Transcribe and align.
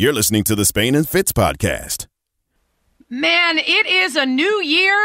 You're 0.00 0.12
listening 0.12 0.44
to 0.44 0.54
the 0.54 0.64
Spain 0.64 0.94
and 0.94 1.08
Fitz 1.08 1.32
podcast. 1.32 2.06
Man, 3.10 3.58
it 3.58 3.84
is 3.84 4.14
a 4.14 4.24
new 4.26 4.62
year, 4.62 4.96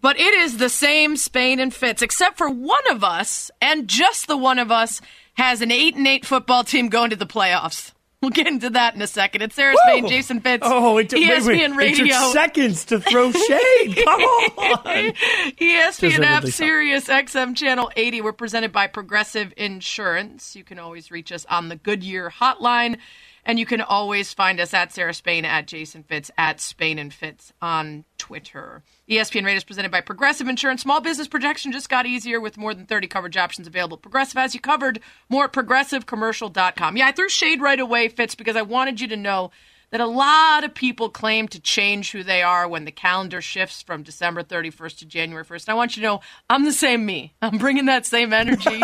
but 0.00 0.20
it 0.20 0.32
is 0.32 0.58
the 0.58 0.68
same 0.68 1.16
Spain 1.16 1.58
and 1.58 1.74
Fitz, 1.74 2.00
except 2.00 2.38
for 2.38 2.48
one 2.48 2.88
of 2.92 3.02
us, 3.02 3.50
and 3.60 3.88
just 3.88 4.28
the 4.28 4.36
one 4.36 4.60
of 4.60 4.70
us, 4.70 5.00
has 5.34 5.62
an 5.62 5.72
8 5.72 5.96
and 5.96 6.06
8 6.06 6.24
football 6.24 6.62
team 6.62 6.90
going 6.90 7.10
to 7.10 7.16
the 7.16 7.26
playoffs. 7.26 7.90
We'll 8.22 8.30
get 8.30 8.46
into 8.46 8.70
that 8.70 8.94
in 8.94 9.02
a 9.02 9.08
second. 9.08 9.42
It's 9.42 9.56
Sarah 9.56 9.74
Spain, 9.84 10.06
Jason 10.06 10.38
Fitz, 10.38 10.62
Oh, 10.64 10.98
it 10.98 11.08
took, 11.08 11.18
ESPN 11.18 11.46
wait, 11.46 11.70
wait. 11.70 11.76
Radio. 11.76 12.04
It 12.04 12.10
took 12.10 12.32
seconds 12.32 12.84
to 12.84 13.00
throw 13.00 13.32
shade. 13.48 13.96
Come 13.96 14.20
on. 14.20 15.12
ESPN 15.58 16.22
app, 16.22 16.44
Sirius 16.44 17.08
XM 17.08 17.56
Channel 17.56 17.90
80. 17.96 18.20
We're 18.20 18.32
presented 18.32 18.70
by 18.70 18.86
Progressive 18.86 19.52
Insurance. 19.56 20.54
You 20.54 20.62
can 20.62 20.78
always 20.78 21.10
reach 21.10 21.32
us 21.32 21.44
on 21.46 21.68
the 21.68 21.74
Goodyear 21.74 22.30
hotline, 22.30 22.98
and 23.44 23.58
you 23.58 23.66
can 23.66 23.80
always 23.80 24.32
find 24.32 24.60
us 24.60 24.74
at 24.74 24.92
Sarah 24.92 25.14
Spain, 25.14 25.44
at 25.44 25.66
Jason 25.66 26.02
Fitz, 26.02 26.30
at 26.36 26.60
Spain 26.60 26.98
and 26.98 27.12
Fitz 27.12 27.52
on 27.60 28.04
Twitter. 28.18 28.82
ESPN 29.08 29.44
Radio 29.44 29.56
is 29.56 29.64
presented 29.64 29.90
by 29.90 30.00
Progressive 30.00 30.48
Insurance. 30.48 30.82
Small 30.82 31.00
business 31.00 31.28
protection 31.28 31.72
just 31.72 31.88
got 31.88 32.06
easier 32.06 32.40
with 32.40 32.56
more 32.56 32.74
than 32.74 32.86
30 32.86 33.06
coverage 33.08 33.36
options 33.36 33.66
available. 33.66 33.96
Progressive 33.96 34.38
has 34.38 34.54
you 34.54 34.60
covered. 34.60 35.00
More 35.28 35.44
at 35.44 35.52
progressivecommercial.com. 35.52 36.96
Yeah, 36.96 37.06
I 37.08 37.12
threw 37.12 37.28
shade 37.28 37.60
right 37.60 37.80
away, 37.80 38.08
Fitz, 38.08 38.34
because 38.34 38.56
I 38.56 38.62
wanted 38.62 39.00
you 39.00 39.08
to 39.08 39.16
know 39.16 39.50
that 39.90 40.00
a 40.00 40.06
lot 40.06 40.64
of 40.64 40.74
people 40.74 41.08
claim 41.08 41.48
to 41.48 41.60
change 41.60 42.12
who 42.12 42.22
they 42.22 42.42
are 42.42 42.68
when 42.68 42.84
the 42.84 42.92
calendar 42.92 43.40
shifts 43.40 43.82
from 43.82 44.02
December 44.02 44.42
31st 44.42 44.98
to 44.98 45.06
January 45.06 45.44
1st. 45.44 45.66
And 45.66 45.68
I 45.70 45.74
want 45.74 45.96
you 45.96 46.02
to 46.02 46.06
know 46.08 46.20
I'm 46.48 46.64
the 46.64 46.72
same 46.72 47.04
me. 47.04 47.34
I'm 47.42 47.58
bringing 47.58 47.86
that 47.86 48.06
same 48.06 48.32
energy. 48.32 48.82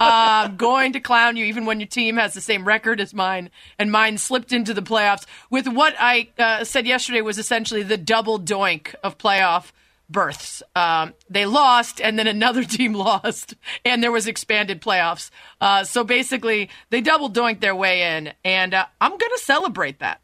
I'm 0.00 0.56
going 0.56 0.92
to 0.94 1.00
clown 1.00 1.36
you 1.36 1.44
even 1.44 1.64
when 1.64 1.80
your 1.80 1.86
team 1.86 2.16
has 2.16 2.34
the 2.34 2.40
same 2.40 2.66
record 2.66 3.00
as 3.00 3.14
mine, 3.14 3.50
and 3.78 3.92
mine 3.92 4.18
slipped 4.18 4.52
into 4.52 4.74
the 4.74 4.82
playoffs 4.82 5.26
with 5.50 5.68
what 5.68 5.94
I 5.98 6.28
uh, 6.38 6.64
said 6.64 6.86
yesterday 6.86 7.20
was 7.20 7.38
essentially 7.38 7.82
the 7.82 7.96
double 7.96 8.38
doink 8.38 8.94
of 9.02 9.18
playoff 9.18 9.72
berths. 10.10 10.62
Um, 10.74 11.14
they 11.28 11.46
lost, 11.46 12.00
and 12.00 12.18
then 12.18 12.26
another 12.26 12.64
team 12.64 12.94
lost, 12.94 13.54
and 13.84 14.02
there 14.02 14.12
was 14.12 14.26
expanded 14.26 14.80
playoffs. 14.80 15.30
Uh, 15.60 15.84
so 15.84 16.04
basically, 16.04 16.70
they 16.90 17.00
double 17.00 17.30
doinked 17.30 17.60
their 17.60 17.76
way 17.76 18.16
in, 18.16 18.32
and 18.44 18.74
uh, 18.74 18.86
I'm 19.00 19.10
going 19.10 19.32
to 19.36 19.42
celebrate 19.42 20.00
that. 20.00 20.20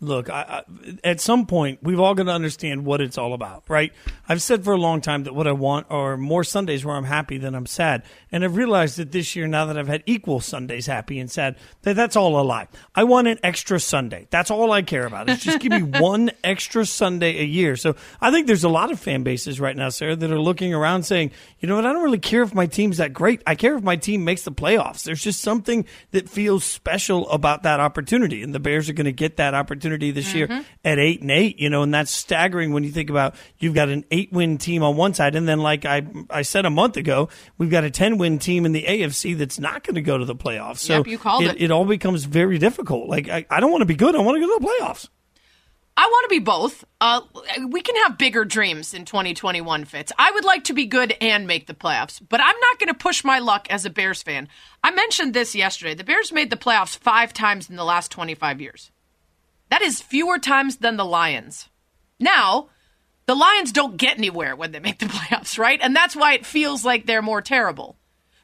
Look, 0.00 0.30
I, 0.30 0.62
I, 0.62 0.98
at 1.02 1.20
some 1.20 1.44
point, 1.46 1.80
we've 1.82 1.98
all 1.98 2.14
got 2.14 2.24
to 2.24 2.30
understand 2.30 2.84
what 2.84 3.00
it's 3.00 3.18
all 3.18 3.34
about, 3.34 3.64
right? 3.66 3.92
I've 4.28 4.40
said 4.40 4.62
for 4.62 4.72
a 4.72 4.76
long 4.76 5.00
time 5.00 5.24
that 5.24 5.34
what 5.34 5.48
I 5.48 5.52
want 5.52 5.88
are 5.90 6.16
more 6.16 6.44
Sundays 6.44 6.84
where 6.84 6.94
I'm 6.94 7.04
happy 7.04 7.36
than 7.36 7.56
I'm 7.56 7.66
sad. 7.66 8.04
And 8.30 8.44
I've 8.44 8.54
realized 8.54 8.98
that 8.98 9.10
this 9.10 9.34
year, 9.34 9.48
now 9.48 9.66
that 9.66 9.76
I've 9.76 9.88
had 9.88 10.04
equal 10.06 10.38
Sundays 10.38 10.86
happy 10.86 11.18
and 11.18 11.28
sad, 11.28 11.56
that 11.82 11.96
that's 11.96 12.14
all 12.14 12.40
a 12.40 12.42
lie. 12.42 12.68
I 12.94 13.04
want 13.04 13.26
an 13.26 13.40
extra 13.42 13.80
Sunday. 13.80 14.28
That's 14.30 14.52
all 14.52 14.70
I 14.70 14.82
care 14.82 15.04
about. 15.04 15.28
Is 15.28 15.42
just 15.42 15.58
give 15.58 15.72
me 15.72 15.82
one 16.00 16.30
extra 16.44 16.86
Sunday 16.86 17.40
a 17.40 17.44
year. 17.44 17.74
So 17.74 17.96
I 18.20 18.30
think 18.30 18.46
there's 18.46 18.64
a 18.64 18.68
lot 18.68 18.92
of 18.92 19.00
fan 19.00 19.24
bases 19.24 19.58
right 19.58 19.76
now, 19.76 19.88
Sarah, 19.88 20.14
that 20.14 20.30
are 20.30 20.40
looking 20.40 20.74
around 20.74 21.04
saying, 21.04 21.32
you 21.58 21.66
know 21.66 21.74
what, 21.74 21.86
I 21.86 21.92
don't 21.92 22.04
really 22.04 22.18
care 22.18 22.42
if 22.42 22.54
my 22.54 22.66
team's 22.66 22.98
that 22.98 23.12
great. 23.12 23.42
I 23.48 23.56
care 23.56 23.76
if 23.76 23.82
my 23.82 23.96
team 23.96 24.24
makes 24.24 24.42
the 24.42 24.52
playoffs. 24.52 25.02
There's 25.02 25.24
just 25.24 25.40
something 25.40 25.86
that 26.12 26.28
feels 26.28 26.62
special 26.62 27.28
about 27.30 27.64
that 27.64 27.80
opportunity. 27.80 28.44
And 28.44 28.54
the 28.54 28.60
Bears 28.60 28.88
are 28.88 28.92
going 28.92 29.06
to 29.06 29.12
get 29.12 29.38
that 29.38 29.54
opportunity 29.54 29.87
this 29.96 30.34
year 30.34 30.64
at 30.84 30.98
eight 30.98 31.20
and 31.22 31.30
eight, 31.30 31.58
you 31.58 31.70
know, 31.70 31.82
and 31.82 31.94
that's 31.94 32.10
staggering 32.10 32.72
when 32.72 32.84
you 32.84 32.90
think 32.90 33.08
about 33.10 33.34
you've 33.58 33.74
got 33.74 33.88
an 33.88 34.04
eight 34.10 34.32
win 34.32 34.58
team 34.58 34.82
on 34.82 34.96
one 34.96 35.14
side, 35.14 35.34
and 35.34 35.48
then 35.48 35.60
like 35.60 35.84
I 35.84 36.02
I 36.30 36.42
said 36.42 36.66
a 36.66 36.70
month 36.70 36.96
ago, 36.96 37.28
we've 37.56 37.70
got 37.70 37.84
a 37.84 37.90
ten 37.90 38.18
win 38.18 38.38
team 38.38 38.66
in 38.66 38.72
the 38.72 38.82
AFC 38.84 39.36
that's 39.36 39.58
not 39.58 39.84
going 39.84 39.94
to 39.94 40.02
go 40.02 40.18
to 40.18 40.24
the 40.24 40.36
playoffs. 40.36 40.78
So 40.78 40.98
Yep, 40.98 41.06
you 41.06 41.18
called 41.18 41.44
it. 41.44 41.60
it. 41.60 41.70
all 41.70 41.84
becomes 41.84 42.24
very 42.24 42.58
difficult. 42.58 43.08
Like 43.08 43.28
I, 43.28 43.46
I 43.50 43.60
don't 43.60 43.70
want 43.70 43.82
to 43.82 43.86
be 43.86 43.96
good. 43.96 44.14
I 44.14 44.20
want 44.20 44.36
to 44.36 44.40
go 44.46 44.58
to 44.58 44.64
the 44.64 44.66
playoffs. 44.66 45.08
I 46.00 46.06
want 46.06 46.24
to 46.26 46.28
be 46.28 46.38
both. 46.38 46.84
Uh, 47.00 47.22
we 47.70 47.80
can 47.80 47.96
have 48.04 48.18
bigger 48.18 48.44
dreams 48.44 48.94
in 48.94 49.04
2021, 49.04 49.84
Fitz. 49.84 50.12
I 50.16 50.30
would 50.30 50.44
like 50.44 50.62
to 50.64 50.72
be 50.72 50.86
good 50.86 51.12
and 51.20 51.48
make 51.48 51.66
the 51.66 51.74
playoffs, 51.74 52.22
but 52.26 52.40
I'm 52.40 52.54
not 52.60 52.78
going 52.78 52.86
to 52.86 52.94
push 52.94 53.24
my 53.24 53.40
luck 53.40 53.66
as 53.68 53.84
a 53.84 53.90
Bears 53.90 54.22
fan. 54.22 54.46
I 54.84 54.92
mentioned 54.92 55.34
this 55.34 55.56
yesterday. 55.56 55.94
The 55.94 56.04
Bears 56.04 56.30
made 56.30 56.50
the 56.50 56.56
playoffs 56.56 56.96
five 56.96 57.32
times 57.32 57.68
in 57.68 57.74
the 57.74 57.82
last 57.82 58.12
25 58.12 58.60
years. 58.60 58.92
That 59.70 59.82
is 59.82 60.00
fewer 60.00 60.38
times 60.38 60.76
than 60.76 60.96
the 60.96 61.04
Lions. 61.04 61.68
Now, 62.18 62.68
the 63.26 63.34
Lions 63.34 63.72
don't 63.72 63.96
get 63.96 64.18
anywhere 64.18 64.56
when 64.56 64.72
they 64.72 64.80
make 64.80 64.98
the 64.98 65.06
playoffs, 65.06 65.58
right? 65.58 65.78
And 65.82 65.94
that's 65.94 66.16
why 66.16 66.32
it 66.32 66.46
feels 66.46 66.84
like 66.84 67.06
they're 67.06 67.22
more 67.22 67.42
terrible. 67.42 67.96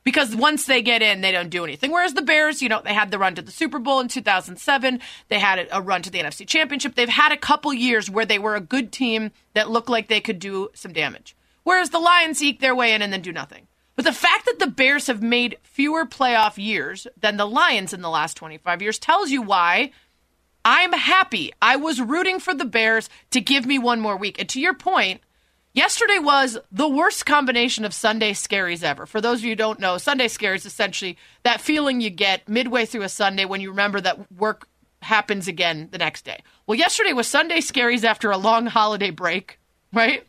Because 0.04 0.36
once 0.36 0.66
they 0.66 0.82
get 0.82 1.00
in, 1.00 1.22
they 1.22 1.32
don't 1.32 1.48
do 1.48 1.64
anything. 1.64 1.90
Whereas 1.90 2.12
the 2.12 2.20
Bears, 2.20 2.60
you 2.60 2.68
know, 2.68 2.82
they 2.84 2.92
had 2.92 3.10
the 3.10 3.18
run 3.18 3.34
to 3.36 3.42
the 3.42 3.50
Super 3.50 3.78
Bowl 3.78 4.00
in 4.00 4.08
2007. 4.08 5.00
They 5.28 5.38
had 5.38 5.66
a 5.72 5.80
run 5.80 6.02
to 6.02 6.10
the 6.10 6.20
NFC 6.20 6.46
Championship. 6.46 6.94
They've 6.94 7.08
had 7.08 7.32
a 7.32 7.38
couple 7.38 7.72
years 7.72 8.10
where 8.10 8.26
they 8.26 8.38
were 8.38 8.54
a 8.54 8.60
good 8.60 8.92
team 8.92 9.30
that 9.54 9.70
looked 9.70 9.88
like 9.88 10.08
they 10.08 10.20
could 10.20 10.38
do 10.38 10.68
some 10.74 10.92
damage. 10.92 11.34
Whereas 11.62 11.88
the 11.88 11.98
Lions 11.98 12.42
eke 12.42 12.60
their 12.60 12.74
way 12.74 12.92
in 12.92 13.00
and 13.00 13.10
then 13.10 13.22
do 13.22 13.32
nothing. 13.32 13.66
But 13.96 14.04
the 14.04 14.12
fact 14.12 14.44
that 14.44 14.58
the 14.58 14.66
Bears 14.66 15.06
have 15.06 15.22
made 15.22 15.56
fewer 15.62 16.04
playoff 16.04 16.62
years 16.62 17.06
than 17.18 17.38
the 17.38 17.46
Lions 17.46 17.94
in 17.94 18.02
the 18.02 18.10
last 18.10 18.36
25 18.36 18.82
years 18.82 18.98
tells 18.98 19.30
you 19.30 19.40
why 19.40 19.92
I'm 20.64 20.92
happy. 20.92 21.52
I 21.60 21.76
was 21.76 22.00
rooting 22.00 22.40
for 22.40 22.54
the 22.54 22.64
Bears 22.64 23.10
to 23.30 23.40
give 23.40 23.66
me 23.66 23.78
one 23.78 24.00
more 24.00 24.16
week. 24.16 24.38
And 24.38 24.48
to 24.50 24.60
your 24.60 24.74
point, 24.74 25.20
yesterday 25.74 26.18
was 26.18 26.58
the 26.72 26.88
worst 26.88 27.26
combination 27.26 27.84
of 27.84 27.92
Sunday 27.92 28.32
scaries 28.32 28.82
ever. 28.82 29.04
For 29.06 29.20
those 29.20 29.40
of 29.40 29.44
you 29.44 29.50
who 29.50 29.56
don't 29.56 29.80
know, 29.80 29.98
Sunday 29.98 30.28
scaries 30.28 30.64
essentially 30.64 31.18
that 31.42 31.60
feeling 31.60 32.00
you 32.00 32.10
get 32.10 32.48
midway 32.48 32.86
through 32.86 33.02
a 33.02 33.08
Sunday 33.08 33.44
when 33.44 33.60
you 33.60 33.70
remember 33.70 34.00
that 34.00 34.32
work 34.32 34.68
happens 35.02 35.48
again 35.48 35.88
the 35.92 35.98
next 35.98 36.24
day. 36.24 36.40
Well, 36.66 36.78
yesterday 36.78 37.12
was 37.12 37.26
Sunday 37.26 37.58
scaries 37.58 38.04
after 38.04 38.30
a 38.30 38.38
long 38.38 38.66
holiday 38.66 39.10
break, 39.10 39.58
right? 39.92 40.26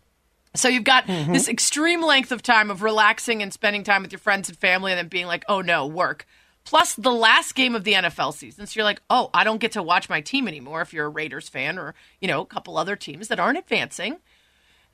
So 0.53 0.67
you've 0.67 0.84
got 0.84 1.06
mm-hmm. 1.07 1.34
this 1.34 1.47
extreme 1.47 2.02
length 2.02 2.31
of 2.31 2.41
time 2.41 2.69
of 2.69 2.81
relaxing 2.81 3.41
and 3.41 3.53
spending 3.53 3.84
time 3.84 4.02
with 4.02 4.12
your 4.12 4.19
friends 4.19 4.50
and 4.50 4.57
family 4.57 4.91
and 4.91 4.97
then 4.97 5.07
being 5.07 5.28
like, 5.28 5.46
oh 5.47 5.62
no, 5.62 5.85
work. 5.88 6.25
Plus 6.66 6.96
the 6.96 7.12
last 7.12 7.53
game 7.53 7.76
of 7.76 7.84
the 7.84 7.94
NFL 7.94 8.34
season. 8.34 8.66
So 8.66 8.80
you're 8.80 8.86
like, 8.86 9.02
oh, 9.09 9.30
I 9.34 9.44
don't 9.44 9.59
get 9.59 9.74
to 9.74 9.84
watch 9.84 10.09
my 10.09 10.22
team 10.22 10.48
anymore 10.48 10.81
if 10.81 10.94
you're 10.94 11.06
a 11.06 11.09
Raiders 11.09 11.48
fan 11.48 11.78
or, 11.78 11.94
you 12.20 12.28
know, 12.28 12.42
a 12.42 12.46
couple 12.46 12.78
other 12.78 12.96
teams 12.96 13.28
that 13.28 13.40
aren't 13.40 13.59
advancing. 13.59 14.18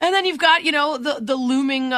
And 0.01 0.13
then 0.13 0.25
you've 0.25 0.37
got, 0.37 0.63
you 0.63 0.71
know, 0.71 0.97
the, 0.97 1.19
the 1.21 1.35
looming 1.35 1.93
uh, 1.93 1.95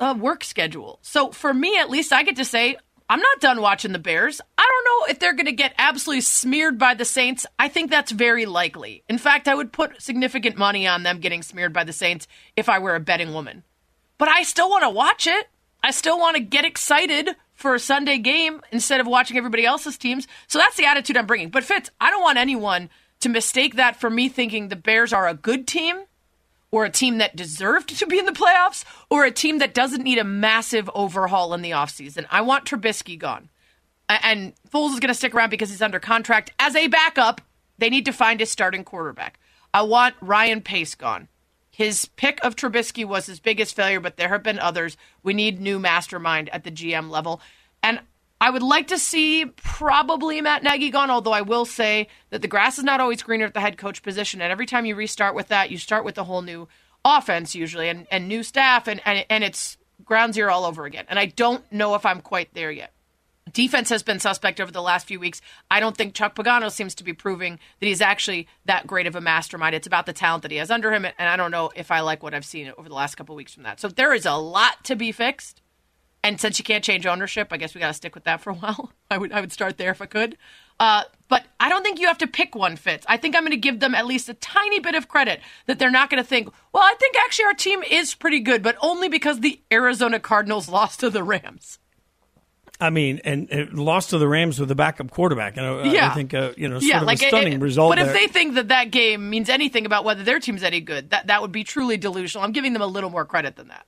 uh, 0.00 0.04
uh, 0.04 0.14
work 0.18 0.42
schedule. 0.42 0.98
So 1.02 1.30
for 1.30 1.54
me, 1.54 1.78
at 1.78 1.90
least, 1.90 2.12
I 2.12 2.24
get 2.24 2.36
to 2.36 2.44
say, 2.44 2.76
I'm 3.08 3.20
not 3.20 3.40
done 3.40 3.60
watching 3.60 3.92
the 3.92 3.98
Bears. 3.98 4.40
I 4.56 4.66
don't 4.66 4.84
know 4.84 5.12
if 5.12 5.18
they're 5.18 5.34
going 5.34 5.46
to 5.46 5.52
get 5.52 5.74
absolutely 5.76 6.22
smeared 6.22 6.78
by 6.78 6.94
the 6.94 7.04
Saints. 7.04 7.44
I 7.58 7.68
think 7.68 7.90
that's 7.90 8.10
very 8.10 8.46
likely. 8.46 9.04
In 9.08 9.18
fact, 9.18 9.48
I 9.48 9.54
would 9.54 9.70
put 9.70 10.00
significant 10.00 10.56
money 10.56 10.86
on 10.86 11.02
them 11.02 11.20
getting 11.20 11.42
smeared 11.42 11.74
by 11.74 11.84
the 11.84 11.92
Saints 11.92 12.26
if 12.56 12.70
I 12.70 12.78
were 12.78 12.94
a 12.94 13.00
betting 13.00 13.34
woman. 13.34 13.64
But 14.16 14.28
I 14.28 14.44
still 14.44 14.70
want 14.70 14.84
to 14.84 14.90
watch 14.90 15.26
it. 15.26 15.48
I 15.84 15.90
still 15.90 16.18
want 16.18 16.36
to 16.36 16.42
get 16.42 16.64
excited 16.64 17.36
for 17.62 17.74
a 17.74 17.80
Sunday 17.80 18.18
game 18.18 18.60
instead 18.72 19.00
of 19.00 19.06
watching 19.06 19.38
everybody 19.38 19.64
else's 19.64 19.96
teams. 19.96 20.26
So 20.48 20.58
that's 20.58 20.76
the 20.76 20.84
attitude 20.84 21.16
I'm 21.16 21.26
bringing. 21.26 21.48
But 21.48 21.64
Fitz, 21.64 21.90
I 22.00 22.10
don't 22.10 22.22
want 22.22 22.36
anyone 22.36 22.90
to 23.20 23.28
mistake 23.28 23.76
that 23.76 23.96
for 23.96 24.10
me 24.10 24.28
thinking 24.28 24.68
the 24.68 24.76
Bears 24.76 25.12
are 25.12 25.28
a 25.28 25.34
good 25.34 25.66
team 25.66 26.02
or 26.72 26.84
a 26.84 26.90
team 26.90 27.18
that 27.18 27.36
deserved 27.36 27.96
to 27.96 28.06
be 28.06 28.18
in 28.18 28.26
the 28.26 28.32
playoffs 28.32 28.84
or 29.08 29.24
a 29.24 29.30
team 29.30 29.58
that 29.58 29.74
doesn't 29.74 30.02
need 30.02 30.18
a 30.18 30.24
massive 30.24 30.90
overhaul 30.92 31.54
in 31.54 31.62
the 31.62 31.70
offseason. 31.70 32.26
I 32.30 32.40
want 32.40 32.64
Trubisky 32.64 33.16
gone. 33.16 33.48
And 34.08 34.54
Foles 34.68 34.92
is 34.92 35.00
going 35.00 35.08
to 35.08 35.14
stick 35.14 35.34
around 35.34 35.50
because 35.50 35.70
he's 35.70 35.80
under 35.80 36.00
contract 36.00 36.52
as 36.58 36.74
a 36.74 36.88
backup. 36.88 37.40
They 37.78 37.90
need 37.90 38.06
to 38.06 38.12
find 38.12 38.40
a 38.40 38.46
starting 38.46 38.82
quarterback. 38.82 39.38
I 39.72 39.82
want 39.82 40.16
Ryan 40.20 40.60
Pace 40.60 40.96
gone. 40.96 41.28
His 41.72 42.04
pick 42.04 42.38
of 42.44 42.54
Trubisky 42.54 43.04
was 43.04 43.24
his 43.26 43.40
biggest 43.40 43.74
failure, 43.74 43.98
but 43.98 44.18
there 44.18 44.28
have 44.28 44.42
been 44.42 44.58
others. 44.58 44.96
We 45.22 45.32
need 45.32 45.58
new 45.58 45.78
mastermind 45.78 46.50
at 46.50 46.64
the 46.64 46.70
GM 46.70 47.08
level. 47.08 47.40
And 47.82 48.00
I 48.42 48.50
would 48.50 48.62
like 48.62 48.88
to 48.88 48.98
see 48.98 49.46
probably 49.46 50.40
Matt 50.40 50.62
Nagy 50.62 50.90
gone, 50.90 51.10
although 51.10 51.32
I 51.32 51.40
will 51.40 51.64
say 51.64 52.08
that 52.30 52.42
the 52.42 52.48
grass 52.48 52.76
is 52.76 52.84
not 52.84 53.00
always 53.00 53.22
greener 53.22 53.46
at 53.46 53.54
the 53.54 53.60
head 53.60 53.78
coach 53.78 54.02
position. 54.02 54.42
And 54.42 54.52
every 54.52 54.66
time 54.66 54.84
you 54.84 54.94
restart 54.94 55.34
with 55.34 55.48
that, 55.48 55.70
you 55.70 55.78
start 55.78 56.04
with 56.04 56.18
a 56.18 56.24
whole 56.24 56.42
new 56.42 56.68
offense 57.04 57.54
usually 57.54 57.88
and, 57.88 58.06
and 58.10 58.28
new 58.28 58.42
staff, 58.42 58.86
and, 58.86 59.00
and, 59.04 59.24
and 59.30 59.42
it's 59.42 59.78
ground 60.04 60.34
zero 60.34 60.52
all 60.52 60.66
over 60.66 60.84
again. 60.84 61.06
And 61.08 61.18
I 61.18 61.26
don't 61.26 61.70
know 61.72 61.94
if 61.94 62.04
I'm 62.04 62.20
quite 62.20 62.52
there 62.52 62.70
yet. 62.70 62.91
Defense 63.50 63.88
has 63.88 64.02
been 64.02 64.20
suspect 64.20 64.60
over 64.60 64.70
the 64.70 64.82
last 64.82 65.06
few 65.06 65.18
weeks. 65.18 65.40
I 65.70 65.80
don't 65.80 65.96
think 65.96 66.14
Chuck 66.14 66.36
Pagano 66.36 66.70
seems 66.70 66.94
to 66.96 67.04
be 67.04 67.12
proving 67.12 67.58
that 67.80 67.86
he's 67.86 68.00
actually 68.00 68.46
that 68.66 68.86
great 68.86 69.06
of 69.06 69.16
a 69.16 69.20
mastermind. 69.20 69.74
It's 69.74 69.86
about 69.86 70.06
the 70.06 70.12
talent 70.12 70.42
that 70.42 70.52
he 70.52 70.58
has 70.58 70.70
under 70.70 70.92
him, 70.92 71.04
and 71.04 71.14
I 71.18 71.36
don't 71.36 71.50
know 71.50 71.70
if 71.74 71.90
I 71.90 72.00
like 72.00 72.22
what 72.22 72.34
I've 72.34 72.44
seen 72.44 72.72
over 72.78 72.88
the 72.88 72.94
last 72.94 73.16
couple 73.16 73.34
weeks 73.34 73.52
from 73.52 73.64
that. 73.64 73.80
So 73.80 73.88
there 73.88 74.14
is 74.14 74.26
a 74.26 74.34
lot 74.34 74.84
to 74.84 74.94
be 74.94 75.10
fixed. 75.10 75.60
And 76.24 76.40
since 76.40 76.56
you 76.58 76.64
can't 76.64 76.84
change 76.84 77.04
ownership, 77.04 77.48
I 77.50 77.56
guess 77.56 77.74
we 77.74 77.80
got 77.80 77.88
to 77.88 77.94
stick 77.94 78.14
with 78.14 78.24
that 78.24 78.40
for 78.40 78.50
a 78.50 78.54
while. 78.54 78.92
I 79.10 79.18
would 79.18 79.32
I 79.32 79.40
would 79.40 79.52
start 79.52 79.76
there 79.76 79.90
if 79.90 80.00
I 80.00 80.06
could. 80.06 80.38
Uh, 80.78 81.02
but 81.28 81.44
I 81.58 81.68
don't 81.68 81.82
think 81.82 81.98
you 81.98 82.06
have 82.06 82.18
to 82.18 82.26
pick 82.28 82.54
one 82.54 82.76
Fitz. 82.76 83.04
I 83.08 83.16
think 83.16 83.34
I'm 83.34 83.42
going 83.42 83.50
to 83.50 83.56
give 83.56 83.80
them 83.80 83.94
at 83.94 84.06
least 84.06 84.28
a 84.28 84.34
tiny 84.34 84.78
bit 84.78 84.94
of 84.94 85.08
credit 85.08 85.40
that 85.66 85.78
they're 85.78 85.90
not 85.90 86.10
going 86.10 86.22
to 86.22 86.28
think, 86.28 86.48
well, 86.72 86.82
I 86.82 86.94
think 86.98 87.16
actually 87.16 87.46
our 87.46 87.54
team 87.54 87.82
is 87.82 88.14
pretty 88.14 88.40
good, 88.40 88.62
but 88.62 88.76
only 88.80 89.08
because 89.08 89.40
the 89.40 89.60
Arizona 89.72 90.20
Cardinals 90.20 90.68
lost 90.68 91.00
to 91.00 91.10
the 91.10 91.24
Rams. 91.24 91.78
I 92.82 92.90
mean, 92.90 93.20
and, 93.24 93.48
and 93.50 93.78
lost 93.78 94.10
to 94.10 94.18
the 94.18 94.26
Rams 94.28 94.58
with 94.58 94.70
a 94.70 94.74
backup 94.74 95.10
quarterback. 95.10 95.56
And 95.56 95.64
I, 95.66 95.84
Yeah. 95.84 96.10
I 96.10 96.14
think, 96.14 96.34
uh, 96.34 96.52
you 96.56 96.68
know, 96.68 96.78
sort 96.80 96.88
yeah, 96.90 97.00
of 97.00 97.06
like 97.06 97.22
a 97.22 97.28
stunning 97.28 97.54
it- 97.54 97.60
result 97.60 97.92
But 97.96 98.04
there. 98.04 98.14
if 98.14 98.20
they 98.20 98.26
think 98.26 98.54
that 98.54 98.68
that 98.68 98.90
game 98.90 99.30
means 99.30 99.48
anything 99.48 99.86
about 99.86 100.04
whether 100.04 100.22
their 100.24 100.40
team's 100.40 100.62
any 100.62 100.80
good, 100.80 101.10
that 101.10 101.28
that 101.28 101.40
would 101.42 101.52
be 101.52 101.64
truly 101.64 101.96
delusional. 101.96 102.44
I'm 102.44 102.52
giving 102.52 102.72
them 102.72 102.82
a 102.82 102.86
little 102.86 103.10
more 103.10 103.24
credit 103.24 103.56
than 103.56 103.68
that. 103.68 103.86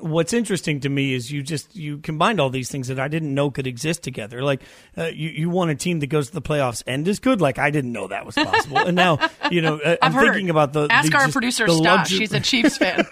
What's 0.00 0.32
interesting 0.32 0.80
to 0.80 0.88
me 0.88 1.14
is 1.14 1.30
you 1.30 1.44
just 1.44 1.76
you 1.76 1.98
combined 1.98 2.40
all 2.40 2.50
these 2.50 2.68
things 2.68 2.88
that 2.88 2.98
I 2.98 3.06
didn't 3.06 3.32
know 3.32 3.52
could 3.52 3.68
exist 3.68 4.02
together. 4.02 4.42
Like 4.42 4.60
uh, 4.98 5.04
you, 5.04 5.30
you 5.30 5.48
want 5.48 5.70
a 5.70 5.76
team 5.76 6.00
that 6.00 6.08
goes 6.08 6.26
to 6.26 6.34
the 6.34 6.42
playoffs 6.42 6.82
and 6.88 7.06
is 7.06 7.20
good. 7.20 7.40
Like 7.40 7.58
I 7.60 7.70
didn't 7.70 7.92
know 7.92 8.08
that 8.08 8.26
was 8.26 8.34
possible. 8.34 8.78
and 8.78 8.96
now 8.96 9.18
you 9.50 9.62
know 9.62 9.78
uh, 9.78 9.96
I'm 10.02 10.12
heard. 10.12 10.24
thinking 10.32 10.50
about 10.50 10.72
the 10.72 10.88
Ask 10.90 11.10
the, 11.12 11.16
our 11.16 11.22
just 11.26 11.32
producer 11.34 11.66
the 11.66 11.72
Stosh. 11.72 11.98
luxu- 12.06 12.18
He's 12.18 12.32
a 12.32 12.40
Chiefs 12.40 12.76
fan. 12.82 13.06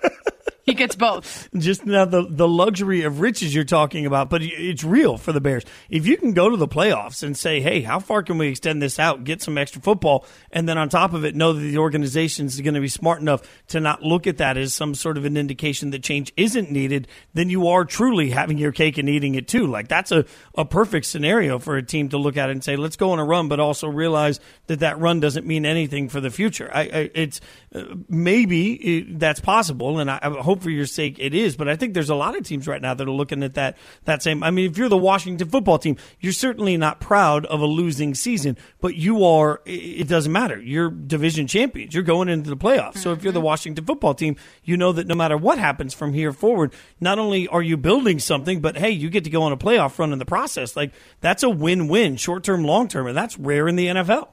He 0.65 0.73
gets 0.73 0.97
both. 0.97 1.49
just 1.57 1.85
now 1.85 2.07
the 2.07 2.27
the 2.29 2.49
luxury 2.49 3.03
of 3.03 3.21
riches 3.21 3.55
you're 3.55 3.65
talking 3.65 4.07
about, 4.07 4.31
but 4.31 4.43
it's 4.43 4.83
real 4.83 5.19
for 5.19 5.33
the 5.33 5.41
Bears. 5.41 5.65
If 5.91 6.07
you 6.07 6.17
can 6.17 6.33
go 6.33 6.49
to 6.49 6.57
the 6.57 6.67
playoffs 6.67 7.23
and 7.23 7.37
say, 7.37 7.61
"Hey, 7.61 7.83
how 7.83 8.01
far 8.01 8.23
can 8.23 8.39
we 8.39 8.49
extend 8.49 8.81
this 8.81 8.99
out? 8.99 9.25
Get 9.25 9.43
some 9.43 9.59
extra 9.59 9.83
football," 9.83 10.27
and 10.51 10.67
then 10.69 10.79
on 10.79 10.89
top 10.89 11.13
of 11.13 11.25
it, 11.25 11.35
know 11.35 11.53
that 11.53 11.61
the 11.61 11.79
organization 11.79 12.47
is 12.47 12.61
going 12.61 12.75
to 12.75 12.81
be 12.81 12.89
smart 12.89 13.21
enough 13.21 13.43
to 13.69 13.81
not 13.81 14.03
look 14.03 14.27
at 14.27 14.39
that 14.39 14.57
as 14.57 14.73
some 14.73 14.95
sort 14.95 15.19
of 15.19 15.27
an 15.27 15.37
indication 15.37 15.91
that 15.91 16.03
change 16.03 16.33
isn't 16.37 16.71
needed, 16.71 17.09
then 17.35 17.51
you 17.51 17.69
are 17.69 17.85
truly 17.85 18.31
having 18.31 18.57
your 18.57 18.73
cake 18.73 18.97
and 18.97 19.09
eating 19.09 19.35
it 19.35 19.47
too. 19.47 19.67
Like 19.67 19.89
that's 19.89 20.13
a 20.13 20.25
a 20.57 20.65
perfect 20.65 21.05
scenario 21.07 21.59
for 21.59 21.77
a 21.77 21.83
team 21.83 22.09
to 22.09 22.19
look 22.19 22.39
at 22.39 22.49
and 22.49 22.65
say, 22.65 22.77
"Let's 22.77 22.97
go 22.97 23.11
on 23.11 23.19
a 23.19 23.25
run," 23.25 23.49
but 23.49 23.61
also 23.61 23.87
realize 23.87 24.41
that 24.69 24.81
that 24.81 24.99
run 24.99 25.21
doesn't 25.21 25.47
mean 25.47 25.67
anything 25.67 26.09
for 26.09 26.23
the 26.23 26.31
future. 26.31 26.71
I, 26.73 26.81
I 26.81 27.11
it's 27.15 27.41
uh, 27.75 27.83
maybe 28.09 28.73
it, 28.73 29.19
that's 29.19 29.41
possible, 29.41 29.99
and 29.99 30.11
I, 30.11 30.19
I 30.23 30.31
hope 30.31 30.54
for 30.57 30.71
your 30.71 30.87
sake 30.87 31.17
it 31.19 31.35
is. 31.35 31.57
But 31.57 31.69
I 31.69 31.77
think 31.77 31.95
there's 31.95 32.11
a 32.11 32.15
lot 32.15 32.37
of 32.37 32.45
teams 32.45 32.67
right 32.67 32.81
now 32.81 32.95
that 32.95 33.07
are 33.07 33.13
looking 33.13 33.43
at 33.43 33.55
that 33.55 33.77
that 34.05 34.23
same. 34.23 34.43
I 34.43 34.51
mean, 34.51 34.71
if 34.71 34.79
you're 34.79 34.89
the 34.89 34.97
Washington 34.97 35.49
football 35.49 35.79
team, 35.79 35.97
you're 36.21 36.33
certainly 36.33 36.77
not 36.77 37.01
proud 37.01 37.47
of 37.47 37.61
a 37.61 37.67
losing 37.67 38.15
season, 38.15 38.57
but 38.81 38.97
you 38.97 39.25
are. 39.25 39.61
It 39.65 40.09
doesn't 40.09 40.33
matter. 40.33 40.61
You're 40.61 40.91
division 40.91 41.47
champions. 41.47 41.95
You're 41.95 42.03
going 42.03 42.29
into 42.29 42.51
the 42.51 42.57
playoffs. 42.57 42.99
So 42.99 43.13
if 43.13 43.23
you're 43.23 43.33
the 43.33 43.39
mm-hmm. 43.39 43.47
Washington 43.47 43.85
football 43.85 44.15
team, 44.15 44.37
you 44.65 44.77
know 44.77 44.93
that 44.93 45.07
no 45.07 45.15
matter 45.15 45.37
what 45.37 45.59
happens 45.59 45.95
from 45.95 46.13
here 46.13 46.33
forward, 46.33 46.73
not 47.01 47.19
only 47.19 47.49
are 47.49 47.63
you 47.63 47.77
building 47.77 48.19
something, 48.19 48.61
but 48.61 48.77
hey, 48.77 48.91
you 48.91 49.11
get 49.11 49.25
to 49.25 49.31
go 49.31 49.43
on 49.43 49.53
a 49.53 49.57
playoff 49.57 49.99
run 49.99 50.13
in 50.13 50.19
the 50.19 50.25
process. 50.25 50.77
Like 50.77 50.93
that's 51.21 51.43
a 51.43 51.51
win-win, 51.51 52.17
short 52.17 52.45
term, 52.45 52.65
long 52.65 52.89
term, 52.89 53.07
and 53.07 53.17
that's 53.17 53.39
rare 53.39 53.69
in 53.69 53.77
the 53.77 53.87
NFL. 53.87 54.29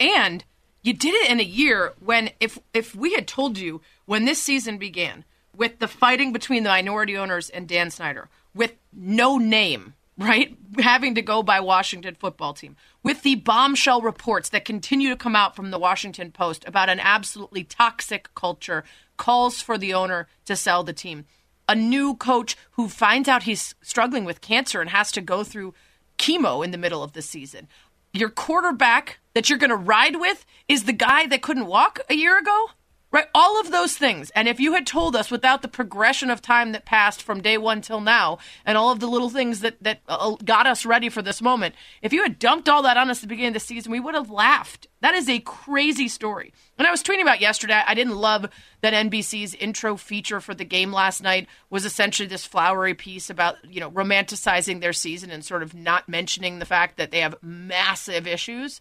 And 0.00 0.44
you 0.82 0.92
did 0.92 1.14
it 1.14 1.30
in 1.30 1.40
a 1.40 1.44
year 1.44 1.94
when 2.00 2.30
if 2.40 2.58
if 2.74 2.94
we 2.94 3.14
had 3.14 3.26
told 3.26 3.58
you 3.58 3.80
when 4.04 4.24
this 4.24 4.42
season 4.42 4.78
began 4.78 5.24
with 5.56 5.78
the 5.78 5.88
fighting 5.88 6.32
between 6.32 6.62
the 6.62 6.70
minority 6.70 7.16
owners 7.16 7.50
and 7.50 7.68
Dan 7.68 7.90
Snyder 7.90 8.28
with 8.54 8.74
no 8.92 9.38
name, 9.38 9.94
right? 10.18 10.56
Having 10.78 11.14
to 11.16 11.22
go 11.22 11.42
by 11.42 11.60
Washington 11.60 12.14
football 12.14 12.54
team 12.54 12.76
with 13.02 13.22
the 13.22 13.34
bombshell 13.36 14.00
reports 14.00 14.48
that 14.50 14.64
continue 14.64 15.10
to 15.10 15.16
come 15.16 15.36
out 15.36 15.56
from 15.56 15.70
the 15.70 15.78
Washington 15.78 16.30
Post 16.30 16.64
about 16.66 16.88
an 16.88 17.00
absolutely 17.00 17.64
toxic 17.64 18.28
culture, 18.34 18.84
calls 19.16 19.60
for 19.60 19.76
the 19.76 19.94
owner 19.94 20.28
to 20.44 20.56
sell 20.56 20.82
the 20.82 20.92
team. 20.92 21.24
A 21.68 21.74
new 21.74 22.14
coach 22.14 22.56
who 22.72 22.88
finds 22.88 23.28
out 23.28 23.44
he's 23.44 23.74
struggling 23.82 24.24
with 24.24 24.40
cancer 24.40 24.80
and 24.80 24.90
has 24.90 25.12
to 25.12 25.20
go 25.20 25.44
through 25.44 25.74
chemo 26.18 26.64
in 26.64 26.70
the 26.70 26.78
middle 26.78 27.02
of 27.02 27.12
the 27.12 27.22
season. 27.22 27.68
Your 28.12 28.28
quarterback 28.28 29.18
that 29.34 29.48
you're 29.48 29.58
going 29.58 29.70
to 29.70 29.76
ride 29.76 30.16
with 30.20 30.44
is 30.68 30.84
the 30.84 30.92
guy 30.92 31.26
that 31.26 31.42
couldn't 31.42 31.66
walk 31.66 32.00
a 32.10 32.14
year 32.14 32.38
ago? 32.38 32.70
Right? 33.12 33.26
All 33.34 33.60
of 33.60 33.70
those 33.70 33.94
things. 33.94 34.30
And 34.30 34.48
if 34.48 34.58
you 34.58 34.72
had 34.72 34.86
told 34.86 35.14
us 35.14 35.30
without 35.30 35.60
the 35.60 35.68
progression 35.68 36.30
of 36.30 36.40
time 36.40 36.72
that 36.72 36.86
passed 36.86 37.22
from 37.22 37.42
day 37.42 37.58
one 37.58 37.82
till 37.82 38.00
now 38.00 38.38
and 38.64 38.78
all 38.78 38.90
of 38.90 39.00
the 39.00 39.06
little 39.06 39.28
things 39.28 39.60
that, 39.60 39.76
that 39.82 40.00
uh, 40.08 40.34
got 40.42 40.66
us 40.66 40.86
ready 40.86 41.10
for 41.10 41.20
this 41.20 41.42
moment, 41.42 41.74
if 42.00 42.14
you 42.14 42.22
had 42.22 42.38
dumped 42.38 42.70
all 42.70 42.82
that 42.82 42.96
on 42.96 43.10
us 43.10 43.18
at 43.18 43.22
the 43.22 43.26
beginning 43.26 43.48
of 43.48 43.54
the 43.54 43.60
season, 43.60 43.92
we 43.92 44.00
would 44.00 44.14
have 44.14 44.30
laughed. 44.30 44.86
That 45.02 45.14
is 45.14 45.28
a 45.28 45.40
crazy 45.40 46.08
story. 46.08 46.54
And 46.78 46.88
I 46.88 46.90
was 46.90 47.02
tweeting 47.02 47.20
about 47.20 47.42
yesterday, 47.42 47.82
I 47.86 47.92
didn't 47.92 48.16
love 48.16 48.48
that 48.80 48.94
NBC's 48.94 49.54
intro 49.56 49.98
feature 49.98 50.40
for 50.40 50.54
the 50.54 50.64
game 50.64 50.90
last 50.90 51.22
night 51.22 51.48
was 51.68 51.84
essentially 51.84 52.26
this 52.26 52.46
flowery 52.46 52.94
piece 52.94 53.28
about, 53.28 53.56
you 53.68 53.80
know, 53.80 53.90
romanticizing 53.90 54.80
their 54.80 54.94
season 54.94 55.30
and 55.30 55.44
sort 55.44 55.62
of 55.62 55.74
not 55.74 56.08
mentioning 56.08 56.60
the 56.60 56.64
fact 56.64 56.96
that 56.96 57.10
they 57.10 57.20
have 57.20 57.36
massive 57.42 58.26
issues. 58.26 58.80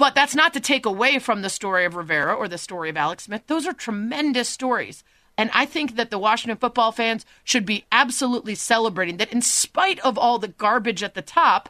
But 0.00 0.14
that's 0.14 0.34
not 0.34 0.54
to 0.54 0.60
take 0.60 0.86
away 0.86 1.18
from 1.18 1.42
the 1.42 1.50
story 1.50 1.84
of 1.84 1.94
Rivera 1.94 2.32
or 2.32 2.48
the 2.48 2.56
story 2.56 2.88
of 2.88 2.96
Alex 2.96 3.24
Smith. 3.24 3.42
Those 3.48 3.66
are 3.66 3.74
tremendous 3.74 4.48
stories. 4.48 5.04
And 5.36 5.50
I 5.52 5.66
think 5.66 5.96
that 5.96 6.08
the 6.10 6.18
Washington 6.18 6.56
football 6.56 6.90
fans 6.90 7.26
should 7.44 7.66
be 7.66 7.84
absolutely 7.92 8.54
celebrating 8.54 9.18
that, 9.18 9.30
in 9.30 9.42
spite 9.42 9.98
of 9.98 10.16
all 10.16 10.38
the 10.38 10.48
garbage 10.48 11.02
at 11.02 11.12
the 11.12 11.20
top, 11.20 11.68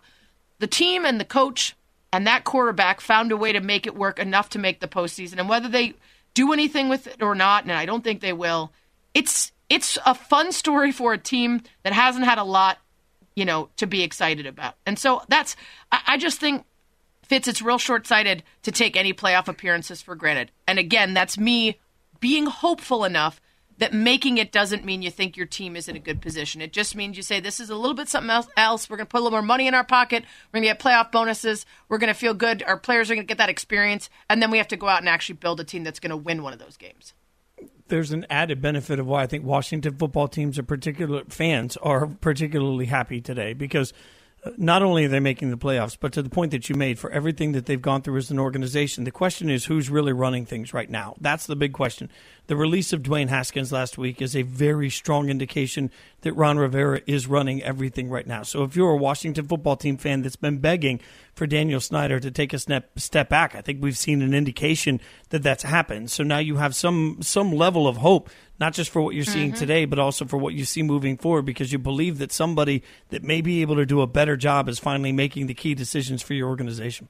the 0.60 0.68
team 0.68 1.04
and 1.04 1.18
the 1.18 1.24
coach 1.24 1.74
and 2.12 2.24
that 2.24 2.44
quarterback 2.44 3.00
found 3.00 3.32
a 3.32 3.36
way 3.36 3.50
to 3.50 3.58
make 3.58 3.84
it 3.84 3.96
work 3.96 4.20
enough 4.20 4.48
to 4.50 4.60
make 4.60 4.78
the 4.78 4.86
postseason. 4.86 5.38
And 5.40 5.48
whether 5.48 5.68
they 5.68 5.94
do 6.32 6.52
anything 6.52 6.88
with 6.88 7.08
it 7.08 7.22
or 7.22 7.34
not, 7.34 7.64
and 7.64 7.72
I 7.72 7.84
don't 7.84 8.04
think 8.04 8.20
they 8.20 8.32
will, 8.32 8.70
it's 9.12 9.50
it's 9.68 9.98
a 10.06 10.14
fun 10.14 10.52
story 10.52 10.92
for 10.92 11.12
a 11.12 11.18
team 11.18 11.62
that 11.82 11.92
hasn't 11.92 12.26
had 12.26 12.38
a 12.38 12.44
lot, 12.44 12.78
you 13.34 13.44
know, 13.44 13.70
to 13.78 13.88
be 13.88 14.04
excited 14.04 14.46
about. 14.46 14.76
And 14.86 15.00
so 15.00 15.22
that's 15.26 15.56
I, 15.90 16.00
I 16.06 16.16
just 16.16 16.38
think 16.38 16.64
Fitz, 17.30 17.46
it's 17.46 17.62
real 17.62 17.78
short 17.78 18.08
sighted 18.08 18.42
to 18.64 18.72
take 18.72 18.96
any 18.96 19.14
playoff 19.14 19.46
appearances 19.46 20.02
for 20.02 20.16
granted. 20.16 20.50
And 20.66 20.80
again, 20.80 21.14
that's 21.14 21.38
me 21.38 21.78
being 22.18 22.46
hopeful 22.46 23.04
enough 23.04 23.40
that 23.78 23.94
making 23.94 24.38
it 24.38 24.50
doesn't 24.50 24.84
mean 24.84 25.00
you 25.00 25.12
think 25.12 25.36
your 25.36 25.46
team 25.46 25.76
is 25.76 25.86
in 25.86 25.94
a 25.94 26.00
good 26.00 26.20
position. 26.20 26.60
It 26.60 26.72
just 26.72 26.96
means 26.96 27.16
you 27.16 27.22
say 27.22 27.38
this 27.38 27.60
is 27.60 27.70
a 27.70 27.76
little 27.76 27.94
bit 27.94 28.08
something 28.08 28.44
else. 28.56 28.90
We're 28.90 28.96
going 28.96 29.06
to 29.06 29.10
put 29.10 29.20
a 29.20 29.22
little 29.22 29.38
more 29.38 29.46
money 29.46 29.68
in 29.68 29.74
our 29.74 29.84
pocket. 29.84 30.24
We're 30.52 30.58
going 30.58 30.74
to 30.74 30.74
get 30.74 30.82
playoff 30.82 31.12
bonuses. 31.12 31.66
We're 31.88 31.98
going 31.98 32.12
to 32.12 32.18
feel 32.18 32.34
good. 32.34 32.64
Our 32.64 32.76
players 32.76 33.12
are 33.12 33.14
going 33.14 33.24
to 33.24 33.30
get 33.30 33.38
that 33.38 33.48
experience. 33.48 34.10
And 34.28 34.42
then 34.42 34.50
we 34.50 34.58
have 34.58 34.66
to 34.66 34.76
go 34.76 34.88
out 34.88 34.98
and 34.98 35.08
actually 35.08 35.36
build 35.36 35.60
a 35.60 35.64
team 35.64 35.84
that's 35.84 36.00
going 36.00 36.10
to 36.10 36.16
win 36.16 36.42
one 36.42 36.52
of 36.52 36.58
those 36.58 36.76
games. 36.76 37.14
there's 37.86 38.10
an 38.10 38.26
added 38.28 38.60
benefit 38.60 38.98
of 38.98 39.06
why 39.06 39.22
I 39.22 39.28
think 39.28 39.44
Washington 39.44 39.94
football 39.94 40.26
teams 40.26 40.58
are 40.58 40.64
particular 40.64 41.22
fans 41.28 41.76
are 41.76 42.08
particularly 42.08 42.86
happy 42.86 43.20
today 43.20 43.52
because 43.52 43.92
not 44.56 44.82
only 44.82 45.04
are 45.04 45.08
they 45.08 45.20
making 45.20 45.50
the 45.50 45.56
playoffs, 45.56 45.96
but 45.98 46.12
to 46.12 46.22
the 46.22 46.30
point 46.30 46.50
that 46.52 46.68
you 46.68 46.74
made 46.74 46.98
for 46.98 47.10
everything 47.10 47.52
that 47.52 47.66
they've 47.66 47.80
gone 47.80 48.02
through 48.02 48.16
as 48.16 48.30
an 48.30 48.38
organization, 48.38 49.04
the 49.04 49.10
question 49.10 49.50
is 49.50 49.66
who's 49.66 49.90
really 49.90 50.12
running 50.12 50.46
things 50.46 50.72
right 50.72 50.88
now. 50.88 51.14
That's 51.20 51.46
the 51.46 51.56
big 51.56 51.72
question. 51.72 52.10
The 52.46 52.56
release 52.56 52.92
of 52.92 53.02
Dwayne 53.02 53.28
Haskins 53.28 53.70
last 53.70 53.98
week 53.98 54.22
is 54.22 54.34
a 54.34 54.42
very 54.42 54.88
strong 54.90 55.28
indication 55.28 55.90
that 56.22 56.32
Ron 56.32 56.58
Rivera 56.58 57.00
is 57.06 57.26
running 57.26 57.62
everything 57.62 58.08
right 58.08 58.26
now. 58.26 58.42
So 58.42 58.64
if 58.64 58.74
you're 58.74 58.90
a 58.90 58.96
Washington 58.96 59.46
football 59.46 59.76
team 59.76 59.96
fan 59.96 60.22
that's 60.22 60.36
been 60.36 60.58
begging 60.58 61.00
for 61.34 61.46
Daniel 61.46 61.80
Snyder 61.80 62.20
to 62.20 62.30
take 62.30 62.52
a 62.52 62.58
step 62.58 62.98
step 62.98 63.28
back, 63.28 63.54
I 63.54 63.60
think 63.60 63.82
we've 63.82 63.96
seen 63.96 64.22
an 64.22 64.34
indication 64.34 65.00
that 65.30 65.42
that's 65.42 65.62
happened. 65.62 66.10
So 66.10 66.22
now 66.22 66.38
you 66.38 66.56
have 66.56 66.74
some 66.74 67.18
some 67.20 67.52
level 67.52 67.86
of 67.86 67.98
hope, 67.98 68.30
not 68.58 68.72
just 68.72 68.90
for 68.90 69.00
what 69.02 69.14
you're 69.14 69.24
seeing 69.24 69.50
mm-hmm. 69.50 69.58
today, 69.58 69.84
but 69.84 69.98
also 69.98 70.24
for 70.24 70.36
what 70.36 70.54
you 70.54 70.64
see 70.64 70.82
moving 70.82 71.16
forward, 71.16 71.44
because 71.44 71.72
you 71.72 71.78
believe 71.78 72.18
that 72.18 72.32
somebody 72.32 72.82
that 73.08 73.22
may 73.22 73.40
be 73.40 73.62
able 73.62 73.76
to 73.76 73.86
do 73.86 74.00
a 74.00 74.06
better 74.06 74.36
job 74.36 74.68
is 74.68 74.78
finally 74.78 75.12
making 75.12 75.46
the 75.46 75.54
key 75.54 75.74
decisions 75.74 76.22
for 76.22 76.34
your 76.34 76.48
organization. 76.48 77.08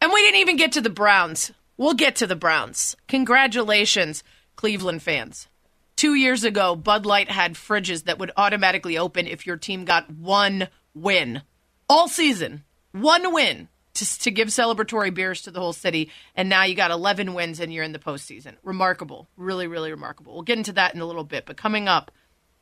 And 0.00 0.12
we 0.12 0.20
didn't 0.22 0.40
even 0.40 0.56
get 0.56 0.72
to 0.72 0.80
the 0.80 0.90
Browns. 0.90 1.52
We'll 1.76 1.94
get 1.94 2.16
to 2.16 2.26
the 2.26 2.36
Browns. 2.36 2.96
Congratulations, 3.06 4.22
Cleveland 4.56 5.02
fans. 5.02 5.48
Two 5.96 6.14
years 6.14 6.44
ago, 6.44 6.76
Bud 6.76 7.06
Light 7.06 7.28
had 7.28 7.54
fridges 7.54 8.04
that 8.04 8.20
would 8.20 8.30
automatically 8.36 8.98
open 8.98 9.26
if 9.26 9.46
your 9.46 9.56
team 9.56 9.84
got 9.84 10.08
one 10.08 10.68
win 10.94 11.42
all 11.88 12.08
season. 12.08 12.62
One 13.00 13.32
win 13.32 13.68
to, 13.94 14.18
to 14.20 14.30
give 14.30 14.48
celebratory 14.48 15.12
beers 15.12 15.42
to 15.42 15.50
the 15.50 15.60
whole 15.60 15.72
city. 15.72 16.10
And 16.34 16.48
now 16.48 16.64
you 16.64 16.74
got 16.74 16.90
11 16.90 17.34
wins 17.34 17.60
and 17.60 17.72
you're 17.72 17.84
in 17.84 17.92
the 17.92 17.98
postseason. 17.98 18.54
Remarkable. 18.62 19.28
Really, 19.36 19.66
really 19.66 19.90
remarkable. 19.90 20.34
We'll 20.34 20.42
get 20.42 20.58
into 20.58 20.72
that 20.72 20.94
in 20.94 21.00
a 21.00 21.06
little 21.06 21.24
bit. 21.24 21.46
But 21.46 21.56
coming 21.56 21.88
up, 21.88 22.10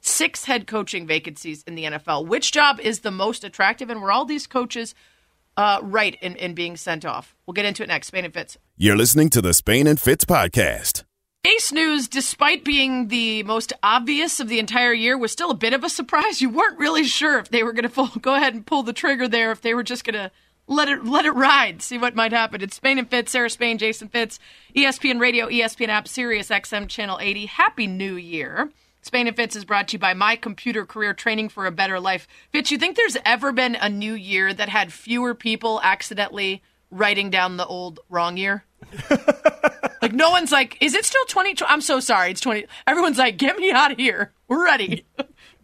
six 0.01 0.45
head 0.45 0.67
coaching 0.67 1.07
vacancies 1.07 1.63
in 1.65 1.75
the 1.75 1.85
NFL. 1.85 2.27
Which 2.27 2.53
job 2.53 2.81
is 2.81 3.01
the 3.01 3.11
most 3.11 3.45
attractive? 3.45 3.91
And 3.91 4.01
were 4.01 4.13
all 4.13 4.25
these 4.25 4.47
coaches 4.47 4.95
uh, 5.57 5.81
right 5.83 6.17
in, 6.23 6.37
in 6.37 6.55
being 6.55 6.77
sent 6.77 7.05
off? 7.05 7.35
We'll 7.47 7.55
get 7.55 7.65
into 7.65 7.83
it 7.83 7.89
next. 7.89 8.09
Spain 8.09 8.25
and 8.25 8.35
Fitz. 8.35 8.59
You're 8.77 8.97
listening 8.97 9.31
to 9.31 9.43
the 9.43 9.55
Spain 9.55 9.87
and 9.87 10.01
Fitz 10.01 10.25
podcast. 10.25 11.05
Gase 11.47 11.71
News, 11.71 12.09
despite 12.09 12.65
being 12.65 13.07
the 13.07 13.45
most 13.45 13.73
obvious 13.81 14.41
of 14.41 14.49
the 14.49 14.59
entire 14.59 14.93
year, 14.93 15.17
was 15.17 15.31
still 15.31 15.53
a 15.53 15.55
bit 15.55 15.75
of 15.75 15.85
a 15.85 15.89
surprise. 15.89 16.43
You 16.43 16.51
weren't 16.51 16.77
really 16.77 17.05
sure 17.05 17.39
if 17.39 17.51
they 17.51 17.63
were 17.63 17.73
going 17.73 17.89
to 17.89 18.19
go 18.19 18.35
ahead 18.35 18.55
and 18.55 18.67
pull 18.67 18.83
the 18.83 18.93
trigger 18.93 19.29
there, 19.29 19.53
if 19.53 19.61
they 19.61 19.73
were 19.73 19.85
just 19.85 20.03
going 20.03 20.15
to 20.15 20.33
let 20.67 20.89
it 20.89 21.05
let 21.05 21.25
it 21.25 21.31
ride, 21.31 21.83
see 21.83 21.99
what 21.99 22.17
might 22.17 22.33
happen. 22.33 22.63
It's 22.63 22.75
Spain 22.75 22.99
and 22.99 23.09
Fitz, 23.09 23.31
Sarah 23.31 23.49
Spain, 23.49 23.79
Jason 23.79 24.09
Fitz, 24.09 24.41
ESPN 24.75 25.21
Radio, 25.21 25.47
ESPN 25.47 25.87
app, 25.87 26.09
Sirius 26.09 26.49
XM 26.49 26.89
Channel 26.89 27.21
80. 27.21 27.47
Happy 27.47 27.87
New 27.87 28.17
Year. 28.17 28.73
Spain 29.03 29.29
and 29.29 29.37
Fitz 29.37 29.55
is 29.55 29.65
brought 29.65 29.87
to 29.89 29.93
you 29.93 29.99
by 30.01 30.15
My 30.15 30.35
Computer 30.35 30.85
Career 30.85 31.15
Training 31.15 31.49
for 31.49 31.67
a 31.67 31.71
Better 31.71 32.01
Life. 32.01 32.27
Fitz, 32.51 32.73
you 32.73 32.79
think 32.79 32.97
there's 32.97 33.19
ever 33.25 33.53
been 33.53 33.77
a 33.77 33.89
new 33.89 34.15
year 34.15 34.53
that 34.53 34.69
had 34.69 34.93
fewer 34.93 35.33
people 35.33 35.81
accidentally 35.85 36.61
writing 36.97 37.31
down 37.31 37.57
the 37.57 37.67
old 37.67 38.01
wrong 38.09 38.37
year? 38.37 38.65
like 40.03 40.13
no 40.13 40.31
one's 40.31 40.53
like, 40.53 40.79
is 40.81 40.95
it 40.95 41.05
still 41.05 41.25
2020? 41.27 41.71
I'm 41.71 41.81
so 41.81 42.01
sorry, 42.01 42.31
it's 42.31 42.41
20. 42.41 42.67
Everyone's 42.87 43.19
like, 43.19 43.37
get 43.37 43.57
me 43.57 43.71
out 43.71 43.93
of 43.93 43.99
here. 43.99 44.33
We're 44.49 44.65
ready. 44.65 45.05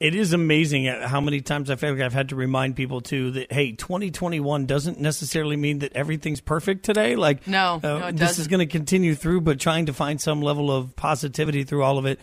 It 0.01 0.17
is 0.17 0.33
amazing 0.33 0.87
how 0.87 1.21
many 1.21 1.41
times 1.41 1.71
I 1.71 1.77
feel 1.77 1.93
like 1.93 2.03
I've 2.03 2.12
had 2.12 2.31
to 2.31 2.37
remind 2.37 2.75
people 2.75 3.01
too 3.01 3.31
that 3.31 3.53
hey, 3.53 3.71
2021 3.71 4.67
doesn't 4.67 4.99
necessarily 4.99 5.57
mean 5.57 5.79
that 5.79 5.93
everything's 5.93 6.41
perfect 6.41 6.85
today. 6.85 7.15
Like 7.15 7.47
no, 7.47 7.79
uh, 7.81 7.99
no 7.99 8.11
this 8.11 8.21
doesn't. 8.21 8.41
is 8.43 8.49
going 8.49 8.59
to 8.59 8.67
continue 8.67 9.15
through, 9.15 9.43
but 9.43 9.61
trying 9.61 9.87
to 9.87 9.93
find 9.93 10.21
some 10.21 10.43
level 10.43 10.73
of 10.73 10.97
positivity 10.97 11.62
through 11.62 11.85
all 11.85 11.99
of 11.99 12.07
it, 12.07 12.19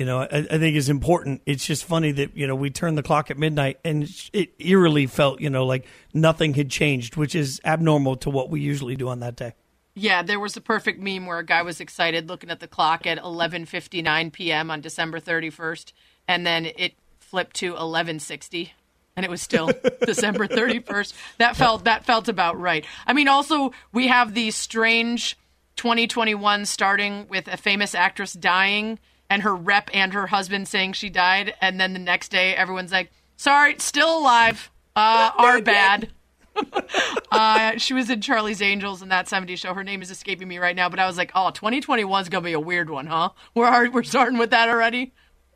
you 0.00 0.06
know, 0.06 0.20
I, 0.20 0.26
I, 0.50 0.58
think 0.58 0.76
is 0.76 0.88
important. 0.88 1.42
It's 1.44 1.66
just 1.66 1.84
funny 1.84 2.10
that 2.12 2.34
you 2.34 2.46
know 2.46 2.54
we 2.54 2.70
turned 2.70 2.96
the 2.96 3.02
clock 3.02 3.30
at 3.30 3.36
midnight 3.36 3.78
and 3.84 4.10
it 4.32 4.54
eerily 4.58 5.06
felt 5.06 5.42
you 5.42 5.50
know 5.50 5.66
like 5.66 5.84
nothing 6.14 6.54
had 6.54 6.70
changed, 6.70 7.16
which 7.16 7.34
is 7.34 7.60
abnormal 7.66 8.16
to 8.16 8.30
what 8.30 8.48
we 8.48 8.62
usually 8.62 8.96
do 8.96 9.10
on 9.10 9.20
that 9.20 9.36
day. 9.36 9.52
Yeah, 9.94 10.22
there 10.22 10.40
was 10.40 10.56
a 10.56 10.62
perfect 10.62 11.02
meme 11.02 11.26
where 11.26 11.38
a 11.38 11.44
guy 11.44 11.60
was 11.60 11.82
excited 11.82 12.30
looking 12.30 12.48
at 12.48 12.60
the 12.60 12.66
clock 12.66 13.06
at 13.06 13.18
11:59 13.18 14.32
p.m. 14.32 14.70
on 14.70 14.80
December 14.80 15.20
31st, 15.20 15.92
and 16.26 16.46
then 16.46 16.64
it 16.64 16.94
flipped 17.18 17.56
to 17.56 17.72
1160 17.72 18.72
and 19.16 19.26
it 19.26 19.30
was 19.30 19.42
still 19.42 19.70
December 20.06 20.48
31st. 20.48 21.12
That 21.36 21.56
felt 21.56 21.84
that 21.84 22.06
felt 22.06 22.26
about 22.30 22.58
right. 22.58 22.86
I 23.06 23.12
mean 23.12 23.28
also 23.28 23.72
we 23.92 24.06
have 24.06 24.32
the 24.32 24.50
strange 24.50 25.36
2021 25.76 26.64
starting 26.64 27.26
with 27.28 27.48
a 27.48 27.58
famous 27.58 27.94
actress 27.94 28.32
dying 28.32 28.98
and 29.30 29.42
her 29.42 29.54
rep 29.56 29.88
and 29.94 30.12
her 30.12 30.26
husband 30.26 30.68
saying 30.68 30.92
she 30.92 31.08
died 31.08 31.54
and 31.62 31.80
then 31.80 31.94
the 31.94 31.98
next 31.98 32.30
day 32.30 32.54
everyone's 32.54 32.92
like, 32.92 33.10
"Sorry, 33.36 33.76
still 33.78 34.18
alive. 34.18 34.70
Uh 34.94 35.30
our 35.38 35.62
bad." 35.62 36.10
uh, 37.30 37.78
she 37.78 37.94
was 37.94 38.10
in 38.10 38.20
Charlie's 38.20 38.60
Angels 38.60 39.02
in 39.02 39.08
that 39.08 39.26
70s 39.26 39.58
show. 39.58 39.72
Her 39.72 39.84
name 39.84 40.02
is 40.02 40.10
escaping 40.10 40.48
me 40.48 40.58
right 40.58 40.76
now, 40.76 40.88
but 40.88 40.98
I 40.98 41.06
was 41.06 41.16
like, 41.16 41.30
oh, 41.34 41.50
2021 41.50 42.22
is 42.22 42.28
going 42.28 42.42
to 42.42 42.46
be 42.46 42.52
a 42.52 42.60
weird 42.60 42.90
one, 42.90 43.06
huh? 43.06 43.30
We're, 43.54 43.88
we're 43.90 44.02
starting 44.02 44.38
with 44.38 44.50
that 44.50 44.68
already? 44.68 45.12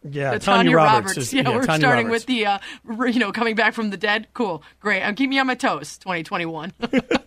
Yeah, 0.09 0.33
the 0.33 0.39
Tanya, 0.39 0.65
Tanya 0.65 0.77
Roberts. 0.77 0.93
Roberts. 0.93 1.17
Is, 1.17 1.35
yeah, 1.35 1.43
yeah, 1.43 1.49
we're 1.57 1.65
Tanya 1.65 1.81
starting 1.81 2.07
Roberts. 2.07 2.27
with 2.27 2.27
the, 2.27 2.47
uh, 2.47 2.59
you 3.07 3.19
know, 3.19 3.33
coming 3.33 3.55
back 3.55 3.73
from 3.73 3.91
the 3.91 3.97
dead. 3.97 4.29
Cool, 4.35 4.63
great. 4.81 5.03
I'm 5.03 5.15
keeping 5.15 5.31
me 5.31 5.39
on 5.39 5.47
my 5.47 5.55
toes. 5.55 5.97
2021. 5.99 6.73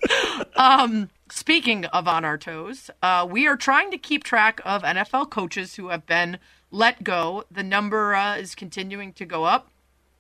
um, 0.56 1.10
speaking 1.32 1.86
of 1.86 2.08
on 2.08 2.24
our 2.24 2.38
toes, 2.38 2.92
uh, 3.02 3.28
we 3.30 3.48
are 3.48 3.58
trying 3.58 3.90
to 3.92 3.98
keep 3.98 4.24
track 4.24 4.62
of 4.64 4.84
NFL 4.84 5.32
coaches 5.32 5.76
who 5.76 5.90
have 5.90 6.06
been 6.06 6.38
let 6.70 7.04
go. 7.04 7.44
The 7.50 7.64
number 7.64 8.14
uh, 8.14 8.38
is 8.38 8.54
continuing 8.54 9.14
to 9.14 9.26
go 9.26 9.46
up, 9.46 9.70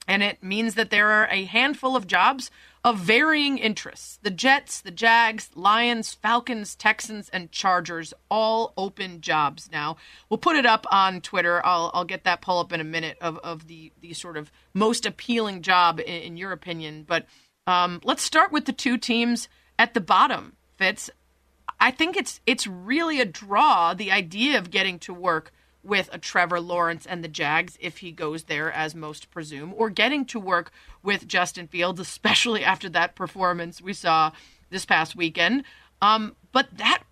and 0.07 0.23
it 0.23 0.41
means 0.41 0.75
that 0.75 0.89
there 0.89 1.09
are 1.09 1.27
a 1.29 1.45
handful 1.45 1.95
of 1.95 2.07
jobs 2.07 2.49
of 2.83 2.99
varying 2.99 3.57
interests. 3.57 4.19
The 4.21 4.29
Jets, 4.29 4.81
the 4.81 4.91
Jags, 4.91 5.49
Lions, 5.55 6.13
Falcons, 6.13 6.75
Texans, 6.75 7.29
and 7.29 7.51
Chargers 7.51 8.13
all 8.29 8.73
open 8.77 9.21
jobs 9.21 9.69
now. 9.71 9.97
We'll 10.29 10.37
put 10.37 10.55
it 10.55 10.65
up 10.65 10.85
on 10.91 11.21
Twitter. 11.21 11.65
I'll, 11.65 11.91
I'll 11.93 12.05
get 12.05 12.23
that 12.23 12.41
pull 12.41 12.59
up 12.59 12.71
in 12.71 12.79
a 12.79 12.85
minute 12.85 13.17
of, 13.21 13.37
of 13.39 13.67
the, 13.67 13.91
the 14.01 14.13
sort 14.13 14.37
of 14.37 14.51
most 14.73 15.05
appealing 15.05 15.61
job 15.61 15.99
in, 15.99 16.05
in 16.05 16.37
your 16.37 16.51
opinion. 16.51 17.03
But 17.07 17.25
um, 17.65 17.99
let's 18.03 18.23
start 18.23 18.51
with 18.51 18.65
the 18.65 18.73
two 18.73 18.97
teams 18.97 19.49
at 19.77 19.93
the 19.93 20.01
bottom, 20.01 20.55
Fitz. 20.77 21.09
I 21.79 21.91
think 21.91 22.17
it's 22.17 22.41
it's 22.47 22.65
really 22.65 23.21
a 23.21 23.25
draw, 23.25 23.93
the 23.93 24.11
idea 24.11 24.57
of 24.57 24.71
getting 24.71 24.97
to 24.99 25.13
work 25.13 25.51
with 25.87 26.09
a 26.11 26.17
Trevor 26.17 26.59
Lawrence 26.59 27.05
and 27.05 27.23
the 27.23 27.29
Jags 27.29 27.77
if 27.79 27.99
he 27.99 28.11
goes 28.11 28.43
there, 28.43 28.71
as 28.71 28.93
most 28.93 29.31
presume, 29.31 29.73
or 29.75 29.89
getting 29.89 30.25
to 30.25 30.39
work 30.39 30.71
with 31.01 31.27
Justin 31.27 31.67
Fields, 31.67 31.99
especially 31.99 32.63
after 32.63 32.89
that 32.89 33.15
performance 33.15 33.81
we 33.81 33.93
saw 33.93 34.31
this 34.69 34.85
past 34.85 35.15
weekend. 35.15 35.63
Um, 36.01 36.35
but 36.51 36.77
that 36.77 37.03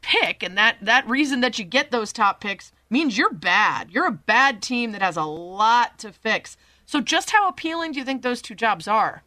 pick 0.00 0.42
and 0.42 0.56
that 0.56 0.76
that 0.80 1.08
reason 1.08 1.40
that 1.40 1.58
you 1.58 1.64
get 1.64 1.90
those 1.90 2.12
top 2.12 2.40
picks 2.40 2.72
means 2.88 3.18
you're 3.18 3.32
bad. 3.32 3.90
You're 3.90 4.06
a 4.06 4.12
bad 4.12 4.62
team 4.62 4.92
that 4.92 5.02
has 5.02 5.16
a 5.16 5.24
lot 5.24 5.98
to 5.98 6.12
fix. 6.12 6.56
So, 6.86 7.00
just 7.00 7.30
how 7.30 7.48
appealing 7.48 7.92
do 7.92 7.98
you 7.98 8.04
think 8.04 8.22
those 8.22 8.42
two 8.42 8.54
jobs 8.54 8.86
are? 8.86 9.22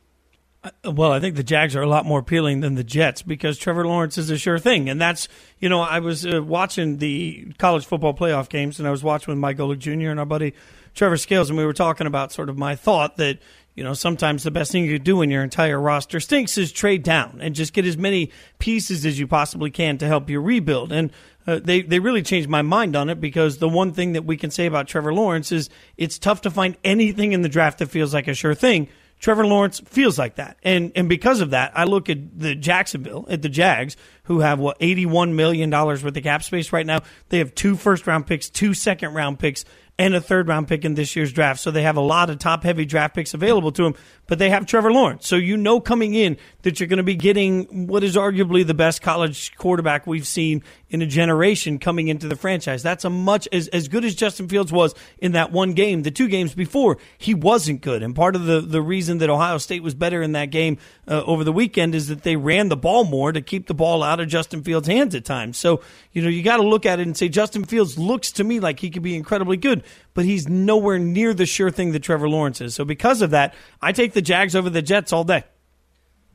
Well, 0.83 1.11
I 1.11 1.19
think 1.19 1.35
the 1.35 1.43
Jags 1.43 1.75
are 1.75 1.81
a 1.81 1.87
lot 1.87 2.05
more 2.05 2.19
appealing 2.19 2.61
than 2.61 2.75
the 2.75 2.83
Jets 2.83 3.21
because 3.21 3.57
Trevor 3.57 3.85
Lawrence 3.85 4.17
is 4.17 4.29
a 4.29 4.37
sure 4.37 4.57
thing, 4.57 4.89
and 4.89 4.99
that's 4.99 5.27
you 5.59 5.69
know 5.69 5.81
I 5.81 5.99
was 5.99 6.25
uh, 6.25 6.41
watching 6.41 6.97
the 6.97 7.53
college 7.57 7.85
football 7.85 8.13
playoff 8.13 8.49
games, 8.49 8.79
and 8.79 8.87
I 8.87 8.91
was 8.91 9.03
watching 9.03 9.31
with 9.31 9.39
Mike 9.39 9.57
Golic 9.57 9.79
Jr. 9.79 10.09
and 10.09 10.19
our 10.19 10.25
buddy 10.25 10.53
Trevor 10.93 11.17
Scales, 11.17 11.49
and 11.49 11.57
we 11.57 11.65
were 11.65 11.73
talking 11.73 12.07
about 12.07 12.31
sort 12.31 12.49
of 12.49 12.57
my 12.57 12.75
thought 12.75 13.17
that 13.17 13.39
you 13.75 13.83
know 13.83 13.93
sometimes 13.93 14.43
the 14.43 14.51
best 14.51 14.71
thing 14.71 14.85
you 14.85 14.97
do 14.97 15.17
when 15.17 15.29
your 15.29 15.43
entire 15.43 15.79
roster 15.79 16.19
stinks 16.19 16.57
is 16.57 16.71
trade 16.71 17.03
down 17.03 17.39
and 17.41 17.53
just 17.53 17.73
get 17.73 17.85
as 17.85 17.97
many 17.97 18.31
pieces 18.57 19.05
as 19.05 19.19
you 19.19 19.27
possibly 19.27 19.69
can 19.69 19.97
to 19.99 20.07
help 20.07 20.29
you 20.29 20.39
rebuild, 20.39 20.91
and 20.91 21.11
uh, 21.45 21.59
they 21.63 21.81
they 21.81 21.99
really 21.99 22.23
changed 22.23 22.49
my 22.49 22.61
mind 22.61 22.95
on 22.95 23.09
it 23.09 23.21
because 23.21 23.59
the 23.59 23.69
one 23.69 23.93
thing 23.93 24.13
that 24.13 24.25
we 24.25 24.37
can 24.37 24.49
say 24.49 24.65
about 24.65 24.87
Trevor 24.87 25.13
Lawrence 25.13 25.51
is 25.51 25.69
it's 25.97 26.17
tough 26.17 26.41
to 26.41 26.49
find 26.49 26.75
anything 26.83 27.33
in 27.33 27.41
the 27.43 27.49
draft 27.49 27.79
that 27.79 27.89
feels 27.89 28.13
like 28.13 28.27
a 28.27 28.33
sure 28.33 28.55
thing. 28.55 28.87
Trevor 29.25 29.47
Lawrence 29.47 29.79
feels 29.79 30.19
like 30.19 30.35
that. 30.35 30.57
And 30.61 30.91
and 30.93 31.09
because 31.09 31.41
of 31.41 31.49
that, 31.49 31.71
I 31.73 31.85
look 31.85 32.11
at 32.11 32.37
the 32.39 32.53
Jacksonville, 32.53 33.25
at 33.27 33.41
the 33.41 33.49
Jags, 33.49 33.97
who 34.25 34.41
have 34.41 34.59
what 34.59 34.77
$81 34.77 35.33
million 35.33 35.71
worth 35.71 36.03
of 36.03 36.13
cap 36.21 36.43
space 36.43 36.71
right 36.71 36.85
now. 36.85 36.99
They 37.29 37.39
have 37.39 37.55
two 37.55 37.75
first 37.75 38.05
round 38.05 38.27
picks, 38.27 38.51
two 38.51 38.75
second 38.75 39.15
round 39.15 39.39
picks, 39.39 39.65
and 39.97 40.13
a 40.13 40.21
third 40.21 40.47
round 40.47 40.67
pick 40.67 40.85
in 40.85 40.93
this 40.93 41.15
year's 41.15 41.33
draft. 41.33 41.59
So 41.59 41.71
they 41.71 41.81
have 41.81 41.97
a 41.97 42.01
lot 42.01 42.29
of 42.29 42.37
top 42.37 42.61
heavy 42.61 42.85
draft 42.85 43.15
picks 43.15 43.33
available 43.33 43.71
to 43.71 43.83
them, 43.85 43.95
but 44.27 44.39
they 44.39 44.49
have 44.49 44.65
Trevor 44.65 44.91
Lawrence. 44.91 45.27
So 45.27 45.35
you 45.35 45.57
know 45.57 45.79
coming 45.79 46.13
in 46.13 46.37
that 46.63 46.79
you're 46.79 46.87
going 46.87 46.97
to 46.97 47.03
be 47.03 47.15
getting 47.15 47.87
what 47.87 48.03
is 48.03 48.15
arguably 48.15 48.65
the 48.65 48.73
best 48.73 49.01
college 49.01 49.55
quarterback 49.55 50.07
we've 50.07 50.27
seen 50.27 50.63
in 50.89 51.01
a 51.01 51.05
generation 51.05 51.77
coming 51.77 52.07
into 52.07 52.27
the 52.27 52.35
franchise. 52.35 52.81
That's 52.81 53.05
a 53.05 53.09
much 53.09 53.47
as, 53.51 53.67
as 53.69 53.87
good 53.87 54.05
as 54.05 54.15
Justin 54.15 54.47
Fields 54.47 54.71
was 54.71 54.95
in 55.17 55.33
that 55.33 55.51
one 55.51 55.73
game. 55.73 56.03
The 56.03 56.11
two 56.11 56.27
games 56.27 56.53
before, 56.53 56.97
he 57.17 57.33
wasn't 57.33 57.81
good. 57.81 58.01
And 58.01 58.15
part 58.15 58.35
of 58.35 58.45
the, 58.45 58.61
the 58.61 58.81
reason 58.81 59.17
that 59.19 59.29
Ohio 59.29 59.57
State 59.57 59.83
was 59.83 59.93
better 59.93 60.21
in 60.21 60.33
that 60.33 60.51
game 60.51 60.77
uh, 61.07 61.23
over 61.23 61.43
the 61.43 61.51
weekend 61.51 61.95
is 61.95 62.07
that 62.07 62.23
they 62.23 62.35
ran 62.35 62.69
the 62.69 62.77
ball 62.77 63.03
more 63.03 63.31
to 63.31 63.41
keep 63.41 63.67
the 63.67 63.73
ball 63.73 64.03
out 64.03 64.19
of 64.19 64.27
Justin 64.27 64.63
Fields' 64.63 64.87
hands 64.87 65.15
at 65.15 65.25
times. 65.25 65.57
So, 65.57 65.81
you 66.13 66.21
know, 66.21 66.29
you 66.29 66.43
got 66.43 66.57
to 66.57 66.63
look 66.63 66.85
at 66.85 66.99
it 66.99 67.03
and 67.03 67.17
say 67.17 67.29
Justin 67.29 67.65
Fields 67.65 67.97
looks 67.97 68.31
to 68.33 68.43
me 68.43 68.59
like 68.59 68.79
he 68.79 68.89
could 68.89 69.03
be 69.03 69.15
incredibly 69.15 69.57
good 69.57 69.83
but 70.15 70.25
he's 70.25 70.49
nowhere 70.49 70.97
near 70.97 71.35
the 71.35 71.45
sure 71.45 71.69
thing 71.69 71.91
that 71.91 71.99
Trevor 71.99 72.27
Lawrence 72.27 72.61
is. 72.61 72.73
So 72.73 72.83
because 72.83 73.21
of 73.21 73.29
that, 73.29 73.53
I 73.81 73.91
take 73.91 74.13
the 74.13 74.21
Jags 74.23 74.55
over 74.55 74.71
the 74.71 74.81
Jets 74.81 75.13
all 75.13 75.23
day. 75.23 75.43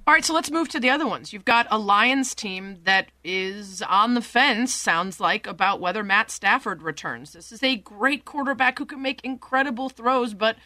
All 0.07 0.15
right, 0.15 0.25
so 0.25 0.35
let's 0.35 0.51
move 0.51 0.69
to 0.71 0.81
the 0.81 0.91
other 0.91 1.07
ones. 1.07 1.33
You've 1.33 1.45
got 1.45 1.67
a 1.71 1.79
Lions 1.79 2.35
team 2.35 2.79
that 2.85 3.11
is 3.23 3.83
on 3.83 4.15
the 4.15 4.23
fence, 4.23 4.75
sounds 4.75 5.21
like, 5.21 5.47
about 5.47 5.81
whether 5.81 6.03
Matt 6.03 6.31
Stafford 6.31 6.83
returns. 6.83 7.33
This 7.33 7.53
is 7.53 7.63
a 7.63 7.77
great 7.77 8.25
quarterback 8.25 8.79
who 8.79 8.87
can 8.87 9.03
make 9.03 9.25
incredible 9.25 9.89
throws, 9.89 10.35
but 10.35 10.57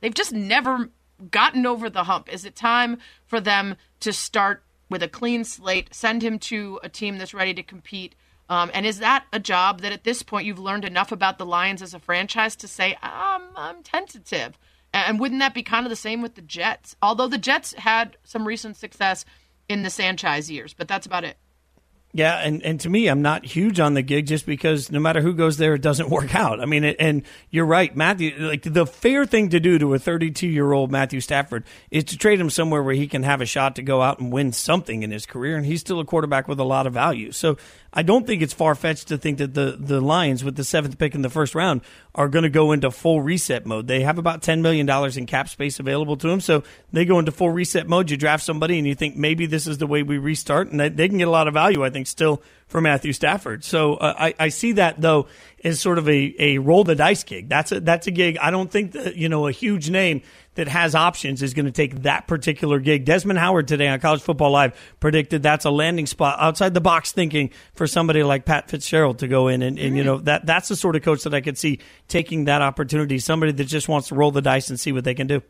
they've 0.00 0.14
just 0.14 0.32
never 0.32 0.90
gotten 1.30 1.66
over 1.66 1.90
the 1.90 2.04
hump. 2.04 2.32
Is 2.32 2.44
it 2.44 2.54
time 2.54 2.98
for 3.26 3.40
them 3.40 3.76
to 4.00 4.12
start 4.12 4.62
with 4.88 5.02
a 5.02 5.08
clean 5.08 5.44
slate, 5.44 5.92
send 5.92 6.22
him 6.22 6.38
to 6.38 6.78
a 6.82 6.88
team 6.88 7.18
that's 7.18 7.34
ready 7.34 7.54
to 7.54 7.62
compete? 7.62 8.14
Um, 8.48 8.70
and 8.74 8.84
is 8.84 8.98
that 8.98 9.24
a 9.32 9.40
job 9.40 9.80
that 9.80 9.92
at 9.92 10.04
this 10.04 10.22
point 10.22 10.46
you've 10.46 10.58
learned 10.58 10.84
enough 10.84 11.12
about 11.12 11.38
the 11.38 11.46
Lions 11.46 11.80
as 11.80 11.94
a 11.94 11.98
franchise 11.98 12.56
to 12.56 12.68
say, 12.68 12.94
um, 13.02 13.48
I'm 13.56 13.82
tentative? 13.82 14.58
And 14.92 15.18
wouldn't 15.18 15.40
that 15.40 15.54
be 15.54 15.62
kind 15.62 15.86
of 15.86 15.90
the 15.90 15.96
same 15.96 16.20
with 16.20 16.34
the 16.34 16.42
Jets? 16.42 16.96
Although 17.00 17.28
the 17.28 17.38
Jets 17.38 17.72
had 17.74 18.16
some 18.24 18.46
recent 18.46 18.76
success 18.76 19.24
in 19.68 19.82
the 19.82 19.90
Sanchez 19.90 20.50
years, 20.50 20.74
but 20.74 20.86
that's 20.86 21.06
about 21.06 21.24
it. 21.24 21.38
Yeah, 22.14 22.36
and, 22.36 22.62
and 22.62 22.78
to 22.80 22.90
me, 22.90 23.08
I'm 23.08 23.22
not 23.22 23.46
huge 23.46 23.80
on 23.80 23.94
the 23.94 24.02
gig 24.02 24.26
just 24.26 24.44
because 24.44 24.92
no 24.92 25.00
matter 25.00 25.22
who 25.22 25.32
goes 25.32 25.56
there, 25.56 25.74
it 25.74 25.80
doesn't 25.80 26.10
work 26.10 26.34
out. 26.34 26.60
I 26.60 26.66
mean, 26.66 26.84
and 26.84 27.22
you're 27.50 27.64
right, 27.64 27.96
Matthew. 27.96 28.36
Like 28.38 28.62
the 28.64 28.84
fair 28.84 29.24
thing 29.24 29.48
to 29.48 29.60
do 29.60 29.78
to 29.78 29.94
a 29.94 29.98
32 29.98 30.46
year 30.46 30.72
old 30.72 30.92
Matthew 30.92 31.20
Stafford 31.20 31.64
is 31.90 32.04
to 32.04 32.18
trade 32.18 32.38
him 32.38 32.50
somewhere 32.50 32.82
where 32.82 32.94
he 32.94 33.06
can 33.08 33.22
have 33.22 33.40
a 33.40 33.46
shot 33.46 33.76
to 33.76 33.82
go 33.82 34.02
out 34.02 34.20
and 34.20 34.30
win 34.30 34.52
something 34.52 35.02
in 35.02 35.10
his 35.10 35.24
career, 35.24 35.56
and 35.56 35.64
he's 35.64 35.80
still 35.80 36.00
a 36.00 36.04
quarterback 36.04 36.48
with 36.48 36.60
a 36.60 36.64
lot 36.64 36.86
of 36.86 36.92
value. 36.92 37.32
So 37.32 37.56
I 37.92 38.02
don't 38.02 38.26
think 38.26 38.40
it's 38.40 38.54
far 38.54 38.74
fetched 38.74 39.08
to 39.08 39.18
think 39.18 39.38
that 39.38 39.54
the 39.54 39.76
the 39.78 40.00
Lions, 40.00 40.42
with 40.42 40.56
the 40.56 40.64
seventh 40.64 40.98
pick 40.98 41.14
in 41.14 41.22
the 41.22 41.28
first 41.28 41.54
round, 41.54 41.82
are 42.14 42.28
going 42.28 42.44
to 42.44 42.50
go 42.50 42.72
into 42.72 42.90
full 42.90 43.20
reset 43.20 43.66
mode. 43.66 43.86
They 43.86 44.00
have 44.00 44.18
about 44.18 44.42
10 44.42 44.62
million 44.62 44.86
dollars 44.86 45.16
in 45.16 45.26
cap 45.26 45.48
space 45.48 45.78
available 45.78 46.16
to 46.16 46.28
them, 46.28 46.40
so 46.40 46.62
they 46.92 47.04
go 47.04 47.18
into 47.18 47.32
full 47.32 47.50
reset 47.50 47.86
mode. 47.86 48.10
You 48.10 48.16
draft 48.16 48.44
somebody, 48.44 48.78
and 48.78 48.86
you 48.86 48.94
think 48.94 49.16
maybe 49.16 49.46
this 49.46 49.66
is 49.66 49.78
the 49.78 49.86
way 49.86 50.02
we 50.02 50.16
restart, 50.18 50.70
and 50.70 50.80
they 50.80 51.08
can 51.08 51.18
get 51.18 51.28
a 51.28 51.30
lot 51.30 51.48
of 51.48 51.54
value. 51.54 51.84
I 51.84 51.90
think 51.90 52.06
still 52.06 52.42
for 52.66 52.80
Matthew 52.80 53.12
Stafford. 53.12 53.62
So 53.62 53.94
uh, 53.96 54.14
I, 54.18 54.34
I 54.38 54.48
see 54.48 54.72
that 54.72 55.00
though 55.00 55.28
as 55.62 55.78
sort 55.78 55.98
of 55.98 56.08
a, 56.08 56.34
a 56.38 56.58
roll 56.58 56.84
the 56.84 56.94
dice 56.94 57.22
gig. 57.22 57.48
That's 57.48 57.70
a 57.70 57.80
that's 57.80 58.06
a 58.06 58.10
gig. 58.10 58.38
I 58.38 58.50
don't 58.50 58.70
think 58.70 58.92
that 58.92 59.16
you 59.16 59.28
know 59.28 59.46
a 59.46 59.52
huge 59.52 59.90
name 59.90 60.22
that 60.54 60.68
has 60.68 60.94
options 60.94 61.42
is 61.42 61.54
going 61.54 61.66
to 61.66 61.72
take 61.72 62.02
that 62.02 62.26
particular 62.26 62.78
gig. 62.78 63.04
Desmond 63.04 63.38
Howard 63.38 63.68
today 63.68 63.88
on 63.88 64.00
College 64.00 64.20
Football 64.20 64.50
Live 64.50 64.78
predicted 65.00 65.42
that's 65.42 65.64
a 65.64 65.70
landing 65.70 66.06
spot 66.06 66.38
outside 66.40 66.74
the 66.74 66.80
box 66.80 67.12
thinking 67.12 67.50
for 67.74 67.86
somebody 67.86 68.22
like 68.22 68.44
Pat 68.44 68.68
Fitzgerald 68.68 69.20
to 69.20 69.28
go 69.28 69.48
in 69.48 69.62
and, 69.62 69.78
and 69.78 69.96
you 69.96 70.04
know 70.04 70.18
that 70.18 70.44
that's 70.44 70.68
the 70.68 70.76
sort 70.76 70.96
of 70.96 71.02
coach 71.02 71.24
that 71.24 71.34
I 71.34 71.40
could 71.40 71.56
see 71.56 71.80
taking 72.08 72.44
that 72.44 72.62
opportunity. 72.62 73.18
Somebody 73.18 73.52
that 73.52 73.64
just 73.64 73.88
wants 73.88 74.08
to 74.08 74.14
roll 74.14 74.30
the 74.30 74.42
dice 74.42 74.68
and 74.68 74.78
see 74.78 74.92
what 74.92 75.04
they 75.04 75.14
can 75.14 75.26
do. 75.26 75.42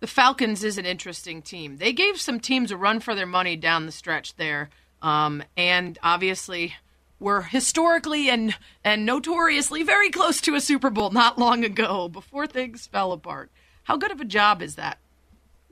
The 0.00 0.06
Falcons 0.06 0.64
is 0.64 0.78
an 0.78 0.86
interesting 0.86 1.42
team. 1.42 1.76
They 1.76 1.92
gave 1.92 2.18
some 2.18 2.40
teams 2.40 2.70
a 2.70 2.76
run 2.76 3.00
for 3.00 3.14
their 3.14 3.26
money 3.26 3.56
down 3.56 3.84
the 3.84 3.92
stretch 3.92 4.34
there. 4.36 4.70
Um, 5.02 5.42
and 5.58 5.98
obviously, 6.02 6.74
were 7.18 7.42
historically 7.42 8.30
and 8.30 8.56
and 8.82 9.04
notoriously 9.04 9.82
very 9.82 10.10
close 10.10 10.40
to 10.40 10.54
a 10.54 10.60
Super 10.60 10.88
Bowl 10.90 11.10
not 11.10 11.38
long 11.38 11.64
ago 11.64 12.08
before 12.08 12.46
things 12.46 12.86
fell 12.86 13.12
apart. 13.12 13.50
How 13.90 13.96
good 13.96 14.12
of 14.12 14.20
a 14.20 14.24
job 14.24 14.62
is 14.62 14.76
that? 14.76 14.98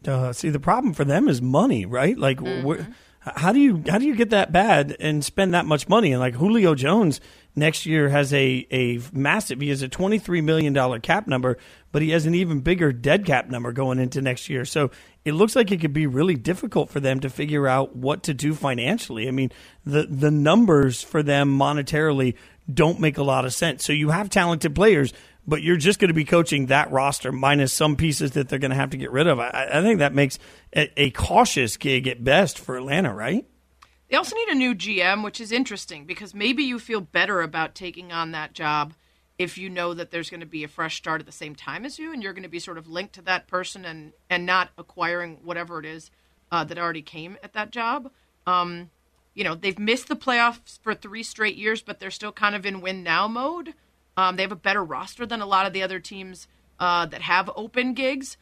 Uh, 0.04 0.32
see, 0.32 0.48
the 0.48 0.58
problem 0.58 0.92
for 0.92 1.04
them 1.04 1.28
is 1.28 1.40
money, 1.40 1.86
right? 1.86 2.18
Like, 2.18 2.38
mm-hmm. 2.38 2.90
how 3.20 3.52
do 3.52 3.60
you 3.60 3.84
how 3.88 3.98
do 3.98 4.06
you 4.06 4.16
get 4.16 4.30
that 4.30 4.50
bad 4.50 4.96
and 4.98 5.24
spend 5.24 5.54
that 5.54 5.66
much 5.66 5.88
money? 5.88 6.10
And 6.10 6.18
like 6.18 6.34
Julio 6.34 6.74
Jones 6.74 7.20
next 7.54 7.86
year 7.86 8.08
has 8.08 8.34
a 8.34 8.66
a 8.72 8.98
massive. 9.12 9.60
He 9.60 9.68
has 9.68 9.82
a 9.82 9.88
twenty 9.88 10.18
three 10.18 10.40
million 10.40 10.72
dollar 10.72 10.98
cap 10.98 11.28
number, 11.28 11.58
but 11.92 12.02
he 12.02 12.10
has 12.10 12.26
an 12.26 12.34
even 12.34 12.58
bigger 12.58 12.90
dead 12.90 13.24
cap 13.24 13.48
number 13.48 13.70
going 13.70 14.00
into 14.00 14.20
next 14.20 14.48
year. 14.48 14.64
So 14.64 14.90
it 15.24 15.34
looks 15.34 15.54
like 15.54 15.70
it 15.70 15.80
could 15.80 15.92
be 15.92 16.08
really 16.08 16.34
difficult 16.34 16.90
for 16.90 16.98
them 16.98 17.20
to 17.20 17.30
figure 17.30 17.68
out 17.68 17.94
what 17.94 18.24
to 18.24 18.34
do 18.34 18.52
financially. 18.52 19.28
I 19.28 19.30
mean, 19.30 19.52
the 19.84 20.08
the 20.10 20.32
numbers 20.32 21.04
for 21.04 21.22
them 21.22 21.56
monetarily 21.56 22.34
don't 22.72 22.98
make 22.98 23.16
a 23.16 23.22
lot 23.22 23.44
of 23.44 23.54
sense. 23.54 23.84
So 23.84 23.92
you 23.92 24.10
have 24.10 24.28
talented 24.28 24.74
players, 24.74 25.12
but 25.48 25.62
you're 25.62 25.78
just 25.78 25.98
going 25.98 26.08
to 26.08 26.14
be 26.14 26.26
coaching 26.26 26.66
that 26.66 26.90
roster 26.90 27.32
minus 27.32 27.72
some 27.72 27.96
pieces 27.96 28.32
that 28.32 28.50
they're 28.50 28.58
going 28.58 28.70
to 28.70 28.76
have 28.76 28.90
to 28.90 28.98
get 28.98 29.10
rid 29.10 29.26
of. 29.26 29.40
I, 29.40 29.68
I 29.72 29.82
think 29.82 29.98
that 29.98 30.14
makes 30.14 30.38
a, 30.76 30.92
a, 31.00 31.10
cautious 31.10 31.78
gig 31.78 32.06
at 32.06 32.22
best 32.22 32.58
for 32.58 32.76
Atlanta, 32.76 33.14
right? 33.14 33.46
They 34.10 34.16
also 34.16 34.36
need 34.36 34.48
a 34.48 34.54
new 34.54 34.74
GM, 34.74 35.24
which 35.24 35.40
is 35.40 35.50
interesting 35.50 36.04
because 36.04 36.34
maybe 36.34 36.64
you 36.64 36.78
feel 36.78 37.00
better 37.00 37.40
about 37.40 37.74
taking 37.74 38.12
on 38.12 38.32
that 38.32 38.52
job 38.52 38.92
if 39.38 39.56
you 39.56 39.70
know 39.70 39.94
that 39.94 40.10
there's 40.10 40.28
going 40.28 40.40
to 40.40 40.46
be 40.46 40.64
a 40.64 40.68
fresh 40.68 40.96
start 40.96 41.20
at 41.20 41.26
the 41.26 41.32
same 41.32 41.54
time 41.54 41.86
as 41.86 41.98
you 41.98 42.12
and 42.12 42.22
you're 42.22 42.34
going 42.34 42.42
to 42.42 42.48
be 42.48 42.58
sort 42.58 42.76
of 42.76 42.86
linked 42.86 43.14
to 43.14 43.22
that 43.22 43.46
person 43.46 43.86
and, 43.86 44.12
and 44.28 44.44
not 44.44 44.68
acquiring 44.76 45.38
whatever 45.44 45.78
it 45.78 45.86
is 45.86 46.10
uh, 46.52 46.62
that 46.64 46.78
already 46.78 47.02
came 47.02 47.38
at 47.42 47.54
that 47.54 47.70
job. 47.70 48.10
Um, 48.46 48.90
you 49.34 49.44
know, 49.44 49.54
they've 49.54 49.78
missed 49.78 50.08
the 50.08 50.16
playoffs 50.16 50.78
for 50.80 50.94
three 50.94 51.22
straight 51.22 51.56
years, 51.56 51.80
but 51.80 52.00
they're 52.00 52.10
still 52.10 52.32
kind 52.32 52.54
of 52.54 52.66
in 52.66 52.82
win 52.82 53.02
now 53.02 53.28
mode. 53.28 53.72
Um, 54.18 54.34
they 54.34 54.42
have 54.42 54.50
a 54.50 54.56
better 54.56 54.82
roster 54.82 55.24
than 55.26 55.40
a 55.40 55.46
lot 55.46 55.64
of 55.64 55.72
the 55.72 55.84
other 55.84 56.00
teams 56.00 56.48
uh, 56.80 57.06
that 57.06 57.22
have 57.22 57.48
open 57.54 57.94
gigs, 57.94 58.36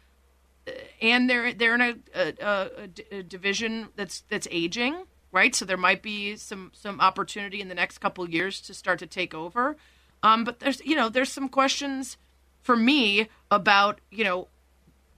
uh, 0.66 0.70
and 1.02 1.28
they're 1.28 1.52
they're 1.52 1.74
in 1.74 1.80
a, 1.82 1.94
a, 2.14 2.34
a, 2.40 3.16
a, 3.18 3.22
division 3.22 3.88
that's 3.94 4.22
that's 4.30 4.48
aging, 4.50 5.04
right? 5.32 5.54
So 5.54 5.66
there 5.66 5.76
might 5.76 6.02
be 6.02 6.36
some 6.36 6.72
some 6.74 6.98
opportunity 6.98 7.60
in 7.60 7.68
the 7.68 7.74
next 7.74 7.98
couple 7.98 8.28
years 8.28 8.62
to 8.62 8.72
start 8.72 8.98
to 9.00 9.06
take 9.06 9.34
over. 9.34 9.76
Um, 10.22 10.44
but 10.44 10.60
there's 10.60 10.80
you 10.82 10.96
know 10.96 11.10
there's 11.10 11.30
some 11.30 11.50
questions 11.50 12.16
for 12.62 12.74
me 12.74 13.28
about 13.50 14.00
you 14.10 14.24
know 14.24 14.48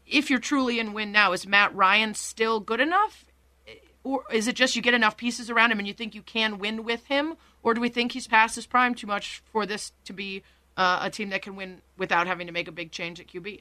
if 0.08 0.28
you're 0.28 0.40
truly 0.40 0.80
in 0.80 0.92
win 0.92 1.12
now, 1.12 1.32
is 1.32 1.46
Matt 1.46 1.72
Ryan 1.72 2.14
still 2.14 2.58
good 2.58 2.80
enough? 2.80 3.24
Or 4.02 4.24
is 4.32 4.48
it 4.48 4.56
just 4.56 4.74
you 4.74 4.82
get 4.82 4.94
enough 4.94 5.16
pieces 5.16 5.50
around 5.50 5.70
him 5.70 5.78
and 5.78 5.86
you 5.86 5.94
think 5.94 6.16
you 6.16 6.22
can 6.22 6.58
win 6.58 6.82
with 6.82 7.04
him? 7.04 7.36
Or 7.62 7.74
do 7.74 7.80
we 7.80 7.88
think 7.88 8.12
he's 8.12 8.26
past 8.26 8.56
his 8.56 8.66
prime 8.66 8.94
too 8.94 9.06
much 9.06 9.42
for 9.52 9.66
this 9.66 9.92
to 10.04 10.12
be 10.12 10.42
uh, 10.76 11.00
a 11.02 11.10
team 11.10 11.30
that 11.30 11.42
can 11.42 11.56
win 11.56 11.82
without 11.96 12.26
having 12.26 12.46
to 12.46 12.52
make 12.52 12.68
a 12.68 12.72
big 12.72 12.90
change 12.90 13.20
at 13.20 13.26
QB? 13.26 13.60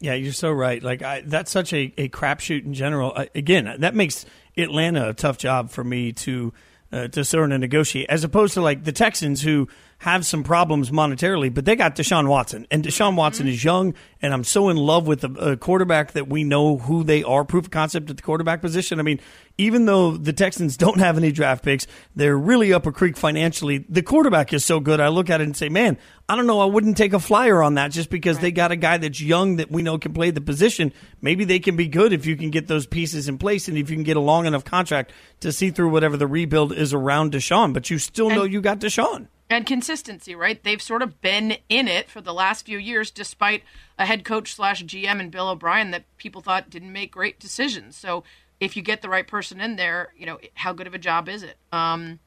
Yeah, 0.00 0.14
you're 0.14 0.32
so 0.32 0.50
right. 0.50 0.82
Like 0.82 1.02
I, 1.02 1.22
that's 1.22 1.50
such 1.50 1.72
a, 1.72 1.92
a 1.96 2.08
crapshoot 2.08 2.64
in 2.64 2.74
general. 2.74 3.12
I, 3.16 3.30
again, 3.34 3.76
that 3.78 3.94
makes 3.94 4.26
Atlanta 4.56 5.08
a 5.08 5.14
tough 5.14 5.38
job 5.38 5.70
for 5.70 5.82
me 5.82 6.12
to 6.12 6.52
uh, 6.92 7.08
to 7.08 7.24
sort 7.24 7.50
of 7.50 7.60
negotiate, 7.60 8.06
as 8.08 8.22
opposed 8.22 8.54
to 8.54 8.60
like 8.60 8.84
the 8.84 8.92
Texans 8.92 9.42
who 9.42 9.68
have 9.98 10.26
some 10.26 10.44
problems 10.44 10.90
monetarily, 10.90 11.52
but 11.52 11.64
they 11.64 11.74
got 11.74 11.96
Deshaun 11.96 12.28
Watson, 12.28 12.66
and 12.70 12.84
Deshaun 12.84 13.08
mm-hmm. 13.08 13.16
Watson 13.16 13.48
is 13.48 13.64
young, 13.64 13.94
and 14.20 14.34
I'm 14.34 14.44
so 14.44 14.68
in 14.68 14.76
love 14.76 15.06
with 15.06 15.24
a, 15.24 15.32
a, 15.52 15.56
quarterback 15.56 16.12
that 16.12 16.28
we 16.28 16.44
know 16.44 16.76
who 16.76 17.02
they 17.02 17.22
are, 17.22 17.44
proof 17.44 17.66
of 17.66 17.70
concept 17.70 18.10
at 18.10 18.16
the 18.16 18.22
quarterback 18.22 18.60
position. 18.60 19.00
I 19.00 19.02
mean, 19.02 19.20
even 19.56 19.86
though 19.86 20.16
the 20.16 20.34
Texans 20.34 20.76
don't 20.76 20.98
have 20.98 21.16
any 21.16 21.32
draft 21.32 21.64
picks, 21.64 21.86
they're 22.14 22.36
really 22.36 22.74
up 22.74 22.84
a 22.84 22.92
creek 22.92 23.16
financially. 23.16 23.86
The 23.88 24.02
quarterback 24.02 24.52
is 24.52 24.64
so 24.64 24.80
good, 24.80 25.00
I 25.00 25.08
look 25.08 25.30
at 25.30 25.40
it 25.40 25.44
and 25.44 25.56
say, 25.56 25.70
man, 25.70 25.96
I 26.28 26.36
don't 26.36 26.46
know, 26.46 26.60
I 26.60 26.66
wouldn't 26.66 26.98
take 26.98 27.14
a 27.14 27.18
flyer 27.18 27.62
on 27.62 27.74
that 27.74 27.90
just 27.90 28.10
because 28.10 28.36
right. 28.36 28.42
they 28.42 28.52
got 28.52 28.72
a 28.72 28.76
guy 28.76 28.98
that's 28.98 29.20
young 29.20 29.56
that 29.56 29.70
we 29.70 29.80
know 29.80 29.96
can 29.96 30.12
play 30.12 30.30
the 30.30 30.42
position. 30.42 30.92
Maybe 31.22 31.44
they 31.44 31.58
can 31.58 31.74
be 31.74 31.88
good 31.88 32.12
if 32.12 32.26
you 32.26 32.36
can 32.36 32.50
get 32.50 32.66
those 32.66 32.86
pieces 32.86 33.28
in 33.28 33.38
place 33.38 33.66
and 33.66 33.78
if 33.78 33.88
you 33.88 33.96
can 33.96 34.04
get 34.04 34.18
a 34.18 34.20
long 34.20 34.44
enough 34.44 34.64
contract 34.64 35.12
to 35.40 35.52
see 35.52 35.70
through 35.70 35.88
whatever 35.88 36.18
the 36.18 36.26
rebuild 36.26 36.74
is 36.74 36.92
around 36.92 37.32
Deshaun, 37.32 37.72
but 37.72 37.88
you 37.88 37.98
still 37.98 38.26
and- 38.26 38.36
know 38.36 38.44
you 38.44 38.60
got 38.60 38.78
Deshaun 38.78 39.28
and 39.48 39.66
consistency, 39.66 40.34
right? 40.34 40.62
They've 40.62 40.82
sort 40.82 41.02
of 41.02 41.20
been 41.20 41.58
in 41.68 41.88
it 41.88 42.10
for 42.10 42.20
the 42.20 42.34
last 42.34 42.66
few 42.66 42.78
years, 42.78 43.10
despite 43.10 43.62
a 43.98 44.06
head 44.06 44.24
coach 44.24 44.54
slash 44.54 44.84
GM 44.84 45.20
and 45.20 45.30
Bill 45.30 45.48
O'Brien 45.48 45.92
that 45.92 46.04
people 46.16 46.40
thought 46.40 46.70
didn't 46.70 46.92
make 46.92 47.12
great 47.12 47.38
decisions. 47.38 47.96
So 47.96 48.24
if 48.60 48.76
you 48.76 48.82
get 48.82 49.02
the 49.02 49.08
right 49.08 49.26
person 49.26 49.60
in 49.60 49.76
there, 49.76 50.12
you 50.16 50.26
know 50.26 50.38
how 50.54 50.72
good 50.72 50.86
of 50.86 50.94
a 50.94 50.98
job 50.98 51.28
is 51.28 51.42
it? 51.42 51.56
Um, 51.72 52.18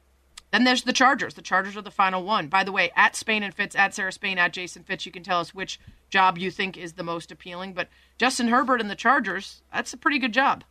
then 0.50 0.64
there's 0.64 0.82
the 0.82 0.92
Chargers. 0.92 1.34
The 1.34 1.42
Chargers 1.42 1.76
are 1.76 1.82
the 1.82 1.90
final 1.90 2.24
one. 2.24 2.48
By 2.48 2.64
the 2.64 2.72
way, 2.72 2.90
at 2.96 3.14
Spain 3.14 3.42
and 3.42 3.54
Fitz, 3.54 3.76
at 3.76 3.94
Sarah 3.94 4.12
Spain, 4.12 4.38
at 4.38 4.52
Jason 4.52 4.82
Fitz, 4.82 5.06
you 5.06 5.12
can 5.12 5.22
tell 5.22 5.40
us 5.40 5.54
which 5.54 5.78
job 6.08 6.38
you 6.38 6.50
think 6.50 6.76
is 6.76 6.94
the 6.94 7.04
most 7.04 7.30
appealing. 7.30 7.72
But 7.72 7.88
Justin 8.18 8.48
Herbert 8.48 8.80
and 8.80 8.90
the 8.90 8.96
Chargers, 8.96 9.62
that's 9.72 9.92
a 9.92 9.96
pretty 9.96 10.18
good 10.18 10.32
job. 10.32 10.64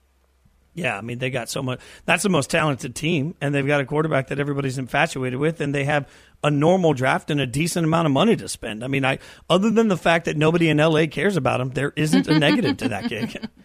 Yeah, 0.79 0.97
I 0.97 1.01
mean 1.01 1.19
they 1.19 1.29
got 1.29 1.49
so 1.49 1.61
much. 1.61 1.79
That's 2.05 2.23
the 2.23 2.29
most 2.29 2.49
talented 2.49 2.95
team, 2.95 3.35
and 3.41 3.53
they've 3.53 3.65
got 3.65 3.81
a 3.81 3.85
quarterback 3.85 4.27
that 4.27 4.39
everybody's 4.39 4.77
infatuated 4.77 5.39
with, 5.39 5.61
and 5.61 5.73
they 5.73 5.85
have 5.85 6.07
a 6.43 6.49
normal 6.49 6.93
draft 6.93 7.29
and 7.29 7.41
a 7.41 7.47
decent 7.47 7.85
amount 7.85 8.05
of 8.05 8.11
money 8.11 8.35
to 8.35 8.47
spend. 8.47 8.83
I 8.83 8.87
mean, 8.87 9.05
I 9.05 9.19
other 9.49 9.69
than 9.69 9.87
the 9.87 9.97
fact 9.97 10.25
that 10.25 10.37
nobody 10.37 10.69
in 10.69 10.77
LA 10.77 11.05
cares 11.07 11.37
about 11.37 11.57
them, 11.57 11.71
there 11.71 11.93
isn't 11.95 12.27
a 12.27 12.39
negative 12.39 12.77
to 12.77 12.89
that 12.89 13.09
gig. 13.09 13.37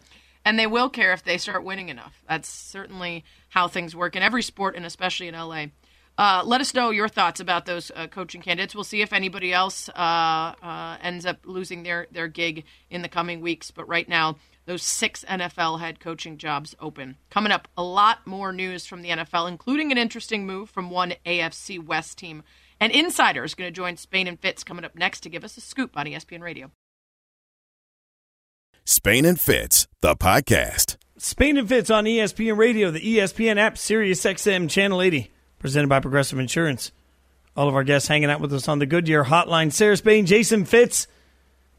And 0.47 0.59
they 0.59 0.67
will 0.67 0.91
care 0.91 1.15
if 1.15 1.25
they 1.25 1.39
start 1.39 1.65
winning 1.65 1.89
enough. 1.89 2.23
That's 2.29 2.49
certainly 2.49 3.25
how 3.49 3.67
things 3.67 3.97
work 3.97 4.15
in 4.15 4.23
every 4.23 4.43
sport, 4.43 4.77
and 4.77 4.85
especially 4.85 5.29
in 5.29 5.35
LA. 5.35 5.69
Uh, 6.17 6.43
let 6.45 6.61
us 6.61 6.75
know 6.75 6.91
your 6.91 7.09
thoughts 7.09 7.41
about 7.41 7.67
those 7.67 7.91
uh, 7.97 8.07
coaching 8.07 8.41
candidates. 8.43 8.75
We'll 8.75 8.85
see 8.85 9.01
if 9.01 9.13
anybody 9.13 9.53
else 9.53 9.89
uh, 9.89 10.55
uh 10.63 10.97
ends 11.03 11.27
up 11.27 11.39
losing 11.45 11.83
their, 11.83 12.07
their 12.13 12.29
gig 12.29 12.65
in 12.91 13.03
the 13.03 13.09
coming 13.09 13.41
weeks. 13.41 13.71
But 13.71 13.89
right 13.89 14.09
now, 14.09 14.37
those 14.67 14.83
six 14.83 15.25
NFL 15.29 15.81
head 15.81 16.01
coaching 16.01 16.39
jobs 16.39 16.75
open. 16.81 17.17
Coming 17.31 17.53
up, 17.53 17.69
a 17.77 17.83
lot 17.83 18.27
more 18.27 18.53
news 18.53 18.87
from 18.87 19.03
the 19.03 19.11
NFL, 19.11 19.49
including 19.49 19.93
an 19.93 19.99
interesting 19.99 20.47
move 20.47 20.71
from 20.71 20.91
one 20.91 21.15
AFC 21.27 21.85
West 21.85 22.19
team. 22.19 22.43
An 22.81 22.91
insider 22.91 23.45
is 23.45 23.55
going 23.55 23.69
to 23.69 23.75
join 23.75 23.97
Spain 23.97 24.27
and 24.27 24.39
Fitz 24.39 24.65
coming 24.65 24.85
up 24.85 24.95
next 24.95 25.21
to 25.21 25.31
give 25.31 25.45
us 25.45 25.57
a 25.57 25.61
scoop 25.61 25.97
on 25.97 26.07
ESPN 26.07 26.41
Radio. 26.41 26.71
Spain 28.85 29.25
and 29.25 29.41
Fitz, 29.41 29.87
the 30.01 30.15
podcast. 30.15 30.97
Spain 31.17 31.57
and 31.57 31.69
Fitz 31.69 31.91
on 31.91 32.05
ESPN 32.05 32.59
Radio, 32.59 32.91
the 32.91 33.01
ESPN 33.01 33.57
app, 33.57 33.79
Sirius 33.79 34.23
XM 34.23 34.69
Channel 34.69 35.01
80, 35.01 35.31
presented 35.59 35.89
by 35.89 36.01
Progressive 36.01 36.39
Insurance. 36.39 36.93
All 37.57 37.69
of 37.69 37.75
our 37.75 37.85
guests 37.85 38.09
hanging 38.09 38.31
out 38.31 38.41
with 38.41 38.53
us 38.53 38.69
on 38.69 38.81
the 38.81 38.87
Goodyear 38.87 39.25
Hotline. 39.25 39.73
Sarah 39.73 39.97
Spain, 39.97 40.27
Jason 40.27 40.65
Fitz. 40.65 41.07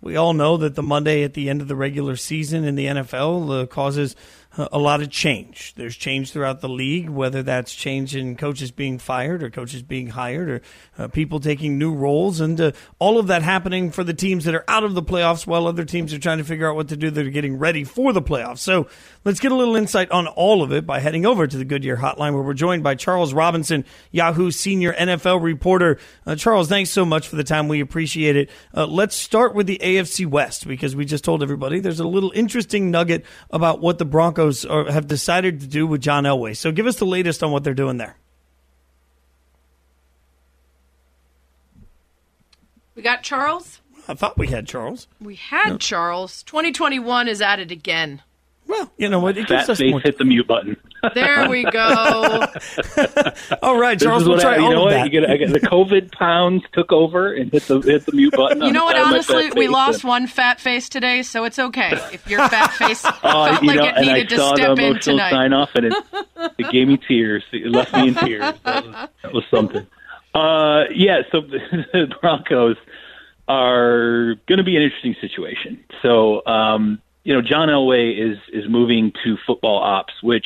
We 0.01 0.15
all 0.15 0.33
know 0.33 0.57
that 0.57 0.75
the 0.75 0.83
Monday 0.83 1.23
at 1.23 1.33
the 1.33 1.49
end 1.49 1.61
of 1.61 1.67
the 1.67 1.75
regular 1.75 2.15
season 2.15 2.63
in 2.63 2.75
the 2.75 2.85
NFL 2.85 3.63
uh, 3.63 3.65
causes 3.65 4.15
a 4.57 4.79
lot 4.79 5.01
of 5.01 5.09
change. 5.09 5.73
There's 5.75 5.95
change 5.95 6.31
throughout 6.31 6.61
the 6.61 6.69
league, 6.69 7.09
whether 7.09 7.43
that's 7.43 7.75
change 7.75 8.15
in 8.15 8.37
coaches 8.37 8.71
being 8.71 8.97
fired 8.99 9.43
or 9.43 9.49
coaches 9.49 9.83
being 9.83 10.07
hired 10.07 10.49
or 10.49 10.61
uh, 10.97 11.07
people 11.09 11.39
taking 11.39 11.77
new 11.77 11.93
roles, 11.93 12.39
and 12.39 12.59
uh, 12.59 12.71
all 12.97 13.19
of 13.19 13.27
that 13.27 13.41
happening 13.41 13.91
for 13.91 14.03
the 14.03 14.13
teams 14.13 14.45
that 14.45 14.55
are 14.55 14.63
out 14.67 14.83
of 14.83 14.93
the 14.93 15.03
playoffs 15.03 15.45
while 15.45 15.67
other 15.67 15.83
teams 15.83 16.13
are 16.13 16.19
trying 16.19 16.37
to 16.37 16.43
figure 16.43 16.69
out 16.69 16.75
what 16.75 16.87
to 16.87 16.97
do. 16.97 17.09
They're 17.09 17.29
getting 17.29 17.57
ready 17.57 17.83
for 17.83 18.13
the 18.13 18.21
playoffs. 18.21 18.59
So 18.59 18.87
let's 19.25 19.39
get 19.39 19.51
a 19.51 19.55
little 19.55 19.75
insight 19.75 20.09
on 20.11 20.27
all 20.27 20.63
of 20.63 20.71
it 20.71 20.85
by 20.85 20.99
heading 20.99 21.25
over 21.25 21.47
to 21.47 21.57
the 21.57 21.65
Goodyear 21.65 21.97
Hotline, 21.97 22.33
where 22.33 22.43
we're 22.43 22.53
joined 22.53 22.83
by 22.83 22.95
Charles 22.95 23.33
Robinson, 23.33 23.83
Yahoo 24.11 24.51
senior 24.51 24.93
NFL 24.93 25.43
reporter. 25.43 25.97
Uh, 26.25 26.35
Charles, 26.35 26.69
thanks 26.69 26.91
so 26.91 27.03
much 27.03 27.27
for 27.27 27.35
the 27.35 27.43
time. 27.43 27.67
We 27.67 27.81
appreciate 27.81 28.37
it. 28.37 28.49
Uh, 28.73 28.85
let's 28.85 29.15
start 29.15 29.53
with 29.53 29.67
the 29.67 29.79
AFC 29.83 30.25
West 30.25 30.65
because 30.67 30.95
we 30.95 31.03
just 31.03 31.25
told 31.25 31.43
everybody 31.43 31.79
there's 31.81 31.99
a 31.99 32.07
little 32.07 32.31
interesting 32.33 32.89
nugget 32.89 33.25
about 33.51 33.81
what 33.81 33.97
the 33.97 34.05
Broncos 34.05 34.44
Broncos 34.45 34.65
are, 34.65 34.91
have 34.91 35.07
decided 35.07 35.59
to 35.61 35.67
do 35.67 35.87
with 35.87 36.01
John 36.01 36.23
Elway. 36.23 36.55
So 36.55 36.71
give 36.71 36.87
us 36.87 36.97
the 36.97 37.05
latest 37.05 37.43
on 37.43 37.51
what 37.51 37.63
they're 37.63 37.73
doing 37.73 37.97
there. 37.97 38.17
We 42.95 43.01
got 43.01 43.23
Charles. 43.23 43.81
I 44.07 44.13
thought 44.13 44.37
we 44.37 44.47
had 44.47 44.67
Charles. 44.67 45.07
We 45.19 45.35
had 45.35 45.69
no. 45.69 45.77
Charles. 45.77 46.43
2021 46.43 47.27
is 47.27 47.41
at 47.41 47.59
it 47.59 47.71
again. 47.71 48.21
Well, 48.67 48.91
you 48.97 49.09
know 49.09 49.19
what? 49.19 49.37
It 49.37 49.47
gives 49.47 49.65
Fat 49.65 49.69
us 49.69 49.81
more... 49.81 49.99
hit 49.99 50.17
the 50.17 50.25
mute 50.25 50.47
button. 50.47 50.77
There 51.13 51.49
we 51.49 51.63
go. 51.63 52.45
All 53.61 53.79
right, 53.79 53.99
Charles. 53.99 54.27
We'll 54.27 54.39
try 54.39 54.55
I, 54.55 54.57
you 54.57 54.69
know 54.69 54.83
what? 54.83 54.91
That. 54.91 55.05
You 55.05 55.21
get, 55.21 55.29
I 55.29 55.37
get, 55.37 55.51
the 55.51 55.59
COVID 55.59 56.11
pounds 56.11 56.63
took 56.73 56.91
over 56.91 57.33
and 57.33 57.51
hit 57.51 57.63
the 57.63 57.79
hit 57.79 58.05
the 58.05 58.13
mute 58.13 58.33
button. 58.35 58.61
You 58.61 58.71
know 58.71 58.85
what? 58.85 58.97
Honestly, 58.97 59.51
we 59.55 59.67
lost 59.67 60.03
one 60.03 60.27
fat 60.27 60.59
face 60.59 60.89
today, 60.89 61.23
so 61.23 61.43
it's 61.43 61.59
okay. 61.59 61.91
If 62.11 62.27
your 62.29 62.47
fat 62.49 62.67
face 62.73 63.03
uh, 63.05 63.11
felt 63.11 63.63
like 63.63 63.77
know, 63.77 63.85
it 63.85 64.01
needed 64.01 64.29
to 64.29 64.55
step 64.55 64.79
in 64.79 64.99
tonight, 64.99 65.31
sign 65.31 65.53
off, 65.53 65.69
and 65.75 65.85
it, 65.85 65.93
it 66.57 66.71
gave 66.71 66.87
me 66.87 66.97
tears. 66.97 67.43
It 67.51 67.71
left 67.71 67.93
me 67.93 68.09
in 68.09 68.15
tears. 68.15 68.53
That 68.63 68.85
was, 68.85 69.09
that 69.21 69.33
was 69.33 69.43
something. 69.51 69.85
Uh, 70.33 70.83
yeah. 70.93 71.21
So 71.31 71.41
the 71.41 72.13
Broncos 72.21 72.77
are 73.47 74.35
going 74.47 74.57
to 74.57 74.63
be 74.63 74.75
an 74.75 74.83
interesting 74.83 75.15
situation. 75.21 75.83
So. 76.01 76.45
Um, 76.45 77.01
you 77.25 77.33
know, 77.33 77.41
John 77.41 77.69
Elway 77.69 78.17
is 78.17 78.37
is 78.53 78.69
moving 78.69 79.11
to 79.23 79.35
football 79.47 79.81
ops, 79.81 80.13
which 80.21 80.45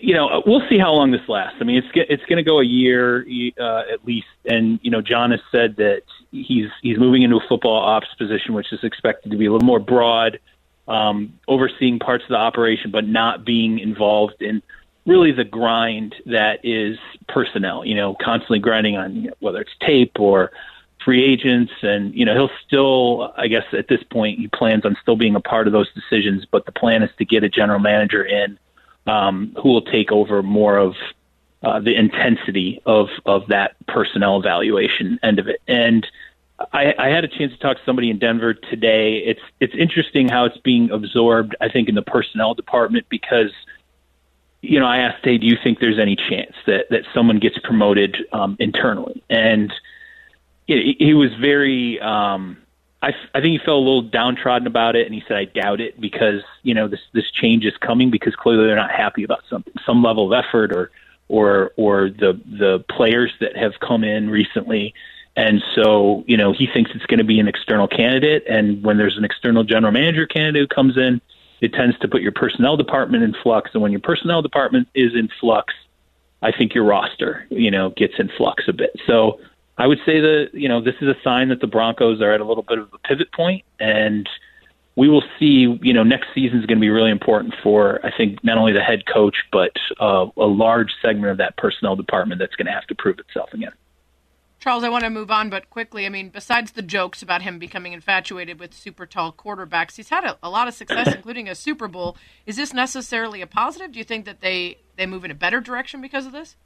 you 0.00 0.14
know, 0.14 0.42
we'll 0.46 0.66
see 0.68 0.78
how 0.78 0.92
long 0.92 1.10
this 1.10 1.26
lasts. 1.28 1.58
I 1.60 1.64
mean, 1.64 1.76
it's 1.76 1.88
it's 1.94 2.24
going 2.24 2.36
to 2.36 2.42
go 2.42 2.60
a 2.60 2.64
year 2.64 3.24
uh, 3.60 3.82
at 3.92 4.04
least, 4.04 4.26
and 4.44 4.80
you 4.82 4.90
know, 4.90 5.00
John 5.00 5.30
has 5.30 5.40
said 5.52 5.76
that 5.76 6.02
he's 6.30 6.68
he's 6.82 6.98
moving 6.98 7.22
into 7.22 7.36
a 7.36 7.48
football 7.48 7.76
ops 7.76 8.08
position, 8.18 8.54
which 8.54 8.72
is 8.72 8.82
expected 8.82 9.30
to 9.30 9.38
be 9.38 9.46
a 9.46 9.52
little 9.52 9.66
more 9.66 9.78
broad, 9.78 10.40
um, 10.88 11.38
overseeing 11.48 11.98
parts 11.98 12.24
of 12.24 12.30
the 12.30 12.36
operation, 12.36 12.90
but 12.90 13.06
not 13.06 13.44
being 13.44 13.78
involved 13.78 14.40
in 14.42 14.62
really 15.06 15.32
the 15.32 15.44
grind 15.44 16.14
that 16.26 16.64
is 16.64 16.98
personnel. 17.28 17.84
You 17.84 17.94
know, 17.94 18.16
constantly 18.20 18.58
grinding 18.58 18.96
on 18.96 19.16
you 19.16 19.28
know, 19.28 19.34
whether 19.40 19.60
it's 19.60 19.74
tape 19.80 20.18
or 20.18 20.50
free 21.04 21.24
agents, 21.24 21.72
and 21.82 22.14
you 22.14 22.24
know, 22.24 22.34
he'll 22.34 22.56
still, 22.66 23.32
I 23.36 23.46
guess, 23.46 23.64
at 23.72 23.88
this 23.88 24.02
point, 24.02 24.40
he 24.40 24.48
plans 24.48 24.84
on 24.84 24.96
still 25.00 25.16
being 25.16 25.36
a 25.36 25.40
part 25.40 25.66
of 25.66 25.72
those 25.72 25.92
decisions. 25.92 26.46
But 26.50 26.66
the 26.66 26.72
plan 26.72 27.02
is 27.02 27.10
to 27.18 27.24
get 27.24 27.44
a 27.44 27.48
general 27.48 27.78
manager 27.78 28.24
in 28.24 28.58
um, 29.06 29.54
who 29.62 29.68
will 29.68 29.82
take 29.82 30.12
over 30.12 30.42
more 30.42 30.76
of 30.78 30.94
uh, 31.62 31.80
the 31.80 31.94
intensity 31.94 32.80
of 32.84 33.08
of 33.24 33.46
that 33.48 33.74
personnel 33.86 34.38
evaluation 34.38 35.18
end 35.22 35.38
of 35.38 35.48
it. 35.48 35.60
And 35.66 36.06
I, 36.72 36.94
I 36.98 37.08
had 37.08 37.24
a 37.24 37.28
chance 37.28 37.52
to 37.52 37.58
talk 37.58 37.78
to 37.78 37.82
somebody 37.84 38.10
in 38.10 38.18
Denver 38.18 38.54
today. 38.54 39.18
It's 39.18 39.40
it's 39.60 39.74
interesting 39.74 40.28
how 40.28 40.44
it's 40.44 40.58
being 40.58 40.90
absorbed. 40.90 41.56
I 41.60 41.68
think 41.68 41.88
in 41.88 41.94
the 41.94 42.02
personnel 42.02 42.54
department 42.54 43.06
because 43.08 43.50
you 44.60 44.78
know 44.78 44.86
I 44.86 44.98
asked, 44.98 45.24
hey, 45.24 45.38
do 45.38 45.46
you 45.46 45.56
think 45.62 45.80
there's 45.80 45.98
any 45.98 46.16
chance 46.16 46.54
that 46.66 46.90
that 46.90 47.04
someone 47.12 47.38
gets 47.38 47.58
promoted 47.58 48.16
um, 48.32 48.56
internally? 48.60 49.22
And 49.30 49.72
he, 50.66 50.96
he 50.98 51.14
was 51.14 51.34
very. 51.34 52.00
Um, 52.00 52.58
I, 53.04 53.12
I 53.34 53.42
think 53.42 53.52
he 53.52 53.58
felt 53.58 53.76
a 53.76 53.84
little 53.84 54.02
downtrodden 54.02 54.66
about 54.66 54.96
it, 54.96 55.04
and 55.04 55.14
he 55.14 55.22
said, 55.28 55.36
"I 55.36 55.44
doubt 55.44 55.82
it 55.82 56.00
because 56.00 56.40
you 56.62 56.72
know 56.72 56.88
this 56.88 57.00
this 57.12 57.30
change 57.30 57.66
is 57.66 57.74
coming 57.76 58.10
because 58.10 58.34
clearly 58.34 58.66
they're 58.66 58.76
not 58.76 58.90
happy 58.90 59.24
about 59.24 59.40
some 59.50 59.62
some 59.84 60.02
level 60.02 60.32
of 60.32 60.44
effort 60.44 60.72
or 60.72 60.90
or 61.28 61.72
or 61.76 62.08
the 62.08 62.40
the 62.46 62.82
players 62.88 63.30
that 63.40 63.56
have 63.56 63.72
come 63.80 64.04
in 64.04 64.30
recently." 64.30 64.94
And 65.36 65.62
so, 65.74 66.22
you 66.28 66.36
know, 66.36 66.52
he 66.52 66.68
thinks 66.72 66.92
it's 66.94 67.06
going 67.06 67.18
to 67.18 67.24
be 67.24 67.40
an 67.40 67.48
external 67.48 67.88
candidate. 67.88 68.44
And 68.48 68.84
when 68.84 68.98
there's 68.98 69.18
an 69.18 69.24
external 69.24 69.64
general 69.64 69.92
manager 69.92 70.26
candidate 70.28 70.62
who 70.70 70.72
comes 70.72 70.96
in, 70.96 71.20
it 71.60 71.72
tends 71.72 71.98
to 71.98 72.08
put 72.08 72.22
your 72.22 72.30
personnel 72.30 72.76
department 72.76 73.24
in 73.24 73.34
flux. 73.42 73.70
And 73.74 73.82
when 73.82 73.90
your 73.90 74.00
personnel 74.00 74.42
department 74.42 74.86
is 74.94 75.12
in 75.16 75.28
flux, 75.40 75.74
I 76.40 76.52
think 76.52 76.72
your 76.72 76.84
roster, 76.84 77.46
you 77.50 77.72
know, 77.72 77.90
gets 77.90 78.14
in 78.20 78.30
flux 78.36 78.68
a 78.68 78.72
bit. 78.72 78.92
So 79.08 79.40
I 79.76 79.86
would 79.86 79.98
say 80.06 80.20
that 80.20 80.50
you 80.52 80.68
know 80.68 80.80
this 80.80 80.94
is 81.00 81.08
a 81.08 81.16
sign 81.22 81.48
that 81.48 81.60
the 81.60 81.66
Broncos 81.66 82.20
are 82.20 82.32
at 82.32 82.40
a 82.40 82.44
little 82.44 82.62
bit 82.62 82.78
of 82.78 82.90
a 82.92 82.98
pivot 82.98 83.32
point, 83.32 83.64
and 83.80 84.28
we 84.96 85.08
will 85.08 85.24
see. 85.38 85.78
You 85.82 85.92
know, 85.92 86.04
next 86.04 86.28
season 86.34 86.60
is 86.60 86.66
going 86.66 86.78
to 86.78 86.82
be 86.82 86.90
really 86.90 87.10
important 87.10 87.54
for 87.62 88.04
I 88.04 88.16
think 88.16 88.42
not 88.44 88.58
only 88.58 88.72
the 88.72 88.82
head 88.82 89.04
coach 89.06 89.36
but 89.50 89.72
uh, 90.00 90.26
a 90.36 90.46
large 90.46 90.92
segment 91.02 91.32
of 91.32 91.38
that 91.38 91.56
personnel 91.56 91.96
department 91.96 92.38
that's 92.38 92.54
going 92.54 92.66
to 92.66 92.72
have 92.72 92.86
to 92.86 92.94
prove 92.94 93.18
itself 93.18 93.52
again. 93.52 93.72
Charles, 94.64 94.82
I 94.82 94.88
want 94.88 95.04
to 95.04 95.10
move 95.10 95.30
on, 95.30 95.50
but 95.50 95.68
quickly. 95.68 96.06
I 96.06 96.08
mean, 96.08 96.30
besides 96.30 96.72
the 96.72 96.80
jokes 96.80 97.20
about 97.20 97.42
him 97.42 97.58
becoming 97.58 97.92
infatuated 97.92 98.58
with 98.58 98.72
super 98.72 99.04
tall 99.04 99.30
quarterbacks, 99.30 99.96
he's 99.96 100.08
had 100.08 100.24
a, 100.24 100.38
a 100.42 100.48
lot 100.48 100.68
of 100.68 100.72
success, 100.72 101.14
including 101.14 101.50
a 101.50 101.54
Super 101.54 101.86
Bowl. 101.86 102.16
Is 102.46 102.56
this 102.56 102.72
necessarily 102.72 103.42
a 103.42 103.46
positive? 103.46 103.92
Do 103.92 103.98
you 103.98 104.06
think 104.06 104.24
that 104.24 104.40
they 104.40 104.78
they 104.96 105.04
move 105.04 105.22
in 105.24 105.30
a 105.30 105.34
better 105.34 105.60
direction 105.60 106.00
because 106.00 106.24
of 106.24 106.32
this? 106.32 106.56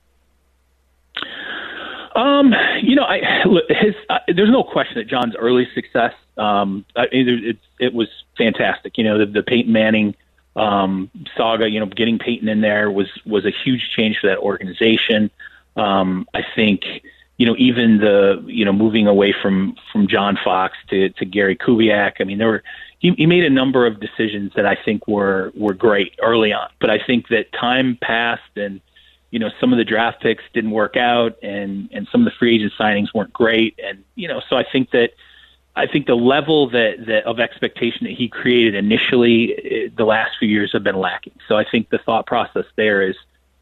Um, 2.15 2.55
you 2.83 2.95
know, 2.95 3.05
I 3.05 3.43
his 3.69 3.95
uh, 4.09 4.19
there's 4.29 4.51
no 4.51 4.63
question 4.63 4.97
that 4.97 5.09
John's 5.09 5.37
early 5.37 5.69
success. 5.75 6.15
Um, 6.37 6.85
I, 6.97 7.07
it, 7.11 7.59
it 7.79 7.95
was 7.95 8.09
fantastic. 8.37 8.97
You 8.99 9.05
know, 9.05 9.19
the, 9.19 9.27
the 9.27 9.43
Peyton 9.43 9.73
Manning 9.73 10.15
um, 10.57 11.11
saga. 11.37 11.69
You 11.69 11.81
know, 11.81 11.87
getting 11.87 12.19
Peyton 12.19 12.49
in 12.49 12.61
there 12.61 12.91
was 12.91 13.09
was 13.27 13.45
a 13.45 13.51
huge 13.51 13.91
change 13.97 14.19
for 14.21 14.29
that 14.29 14.39
organization. 14.39 15.31
Um, 15.77 16.29
I 16.35 16.43
think 16.55 16.83
you 17.37 17.47
know 17.47 17.55
even 17.59 17.99
the 17.99 18.43
you 18.47 18.65
know 18.65 18.73
moving 18.73 19.07
away 19.07 19.33
from 19.33 19.77
from 19.93 20.09
John 20.09 20.39
Fox 20.43 20.77
to 20.91 21.11
to 21.11 21.25
Gary 21.25 21.57
Kubiak. 21.57 22.15
I 22.21 22.25
mean, 22.25 22.39
there 22.39 22.49
were 22.49 22.63
he, 22.99 23.13
he 23.13 23.27
made 23.27 23.45
a 23.45 23.51
number 23.51 23.87
of 23.87 24.01
decisions 24.01 24.53
that 24.57 24.67
I 24.67 24.77
think 24.77 25.07
were 25.07 25.53
were 25.57 25.75
great 25.75 26.15
early 26.23 26.53
on, 26.53 26.69
but 26.81 26.91
I 26.91 26.99
think 26.99 27.29
that 27.29 27.53
time 27.53 27.99
passed 28.01 28.57
and 28.57 28.81
you 29.31 29.39
know 29.39 29.51
some 29.61 29.73
of 29.73 29.79
the 29.79 29.85
draft 29.85 30.21
picks 30.21 30.43
didn't 30.53 30.71
work 30.71 30.97
out 30.97 31.37
and 31.43 31.89
and 31.93 32.09
some 32.11 32.23
of 32.23 32.25
the 32.25 32.37
free 32.39 32.57
agent 32.57 32.73
signings 32.79 33.09
weren't 33.15 33.33
great 33.33 33.79
and 33.83 34.05
you 34.15 34.29
know 34.29 34.41
so 34.49 34.57
I 34.57 34.65
think 34.65 34.91
that 34.91 35.11
I 35.79 35.87
think 35.87 36.07
the 36.07 36.17
level 36.17 36.71
that, 36.71 37.07
that 37.07 37.25
of 37.25 37.39
expectation 37.39 38.05
that 38.05 38.13
he 38.13 38.29
created 38.29 38.75
initially 38.75 39.55
eh, 39.55 39.89
the 39.97 40.05
last 40.05 40.33
few 40.39 40.49
years 40.49 40.73
have 40.73 40.83
been 40.83 40.99
lacking. 40.99 41.35
So 41.47 41.57
I 41.57 41.65
think 41.65 41.89
the 41.89 41.99
thought 41.99 42.27
process 42.27 42.65
there 42.75 43.01
is 43.01 43.15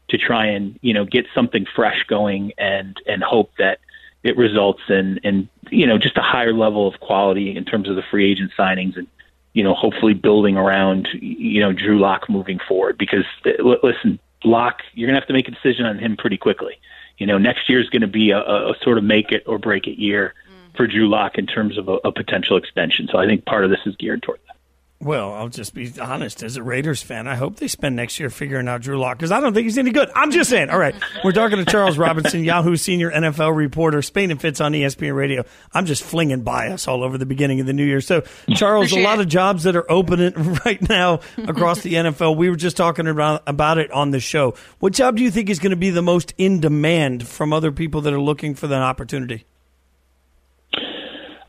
to 0.07 0.17
try 0.17 0.47
and 0.47 0.79
you 0.81 0.93
know 0.93 1.05
get 1.05 1.27
something 1.35 1.65
fresh 1.75 2.03
going 2.07 2.53
and 2.57 2.99
and 3.05 3.21
hope 3.21 3.51
that 3.59 3.79
it 4.23 4.35
results 4.35 4.81
in 4.89 5.19
in 5.23 5.47
you 5.69 5.85
know 5.85 5.97
just 5.97 6.17
a 6.17 6.21
higher 6.21 6.53
level 6.53 6.87
of 6.87 6.99
quality 6.99 7.55
in 7.55 7.65
terms 7.65 7.87
of 7.87 7.95
the 7.95 8.01
free 8.01 8.31
agent 8.31 8.51
signings 8.57 8.97
and 8.97 9.07
you 9.53 9.63
know 9.63 9.73
hopefully 9.73 10.13
building 10.13 10.57
around 10.57 11.07
you 11.13 11.59
know 11.59 11.71
Drew 11.71 11.99
Lock 11.99 12.29
moving 12.29 12.59
forward 12.67 12.97
because 12.97 13.25
eh, 13.45 13.61
listen 13.83 14.17
Lock, 14.47 14.81
you're 14.93 15.07
going 15.07 15.15
to 15.15 15.21
have 15.21 15.27
to 15.27 15.33
make 15.33 15.47
a 15.47 15.51
decision 15.51 15.85
on 15.85 15.99
him 15.99 16.17
pretty 16.17 16.37
quickly. 16.37 16.79
You 17.17 17.25
know, 17.25 17.37
next 17.37 17.69
year 17.69 17.79
is 17.79 17.89
going 17.89 18.01
to 18.01 18.07
be 18.07 18.31
a, 18.31 18.39
a 18.39 18.75
sort 18.81 18.97
of 18.97 19.03
make 19.03 19.31
it 19.31 19.43
or 19.45 19.57
break 19.57 19.87
it 19.87 19.99
year 19.99 20.33
mm. 20.49 20.77
for 20.77 20.87
Drew 20.87 21.07
Lock 21.07 21.37
in 21.37 21.47
terms 21.47 21.77
of 21.77 21.87
a, 21.89 21.97
a 22.03 22.11
potential 22.11 22.57
extension. 22.57 23.07
So 23.11 23.17
I 23.17 23.25
think 23.25 23.45
part 23.45 23.63
of 23.63 23.69
this 23.69 23.79
is 23.85 23.95
geared 23.95 24.23
toward 24.23 24.39
that. 24.47 24.56
Well, 24.99 25.31
I'll 25.33 25.49
just 25.49 25.75
be 25.75 25.93
honest. 26.01 26.41
As 26.41 26.57
a 26.57 26.63
Raiders 26.63 27.03
fan, 27.03 27.27
I 27.27 27.35
hope 27.35 27.57
they 27.57 27.67
spend 27.67 27.95
next 27.95 28.19
year 28.19 28.31
figuring 28.31 28.67
out 28.67 28.81
Drew 28.81 28.97
Lock 28.97 29.17
because 29.19 29.31
I 29.31 29.39
don't 29.39 29.53
think 29.53 29.65
he's 29.65 29.77
any 29.77 29.91
good. 29.91 30.09
I'm 30.15 30.31
just 30.31 30.49
saying. 30.49 30.71
All 30.71 30.79
right, 30.79 30.95
we're 31.23 31.33
talking 31.33 31.59
to 31.59 31.65
Charles 31.65 31.99
Robinson, 31.99 32.43
Yahoo 32.43 32.75
senior 32.75 33.11
NFL 33.11 33.55
reporter, 33.55 34.01
Spain 34.01 34.31
and 34.31 34.41
Fitz 34.41 34.59
on 34.59 34.71
ESPN 34.71 35.15
Radio. 35.15 35.43
I'm 35.71 35.85
just 35.85 36.01
flinging 36.01 36.41
bias 36.41 36.87
all 36.87 37.03
over 37.03 37.19
the 37.19 37.27
beginning 37.27 37.59
of 37.59 37.67
the 37.67 37.73
new 37.73 37.85
year. 37.85 38.01
So, 38.01 38.21
Charles, 38.55 38.87
Appreciate 38.87 39.03
a 39.03 39.07
lot 39.07 39.19
it. 39.19 39.21
of 39.23 39.27
jobs 39.27 39.63
that 39.63 39.75
are 39.75 39.89
open 39.91 40.33
right 40.65 40.89
now 40.89 41.19
across 41.37 41.81
the 41.81 41.93
NFL. 41.93 42.35
We 42.35 42.49
were 42.49 42.55
just 42.55 42.75
talking 42.75 43.07
about 43.07 43.43
about 43.45 43.77
it 43.77 43.91
on 43.91 44.09
the 44.09 44.19
show. 44.19 44.55
What 44.79 44.93
job 44.93 45.15
do 45.17 45.23
you 45.23 45.29
think 45.29 45.51
is 45.51 45.59
going 45.59 45.71
to 45.71 45.75
be 45.77 45.91
the 45.91 46.01
most 46.01 46.33
in 46.39 46.59
demand 46.59 47.27
from 47.27 47.53
other 47.53 47.71
people 47.71 48.01
that 48.01 48.13
are 48.13 48.21
looking 48.21 48.55
for 48.55 48.65
that 48.65 48.81
opportunity? 48.81 49.45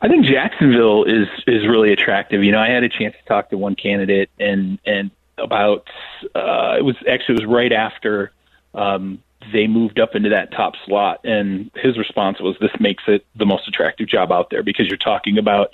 I 0.01 0.07
think 0.07 0.25
Jacksonville 0.25 1.03
is 1.03 1.27
is 1.45 1.67
really 1.67 1.91
attractive. 1.91 2.43
You 2.43 2.51
know, 2.51 2.59
I 2.59 2.69
had 2.69 2.83
a 2.83 2.89
chance 2.89 3.15
to 3.15 3.27
talk 3.27 3.49
to 3.49 3.57
one 3.57 3.75
candidate 3.75 4.29
and 4.39 4.79
and 4.85 5.11
about 5.37 5.87
uh, 6.35 6.75
it 6.77 6.83
was 6.83 6.95
actually 7.07 7.35
it 7.35 7.41
was 7.41 7.45
right 7.45 7.71
after 7.71 8.31
um, 8.73 9.21
they 9.53 9.67
moved 9.67 9.99
up 9.99 10.15
into 10.15 10.29
that 10.29 10.51
top 10.51 10.73
slot, 10.85 11.21
and 11.23 11.71
his 11.75 11.97
response 11.97 12.39
was, 12.39 12.55
"This 12.59 12.71
makes 12.79 13.03
it 13.07 13.25
the 13.35 13.45
most 13.45 13.67
attractive 13.67 14.07
job 14.07 14.31
out 14.31 14.49
there 14.49 14.63
because 14.63 14.87
you're 14.87 14.97
talking 14.97 15.37
about 15.37 15.71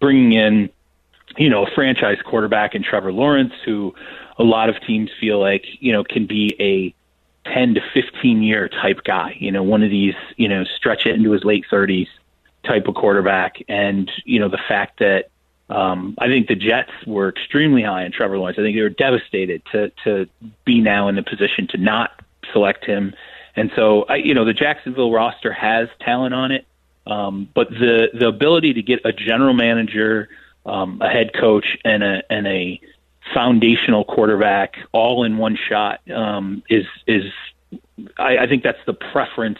bringing 0.00 0.32
in, 0.32 0.70
you 1.36 1.50
know, 1.50 1.66
a 1.66 1.70
franchise 1.74 2.18
quarterback 2.24 2.74
in 2.74 2.82
Trevor 2.82 3.12
Lawrence, 3.12 3.52
who 3.64 3.94
a 4.38 4.44
lot 4.44 4.68
of 4.68 4.80
teams 4.86 5.10
feel 5.20 5.38
like 5.38 5.64
you 5.80 5.92
know 5.92 6.04
can 6.04 6.26
be 6.26 6.54
a 6.60 6.94
10 7.50 7.74
to 7.74 7.80
15 7.92 8.42
year 8.42 8.68
type 8.68 9.00
guy. 9.04 9.36
You 9.38 9.52
know, 9.52 9.62
one 9.62 9.82
of 9.82 9.90
these, 9.90 10.14
you 10.36 10.48
know, 10.48 10.64
stretch 10.64 11.06
it 11.06 11.14
into 11.14 11.32
his 11.32 11.44
late 11.44 11.64
30s." 11.70 12.08
Type 12.66 12.86
of 12.88 12.94
quarterback. 12.94 13.56
And, 13.68 14.10
you 14.24 14.40
know, 14.40 14.48
the 14.48 14.60
fact 14.68 14.98
that 14.98 15.30
um, 15.68 16.14
I 16.18 16.26
think 16.26 16.46
the 16.46 16.54
Jets 16.54 16.92
were 17.06 17.28
extremely 17.28 17.82
high 17.82 18.04
in 18.04 18.12
Trevor 18.12 18.38
Lawrence. 18.38 18.58
I 18.58 18.62
think 18.62 18.76
they 18.76 18.82
were 18.82 18.88
devastated 18.88 19.62
to, 19.72 19.90
to 20.04 20.28
be 20.64 20.80
now 20.80 21.08
in 21.08 21.16
the 21.16 21.22
position 21.22 21.66
to 21.68 21.78
not 21.78 22.10
select 22.52 22.84
him. 22.84 23.14
And 23.56 23.72
so, 23.74 24.04
I, 24.04 24.16
you 24.16 24.34
know, 24.34 24.44
the 24.44 24.52
Jacksonville 24.52 25.10
roster 25.10 25.52
has 25.52 25.88
talent 26.00 26.34
on 26.34 26.52
it. 26.52 26.66
Um, 27.06 27.48
but 27.54 27.70
the, 27.70 28.08
the 28.12 28.28
ability 28.28 28.74
to 28.74 28.82
get 28.82 29.00
a 29.04 29.12
general 29.12 29.54
manager, 29.54 30.28
um, 30.64 31.00
a 31.00 31.08
head 31.08 31.32
coach, 31.32 31.76
and 31.84 32.02
a, 32.02 32.22
and 32.30 32.46
a 32.46 32.80
foundational 33.34 34.04
quarterback 34.04 34.76
all 34.92 35.24
in 35.24 35.38
one 35.38 35.56
shot 35.68 36.00
um, 36.10 36.62
is, 36.68 36.84
is 37.06 37.24
I, 38.18 38.38
I 38.38 38.46
think 38.46 38.62
that's 38.62 38.84
the 38.86 38.94
preference 38.94 39.58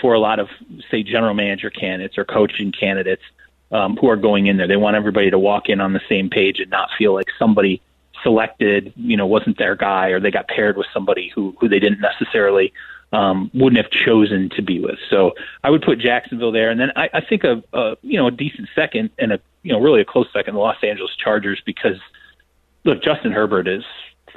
for 0.00 0.14
a 0.14 0.20
lot 0.20 0.38
of 0.38 0.48
say 0.90 1.02
general 1.02 1.34
manager 1.34 1.70
candidates 1.70 2.18
or 2.18 2.24
coaching 2.24 2.72
candidates 2.72 3.22
um, 3.72 3.96
who 3.96 4.08
are 4.08 4.16
going 4.16 4.46
in 4.46 4.56
there. 4.56 4.68
They 4.68 4.76
want 4.76 4.96
everybody 4.96 5.30
to 5.30 5.38
walk 5.38 5.68
in 5.68 5.80
on 5.80 5.92
the 5.92 6.00
same 6.08 6.30
page 6.30 6.60
and 6.60 6.70
not 6.70 6.90
feel 6.96 7.14
like 7.14 7.26
somebody 7.38 7.82
selected, 8.22 8.92
you 8.96 9.16
know, 9.16 9.26
wasn't 9.26 9.58
their 9.58 9.76
guy 9.76 10.08
or 10.08 10.20
they 10.20 10.30
got 10.30 10.48
paired 10.48 10.76
with 10.76 10.86
somebody 10.92 11.30
who 11.34 11.56
who 11.60 11.68
they 11.68 11.78
didn't 11.78 12.00
necessarily 12.00 12.72
um, 13.12 13.50
wouldn't 13.54 13.82
have 13.82 13.90
chosen 13.90 14.50
to 14.50 14.62
be 14.62 14.80
with. 14.80 14.98
So 15.10 15.32
I 15.62 15.70
would 15.70 15.82
put 15.82 15.98
Jacksonville 15.98 16.52
there, 16.52 16.70
and 16.70 16.80
then 16.80 16.90
I, 16.96 17.08
I 17.14 17.20
think 17.20 17.44
a, 17.44 17.62
a 17.72 17.96
you 18.02 18.18
know 18.18 18.26
a 18.26 18.30
decent 18.30 18.68
second 18.74 19.10
and 19.18 19.32
a 19.32 19.40
you 19.62 19.72
know 19.72 19.80
really 19.80 20.00
a 20.00 20.04
close 20.04 20.26
second, 20.32 20.54
the 20.54 20.60
Los 20.60 20.82
Angeles 20.82 21.14
Chargers, 21.16 21.60
because 21.64 21.98
look, 22.84 23.02
Justin 23.02 23.32
Herbert 23.32 23.68
is, 23.68 23.84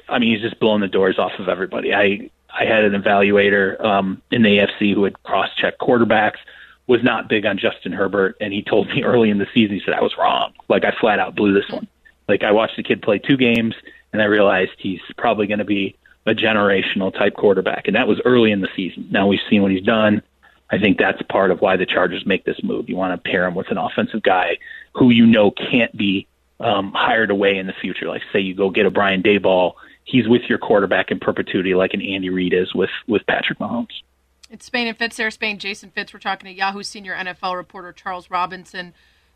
I 0.07 0.19
mean, 0.19 0.33
he's 0.33 0.41
just 0.41 0.59
blowing 0.59 0.81
the 0.81 0.87
doors 0.87 1.17
off 1.17 1.33
of 1.39 1.49
everybody. 1.49 1.93
I 1.93 2.29
I 2.53 2.65
had 2.65 2.83
an 2.83 2.99
evaluator 2.99 3.83
um, 3.83 4.21
in 4.31 4.41
the 4.41 4.57
AFC 4.57 4.93
who 4.93 5.03
had 5.03 5.21
cross-checked 5.23 5.79
quarterbacks, 5.79 6.37
was 6.87 7.03
not 7.03 7.29
big 7.29 7.45
on 7.45 7.59
Justin 7.59 7.91
Herbert, 7.91 8.35
and 8.41 8.51
he 8.51 8.63
told 8.63 8.87
me 8.89 9.03
early 9.03 9.29
in 9.29 9.37
the 9.37 9.47
season, 9.53 9.75
he 9.75 9.81
said 9.85 9.93
I 9.93 10.01
was 10.01 10.17
wrong. 10.17 10.53
Like 10.67 10.83
I 10.83 10.93
flat 10.99 11.19
out 11.19 11.35
blew 11.35 11.53
this 11.53 11.69
one. 11.69 11.87
Like 12.27 12.43
I 12.43 12.51
watched 12.51 12.77
the 12.77 12.83
kid 12.83 13.01
play 13.01 13.19
two 13.19 13.37
games, 13.37 13.75
and 14.11 14.21
I 14.21 14.25
realized 14.25 14.71
he's 14.77 15.01
probably 15.17 15.47
going 15.47 15.59
to 15.59 15.65
be 15.65 15.95
a 16.25 16.33
generational 16.33 17.13
type 17.13 17.35
quarterback, 17.35 17.87
and 17.87 17.95
that 17.95 18.07
was 18.07 18.19
early 18.25 18.51
in 18.51 18.61
the 18.61 18.69
season. 18.75 19.07
Now 19.11 19.27
we've 19.27 19.39
seen 19.49 19.61
what 19.61 19.71
he's 19.71 19.83
done. 19.83 20.21
I 20.71 20.77
think 20.77 20.99
that's 20.99 21.21
part 21.23 21.49
of 21.51 21.61
why 21.61 21.77
the 21.77 21.85
Chargers 21.85 22.25
make 22.25 22.45
this 22.45 22.61
move. 22.63 22.89
You 22.89 22.95
want 22.95 23.23
to 23.23 23.29
pair 23.29 23.45
him 23.45 23.55
with 23.55 23.71
an 23.71 23.77
offensive 23.77 24.21
guy 24.21 24.57
who 24.93 25.09
you 25.09 25.25
know 25.25 25.49
can't 25.51 25.95
be 25.95 26.27
um, 26.59 26.91
hired 26.93 27.31
away 27.31 27.57
in 27.57 27.67
the 27.67 27.73
future. 27.73 28.07
Like 28.07 28.21
say 28.31 28.39
you 28.39 28.53
go 28.53 28.69
get 28.69 28.85
a 28.85 28.91
Brian 28.91 29.23
Daboll, 29.23 29.73
he's 30.09 30.27
with 30.27 30.43
your 30.49 30.57
quarterback 30.57 31.11
in 31.11 31.19
perpetuity, 31.19 31.75
like 31.75 31.93
an 31.93 32.01
Andy 32.01 32.29
Reid 32.29 32.53
is 32.53 32.73
with 32.73 32.89
with 33.07 33.25
Patrick 33.27 33.59
Mahomes. 33.59 34.01
It's 34.49 34.65
Spain 34.65 34.87
and 34.87 34.97
Fitz 34.97 35.17
there. 35.17 35.29
Spain, 35.31 35.59
Jason 35.59 35.91
Fitz. 35.91 36.13
We're 36.13 36.19
talking 36.19 36.51
to 36.51 36.57
Yahoo 36.57 36.83
senior 36.83 37.15
NFL 37.15 37.55
reporter 37.55 37.91
Charles 37.91 38.29
Robinson. 38.29 38.93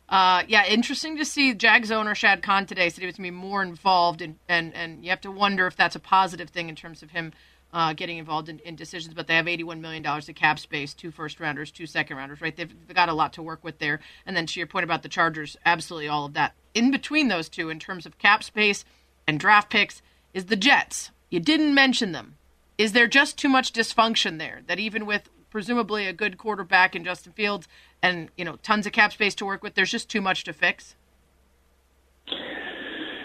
Uh, 0.08 0.42
yeah, 0.48 0.66
interesting 0.66 1.16
to 1.16 1.24
see 1.24 1.54
Jags 1.54 1.90
owner 1.90 2.14
Shad 2.14 2.42
Khan 2.42 2.66
today 2.66 2.90
said 2.90 3.00
he 3.00 3.06
was 3.06 3.16
going 3.16 3.30
to 3.30 3.32
be 3.32 3.36
more 3.36 3.62
involved, 3.62 4.20
in, 4.20 4.38
and 4.48 4.74
and 4.74 5.04
you 5.04 5.10
have 5.10 5.20
to 5.22 5.30
wonder 5.30 5.66
if 5.66 5.76
that's 5.76 5.96
a 5.96 6.00
positive 6.00 6.50
thing 6.50 6.68
in 6.68 6.76
terms 6.76 7.02
of 7.02 7.10
him 7.10 7.32
uh, 7.74 7.92
getting 7.92 8.18
involved 8.18 8.48
in, 8.48 8.60
in, 8.60 8.76
decisions. 8.76 9.14
But 9.14 9.26
they 9.26 9.34
have 9.34 9.46
$81 9.46 9.80
million 9.80 10.06
of 10.06 10.34
cap 10.36 10.60
space, 10.60 10.94
two 10.94 11.10
first 11.10 11.40
rounders, 11.40 11.72
two 11.72 11.86
second 11.86 12.16
rounders, 12.16 12.40
right? 12.40 12.56
They've, 12.56 12.72
they've 12.86 12.94
got 12.94 13.08
a 13.08 13.14
lot 13.14 13.32
to 13.32 13.42
work 13.42 13.64
with 13.64 13.80
there. 13.80 13.98
And 14.24 14.36
then 14.36 14.46
to 14.46 14.60
your 14.60 14.68
point 14.68 14.84
about 14.84 15.02
the 15.02 15.08
Chargers, 15.08 15.56
absolutely 15.66 16.08
all 16.08 16.24
of 16.24 16.34
that. 16.34 16.54
In 16.72 16.92
between 16.92 17.26
those 17.26 17.48
two, 17.48 17.70
in 17.70 17.80
terms 17.80 18.06
of 18.06 18.16
cap 18.16 18.44
space 18.44 18.84
and 19.26 19.40
draft 19.40 19.70
picks, 19.70 20.02
is 20.34 20.46
the 20.46 20.56
Jets. 20.56 21.10
You 21.30 21.40
didn't 21.40 21.74
mention 21.74 22.12
them. 22.12 22.36
Is 22.76 22.92
there 22.92 23.06
just 23.06 23.38
too 23.38 23.48
much 23.48 23.72
dysfunction 23.72 24.38
there 24.38 24.62
that 24.66 24.78
even 24.78 25.06
with 25.06 25.30
presumably 25.54 26.08
a 26.08 26.12
good 26.12 26.36
quarterback 26.36 26.96
in 26.96 27.04
Justin 27.04 27.32
Fields 27.32 27.68
and 28.02 28.28
you 28.36 28.44
know 28.44 28.56
tons 28.64 28.86
of 28.86 28.92
cap 28.92 29.12
space 29.12 29.36
to 29.36 29.46
work 29.46 29.62
with. 29.62 29.74
There's 29.74 29.90
just 29.90 30.10
too 30.10 30.20
much 30.20 30.42
to 30.44 30.52
fix. 30.52 30.96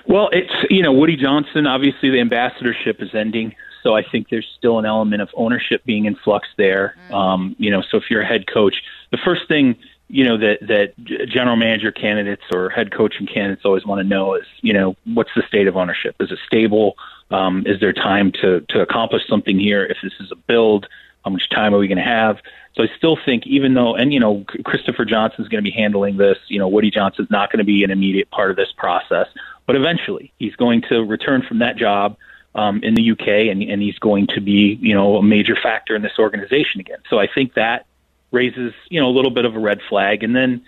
Well, 0.08 0.30
it's 0.32 0.54
you 0.70 0.84
know 0.84 0.94
Woody 0.94 1.18
Johnson. 1.18 1.66
Obviously, 1.66 2.12
the 2.12 2.20
ambassadorship 2.20 3.02
is 3.02 3.10
ending, 3.16 3.56
so 3.82 3.96
I 3.96 4.04
think 4.04 4.28
there's 4.30 4.48
still 4.58 4.78
an 4.78 4.86
element 4.86 5.24
of 5.24 5.30
ownership 5.36 5.84
being 5.86 6.06
in 6.06 6.16
flux 6.24 6.48
there. 6.56 6.96
Mm. 7.10 7.14
Um, 7.16 7.56
you 7.58 7.72
know, 7.72 7.82
so 7.90 7.98
if 7.98 8.04
you're 8.12 8.22
a 8.22 8.28
head 8.28 8.46
coach, 8.46 8.76
the 9.12 9.18
first 9.26 9.48
thing 9.48 9.76
you 10.10 10.26
know 10.26 10.38
that 10.38 10.60
that 10.62 10.94
general 11.30 11.56
manager 11.56 11.92
candidates 11.92 12.42
or 12.52 12.70
head 12.70 12.92
coaching 12.92 13.28
candidates 13.28 13.64
always 13.64 13.86
want 13.86 14.00
to 14.00 14.08
know 14.08 14.34
is 14.34 14.46
you 14.62 14.74
know 14.74 14.96
what's 15.06 15.30
the 15.36 15.44
state 15.48 15.68
of 15.68 15.78
ownership? 15.78 16.16
Is 16.20 16.32
it 16.32 16.40
stable? 16.46 16.98
Um, 17.32 17.64
is 17.66 17.80
there 17.80 17.94
time 17.94 18.32
to 18.42 18.62
to 18.70 18.82
accomplish 18.82 19.28
something 19.28 19.60
here? 19.60 19.86
If 19.86 19.98
this 20.02 20.14
is 20.20 20.32
a 20.32 20.36
build, 20.36 20.88
how 21.24 21.32
much 21.32 21.50
time 21.50 21.74
are 21.74 21.78
we 21.78 21.88
going 21.88 22.00
to 22.00 22.04
have? 22.04 22.40
So 22.76 22.84
I 22.84 22.88
still 22.98 23.18
think, 23.24 23.46
even 23.46 23.74
though, 23.74 23.96
and 23.96 24.14
you 24.14 24.20
know, 24.20 24.46
Christopher 24.64 25.06
Johnson's 25.06 25.48
going 25.48 25.64
to 25.64 25.70
be 25.70 25.76
handling 25.76 26.18
this. 26.18 26.38
You 26.48 26.60
know, 26.60 26.68
Woody 26.68 26.92
Johnson's 26.92 27.30
not 27.30 27.52
going 27.52 27.60
to 27.60 27.66
be 27.66 27.84
an 27.84 27.92
immediate 27.92 28.32
part 28.32 28.52
of 28.52 28.58
this 28.58 28.72
process, 28.76 29.28
but 29.68 29.76
eventually 29.76 30.34
he's 30.40 30.56
going 30.56 30.82
to 30.90 31.04
return 31.04 31.44
from 31.48 31.60
that 31.60 31.78
job 31.78 32.18
um, 32.56 32.82
in 32.84 32.96
the 32.96 33.12
UK, 33.12 33.28
and, 33.52 33.62
and 33.62 33.82
he's 33.82 34.00
going 34.00 34.28
to 34.28 34.42
be, 34.42 34.78
you 34.82 34.94
know, 34.94 35.18
a 35.18 35.24
major 35.24 35.56
factor 35.56 35.96
in 35.96 36.02
this 36.02 36.18
organization 36.18 36.80
again. 36.80 37.00
So 37.10 37.20
I 37.20 37.28
think 37.28 37.54
that 37.54 37.86
raises, 38.32 38.74
you 38.90 39.00
know, 39.00 39.08
a 39.08 39.16
little 39.16 39.32
bit 39.32 39.46
of 39.46 39.56
a 39.56 39.60
red 39.60 39.80
flag. 39.90 40.24
And 40.24 40.36
then 40.36 40.64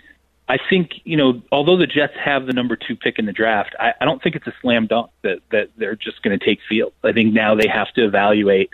I 0.48 0.58
think, 0.68 0.92
you 1.04 1.16
know, 1.16 1.42
although 1.52 1.76
the 1.76 1.86
Jets 1.86 2.14
have 2.22 2.46
the 2.46 2.52
number 2.52 2.76
two 2.76 2.96
pick 2.96 3.18
in 3.18 3.26
the 3.26 3.32
draft, 3.32 3.74
I, 3.78 3.94
I 4.00 4.04
don't 4.04 4.22
think 4.22 4.36
it's 4.36 4.46
a 4.46 4.54
slam 4.60 4.86
dunk 4.86 5.10
that 5.22 5.38
that 5.50 5.70
they're 5.76 5.96
just 5.96 6.22
going 6.22 6.38
to 6.38 6.44
take 6.44 6.60
Field. 6.68 6.92
I 7.02 7.12
think 7.12 7.32
now 7.32 7.54
they 7.54 7.68
have 7.68 7.92
to 7.94 8.04
evaluate 8.04 8.70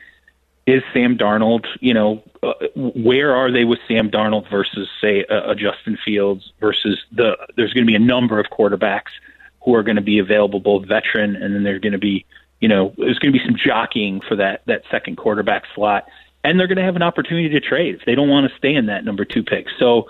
is 0.68 0.82
Sam 0.92 1.16
Darnold, 1.16 1.64
you 1.80 1.94
know, 1.94 2.22
uh, 2.42 2.52
where 2.76 3.34
are 3.34 3.50
they 3.50 3.64
with 3.64 3.78
Sam 3.88 4.10
Darnold 4.10 4.50
versus, 4.50 4.86
say, 5.00 5.24
a, 5.30 5.52
a 5.52 5.54
Justin 5.54 5.96
Fields 6.04 6.52
versus 6.60 7.02
the, 7.10 7.38
there's 7.56 7.72
going 7.72 7.86
to 7.86 7.90
be 7.90 7.94
a 7.94 7.98
number 7.98 8.38
of 8.38 8.46
quarterbacks 8.46 9.12
who 9.64 9.74
are 9.74 9.82
going 9.82 9.96
to 9.96 10.02
be 10.02 10.18
available, 10.18 10.60
both 10.60 10.86
veteran 10.86 11.36
and 11.36 11.54
then 11.54 11.62
they're 11.64 11.78
going 11.78 11.92
to 11.92 11.98
be, 11.98 12.26
you 12.60 12.68
know, 12.68 12.92
there's 12.98 13.18
going 13.18 13.32
to 13.32 13.38
be 13.38 13.44
some 13.46 13.56
jockeying 13.56 14.20
for 14.20 14.36
that, 14.36 14.60
that 14.66 14.82
second 14.90 15.16
quarterback 15.16 15.64
slot. 15.74 16.06
And 16.44 16.58
they're 16.58 16.68
going 16.68 16.78
to 16.78 16.84
have 16.84 16.96
an 16.96 17.02
opportunity 17.02 17.48
to 17.50 17.60
trade 17.60 17.96
if 17.96 18.04
they 18.06 18.14
don't 18.14 18.28
want 18.28 18.50
to 18.50 18.56
stay 18.56 18.74
in 18.74 18.86
that 18.86 19.04
number 19.04 19.24
two 19.24 19.42
pick. 19.42 19.66
So, 19.78 20.08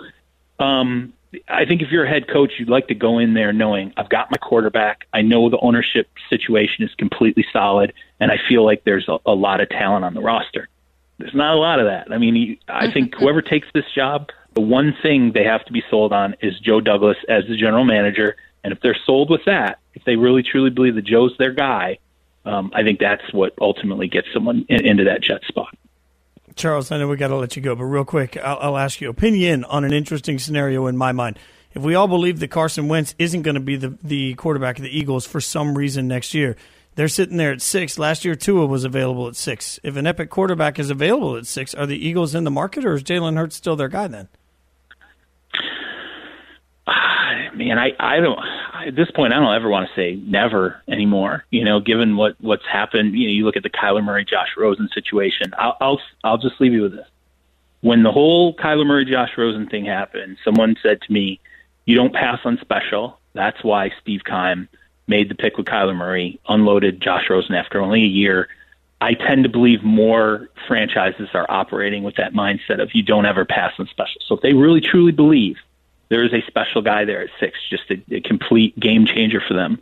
um, 0.59 1.13
I 1.47 1.65
think 1.65 1.81
if 1.81 1.91
you're 1.91 2.05
a 2.05 2.09
head 2.09 2.27
coach, 2.27 2.53
you'd 2.57 2.69
like 2.69 2.87
to 2.87 2.95
go 2.95 3.19
in 3.19 3.33
there 3.33 3.53
knowing 3.53 3.93
I've 3.97 4.09
got 4.09 4.31
my 4.31 4.37
quarterback. 4.37 5.05
I 5.13 5.21
know 5.21 5.49
the 5.49 5.59
ownership 5.59 6.09
situation 6.29 6.83
is 6.83 6.93
completely 6.95 7.45
solid, 7.53 7.93
and 8.19 8.31
I 8.31 8.37
feel 8.47 8.65
like 8.65 8.83
there's 8.83 9.07
a, 9.07 9.17
a 9.25 9.33
lot 9.33 9.61
of 9.61 9.69
talent 9.69 10.05
on 10.05 10.15
the 10.15 10.21
roster. 10.21 10.69
There's 11.19 11.35
not 11.35 11.53
a 11.53 11.59
lot 11.59 11.79
of 11.79 11.85
that. 11.85 12.11
I 12.11 12.17
mean, 12.17 12.57
I 12.67 12.91
think 12.91 13.13
whoever 13.19 13.41
takes 13.41 13.67
this 13.73 13.85
job, 13.93 14.29
the 14.55 14.61
one 14.61 14.95
thing 15.03 15.31
they 15.33 15.43
have 15.43 15.63
to 15.65 15.73
be 15.73 15.83
sold 15.89 16.13
on 16.13 16.35
is 16.41 16.59
Joe 16.59 16.81
Douglas 16.81 17.17
as 17.27 17.45
the 17.47 17.55
general 17.55 17.85
manager. 17.85 18.35
And 18.63 18.73
if 18.73 18.81
they're 18.81 18.97
sold 19.05 19.29
with 19.29 19.45
that, 19.45 19.79
if 19.93 20.03
they 20.05 20.15
really 20.15 20.41
truly 20.41 20.71
believe 20.71 20.95
that 20.95 21.05
Joe's 21.05 21.35
their 21.37 21.51
guy, 21.51 21.99
um, 22.45 22.71
I 22.73 22.83
think 22.83 22.99
that's 22.99 23.31
what 23.31 23.53
ultimately 23.61 24.07
gets 24.07 24.27
someone 24.33 24.65
in, 24.67 24.85
into 24.85 25.03
that 25.05 25.21
jet 25.21 25.43
spot. 25.47 25.77
Charles, 26.59 26.91
I 26.91 26.97
know 26.97 27.07
we 27.07 27.15
got 27.15 27.29
to 27.29 27.37
let 27.37 27.55
you 27.55 27.61
go, 27.61 27.73
but 27.73 27.85
real 27.85 28.03
quick, 28.03 28.37
I'll, 28.37 28.57
I'll 28.59 28.77
ask 28.77 28.99
you 28.99 29.09
opinion 29.09 29.63
on 29.63 29.85
an 29.85 29.93
interesting 29.93 30.37
scenario 30.37 30.87
in 30.87 30.97
my 30.97 31.13
mind. 31.13 31.39
If 31.73 31.83
we 31.83 31.95
all 31.95 32.07
believe 32.07 32.39
that 32.39 32.49
Carson 32.49 32.89
Wentz 32.89 33.15
isn't 33.17 33.43
going 33.43 33.55
to 33.55 33.61
be 33.61 33.77
the, 33.77 33.97
the 34.03 34.33
quarterback 34.35 34.77
of 34.77 34.83
the 34.83 34.95
Eagles 34.95 35.25
for 35.25 35.39
some 35.39 35.77
reason 35.77 36.07
next 36.07 36.33
year, 36.33 36.57
they're 36.95 37.07
sitting 37.07 37.37
there 37.37 37.53
at 37.53 37.61
six. 37.61 37.97
Last 37.97 38.25
year, 38.25 38.35
Tua 38.35 38.65
was 38.65 38.83
available 38.83 39.29
at 39.29 39.37
six. 39.37 39.79
If 39.83 39.95
an 39.95 40.05
epic 40.05 40.29
quarterback 40.29 40.79
is 40.79 40.89
available 40.89 41.37
at 41.37 41.47
six, 41.47 41.73
are 41.73 41.85
the 41.85 41.95
Eagles 41.95 42.35
in 42.35 42.43
the 42.43 42.51
market, 42.51 42.83
or 42.83 42.93
is 42.93 43.03
Jalen 43.03 43.37
Hurts 43.37 43.55
still 43.55 43.77
their 43.77 43.87
guy 43.87 44.07
then? 44.07 44.27
Man, 47.55 47.77
I 47.79 47.91
I 47.99 48.19
don't 48.19 48.39
at 48.87 48.95
this 48.95 49.09
point, 49.11 49.33
I 49.33 49.39
don't 49.39 49.53
ever 49.53 49.69
want 49.69 49.89
to 49.89 49.95
say 49.95 50.15
never 50.15 50.81
anymore. 50.87 51.45
You 51.51 51.63
know, 51.63 51.79
given 51.79 52.15
what 52.15 52.35
what's 52.39 52.65
happened, 52.65 53.17
you 53.17 53.27
know, 53.27 53.33
you 53.33 53.45
look 53.45 53.57
at 53.57 53.63
the 53.63 53.69
Kyler 53.69 54.03
Murray, 54.03 54.25
Josh 54.25 54.49
Rosen 54.57 54.89
situation. 54.93 55.53
I'll 55.57 55.77
I'll, 55.79 56.01
I'll 56.23 56.37
just 56.37 56.59
leave 56.59 56.73
you 56.73 56.83
with 56.83 56.95
this. 56.95 57.07
When 57.81 58.03
the 58.03 58.11
whole 58.11 58.55
Kyler 58.55 58.85
Murray, 58.85 59.05
Josh 59.05 59.31
Rosen 59.37 59.67
thing 59.67 59.85
happened, 59.85 60.37
someone 60.43 60.75
said 60.81 61.01
to 61.01 61.11
me, 61.11 61.39
"You 61.85 61.95
don't 61.95 62.13
pass 62.13 62.39
on 62.43 62.57
special." 62.59 63.19
That's 63.33 63.63
why 63.63 63.91
Steve 64.01 64.21
Keim 64.25 64.67
made 65.07 65.29
the 65.29 65.35
pick 65.35 65.57
with 65.57 65.65
Kyler 65.65 65.95
Murray, 65.95 66.39
unloaded 66.47 67.01
Josh 67.01 67.29
Rosen 67.29 67.55
after 67.55 67.79
only 67.79 68.03
a 68.03 68.07
year. 68.07 68.47
I 69.01 69.13
tend 69.13 69.43
to 69.43 69.49
believe 69.49 69.81
more 69.81 70.49
franchises 70.67 71.29
are 71.33 71.45
operating 71.49 72.03
with 72.03 72.15
that 72.15 72.33
mindset 72.33 72.81
of 72.81 72.93
you 72.93 73.01
don't 73.01 73.25
ever 73.25 73.45
pass 73.45 73.73
on 73.79 73.87
special. 73.87 74.21
So 74.25 74.35
if 74.35 74.41
they 74.41 74.53
really 74.53 74.81
truly 74.81 75.13
believe 75.13 75.57
there 76.09 76.23
is 76.23 76.33
a 76.33 76.41
special 76.47 76.81
guy 76.81 77.05
there 77.05 77.21
at 77.21 77.29
six, 77.39 77.57
just 77.69 77.83
a, 77.89 78.15
a 78.15 78.21
complete 78.21 78.79
game 78.79 79.05
changer 79.05 79.41
for 79.47 79.53
them. 79.53 79.81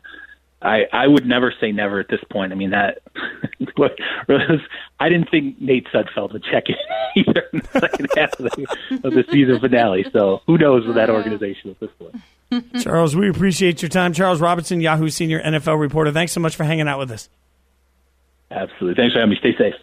I, 0.62 0.88
I 0.92 1.08
would 1.08 1.26
never 1.26 1.54
say 1.62 1.72
never 1.72 2.00
at 2.00 2.08
this 2.10 2.24
point. 2.32 2.52
I 2.52 2.56
mean 2.56 2.72
that 2.72 3.02
I 5.00 5.10
didn't 5.10 5.30
think 5.30 5.62
Nate 5.62 5.88
Sudfeld 5.88 6.34
would 6.34 6.44
check 6.44 6.64
in 6.68 6.76
either 7.16 7.44
in 7.54 7.60
the 7.60 7.80
second 7.80 8.10
half 8.16 8.40
of 8.40 8.46
the, 8.46 9.02
of 9.04 9.14
the 9.14 9.24
season 9.32 9.60
finale. 9.60 10.06
So 10.12 10.42
who 10.48 10.58
knows 10.58 10.86
with 10.86 10.96
that 10.96 11.10
organization 11.10 11.70
at 11.70 11.80
this 11.80 11.92
point. 12.00 12.82
Charles, 12.82 13.16
we 13.16 13.30
appreciate 13.30 13.82
your 13.82 13.90
time. 13.90 14.14
Charles 14.14 14.42
Robinson, 14.42 14.82
Yahoo 14.82 15.10
senior 15.10 15.42
NFL 15.42 15.80
reporter. 15.80 16.12
Thanks 16.12 16.32
so 16.32 16.40
much 16.40 16.56
for 16.56 16.64
hanging 16.64 16.88
out 16.88 16.98
with 16.98 17.12
us. 17.12 17.30
Absolutely. 18.50 18.96
Thanks 18.96 19.14
for 19.14 19.20
having 19.20 19.32
me. 19.32 19.38
Stay 19.40 19.56
safe. 19.58 19.76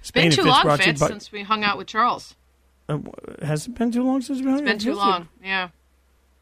It's 0.00 0.10
been 0.10 0.32
too 0.32 0.42
long, 0.42 0.78
Fitz, 0.78 1.00
since 1.00 1.30
we 1.30 1.42
hung 1.42 1.62
out 1.62 1.78
with 1.78 1.86
Charles. 1.86 2.34
Uh, 2.92 3.44
has 3.46 3.66
it 3.66 3.74
been 3.74 3.90
too 3.90 4.02
long 4.02 4.20
since 4.20 4.40
we 4.40 4.46
hung 4.46 4.60
It's 4.60 4.62
been 4.62 4.78
too 4.78 4.94
long. 4.94 5.28
Yeah. 5.42 5.68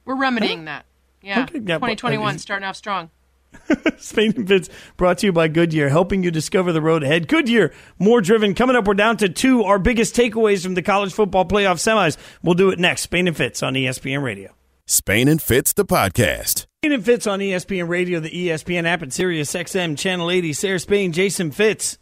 We're 0.04 0.16
remedying 0.16 0.64
that. 0.64 0.86
Yeah. 1.22 1.42
Okay, 1.42 1.58
yeah, 1.58 1.76
2021 1.76 2.34
uh, 2.34 2.38
starting 2.38 2.66
off 2.66 2.76
strong. 2.76 3.10
Spain 3.98 4.32
and 4.36 4.48
Fitz 4.48 4.68
brought 4.96 5.18
to 5.18 5.26
you 5.26 5.32
by 5.32 5.48
Goodyear, 5.48 5.88
helping 5.88 6.22
you 6.22 6.30
discover 6.30 6.72
the 6.72 6.80
road 6.80 7.02
ahead. 7.02 7.28
Goodyear, 7.28 7.72
more 7.98 8.20
driven. 8.20 8.54
Coming 8.54 8.76
up, 8.76 8.86
we're 8.86 8.94
down 8.94 9.16
to 9.18 9.28
two. 9.28 9.64
Our 9.64 9.78
biggest 9.78 10.14
takeaways 10.14 10.62
from 10.62 10.74
the 10.74 10.82
college 10.82 11.12
football 11.12 11.44
playoff 11.44 11.76
semis. 11.76 12.16
We'll 12.42 12.54
do 12.54 12.70
it 12.70 12.78
next. 12.78 13.02
Spain 13.02 13.28
and 13.28 13.36
Fitz 13.36 13.62
on 13.62 13.74
ESPN 13.74 14.22
Radio. 14.22 14.54
Spain 14.86 15.28
and 15.28 15.40
Fitz, 15.40 15.72
the 15.72 15.84
podcast. 15.84 16.66
Spain 16.82 16.92
and 16.92 17.04
Fitz 17.04 17.26
on 17.26 17.38
ESPN 17.40 17.88
Radio, 17.88 18.18
the 18.18 18.30
ESPN 18.30 18.86
app, 18.86 19.02
and 19.02 19.12
Sirius 19.12 19.52
XM, 19.52 19.96
Channel 19.96 20.30
80. 20.30 20.52
Sarah 20.52 20.78
Spain, 20.78 21.12
Jason 21.12 21.50
Fitz. 21.50 21.98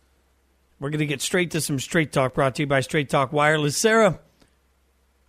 We're 0.81 0.91
going 0.91 1.01
to 1.01 1.07
get 1.07 1.21
straight 1.21 1.51
to 1.51 1.61
some 1.61 1.81
straight 1.81 2.13
talk 2.13 2.35
brought 2.35 2.55
to 2.55 2.63
you 2.63 2.67
by 2.67 2.81
Straight 2.81 3.11
Talk 3.11 3.33
Wireless. 3.33 3.77
Sarah, 3.77 4.21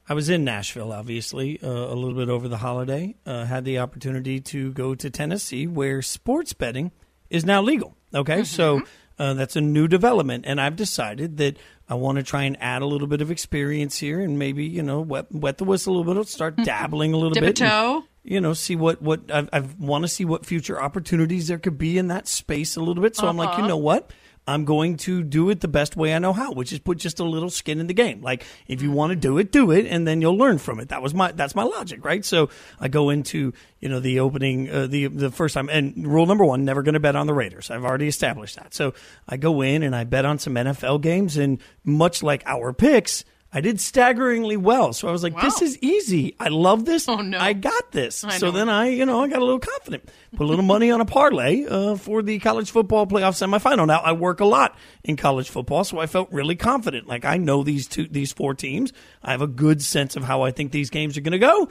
I 0.10 0.16
was 0.16 0.28
in 0.28 0.44
Nashville, 0.44 0.92
obviously, 0.92 1.60
uh, 1.62 1.70
a 1.70 1.94
little 1.94 2.16
bit 2.16 2.30
over 2.30 2.48
the 2.48 2.58
holiday. 2.58 3.16
Uh, 3.28 3.46
had 3.46 3.64
the 3.64 3.78
opportunity 3.78 4.40
to 4.40 4.72
go 4.74 4.96
to 4.96 5.10
Tennessee, 5.12 5.68
where 5.68 6.02
sports 6.02 6.54
betting 6.54 6.92
is 7.30 7.46
now 7.46 7.62
legal. 7.62 7.96
Okay, 8.14 8.38
mm-hmm. 8.38 8.44
so 8.44 8.82
uh, 9.20 9.36
that's 9.36 9.56
a 9.56 9.62
new 9.62 9.88
development, 9.88 10.46
and 10.48 10.60
I've 10.60 10.76
decided 10.76 11.38
that 11.38 11.58
I 11.88 11.94
want 11.94 12.18
to 12.18 12.24
try 12.24 12.44
and 12.44 12.58
add 12.60 12.82
a 12.82 12.88
little 12.88 13.08
bit 13.08 13.22
of 13.22 13.30
experience 13.30 14.00
here, 14.00 14.20
and 14.20 14.40
maybe 14.40 14.66
you 14.66 14.82
know 14.82 15.00
wet, 15.02 15.32
wet 15.32 15.60
the 15.60 15.64
whistle 15.64 15.96
a 15.96 15.98
little 15.98 16.24
bit, 16.24 16.28
start 16.28 16.56
mm-hmm. 16.56 16.64
dabbling 16.64 17.14
a 17.14 17.18
little 17.18 17.36
Dip 17.36 17.44
bit. 17.44 17.62
A 17.62 17.66
toe. 17.66 17.96
And, 17.98 18.06
you 18.24 18.42
know, 18.42 18.54
see 18.54 18.76
what 18.76 19.04
what 19.04 19.32
I, 19.32 19.48
I 19.54 19.60
want 19.78 20.06
to 20.06 20.08
see 20.08 20.26
what 20.26 20.44
future 20.44 20.82
opportunities 20.82 21.50
there 21.50 21.60
could 21.60 21.78
be 21.78 22.00
in 22.00 22.08
that 22.08 22.28
space 22.28 22.76
a 22.76 22.80
little 22.80 23.04
bit. 23.04 23.16
So 23.16 23.24
uh-huh. 23.24 23.30
I'm 23.30 23.38
like, 23.38 23.50
you 23.50 23.60
uh-huh. 23.60 23.68
know 23.68 23.78
what? 23.78 24.12
I'm 24.48 24.66
going 24.66 24.98
to 24.98 25.22
do 25.24 25.50
it 25.50 25.62
the 25.62 25.68
best 25.68 25.96
way 25.96 26.14
I 26.14 26.20
know 26.20 26.34
how, 26.34 26.54
which 26.54 26.74
is 26.74 26.80
put 26.80 26.98
just 26.98 27.20
a 27.20 27.24
little 27.24 27.50
skin 27.50 27.80
in 27.80 27.88
the 27.88 27.94
game. 27.94 28.22
Like 28.22 28.44
if 28.68 28.82
you 28.82 28.92
want 28.92 29.12
to 29.12 29.16
do 29.16 29.38
it, 29.38 29.52
do 29.52 29.72
it, 29.72 29.86
and 29.86 30.08
then 30.08 30.22
you'll 30.22 30.38
learn 30.38 30.58
from 30.58 30.80
it. 30.80 30.90
That 30.90 31.02
was 31.02 31.14
my 31.14 31.32
that's 31.32 31.54
my 31.56 31.64
logic, 31.64 32.04
right? 32.04 32.26
So 32.26 32.50
I 32.80 32.88
go 32.88 33.10
into 33.10 33.54
you 33.80 33.90
know 33.90 34.00
the 34.00 34.20
opening 34.20 34.70
uh, 34.70 34.88
the 34.88 35.08
the 35.08 35.32
first 35.32 35.54
time, 35.54 35.70
and 35.70 36.08
rule 36.08 36.26
number 36.26 36.46
one: 36.46 36.66
never 36.66 36.82
going 36.82 36.94
to 36.94 37.00
bet 37.00 37.16
on 37.16 37.28
the 37.28 37.34
Raiders. 37.34 37.70
I've 37.70 37.86
already 37.86 38.08
established 38.08 38.56
that. 38.56 38.74
So 38.74 38.94
I 39.28 39.38
go 39.38 39.62
in 39.62 39.84
and 39.84 39.96
I 39.96 40.04
bet 40.04 40.26
on 40.26 40.40
some 40.40 40.56
NFL 40.56 41.02
games, 41.02 41.38
and 41.38 41.60
much 41.84 42.24
like 42.24 42.44
our 42.46 42.74
picks. 42.74 43.24
I 43.52 43.62
did 43.62 43.82
staggeringly 43.82 44.58
well. 44.58 44.94
So 44.94 45.08
I 45.08 45.12
was 45.12 45.24
like, 45.24 45.34
Wow. 45.34 45.42
this 45.42 45.62
is 45.64 45.78
easy. 45.80 46.36
I 46.40 46.50
love 46.50 46.86
this. 46.86 47.10
Oh, 47.10 47.18
no. 47.18 47.40
I 47.40 47.54
got 47.54 47.92
this. 47.92 48.24
I 48.24 48.38
so 48.38 48.52
then 48.52 48.70
I, 48.70 48.90
you 48.90 49.08
know, 49.08 49.24
I 49.24 49.28
got 49.28 49.40
a 49.40 49.46
little 49.46 49.60
confident. 49.60 50.08
Put 50.36 50.44
a 50.44 50.48
little 50.48 50.64
money 50.64 50.92
on 50.92 51.02
a 51.02 51.06
parlay 51.06 51.66
uh, 51.66 51.96
for 51.96 52.22
the 52.22 52.38
college 52.38 52.70
football 52.70 53.08
playoff 53.08 53.34
semifinal. 53.36 53.88
Now 53.88 54.02
I 54.02 54.12
work 54.12 54.40
a 54.40 54.46
lot 54.46 54.78
in 55.04 55.16
college 55.18 55.50
football, 55.50 55.84
so 55.84 55.98
I 55.98 56.06
felt 56.06 56.32
really 56.32 56.56
confident. 56.56 57.08
Like 57.08 57.26
I 57.26 57.38
know 57.38 57.64
these 57.64 57.88
two, 57.88 58.06
these 58.08 58.32
four 58.32 58.54
teams. 58.54 58.94
I 59.24 59.32
have 59.32 59.42
a 59.42 59.48
good 59.48 59.82
sense 59.82 60.16
of 60.16 60.24
how 60.24 60.44
I 60.44 60.52
think 60.52 60.72
these 60.72 60.92
games 60.92 61.18
are 61.18 61.22
going 61.22 61.32
to 61.32 61.40
go. 61.40 61.70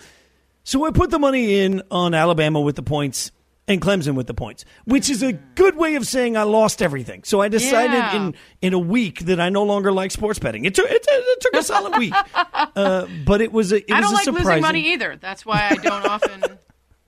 So 0.64 0.85
I 0.85 0.91
put 0.91 1.11
the 1.11 1.19
money 1.21 1.61
in 1.61 1.83
on 1.93 2.12
Alabama 2.12 2.61
with 2.61 2.75
the 2.75 2.83
points 2.83 3.31
and 3.69 3.81
Clemson 3.81 4.15
with 4.17 4.27
the 4.27 4.35
points, 4.35 4.65
which 4.87 5.09
is 5.09 5.23
a 5.23 5.33
good 5.35 5.77
way 5.77 5.95
of 5.95 6.07
saying 6.07 6.37
I 6.37 6.43
lost 6.43 6.83
everything. 6.83 7.23
So 7.23 7.41
I 7.41 7.49
decided 7.49 7.93
Yeah. 7.95 8.17
in 8.17 8.35
in 8.63 8.73
a 8.73 8.79
week 8.79 9.21
that 9.27 9.39
I 9.39 9.51
no 9.51 9.63
longer 9.63 9.93
like 9.93 10.11
sports 10.11 10.39
betting. 10.41 10.65
It 10.65 10.75
took 10.75 10.91
it, 10.91 11.05
it 11.09 11.41
took 11.41 11.55
a 11.55 11.63
solid 11.63 11.97
week, 11.99 12.15
uh, 12.35 13.07
but 13.25 13.41
it 13.41 13.53
was 13.53 13.71
a 13.73 13.77
it 13.77 13.93
I 13.93 14.01
was 14.01 14.05
don't 14.07 14.11
a 14.11 14.15
like 14.15 14.25
surprising. 14.25 14.49
losing 14.49 14.63
money 14.63 14.93
either. 14.95 15.17
That's 15.21 15.47
why 15.47 15.69
I 15.71 15.75
don't 15.77 16.07
often 16.11 16.45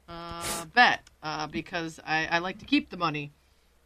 uh, 0.08 0.64
bet 0.74 1.00
uh, 1.22 1.46
because 1.46 1.98
I, 2.06 2.26
I 2.26 2.38
like 2.38 2.58
to 2.58 2.64
keep 2.66 2.90
the 2.90 2.96
money. 2.96 3.32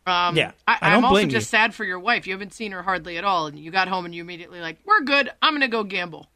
Um, 0.07 0.37
Yeah, 0.37 0.51
I, 0.69 0.79
I'm 0.83 1.05
also 1.05 1.23
just 1.23 1.33
you. 1.33 1.41
sad 1.41 1.75
for 1.75 1.85
your 1.85 1.99
wife. 1.99 2.27
You 2.27 2.35
haven't 2.35 2.53
seen 2.53 2.73
her 2.73 2.83
hardly 2.83 3.17
at 3.17 3.25
all, 3.25 3.47
and 3.47 3.59
you 3.59 3.71
got 3.71 3.89
home 3.89 4.05
and 4.05 4.15
you 4.15 4.21
immediately 4.23 4.61
like, 4.61 4.79
"We're 4.85 5.01
good. 5.01 5.31
I'm 5.41 5.53
going 5.53 5.63
to 5.63 5.69
go 5.69 5.83
gamble." 5.83 6.27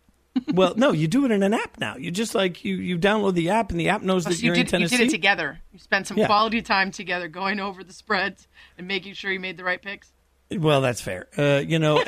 Well, 0.54 0.74
no, 0.76 0.92
you 0.92 1.08
do 1.08 1.24
it 1.24 1.30
in 1.30 1.42
an 1.42 1.54
app 1.54 1.78
now. 1.78 1.96
You 1.96 2.10
just 2.10 2.34
like 2.34 2.64
you 2.64 2.76
you 2.76 2.98
download 2.98 3.34
the 3.34 3.50
app 3.50 3.70
and 3.70 3.78
the 3.78 3.88
app 3.90 4.02
knows 4.02 4.24
that 4.24 4.34
So 4.34 4.40
you 4.40 4.46
you're 4.46 4.54
did 4.54 4.60
in 4.66 4.66
Tennessee. 4.70 4.94
you 4.96 4.98
did 4.98 5.08
it 5.08 5.10
together. 5.10 5.60
You 5.72 5.78
spent 5.78 6.06
some 6.06 6.16
Yeah. 6.16 6.26
quality 6.26 6.62
time 6.62 6.90
together, 6.90 7.28
going 7.28 7.60
over 7.60 7.84
the 7.84 7.92
spreads 7.92 8.48
and 8.76 8.86
making 8.88 9.14
sure 9.14 9.30
you 9.30 9.40
made 9.40 9.56
the 9.56 9.64
right 9.64 9.80
picks. 9.82 10.12
Well, 10.50 10.80
that's 10.80 11.02
fair. 11.02 11.26
Uh, 11.36 11.60
you 11.60 11.78
know, 11.78 12.00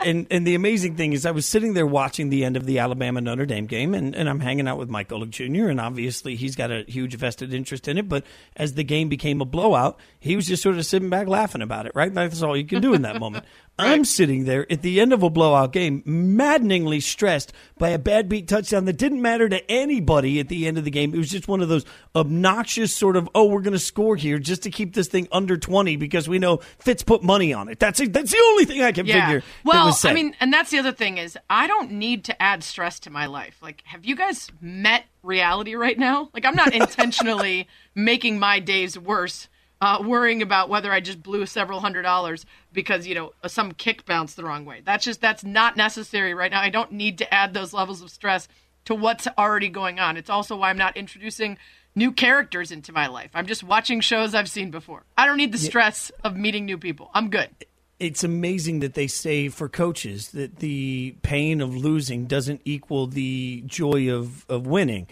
and 0.00 0.26
and 0.32 0.44
the 0.44 0.56
amazing 0.56 0.96
thing 0.96 1.12
is, 1.12 1.24
I 1.24 1.30
was 1.30 1.46
sitting 1.46 1.74
there 1.74 1.86
watching 1.86 2.28
the 2.28 2.44
end 2.44 2.56
of 2.56 2.66
the 2.66 2.80
Alabama 2.80 3.20
Notre 3.20 3.46
Dame 3.46 3.66
game, 3.66 3.94
and, 3.94 4.16
and 4.16 4.28
I'm 4.28 4.40
hanging 4.40 4.66
out 4.66 4.78
with 4.78 4.88
Mike 4.88 5.08
Golic 5.10 5.30
Jr. 5.30 5.68
And 5.68 5.80
obviously, 5.80 6.34
he's 6.34 6.56
got 6.56 6.72
a 6.72 6.82
huge 6.88 7.14
vested 7.14 7.54
interest 7.54 7.86
in 7.86 7.96
it. 7.96 8.08
But 8.08 8.24
as 8.56 8.74
the 8.74 8.82
game 8.82 9.08
became 9.08 9.40
a 9.40 9.44
blowout, 9.44 9.96
he 10.18 10.34
was 10.34 10.48
just 10.48 10.60
sort 10.60 10.76
of 10.76 10.86
sitting 10.86 11.08
back 11.08 11.28
laughing 11.28 11.62
about 11.62 11.86
it. 11.86 11.92
Right, 11.94 12.12
that's 12.12 12.42
all 12.42 12.56
you 12.56 12.64
can 12.66 12.82
do 12.82 12.94
in 12.94 13.02
that 13.02 13.20
moment. 13.20 13.44
I'm 13.78 14.04
sitting 14.04 14.44
there 14.44 14.70
at 14.70 14.82
the 14.82 15.00
end 15.00 15.12
of 15.12 15.22
a 15.22 15.30
blowout 15.30 15.72
game, 15.72 16.02
maddeningly 16.04 17.00
stressed 17.00 17.52
by 17.78 17.90
a 17.90 17.98
bad 17.98 18.28
beat 18.28 18.48
touchdown 18.48 18.84
that 18.86 18.94
didn't 18.98 19.22
matter 19.22 19.48
to 19.48 19.70
anybody 19.70 20.40
at 20.40 20.48
the 20.48 20.66
end 20.66 20.78
of 20.78 20.84
the 20.84 20.90
game. 20.90 21.14
It 21.14 21.18
was 21.18 21.30
just 21.30 21.46
one 21.48 21.60
of 21.60 21.68
those 21.68 21.84
obnoxious 22.14 22.94
sort 22.94 23.16
of, 23.16 23.28
oh, 23.34 23.46
we're 23.46 23.60
going 23.62 23.72
to 23.72 23.78
score 23.78 24.16
here 24.16 24.38
just 24.38 24.62
to 24.64 24.70
keep 24.70 24.94
this 24.94 25.08
thing 25.08 25.28
under 25.30 25.56
20 25.56 25.96
because 25.96 26.28
we 26.28 26.38
know 26.38 26.58
Fitz 26.78 27.02
put 27.02 27.22
money 27.22 27.52
on 27.52 27.68
it. 27.68 27.78
That's. 27.78 27.98
That's 28.08 28.30
the 28.32 28.42
only 28.50 28.64
thing 28.64 28.82
I 28.82 28.92
can 28.92 29.06
Yeah. 29.06 29.26
figure. 29.26 29.42
Well, 29.64 29.86
was. 29.86 30.04
I 30.04 30.12
mean, 30.12 30.34
and 30.40 30.52
that's 30.52 30.70
the 30.70 30.78
other 30.78 30.92
thing 30.92 31.18
is 31.18 31.38
I 31.48 31.66
don't 31.66 31.92
need 31.92 32.24
to 32.24 32.42
add 32.42 32.64
stress 32.64 32.98
to 33.00 33.10
my 33.10 33.26
life. 33.26 33.58
Like, 33.62 33.82
have 33.86 34.04
you 34.04 34.16
guys 34.16 34.50
met 34.60 35.04
reality 35.22 35.74
right 35.74 35.98
now? 35.98 36.30
Like, 36.34 36.44
I'm 36.44 36.56
not 36.56 36.72
intentionally 36.74 37.68
making 37.94 38.38
my 38.38 38.58
days 38.60 38.98
worse, 38.98 39.48
uh, 39.80 40.02
worrying 40.04 40.42
about 40.42 40.68
whether 40.68 40.92
I 40.92 41.00
just 41.00 41.22
blew 41.22 41.46
several 41.46 41.80
hundred 41.80 42.02
dollars 42.02 42.44
because 42.72 43.06
you 43.06 43.14
know 43.14 43.32
some 43.46 43.72
kick 43.72 44.04
bounced 44.06 44.36
the 44.36 44.44
wrong 44.44 44.64
way. 44.64 44.82
That's 44.84 45.04
just 45.04 45.20
that's 45.20 45.44
not 45.44 45.76
necessary 45.76 46.34
right 46.34 46.50
now. 46.50 46.60
I 46.60 46.70
don't 46.70 46.92
need 46.92 47.18
to 47.18 47.32
add 47.34 47.54
those 47.54 47.72
levels 47.72 48.02
of 48.02 48.10
stress 48.10 48.48
to 48.86 48.94
what's 48.94 49.28
already 49.36 49.68
going 49.68 50.00
on. 50.00 50.16
It's 50.16 50.30
also 50.30 50.56
why 50.56 50.70
I'm 50.70 50.78
not 50.78 50.96
introducing 50.96 51.58
new 51.94 52.10
characters 52.12 52.70
into 52.72 52.92
my 52.92 53.06
life. 53.06 53.30
I'm 53.34 53.46
just 53.46 53.62
watching 53.62 54.00
shows 54.00 54.34
I've 54.34 54.48
seen 54.50 54.70
before. 54.70 55.04
I 55.16 55.26
don't 55.26 55.36
need 55.36 55.52
the 55.52 55.58
stress 55.58 56.10
of 56.24 56.36
meeting 56.36 56.64
new 56.64 56.78
people. 56.78 57.10
I'm 57.12 57.28
good. 57.28 57.50
it's 57.98 58.22
amazing 58.22 58.78
that 58.80 58.94
they 58.94 59.08
say 59.08 59.48
for 59.48 59.68
coaches 59.68 60.30
that 60.30 60.56
the 60.60 61.16
pain 61.22 61.60
of 61.60 61.74
losing 61.76 62.26
doesn't 62.26 62.60
equal 62.64 63.08
the 63.08 63.62
joy 63.66 64.08
of, 64.12 64.46
of 64.48 64.66
winning. 64.66 65.08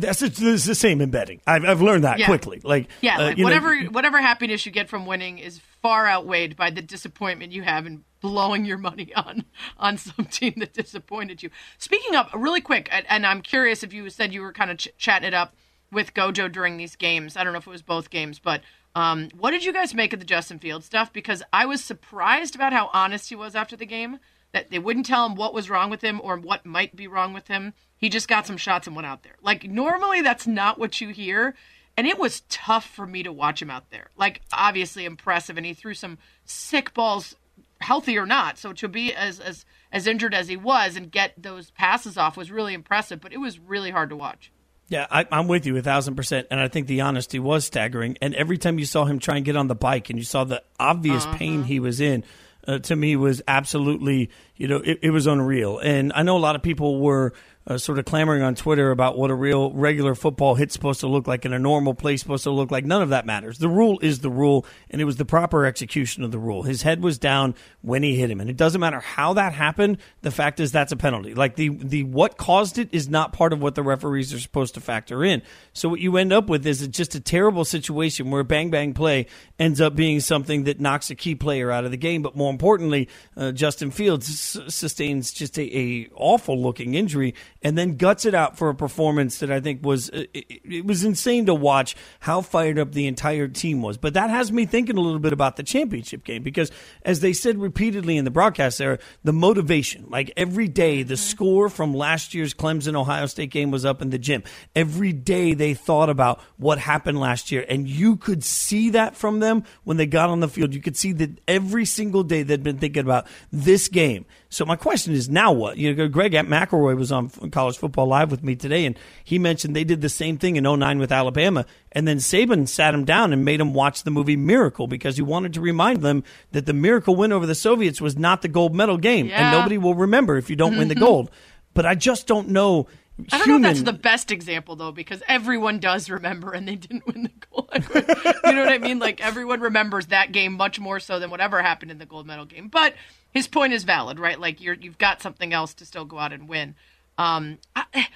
That's 0.00 0.22
it's 0.22 0.38
the 0.66 0.74
same 0.74 1.00
in 1.00 1.10
betting. 1.10 1.40
I've, 1.46 1.64
I've 1.64 1.82
learned 1.82 2.04
that 2.04 2.18
Yeah. 2.18 2.26
quickly. 2.26 2.60
Like 2.64 2.88
Yeah, 3.00 3.18
uh, 3.18 3.22
like 3.24 3.38
you 3.38 3.44
know, 3.44 3.48
whatever 3.50 3.76
whatever 3.90 4.20
happiness 4.20 4.64
you 4.66 4.72
get 4.72 4.88
from 4.88 5.06
winning 5.06 5.38
is 5.38 5.60
far 5.82 6.06
outweighed 6.06 6.56
by 6.56 6.70
the 6.70 6.82
disappointment 6.82 7.52
you 7.52 7.62
have 7.62 7.86
in 7.86 8.04
blowing 8.20 8.64
your 8.64 8.78
money 8.78 9.12
on 9.14 9.44
on 9.78 9.98
some 9.98 10.24
team 10.26 10.54
that 10.56 10.72
disappointed 10.72 11.42
you. 11.42 11.50
Speaking 11.78 12.14
of, 12.16 12.28
really 12.34 12.60
quick, 12.60 12.88
and, 12.90 13.04
and 13.08 13.26
I'm 13.26 13.42
curious 13.42 13.82
if 13.82 13.92
you 13.92 14.08
said 14.10 14.32
you 14.32 14.40
were 14.42 14.52
kind 14.52 14.70
of 14.70 14.78
ch- 14.78 14.88
chatting 14.98 15.28
it 15.28 15.34
up 15.34 15.54
with 15.92 16.14
Gojo 16.14 16.50
during 16.50 16.76
these 16.76 16.96
games. 16.96 17.36
I 17.36 17.44
don't 17.44 17.52
know 17.52 17.58
if 17.60 17.66
it 17.66 17.70
was 17.70 17.82
both 17.82 18.10
games, 18.10 18.38
but 18.38 18.62
um, 18.96 19.28
what 19.38 19.50
did 19.52 19.64
you 19.64 19.72
guys 19.72 19.94
make 19.94 20.12
of 20.12 20.18
the 20.20 20.26
Justin 20.26 20.58
Fields 20.58 20.86
stuff? 20.86 21.12
Because 21.12 21.42
I 21.52 21.66
was 21.66 21.84
surprised 21.84 22.54
about 22.54 22.72
how 22.72 22.90
honest 22.92 23.28
he 23.28 23.36
was 23.36 23.54
after 23.54 23.76
the 23.76 23.86
game. 23.86 24.18
That 24.56 24.70
they 24.70 24.78
wouldn't 24.78 25.04
tell 25.04 25.26
him 25.26 25.34
what 25.34 25.52
was 25.52 25.68
wrong 25.68 25.90
with 25.90 26.00
him 26.00 26.18
or 26.24 26.38
what 26.38 26.64
might 26.64 26.96
be 26.96 27.08
wrong 27.08 27.34
with 27.34 27.46
him. 27.46 27.74
He 27.98 28.08
just 28.08 28.26
got 28.26 28.46
some 28.46 28.56
shots 28.56 28.86
and 28.86 28.96
went 28.96 29.04
out 29.04 29.22
there. 29.22 29.36
Like 29.42 29.64
normally, 29.64 30.22
that's 30.22 30.46
not 30.46 30.78
what 30.78 30.98
you 30.98 31.10
hear. 31.10 31.54
And 31.94 32.06
it 32.06 32.18
was 32.18 32.40
tough 32.48 32.86
for 32.86 33.06
me 33.06 33.22
to 33.22 33.32
watch 33.32 33.60
him 33.60 33.70
out 33.70 33.90
there. 33.90 34.08
Like, 34.16 34.40
obviously 34.54 35.04
impressive, 35.04 35.58
and 35.58 35.66
he 35.66 35.74
threw 35.74 35.92
some 35.92 36.16
sick 36.46 36.94
balls, 36.94 37.36
healthy 37.82 38.16
or 38.16 38.24
not. 38.24 38.56
So 38.56 38.72
to 38.72 38.88
be 38.88 39.12
as 39.12 39.40
as 39.40 39.66
as 39.92 40.06
injured 40.06 40.32
as 40.32 40.48
he 40.48 40.56
was 40.56 40.96
and 40.96 41.12
get 41.12 41.34
those 41.36 41.70
passes 41.72 42.16
off 42.16 42.38
was 42.38 42.50
really 42.50 42.72
impressive. 42.72 43.20
But 43.20 43.34
it 43.34 43.38
was 43.38 43.58
really 43.58 43.90
hard 43.90 44.08
to 44.08 44.16
watch. 44.16 44.50
Yeah, 44.88 45.06
I, 45.10 45.26
I'm 45.30 45.48
with 45.48 45.66
you 45.66 45.76
a 45.76 45.82
thousand 45.82 46.14
percent, 46.16 46.46
and 46.50 46.60
I 46.60 46.68
think 46.68 46.86
the 46.86 47.02
honesty 47.02 47.38
was 47.38 47.66
staggering. 47.66 48.16
And 48.22 48.34
every 48.34 48.56
time 48.56 48.78
you 48.78 48.86
saw 48.86 49.04
him 49.04 49.18
try 49.18 49.36
and 49.36 49.44
get 49.44 49.56
on 49.56 49.66
the 49.66 49.74
bike, 49.74 50.08
and 50.08 50.18
you 50.18 50.24
saw 50.24 50.44
the 50.44 50.62
obvious 50.80 51.26
pain 51.26 51.64
he 51.64 51.78
was 51.78 52.00
in, 52.00 52.24
uh, 52.68 52.78
to 52.80 52.96
me 52.96 53.16
was 53.16 53.42
absolutely, 53.46 54.30
you 54.56 54.68
know, 54.68 54.76
it, 54.76 54.98
it 55.02 55.10
was 55.10 55.26
unreal. 55.26 55.78
And 55.78 56.12
I 56.14 56.22
know 56.22 56.36
a 56.36 56.38
lot 56.38 56.56
of 56.56 56.62
people 56.62 57.00
were 57.00 57.32
uh, 57.68 57.76
sort 57.76 57.98
of 57.98 58.04
clamoring 58.04 58.42
on 58.42 58.54
Twitter 58.54 58.90
about 58.90 59.18
what 59.18 59.30
a 59.30 59.34
real 59.34 59.72
regular 59.72 60.14
football 60.14 60.54
hit's 60.54 60.72
supposed 60.72 61.00
to 61.00 61.08
look 61.08 61.26
like 61.26 61.44
and 61.44 61.52
a 61.52 61.58
normal 61.58 61.94
play 61.94 62.16
supposed 62.16 62.44
to 62.44 62.50
look 62.50 62.70
like. 62.70 62.84
None 62.84 63.02
of 63.02 63.08
that 63.08 63.26
matters. 63.26 63.58
The 63.58 63.68
rule 63.68 63.98
is 64.02 64.20
the 64.20 64.30
rule, 64.30 64.64
and 64.88 65.00
it 65.00 65.04
was 65.04 65.16
the 65.16 65.24
proper 65.24 65.66
execution 65.66 66.22
of 66.22 66.30
the 66.30 66.38
rule. 66.38 66.62
His 66.62 66.82
head 66.82 67.02
was 67.02 67.18
down 67.18 67.56
when 67.82 68.04
he 68.04 68.14
hit 68.14 68.30
him, 68.30 68.40
and 68.40 68.48
it 68.48 68.56
doesn't 68.56 68.80
matter 68.80 69.00
how 69.00 69.32
that 69.34 69.52
happened. 69.52 69.98
The 70.22 70.30
fact 70.30 70.60
is 70.60 70.70
that's 70.70 70.92
a 70.92 70.96
penalty. 70.96 71.34
Like 71.34 71.56
the 71.56 71.70
the 71.70 72.04
what 72.04 72.36
caused 72.36 72.78
it 72.78 72.88
is 72.92 73.08
not 73.08 73.32
part 73.32 73.52
of 73.52 73.60
what 73.60 73.74
the 73.74 73.82
referees 73.82 74.32
are 74.32 74.38
supposed 74.38 74.74
to 74.74 74.80
factor 74.80 75.24
in. 75.24 75.42
So 75.72 75.88
what 75.88 76.00
you 76.00 76.16
end 76.18 76.32
up 76.32 76.48
with 76.48 76.64
is 76.66 76.86
just 76.88 77.16
a 77.16 77.20
terrible 77.20 77.64
situation 77.64 78.30
where 78.30 78.42
a 78.42 78.44
bang 78.44 78.70
bang 78.70 78.94
play 78.94 79.26
ends 79.58 79.80
up 79.80 79.96
being 79.96 80.20
something 80.20 80.64
that 80.64 80.80
knocks 80.80 81.10
a 81.10 81.16
key 81.16 81.34
player 81.34 81.72
out 81.72 81.84
of 81.84 81.90
the 81.90 81.96
game. 81.96 82.22
But 82.22 82.36
more 82.36 82.50
importantly, 82.50 83.08
uh, 83.36 83.50
Justin 83.50 83.90
Fields 83.90 84.28
sustains 84.46 85.32
just 85.32 85.58
a, 85.58 85.78
a 85.78 86.08
awful 86.14 86.60
looking 86.60 86.94
injury 86.94 87.34
and 87.62 87.76
then 87.76 87.96
guts 87.96 88.24
it 88.24 88.34
out 88.34 88.56
for 88.56 88.68
a 88.68 88.74
performance 88.74 89.38
that 89.38 89.50
I 89.50 89.60
think 89.60 89.84
was 89.84 90.10
uh, 90.10 90.24
it, 90.32 90.60
it 90.64 90.86
was 90.86 91.04
insane 91.04 91.46
to 91.46 91.54
watch 91.54 91.96
how 92.20 92.40
fired 92.40 92.78
up 92.78 92.92
the 92.92 93.06
entire 93.06 93.48
team 93.48 93.82
was. 93.82 93.96
But 93.96 94.14
that 94.14 94.30
has 94.30 94.52
me 94.52 94.66
thinking 94.66 94.96
a 94.96 95.00
little 95.00 95.18
bit 95.18 95.32
about 95.32 95.56
the 95.56 95.62
championship 95.62 96.24
game 96.24 96.42
because, 96.42 96.70
as 97.02 97.20
they 97.20 97.32
said 97.32 97.58
repeatedly 97.58 98.16
in 98.16 98.24
the 98.24 98.30
broadcast 98.30 98.78
there, 98.78 98.98
the 99.24 99.32
motivation, 99.32 100.06
like 100.08 100.32
every 100.36 100.68
day, 100.68 101.02
the 101.02 101.16
score 101.16 101.68
from 101.68 101.94
last 101.94 102.34
year's 102.34 102.54
Clemson 102.54 102.94
Ohio 102.94 103.26
State 103.26 103.50
game 103.50 103.70
was 103.70 103.84
up 103.84 104.02
in 104.02 104.10
the 104.10 104.18
gym. 104.18 104.42
Every 104.74 105.12
day 105.12 105.54
they 105.54 105.74
thought 105.74 106.10
about 106.10 106.40
what 106.56 106.78
happened 106.78 107.18
last 107.18 107.50
year, 107.50 107.64
and 107.68 107.88
you 107.88 108.16
could 108.16 108.44
see 108.44 108.90
that 108.90 109.16
from 109.16 109.40
them 109.40 109.64
when 109.84 109.96
they 109.96 110.06
got 110.06 110.30
on 110.30 110.40
the 110.40 110.48
field. 110.48 110.74
You 110.74 110.80
could 110.80 110.96
see 110.96 111.12
that 111.12 111.40
every 111.48 111.84
single 111.84 112.22
day 112.22 112.42
they'd 112.42 112.62
been 112.62 112.78
thinking 112.78 113.02
about 113.02 113.26
this 113.52 113.88
game. 113.88 114.24
So 114.48 114.64
my 114.64 114.76
question 114.76 115.12
is 115.12 115.28
now 115.28 115.52
what? 115.52 115.76
You 115.76 115.94
know, 115.94 116.08
Greg 116.08 116.32
McElroy 116.32 116.96
was 116.96 117.10
on 117.10 117.28
College 117.28 117.76
Football 117.78 118.06
Live 118.06 118.30
with 118.30 118.44
me 118.44 118.54
today, 118.54 118.86
and 118.86 118.98
he 119.24 119.38
mentioned 119.38 119.74
they 119.74 119.84
did 119.84 120.00
the 120.00 120.08
same 120.08 120.38
thing 120.38 120.56
in 120.56 120.64
09 120.64 120.98
with 120.98 121.10
Alabama, 121.10 121.66
and 121.92 122.06
then 122.06 122.18
Saban 122.18 122.68
sat 122.68 122.94
him 122.94 123.04
down 123.04 123.32
and 123.32 123.44
made 123.44 123.60
him 123.60 123.74
watch 123.74 124.04
the 124.04 124.10
movie 124.10 124.36
Miracle 124.36 124.86
because 124.86 125.16
he 125.16 125.22
wanted 125.22 125.54
to 125.54 125.60
remind 125.60 126.02
them 126.02 126.22
that 126.52 126.66
the 126.66 126.72
Miracle 126.72 127.16
win 127.16 127.32
over 127.32 127.46
the 127.46 127.54
Soviets 127.54 128.00
was 128.00 128.16
not 128.16 128.42
the 128.42 128.48
gold 128.48 128.74
medal 128.74 128.98
game, 128.98 129.30
and 129.32 129.56
nobody 129.56 129.78
will 129.78 129.94
remember 129.94 130.36
if 130.36 130.48
you 130.48 130.56
don't 130.56 130.78
win 130.78 130.88
the 130.88 130.94
gold. 131.06 131.30
But 131.74 131.84
I 131.84 131.94
just 131.94 132.26
don't 132.26 132.48
know. 132.48 132.86
I 133.32 133.38
don't 133.38 133.46
human, 133.46 133.62
know 133.62 133.68
if 133.68 133.76
that's 133.76 133.86
the 133.86 133.92
best 133.94 134.30
example 134.30 134.76
though, 134.76 134.92
because 134.92 135.22
everyone 135.26 135.78
does 135.78 136.10
remember, 136.10 136.52
and 136.52 136.68
they 136.68 136.74
didn't 136.76 137.06
win 137.06 137.22
the 137.24 137.46
gold. 137.50 137.70
you 138.44 138.52
know 138.52 138.64
what 138.64 138.72
I 138.72 138.78
mean? 138.78 138.98
Like 138.98 139.24
everyone 139.24 139.60
remembers 139.60 140.06
that 140.06 140.32
game 140.32 140.52
much 140.52 140.78
more 140.78 141.00
so 141.00 141.18
than 141.18 141.30
whatever 141.30 141.62
happened 141.62 141.90
in 141.90 141.98
the 141.98 142.06
gold 142.06 142.26
medal 142.26 142.44
game. 142.44 142.68
But 142.68 142.94
his 143.32 143.48
point 143.48 143.72
is 143.72 143.84
valid, 143.84 144.18
right? 144.18 144.38
Like 144.38 144.60
you're 144.60 144.74
you've 144.74 144.98
got 144.98 145.22
something 145.22 145.52
else 145.52 145.72
to 145.74 145.86
still 145.86 146.04
go 146.04 146.18
out 146.18 146.32
and 146.32 146.48
win. 146.48 146.74
Um, 147.18 147.58
I, 147.74 148.08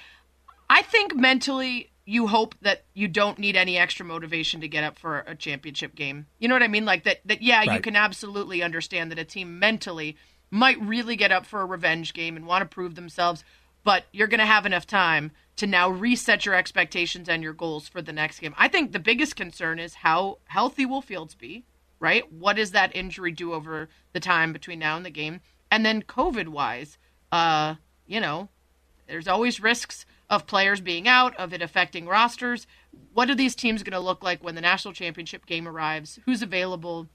I 0.69 0.81
think 0.83 1.15
mentally 1.15 1.91
you 2.05 2.27
hope 2.27 2.55
that 2.61 2.83
you 2.93 3.07
don't 3.07 3.39
need 3.39 3.55
any 3.55 3.77
extra 3.77 4.05
motivation 4.05 4.61
to 4.61 4.67
get 4.67 4.83
up 4.83 4.99
for 4.99 5.19
a 5.27 5.35
championship 5.35 5.95
game. 5.95 6.27
You 6.39 6.47
know 6.47 6.55
what 6.55 6.63
I 6.63 6.67
mean? 6.67 6.85
Like 6.85 7.03
that 7.05 7.21
that 7.25 7.41
yeah, 7.41 7.59
right. 7.59 7.73
you 7.73 7.79
can 7.79 7.95
absolutely 7.95 8.61
understand 8.61 9.11
that 9.11 9.19
a 9.19 9.25
team 9.25 9.59
mentally 9.59 10.17
might 10.51 10.79
really 10.81 11.15
get 11.15 11.31
up 11.31 11.45
for 11.45 11.61
a 11.61 11.65
revenge 11.65 12.13
game 12.13 12.35
and 12.35 12.45
want 12.45 12.61
to 12.61 12.65
prove 12.65 12.95
themselves, 12.95 13.43
but 13.83 14.05
you're 14.11 14.27
going 14.27 14.39
to 14.39 14.45
have 14.45 14.65
enough 14.65 14.85
time 14.85 15.31
to 15.57 15.67
now 15.67 15.89
reset 15.89 16.45
your 16.45 16.55
expectations 16.55 17.29
and 17.29 17.43
your 17.43 17.53
goals 17.53 17.87
for 17.87 18.01
the 18.01 18.13
next 18.13 18.39
game. 18.39 18.55
I 18.57 18.67
think 18.67 18.91
the 18.91 18.99
biggest 18.99 19.35
concern 19.35 19.79
is 19.79 19.95
how 19.95 20.39
healthy 20.45 20.85
will 20.85 21.01
Fields 21.01 21.35
be, 21.35 21.65
right? 21.99 22.31
What 22.31 22.55
does 22.55 22.71
that 22.71 22.95
injury 22.95 23.31
do 23.31 23.53
over 23.53 23.89
the 24.13 24.19
time 24.19 24.53
between 24.53 24.79
now 24.79 24.97
and 24.97 25.05
the 25.05 25.11
game? 25.11 25.41
And 25.69 25.85
then 25.85 26.03
COVID 26.03 26.49
wise, 26.49 26.97
uh, 27.31 27.75
you 28.07 28.19
know, 28.19 28.49
there's 29.07 29.27
always 29.27 29.59
risks 29.59 30.05
of 30.29 30.47
players 30.47 30.79
being 30.79 31.07
out, 31.07 31.35
of 31.35 31.53
it 31.53 31.61
affecting 31.61 32.07
rosters. 32.07 32.65
What 33.13 33.29
are 33.29 33.35
these 33.35 33.55
teams 33.55 33.83
going 33.83 33.91
to 33.91 33.99
look 33.99 34.23
like 34.23 34.43
when 34.43 34.55
the 34.55 34.61
national 34.61 34.93
championship 34.93 35.45
game 35.45 35.67
arrives? 35.67 36.19
Who's 36.25 36.41
available? 36.41 37.07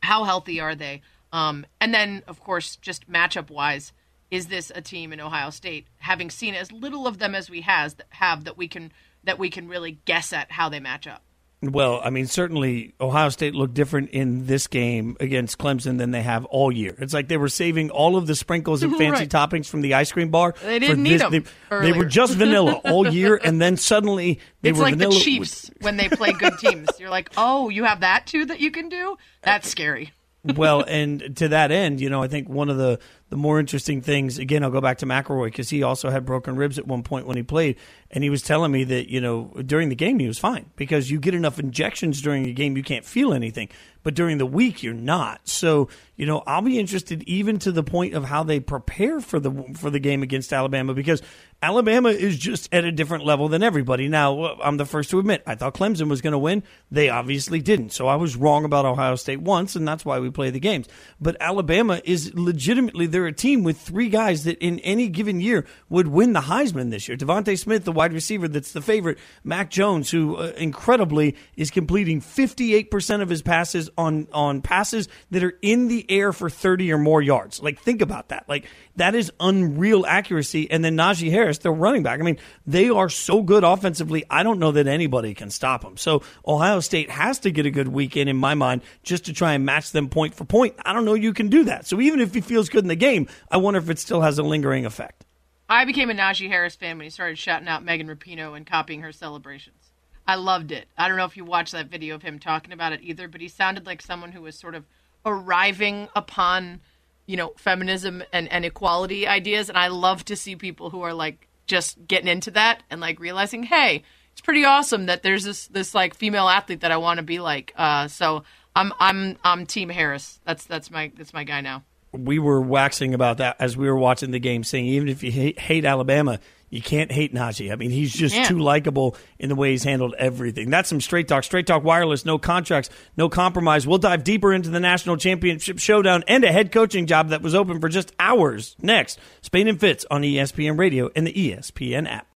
How 0.00 0.24
healthy 0.24 0.60
are 0.60 0.74
they? 0.74 1.02
Um, 1.32 1.64
and 1.80 1.94
then, 1.94 2.22
of 2.26 2.40
course, 2.40 2.76
just 2.76 3.10
matchup 3.10 3.50
wise, 3.50 3.92
is 4.34 4.48
this 4.48 4.72
a 4.74 4.80
team 4.80 5.12
in 5.12 5.20
Ohio 5.20 5.50
State, 5.50 5.86
having 5.98 6.28
seen 6.28 6.54
as 6.54 6.72
little 6.72 7.06
of 7.06 7.18
them 7.18 7.34
as 7.34 7.48
we 7.48 7.60
has 7.60 7.94
have 8.10 8.44
that 8.44 8.58
we 8.58 8.66
can 8.66 8.92
that 9.22 9.38
we 9.38 9.48
can 9.48 9.68
really 9.68 9.92
guess 10.04 10.32
at 10.32 10.50
how 10.50 10.68
they 10.68 10.80
match 10.80 11.06
up? 11.06 11.22
Well, 11.62 12.00
I 12.04 12.10
mean, 12.10 12.26
certainly 12.26 12.94
Ohio 13.00 13.28
State 13.28 13.54
looked 13.54 13.74
different 13.74 14.10
in 14.10 14.46
this 14.46 14.66
game 14.66 15.16
against 15.20 15.56
Clemson 15.56 15.98
than 15.98 16.10
they 16.10 16.20
have 16.20 16.44
all 16.46 16.70
year. 16.70 16.94
It's 16.98 17.14
like 17.14 17.28
they 17.28 17.36
were 17.36 17.48
saving 17.48 17.90
all 17.90 18.16
of 18.16 18.26
the 18.26 18.34
sprinkles 18.34 18.82
and 18.82 18.92
fancy 18.98 19.22
right. 19.22 19.28
toppings 19.28 19.68
from 19.68 19.80
the 19.80 19.94
ice 19.94 20.12
cream 20.12 20.30
bar. 20.30 20.54
They 20.62 20.80
didn't 20.80 21.02
need 21.02 21.20
them. 21.20 21.30
They, 21.30 21.42
they, 21.70 21.92
were 21.92 22.04
just 22.04 22.34
vanilla 22.34 22.72
all 22.84 23.06
year, 23.06 23.40
and 23.42 23.62
then 23.62 23.76
suddenly 23.76 24.40
they 24.62 24.70
it's 24.70 24.78
were 24.78 24.84
like 24.84 24.94
vanilla. 24.94 25.14
the 25.14 25.20
Chiefs 25.20 25.70
with... 25.70 25.82
when 25.82 25.96
they 25.96 26.08
play 26.08 26.32
good 26.32 26.58
teams. 26.58 26.88
You're 26.98 27.08
like, 27.08 27.30
oh, 27.36 27.68
you 27.68 27.84
have 27.84 28.00
that 28.00 28.26
too 28.26 28.44
that 28.46 28.60
you 28.60 28.72
can 28.72 28.88
do. 28.88 29.16
That's 29.42 29.68
scary. 29.68 30.12
well, 30.56 30.84
and 30.86 31.36
to 31.36 31.48
that 31.48 31.70
end, 31.70 32.00
you 32.00 32.10
know, 32.10 32.22
I 32.22 32.28
think 32.28 32.48
one 32.48 32.68
of 32.68 32.76
the 32.76 32.98
the 33.34 33.38
more 33.38 33.58
interesting 33.58 34.00
things, 34.00 34.38
again, 34.38 34.62
I'll 34.62 34.70
go 34.70 34.80
back 34.80 34.98
to 34.98 35.06
McElroy 35.06 35.46
because 35.46 35.68
he 35.68 35.82
also 35.82 36.08
had 36.08 36.24
broken 36.24 36.54
ribs 36.54 36.78
at 36.78 36.86
one 36.86 37.02
point 37.02 37.26
when 37.26 37.36
he 37.36 37.42
played. 37.42 37.74
And 38.12 38.22
he 38.22 38.30
was 38.30 38.42
telling 38.42 38.70
me 38.70 38.84
that, 38.84 39.10
you 39.10 39.20
know, 39.20 39.50
during 39.66 39.88
the 39.88 39.96
game 39.96 40.20
he 40.20 40.28
was 40.28 40.38
fine 40.38 40.66
because 40.76 41.10
you 41.10 41.18
get 41.18 41.34
enough 41.34 41.58
injections 41.58 42.22
during 42.22 42.46
a 42.46 42.52
game, 42.52 42.76
you 42.76 42.84
can't 42.84 43.04
feel 43.04 43.34
anything. 43.34 43.70
But 44.04 44.14
during 44.14 44.38
the 44.38 44.46
week, 44.46 44.84
you're 44.84 44.94
not. 44.94 45.48
So, 45.48 45.88
you 46.14 46.26
know, 46.26 46.44
I'll 46.46 46.62
be 46.62 46.78
interested 46.78 47.24
even 47.24 47.58
to 47.60 47.72
the 47.72 47.82
point 47.82 48.14
of 48.14 48.24
how 48.24 48.44
they 48.44 48.60
prepare 48.60 49.20
for 49.20 49.40
the 49.40 49.50
for 49.74 49.90
the 49.90 49.98
game 49.98 50.22
against 50.22 50.52
Alabama 50.52 50.92
because 50.92 51.22
Alabama 51.62 52.10
is 52.10 52.36
just 52.36 52.68
at 52.70 52.84
a 52.84 52.92
different 52.92 53.24
level 53.24 53.48
than 53.48 53.62
everybody. 53.62 54.06
Now, 54.06 54.56
I'm 54.62 54.76
the 54.76 54.84
first 54.84 55.08
to 55.10 55.18
admit 55.18 55.42
I 55.46 55.54
thought 55.54 55.72
Clemson 55.72 56.10
was 56.10 56.20
going 56.20 56.32
to 56.32 56.38
win. 56.38 56.62
They 56.90 57.08
obviously 57.08 57.62
didn't. 57.62 57.90
So 57.90 58.06
I 58.06 58.16
was 58.16 58.36
wrong 58.36 58.66
about 58.66 58.84
Ohio 58.84 59.16
State 59.16 59.40
once, 59.40 59.74
and 59.74 59.88
that's 59.88 60.04
why 60.04 60.18
we 60.20 60.30
play 60.30 60.50
the 60.50 60.60
games. 60.60 60.86
But 61.18 61.38
Alabama 61.40 62.02
is 62.04 62.34
legitimately 62.34 63.06
their 63.06 63.23
a 63.26 63.32
team 63.32 63.62
with 63.62 63.78
three 63.78 64.08
guys 64.08 64.44
that 64.44 64.58
in 64.58 64.78
any 64.80 65.08
given 65.08 65.40
year 65.40 65.66
would 65.88 66.08
win 66.08 66.32
the 66.32 66.40
Heisman 66.40 66.90
this 66.90 67.08
year. 67.08 67.16
DeVonta 67.16 67.58
Smith, 67.58 67.84
the 67.84 67.92
wide 67.92 68.12
receiver 68.12 68.48
that's 68.48 68.72
the 68.72 68.82
favorite, 68.82 69.18
Mac 69.42 69.70
Jones, 69.70 70.10
who 70.10 70.36
uh, 70.36 70.52
incredibly 70.56 71.36
is 71.56 71.70
completing 71.70 72.20
58% 72.20 73.22
of 73.22 73.28
his 73.28 73.42
passes 73.42 73.90
on, 73.96 74.28
on 74.32 74.62
passes 74.62 75.08
that 75.30 75.42
are 75.44 75.58
in 75.62 75.88
the 75.88 76.04
air 76.10 76.32
for 76.32 76.48
30 76.50 76.92
or 76.92 76.98
more 76.98 77.22
yards. 77.22 77.62
Like, 77.62 77.80
think 77.80 78.02
about 78.02 78.28
that. 78.28 78.48
Like, 78.48 78.66
that 78.96 79.14
is 79.14 79.32
unreal 79.40 80.06
accuracy. 80.06 80.70
And 80.70 80.84
then 80.84 80.96
Najee 80.96 81.30
Harris, 81.30 81.58
the 81.58 81.70
running 81.70 82.02
back. 82.02 82.20
I 82.20 82.22
mean, 82.22 82.38
they 82.66 82.88
are 82.88 83.08
so 83.08 83.42
good 83.42 83.64
offensively. 83.64 84.24
I 84.30 84.42
don't 84.42 84.58
know 84.58 84.72
that 84.72 84.86
anybody 84.86 85.34
can 85.34 85.50
stop 85.50 85.82
them. 85.82 85.96
So 85.96 86.22
Ohio 86.46 86.80
State 86.80 87.10
has 87.10 87.40
to 87.40 87.50
get 87.50 87.66
a 87.66 87.70
good 87.70 87.88
weekend 87.88 88.28
in 88.28 88.36
my 88.36 88.54
mind 88.54 88.82
just 89.02 89.26
to 89.26 89.32
try 89.32 89.54
and 89.54 89.64
match 89.64 89.90
them 89.92 90.08
point 90.08 90.34
for 90.34 90.44
point. 90.44 90.74
I 90.84 90.92
don't 90.92 91.04
know 91.04 91.14
you 91.14 91.32
can 91.32 91.48
do 91.48 91.64
that. 91.64 91.86
So 91.86 92.00
even 92.00 92.20
if 92.20 92.34
he 92.34 92.40
feels 92.40 92.68
good 92.68 92.84
in 92.84 92.88
the 92.88 92.96
game, 92.96 93.13
I 93.50 93.56
wonder 93.56 93.78
if 93.78 93.90
it 93.90 93.98
still 93.98 94.22
has 94.22 94.38
a 94.38 94.42
lingering 94.42 94.86
effect. 94.86 95.24
I 95.68 95.84
became 95.84 96.10
a 96.10 96.14
Najee 96.14 96.48
Harris 96.48 96.76
fan 96.76 96.98
when 96.98 97.04
he 97.04 97.10
started 97.10 97.38
shouting 97.38 97.68
out 97.68 97.84
Megan 97.84 98.08
Rapinoe 98.08 98.56
and 98.56 98.66
copying 98.66 99.00
her 99.02 99.12
celebrations. 99.12 99.92
I 100.26 100.36
loved 100.36 100.72
it. 100.72 100.88
I 100.96 101.08
don't 101.08 101.16
know 101.16 101.24
if 101.24 101.36
you 101.36 101.44
watched 101.44 101.72
that 101.72 101.88
video 101.88 102.14
of 102.14 102.22
him 102.22 102.38
talking 102.38 102.72
about 102.72 102.92
it 102.92 103.00
either, 103.02 103.28
but 103.28 103.40
he 103.40 103.48
sounded 103.48 103.86
like 103.86 104.02
someone 104.02 104.32
who 104.32 104.42
was 104.42 104.58
sort 104.58 104.74
of 104.74 104.84
arriving 105.24 106.08
upon– 106.14 106.80
you 107.26 107.36
know, 107.36 107.52
feminism 107.56 108.22
and, 108.32 108.50
and 108.52 108.64
equality 108.64 109.26
ideas. 109.26 109.68
And 109.68 109.78
I 109.78 109.88
love 109.88 110.24
to 110.26 110.36
see 110.36 110.56
people 110.56 110.90
who 110.90 111.02
are 111.02 111.14
like 111.14 111.48
just 111.66 112.06
getting 112.06 112.28
into 112.28 112.50
that 112.52 112.82
and 112.90 113.00
like 113.00 113.18
realizing, 113.18 113.62
hey, 113.62 114.02
it's 114.32 114.40
pretty 114.40 114.64
awesome 114.64 115.06
that 115.06 115.22
there's 115.22 115.44
this 115.44 115.68
this 115.68 115.94
like 115.94 116.14
female 116.14 116.48
athlete 116.48 116.80
that 116.80 116.92
I 116.92 116.96
want 116.96 117.18
to 117.18 117.22
be 117.22 117.38
like. 117.38 117.72
Uh, 117.76 118.08
so 118.08 118.44
I'm 118.76 118.92
I'm 119.00 119.38
I'm 119.42 119.64
Team 119.64 119.88
Harris. 119.88 120.40
That's 120.44 120.64
that's 120.66 120.90
my 120.90 121.12
that's 121.16 121.32
my 121.32 121.44
guy 121.44 121.60
now. 121.60 121.84
We 122.16 122.38
were 122.38 122.60
waxing 122.60 123.14
about 123.14 123.38
that 123.38 123.56
as 123.58 123.76
we 123.76 123.88
were 123.88 123.96
watching 123.96 124.30
the 124.30 124.38
game, 124.38 124.64
saying 124.64 124.86
even 124.86 125.08
if 125.08 125.22
you 125.22 125.32
hate, 125.32 125.58
hate 125.58 125.84
Alabama, 125.84 126.38
you 126.70 126.82
can't 126.82 127.12
hate 127.12 127.32
Najee. 127.32 127.72
I 127.72 127.76
mean, 127.76 127.90
he's 127.90 128.12
just 128.12 128.34
too 128.46 128.58
likable 128.58 129.16
in 129.38 129.48
the 129.48 129.54
way 129.54 129.70
he's 129.70 129.84
handled 129.84 130.14
everything. 130.18 130.70
That's 130.70 130.88
some 130.88 131.00
straight 131.00 131.28
talk. 131.28 131.44
Straight 131.44 131.66
talk 131.66 131.84
wireless, 131.84 132.24
no 132.24 132.36
contracts, 132.38 132.90
no 133.16 133.28
compromise. 133.28 133.86
We'll 133.86 133.98
dive 133.98 134.24
deeper 134.24 134.52
into 134.52 134.70
the 134.70 134.80
national 134.80 135.16
championship 135.16 135.78
showdown 135.78 136.24
and 136.26 136.42
a 136.42 136.50
head 136.50 136.72
coaching 136.72 137.06
job 137.06 137.28
that 137.28 137.42
was 137.42 137.54
open 137.54 137.80
for 137.80 137.88
just 137.88 138.12
hours. 138.18 138.74
Next, 138.82 139.20
Spain 139.40 139.68
and 139.68 139.78
Fitz 139.78 140.04
on 140.10 140.22
ESPN 140.22 140.78
Radio 140.78 141.10
and 141.14 141.26
the 141.26 141.32
ESPN 141.32 142.10
app. 142.10 142.26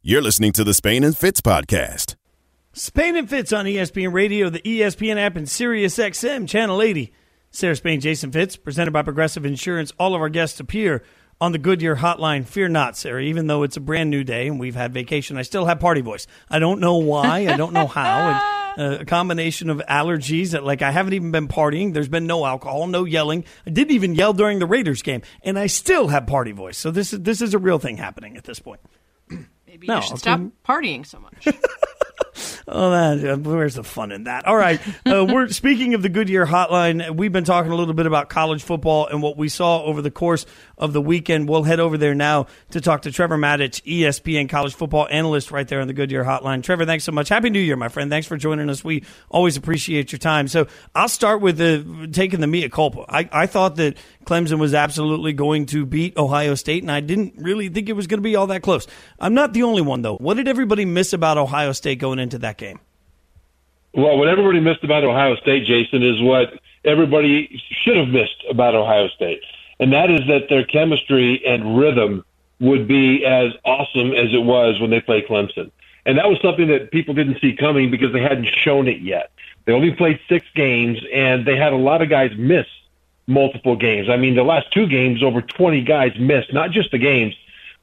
You're 0.00 0.22
listening 0.22 0.52
to 0.52 0.64
the 0.64 0.74
Spain 0.74 1.04
and 1.04 1.16
Fitz 1.16 1.40
podcast. 1.40 2.16
Spain 2.72 3.14
and 3.14 3.28
Fitz 3.28 3.52
on 3.52 3.66
ESPN 3.66 4.14
Radio, 4.14 4.48
the 4.48 4.62
ESPN 4.62 5.16
app, 5.16 5.36
and 5.36 5.46
Sirius 5.48 5.98
XM 5.98 6.48
channel 6.48 6.80
80. 6.80 7.12
Sarah 7.52 7.76
Spain, 7.76 8.00
Jason 8.00 8.32
Fitz, 8.32 8.56
presented 8.56 8.92
by 8.92 9.02
Progressive 9.02 9.44
Insurance. 9.44 9.92
All 9.98 10.14
of 10.14 10.22
our 10.22 10.30
guests 10.30 10.58
appear 10.58 11.02
on 11.38 11.52
the 11.52 11.58
Goodyear 11.58 11.96
hotline. 11.96 12.46
Fear 12.46 12.68
not, 12.68 12.96
Sarah. 12.96 13.20
Even 13.22 13.46
though 13.46 13.62
it's 13.62 13.76
a 13.76 13.80
brand 13.80 14.08
new 14.08 14.24
day 14.24 14.48
and 14.48 14.58
we've 14.58 14.74
had 14.74 14.94
vacation, 14.94 15.36
I 15.36 15.42
still 15.42 15.66
have 15.66 15.78
party 15.78 16.00
voice. 16.00 16.26
I 16.48 16.58
don't 16.58 16.80
know 16.80 16.96
why. 16.96 17.46
I 17.48 17.56
don't 17.58 17.74
know 17.74 17.86
how. 17.86 18.30
And, 18.78 18.92
uh, 18.94 18.98
a 19.00 19.04
combination 19.04 19.68
of 19.68 19.82
allergies 19.86 20.52
that, 20.52 20.64
like, 20.64 20.80
I 20.80 20.90
haven't 20.90 21.12
even 21.12 21.30
been 21.30 21.46
partying. 21.46 21.92
There's 21.92 22.08
been 22.08 22.26
no 22.26 22.46
alcohol, 22.46 22.86
no 22.86 23.04
yelling. 23.04 23.44
I 23.66 23.70
didn't 23.70 23.92
even 23.92 24.14
yell 24.14 24.32
during 24.32 24.58
the 24.58 24.66
Raiders 24.66 25.02
game, 25.02 25.20
and 25.42 25.58
I 25.58 25.66
still 25.66 26.08
have 26.08 26.26
party 26.26 26.52
voice. 26.52 26.78
So 26.78 26.90
this 26.90 27.12
is 27.12 27.20
this 27.20 27.42
is 27.42 27.52
a 27.52 27.58
real 27.58 27.78
thing 27.78 27.98
happening 27.98 28.38
at 28.38 28.44
this 28.44 28.60
point. 28.60 28.80
Maybe 29.66 29.86
no, 29.86 29.96
you 29.96 30.02
should 30.02 30.18
stop 30.18 30.40
partying 30.66 31.04
so 31.06 31.20
much. 31.20 31.48
Oh, 32.68 32.90
that, 32.90 33.40
where's 33.40 33.74
the 33.74 33.84
fun 33.84 34.12
in 34.12 34.24
that? 34.24 34.46
All 34.46 34.56
right, 34.56 34.80
uh, 35.06 35.24
we're 35.28 35.48
speaking 35.48 35.94
of 35.94 36.02
the 36.02 36.08
Goodyear 36.08 36.46
Hotline. 36.46 37.16
We've 37.16 37.32
been 37.32 37.44
talking 37.44 37.72
a 37.72 37.74
little 37.74 37.94
bit 37.94 38.06
about 38.06 38.28
college 38.28 38.62
football 38.62 39.06
and 39.06 39.20
what 39.20 39.36
we 39.36 39.48
saw 39.48 39.82
over 39.82 40.00
the 40.00 40.10
course 40.10 40.46
of 40.78 40.92
the 40.92 41.00
weekend. 41.00 41.48
We'll 41.48 41.64
head 41.64 41.80
over 41.80 41.98
there 41.98 42.14
now 42.14 42.46
to 42.70 42.80
talk 42.80 43.02
to 43.02 43.12
Trevor 43.12 43.36
Matich, 43.36 43.82
ESPN 43.82 44.48
college 44.48 44.74
football 44.74 45.08
analyst, 45.10 45.50
right 45.50 45.66
there 45.66 45.80
on 45.80 45.86
the 45.86 45.92
Goodyear 45.92 46.24
Hotline. 46.24 46.62
Trevor, 46.62 46.86
thanks 46.86 47.04
so 47.04 47.12
much. 47.12 47.28
Happy 47.28 47.50
New 47.50 47.60
Year, 47.60 47.76
my 47.76 47.88
friend. 47.88 48.10
Thanks 48.10 48.26
for 48.26 48.36
joining 48.36 48.70
us. 48.70 48.84
We 48.84 49.04
always 49.28 49.56
appreciate 49.56 50.12
your 50.12 50.18
time. 50.18 50.48
So 50.48 50.66
I'll 50.94 51.08
start 51.08 51.40
with 51.40 51.58
the, 51.58 52.08
taking 52.12 52.40
the 52.40 52.46
mea 52.46 52.68
culpa. 52.68 53.04
I, 53.08 53.28
I 53.32 53.46
thought 53.46 53.76
that 53.76 53.96
Clemson 54.24 54.58
was 54.58 54.74
absolutely 54.74 55.32
going 55.32 55.66
to 55.66 55.84
beat 55.84 56.16
Ohio 56.16 56.54
State, 56.54 56.82
and 56.82 56.90
I 56.90 57.00
didn't 57.00 57.34
really 57.38 57.68
think 57.68 57.88
it 57.88 57.94
was 57.94 58.06
going 58.06 58.18
to 58.18 58.22
be 58.22 58.36
all 58.36 58.46
that 58.48 58.62
close. 58.62 58.86
I'm 59.18 59.34
not 59.34 59.52
the 59.52 59.64
only 59.64 59.82
one, 59.82 60.02
though. 60.02 60.16
What 60.16 60.34
did 60.34 60.48
everybody 60.48 60.84
miss 60.84 61.12
about 61.12 61.38
Ohio 61.38 61.72
State 61.72 61.98
going 61.98 62.18
into 62.18 62.38
that 62.38 62.51
game? 62.58 62.80
Well, 63.94 64.16
what 64.16 64.28
everybody 64.28 64.60
missed 64.60 64.84
about 64.84 65.04
Ohio 65.04 65.36
State, 65.36 65.66
Jason, 65.66 66.02
is 66.02 66.20
what 66.22 66.58
everybody 66.84 67.62
should 67.82 67.96
have 67.96 68.08
missed 68.08 68.44
about 68.48 68.74
Ohio 68.74 69.08
State, 69.08 69.42
and 69.78 69.92
that 69.92 70.10
is 70.10 70.20
that 70.28 70.48
their 70.48 70.64
chemistry 70.64 71.42
and 71.46 71.78
rhythm 71.78 72.24
would 72.60 72.86
be 72.86 73.24
as 73.26 73.52
awesome 73.64 74.12
as 74.12 74.32
it 74.32 74.44
was 74.44 74.80
when 74.80 74.90
they 74.90 75.00
played 75.00 75.26
Clemson. 75.26 75.70
And 76.06 76.18
that 76.18 76.28
was 76.28 76.38
something 76.40 76.68
that 76.68 76.90
people 76.90 77.14
didn't 77.14 77.40
see 77.40 77.54
coming 77.54 77.90
because 77.90 78.12
they 78.12 78.22
hadn't 78.22 78.46
shown 78.46 78.88
it 78.88 79.00
yet. 79.00 79.30
They 79.64 79.72
only 79.72 79.92
played 79.92 80.18
six 80.28 80.46
games, 80.54 80.98
and 81.12 81.46
they 81.46 81.56
had 81.56 81.72
a 81.72 81.76
lot 81.76 82.02
of 82.02 82.08
guys 82.08 82.32
miss 82.36 82.66
multiple 83.26 83.76
games. 83.76 84.08
I 84.08 84.16
mean, 84.16 84.34
the 84.34 84.42
last 84.42 84.72
two 84.72 84.86
games, 84.86 85.22
over 85.22 85.42
20 85.42 85.82
guys 85.82 86.12
missed, 86.18 86.52
not 86.52 86.70
just 86.70 86.90
the 86.90 86.98
games, 86.98 87.34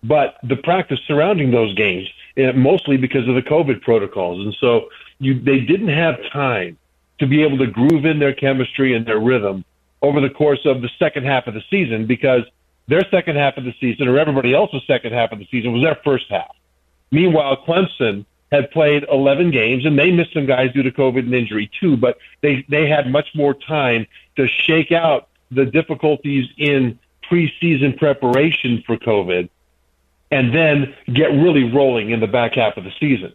but 0.03 0.37
the 0.43 0.55
practice 0.57 0.99
surrounding 1.07 1.51
those 1.51 1.73
games, 1.75 2.09
Uh, 2.39 2.53
mostly 2.53 2.95
because 2.95 3.27
of 3.27 3.35
the 3.35 3.41
COVID 3.41 3.81
protocols. 3.81 4.45
And 4.45 4.55
so 4.61 4.89
you, 5.19 5.41
they 5.41 5.59
didn't 5.59 5.89
have 5.89 6.15
time 6.31 6.77
to 7.17 7.27
be 7.27 7.43
able 7.43 7.57
to 7.57 7.67
groove 7.67 8.05
in 8.05 8.19
their 8.19 8.33
chemistry 8.33 8.95
and 8.95 9.05
their 9.05 9.19
rhythm 9.19 9.65
over 10.01 10.21
the 10.21 10.29
course 10.29 10.65
of 10.65 10.81
the 10.81 10.89
second 10.99 11.25
half 11.25 11.47
of 11.47 11.53
the 11.53 11.63
season 11.69 12.05
because 12.05 12.43
their 12.87 13.01
second 13.11 13.35
half 13.35 13.57
of 13.57 13.65
the 13.65 13.73
season 13.81 14.07
or 14.07 14.17
everybody 14.17 14.53
else's 14.53 14.81
second 14.87 15.11
half 15.11 15.33
of 15.33 15.39
the 15.39 15.47
season 15.51 15.73
was 15.73 15.83
their 15.83 15.99
first 16.03 16.27
half. 16.29 16.55
Meanwhile, 17.11 17.57
Clemson 17.67 18.25
had 18.53 18.71
played 18.71 19.05
11 19.11 19.51
games 19.51 19.85
and 19.85 19.99
they 19.99 20.09
missed 20.09 20.33
some 20.33 20.45
guys 20.45 20.71
due 20.71 20.83
to 20.83 20.91
COVID 20.91 21.19
and 21.19 21.33
injury 21.33 21.69
too, 21.79 21.97
but 21.97 22.19
they, 22.41 22.65
they 22.69 22.87
had 22.87 23.11
much 23.11 23.27
more 23.35 23.53
time 23.53 24.07
to 24.37 24.47
shake 24.47 24.93
out 24.93 25.27
the 25.51 25.65
difficulties 25.65 26.47
in 26.57 26.97
preseason 27.29 27.97
preparation 27.97 28.81
for 28.85 28.95
COVID 28.97 29.49
and 30.31 30.53
then 30.53 30.93
get 31.13 31.27
really 31.27 31.71
rolling 31.71 32.11
in 32.11 32.19
the 32.19 32.27
back 32.27 32.53
half 32.55 32.77
of 32.77 32.83
the 32.83 32.91
season. 32.99 33.33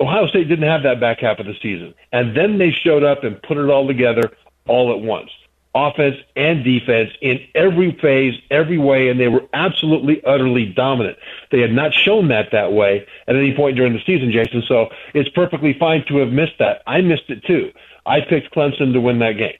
Ohio 0.00 0.26
State 0.28 0.48
didn't 0.48 0.68
have 0.68 0.82
that 0.84 1.00
back 1.00 1.20
half 1.20 1.38
of 1.38 1.46
the 1.46 1.54
season. 1.60 1.94
And 2.12 2.36
then 2.36 2.58
they 2.58 2.70
showed 2.70 3.02
up 3.02 3.24
and 3.24 3.40
put 3.42 3.56
it 3.56 3.68
all 3.68 3.86
together 3.86 4.30
all 4.66 4.92
at 4.92 5.00
once 5.00 5.30
offense 5.76 6.16
and 6.34 6.64
defense 6.64 7.10
in 7.20 7.38
every 7.54 7.92
phase, 8.00 8.34
every 8.50 8.78
way, 8.78 9.08
and 9.08 9.20
they 9.20 9.28
were 9.28 9.42
absolutely, 9.52 10.24
utterly 10.24 10.64
dominant. 10.64 11.18
They 11.52 11.60
had 11.60 11.72
not 11.72 11.92
shown 11.92 12.28
that 12.28 12.50
that 12.52 12.72
way 12.72 13.06
at 13.28 13.36
any 13.36 13.54
point 13.54 13.76
during 13.76 13.92
the 13.92 14.00
season, 14.06 14.32
Jason. 14.32 14.62
So 14.66 14.88
it's 15.12 15.28
perfectly 15.28 15.76
fine 15.78 16.04
to 16.08 16.16
have 16.18 16.30
missed 16.30 16.58
that. 16.60 16.82
I 16.86 17.02
missed 17.02 17.28
it 17.28 17.44
too. 17.44 17.72
I 18.06 18.20
picked 18.22 18.54
Clemson 18.54 18.94
to 18.94 19.00
win 19.00 19.18
that 19.18 19.32
game. 19.32 19.58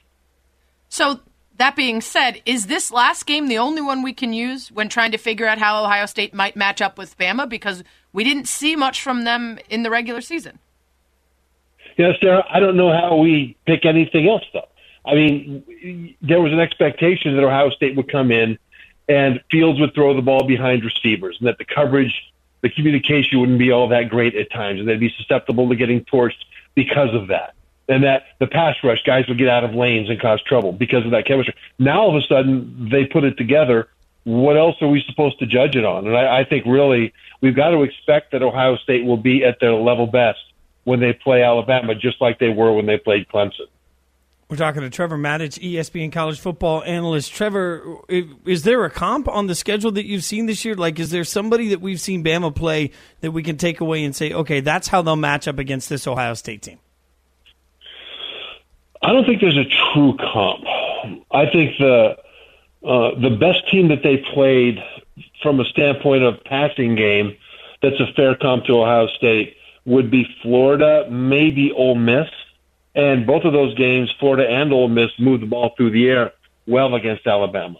So 0.88 1.20
that 1.58 1.76
being 1.76 2.00
said, 2.00 2.40
is 2.44 2.66
this 2.66 2.90
last 2.90 3.26
game 3.26 3.48
the 3.48 3.58
only 3.58 3.82
one 3.82 4.02
we 4.02 4.12
can 4.12 4.32
use 4.32 4.70
when 4.70 4.88
trying 4.88 5.12
to 5.12 5.18
figure 5.18 5.46
out 5.46 5.58
how 5.58 5.82
Ohio 5.82 6.06
State 6.06 6.34
might 6.34 6.56
match 6.56 6.80
up 6.80 6.98
with 6.98 7.16
Bama? 7.18 7.48
Because 7.48 7.82
we 8.12 8.24
didn't 8.24 8.46
see 8.46 8.76
much 8.76 9.02
from 9.02 9.24
them 9.24 9.58
in 9.68 9.82
the 9.82 9.90
regular 9.90 10.20
season. 10.20 10.58
Yes, 11.96 12.16
Sarah. 12.20 12.44
I 12.50 12.60
don't 12.60 12.76
know 12.76 12.92
how 12.92 13.16
we 13.16 13.56
pick 13.66 13.84
anything 13.84 14.28
else 14.28 14.44
though. 14.52 14.68
I 15.04 15.14
mean, 15.14 16.16
there 16.20 16.40
was 16.40 16.52
an 16.52 16.60
expectation 16.60 17.36
that 17.36 17.44
Ohio 17.44 17.70
State 17.70 17.96
would 17.96 18.10
come 18.10 18.30
in 18.30 18.58
and 19.08 19.40
Fields 19.50 19.78
would 19.80 19.94
throw 19.94 20.14
the 20.14 20.22
ball 20.22 20.44
behind 20.46 20.84
receivers, 20.84 21.36
and 21.38 21.46
that 21.46 21.58
the 21.58 21.64
coverage, 21.64 22.12
the 22.62 22.68
communication 22.68 23.38
wouldn't 23.38 23.58
be 23.58 23.70
all 23.70 23.88
that 23.88 24.08
great 24.08 24.34
at 24.34 24.50
times, 24.50 24.80
and 24.80 24.88
they'd 24.88 24.98
be 25.00 25.14
susceptible 25.16 25.68
to 25.68 25.76
getting 25.76 26.04
torched 26.04 26.44
because 26.74 27.14
of 27.14 27.28
that. 27.28 27.54
And 27.88 28.02
that 28.02 28.24
the 28.40 28.46
pass 28.46 28.74
rush 28.82 29.02
guys 29.04 29.28
would 29.28 29.38
get 29.38 29.48
out 29.48 29.62
of 29.62 29.74
lanes 29.74 30.10
and 30.10 30.20
cause 30.20 30.42
trouble 30.42 30.72
because 30.72 31.04
of 31.04 31.12
that 31.12 31.26
chemistry. 31.26 31.54
Now 31.78 32.00
all 32.02 32.16
of 32.16 32.22
a 32.22 32.26
sudden 32.26 32.88
they 32.90 33.04
put 33.04 33.24
it 33.24 33.36
together. 33.38 33.88
What 34.24 34.56
else 34.56 34.74
are 34.80 34.88
we 34.88 35.04
supposed 35.08 35.38
to 35.38 35.46
judge 35.46 35.76
it 35.76 35.84
on? 35.84 36.06
And 36.06 36.16
I, 36.16 36.40
I 36.40 36.44
think 36.44 36.66
really 36.66 37.12
we've 37.40 37.54
got 37.54 37.70
to 37.70 37.82
expect 37.82 38.32
that 38.32 38.42
Ohio 38.42 38.76
State 38.76 39.04
will 39.04 39.16
be 39.16 39.44
at 39.44 39.60
their 39.60 39.74
level 39.74 40.08
best 40.08 40.40
when 40.82 41.00
they 41.00 41.12
play 41.12 41.42
Alabama, 41.42 41.94
just 41.94 42.20
like 42.20 42.38
they 42.38 42.48
were 42.48 42.72
when 42.72 42.86
they 42.86 42.98
played 42.98 43.28
Clemson. 43.28 43.66
We're 44.48 44.56
talking 44.56 44.82
to 44.82 44.90
Trevor 44.90 45.18
Matich, 45.18 45.58
ESPN 45.58 46.12
college 46.12 46.38
football 46.38 46.84
analyst. 46.84 47.34
Trevor, 47.34 47.98
is 48.08 48.62
there 48.62 48.84
a 48.84 48.90
comp 48.90 49.26
on 49.26 49.48
the 49.48 49.56
schedule 49.56 49.90
that 49.92 50.06
you've 50.06 50.22
seen 50.22 50.46
this 50.46 50.64
year? 50.64 50.76
Like, 50.76 51.00
is 51.00 51.10
there 51.10 51.24
somebody 51.24 51.70
that 51.70 51.80
we've 51.80 52.00
seen 52.00 52.22
Bama 52.22 52.54
play 52.54 52.92
that 53.22 53.32
we 53.32 53.42
can 53.42 53.56
take 53.56 53.80
away 53.80 54.04
and 54.04 54.14
say, 54.14 54.32
okay, 54.32 54.60
that's 54.60 54.86
how 54.86 55.02
they'll 55.02 55.16
match 55.16 55.48
up 55.48 55.58
against 55.58 55.88
this 55.88 56.06
Ohio 56.06 56.34
State 56.34 56.62
team? 56.62 56.78
I 59.02 59.12
don't 59.12 59.24
think 59.24 59.40
there's 59.40 59.58
a 59.58 59.64
true 59.64 60.16
comp. 60.16 60.64
I 61.30 61.46
think 61.50 61.78
the 61.78 62.16
uh, 62.84 63.18
the 63.20 63.36
best 63.38 63.68
team 63.70 63.88
that 63.88 64.02
they 64.02 64.18
played 64.34 64.78
from 65.42 65.60
a 65.60 65.64
standpoint 65.64 66.22
of 66.22 66.42
passing 66.44 66.94
game 66.94 67.36
that's 67.82 67.98
a 68.00 68.12
fair 68.14 68.36
comp 68.36 68.64
to 68.66 68.80
Ohio 68.80 69.08
State 69.08 69.56
would 69.84 70.10
be 70.10 70.26
Florida, 70.42 71.08
maybe 71.10 71.72
Ole 71.72 71.94
Miss 71.94 72.28
and 72.96 73.26
both 73.26 73.44
of 73.44 73.52
those 73.52 73.74
games, 73.74 74.12
Florida 74.18 74.48
and 74.48 74.72
Ole 74.72 74.88
Miss 74.88 75.10
moved 75.18 75.42
the 75.42 75.46
ball 75.46 75.74
through 75.76 75.90
the 75.90 76.08
air 76.08 76.32
well 76.66 76.94
against 76.94 77.26
Alabama. 77.26 77.76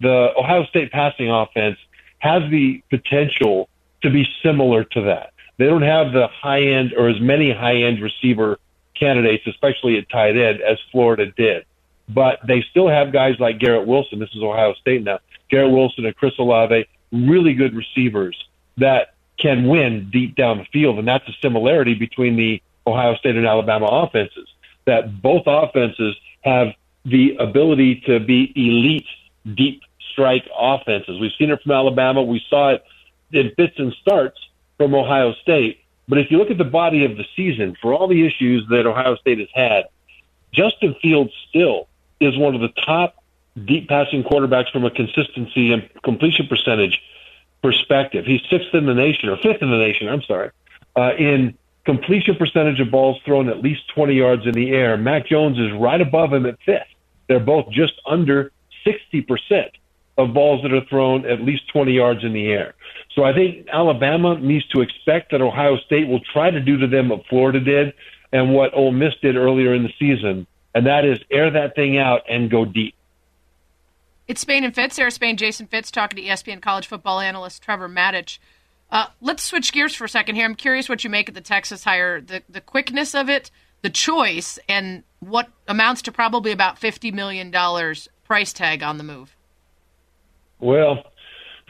The 0.00 0.28
Ohio 0.38 0.64
State 0.66 0.92
passing 0.92 1.30
offense 1.30 1.78
has 2.18 2.42
the 2.50 2.82
potential 2.90 3.68
to 4.02 4.10
be 4.10 4.28
similar 4.42 4.84
to 4.84 5.00
that. 5.02 5.32
They 5.56 5.66
don't 5.66 5.82
have 5.82 6.12
the 6.12 6.28
high 6.28 6.62
end 6.62 6.92
or 6.96 7.08
as 7.08 7.20
many 7.20 7.52
high 7.52 7.82
end 7.82 8.00
receiver 8.00 8.58
candidates, 8.98 9.46
especially 9.46 9.98
at 9.98 10.08
tight 10.08 10.36
end, 10.36 10.60
as 10.60 10.78
Florida 10.90 11.30
did. 11.32 11.64
But 12.08 12.40
they 12.46 12.64
still 12.70 12.88
have 12.88 13.12
guys 13.12 13.36
like 13.38 13.58
Garrett 13.58 13.86
Wilson. 13.86 14.18
This 14.18 14.30
is 14.34 14.42
Ohio 14.42 14.74
State 14.74 15.02
now. 15.02 15.18
Garrett 15.50 15.72
Wilson 15.72 16.06
and 16.06 16.16
Chris 16.16 16.32
Olave, 16.38 16.86
really 17.12 17.54
good 17.54 17.74
receivers 17.74 18.36
that 18.76 19.14
can 19.38 19.68
win 19.68 20.10
deep 20.10 20.34
down 20.36 20.58
the 20.58 20.64
field. 20.72 20.98
And 20.98 21.06
that's 21.06 21.26
a 21.28 21.32
similarity 21.40 21.94
between 21.94 22.36
the 22.36 22.62
Ohio 22.86 23.14
State 23.16 23.36
and 23.36 23.46
Alabama 23.46 23.86
offenses 23.86 24.48
that 24.86 25.20
both 25.20 25.42
offenses 25.46 26.16
have 26.40 26.68
the 27.04 27.36
ability 27.36 28.02
to 28.06 28.20
be 28.20 28.52
elite 28.56 29.06
deep 29.54 29.82
strike 30.12 30.48
offenses. 30.58 31.20
We've 31.20 31.32
seen 31.38 31.50
it 31.50 31.62
from 31.62 31.72
Alabama. 31.72 32.22
We 32.22 32.42
saw 32.48 32.70
it 32.70 32.84
in 33.32 33.52
fits 33.54 33.74
and 33.78 33.92
starts 34.00 34.38
from 34.78 34.94
Ohio 34.94 35.34
State. 35.42 35.80
But 36.08 36.18
if 36.18 36.30
you 36.30 36.38
look 36.38 36.50
at 36.50 36.58
the 36.58 36.64
body 36.64 37.04
of 37.04 37.16
the 37.16 37.24
season, 37.36 37.76
for 37.80 37.92
all 37.92 38.08
the 38.08 38.26
issues 38.26 38.66
that 38.70 38.86
Ohio 38.86 39.16
State 39.16 39.38
has 39.38 39.48
had, 39.54 39.84
Justin 40.52 40.96
Fields 41.02 41.32
still 41.48 41.88
is 42.20 42.36
one 42.36 42.54
of 42.54 42.60
the 42.60 42.68
top 42.68 43.22
deep 43.66 43.88
passing 43.88 44.22
quarterbacks 44.22 44.70
from 44.70 44.84
a 44.84 44.90
consistency 44.90 45.72
and 45.72 45.88
completion 46.02 46.46
percentage 46.46 47.00
perspective. 47.62 48.24
He's 48.24 48.40
sixth 48.48 48.74
in 48.74 48.86
the 48.86 48.94
nation, 48.94 49.28
or 49.28 49.36
fifth 49.36 49.62
in 49.62 49.70
the 49.70 49.76
nation, 49.76 50.08
I'm 50.08 50.22
sorry, 50.22 50.50
uh, 50.96 51.12
in 51.18 51.56
completion 51.84 52.36
percentage 52.36 52.80
of 52.80 52.90
balls 52.90 53.20
thrown 53.24 53.48
at 53.48 53.62
least 53.62 53.88
20 53.94 54.14
yards 54.14 54.46
in 54.46 54.52
the 54.52 54.70
air. 54.70 54.96
Mac 54.96 55.26
Jones 55.26 55.58
is 55.58 55.72
right 55.72 56.00
above 56.00 56.32
him 56.32 56.46
at 56.46 56.58
fifth. 56.64 56.86
They're 57.28 57.40
both 57.40 57.70
just 57.70 57.94
under 58.06 58.52
60% 58.86 59.70
of 60.18 60.34
balls 60.34 60.62
that 60.62 60.72
are 60.72 60.84
thrown 60.90 61.24
at 61.24 61.40
least 61.40 61.68
20 61.72 61.92
yards 61.92 62.24
in 62.24 62.32
the 62.32 62.48
air. 62.48 62.74
So 63.14 63.24
I 63.24 63.32
think 63.32 63.68
Alabama 63.72 64.38
needs 64.38 64.66
to 64.68 64.80
expect 64.80 65.30
that 65.30 65.40
Ohio 65.40 65.76
State 65.78 66.08
will 66.08 66.20
try 66.32 66.50
to 66.50 66.60
do 66.60 66.76
to 66.78 66.86
them 66.86 67.08
what 67.08 67.24
Florida 67.26 67.60
did 67.60 67.94
and 68.32 68.52
what 68.52 68.74
Ole 68.74 68.92
Miss 68.92 69.14
did 69.22 69.36
earlier 69.36 69.74
in 69.74 69.84
the 69.84 69.92
season, 69.98 70.46
and 70.74 70.86
that 70.86 71.04
is 71.04 71.18
air 71.30 71.50
that 71.52 71.74
thing 71.74 71.96
out 71.96 72.22
and 72.28 72.50
go 72.50 72.64
deep. 72.64 72.94
It's 74.26 74.42
Spain 74.42 74.62
and 74.62 74.74
Fitz. 74.74 74.96
Sarah 74.96 75.10
Spain, 75.10 75.38
Jason 75.38 75.66
Fitz, 75.66 75.90
talking 75.90 76.22
to 76.22 76.22
ESPN 76.22 76.60
college 76.60 76.86
football 76.86 77.20
analyst 77.20 77.62
Trevor 77.62 77.88
Matich. 77.88 78.38
Uh, 78.90 79.06
let's 79.20 79.42
switch 79.42 79.72
gears 79.72 79.94
for 79.94 80.04
a 80.04 80.08
second 80.08 80.34
here. 80.34 80.44
I'm 80.44 80.54
curious 80.54 80.88
what 80.88 81.02
you 81.02 81.08
make 81.08 81.28
of 81.28 81.34
the 81.34 81.40
Texas 81.40 81.84
hire, 81.84 82.20
the, 82.20 82.42
the 82.48 82.60
quickness 82.60 83.14
of 83.14 83.30
it, 83.30 83.50
the 83.82 83.90
choice, 83.90 84.58
and 84.68 85.02
what 85.20 85.48
amounts 85.66 86.02
to 86.02 86.12
probably 86.12 86.52
about 86.52 86.78
$50 86.78 87.12
million 87.12 87.50
price 88.24 88.52
tag 88.52 88.82
on 88.82 88.98
the 88.98 89.04
move. 89.04 89.34
Well, 90.60 91.04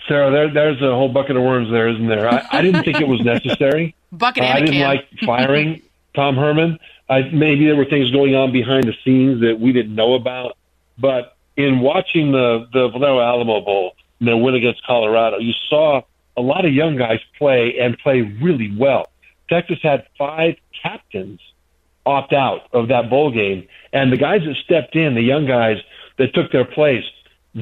Sarah, 0.07 0.31
there, 0.31 0.53
there's 0.53 0.81
a 0.83 0.91
whole 0.91 1.09
bucket 1.09 1.37
of 1.37 1.43
worms 1.43 1.71
there, 1.71 1.89
isn't 1.89 2.07
there? 2.07 2.29
I, 2.29 2.47
I 2.51 2.63
didn't 2.63 2.85
think 2.85 3.01
it 3.01 3.09
was 3.09 3.21
necessary. 3.21 3.95
bucket 4.13 4.45
uh, 4.45 4.47
I 4.47 4.61
didn't 4.61 4.81
like 4.81 5.09
firing 5.25 5.83
Tom 6.15 6.37
Herman. 6.37 6.79
I, 7.09 7.23
maybe 7.23 7.67
there 7.67 7.77
were 7.77 7.85
things 7.85 8.11
going 8.11 8.35
on 8.35 8.53
behind 8.53 8.85
the 8.85 8.95
scenes 9.05 9.41
that 9.41 9.59
we 9.61 9.73
didn't 9.73 9.95
know 9.95 10.15
about. 10.15 10.57
But 10.99 11.37
in 11.57 11.81
watching 11.81 12.33
the, 12.33 12.69
the 12.73 12.89
Valero 12.89 13.21
Alamo 13.21 13.61
Bowl, 13.61 13.95
their 14.21 14.37
win 14.37 14.55
against 14.55 14.85
Colorado, 14.85 15.39
you 15.39 15.53
saw– 15.69 16.03
a 16.39 16.41
lot 16.41 16.65
of 16.65 16.73
young 16.73 16.97
guys 16.97 17.19
play 17.37 17.79
and 17.79 17.99
play 17.99 18.23
really 18.23 18.75
well. 18.79 19.11
Texas 19.51 19.79
had 19.83 20.07
five 20.17 20.55
captains 20.81 21.41
opt 22.07 22.33
out 22.33 22.63
of 22.73 22.89
that 22.89 23.11
bowl 23.11 23.31
game, 23.33 23.67
and 23.93 24.13
the 24.13 24.17
guys 24.17 24.43
that 24.47 24.55
stepped 24.65 24.95
in, 24.95 25.15
the 25.15 25.23
young 25.23 25.47
guys 25.47 25.79
that 26.17 26.33
took 26.35 26.53
their 26.53 26.65
place, 26.65 27.05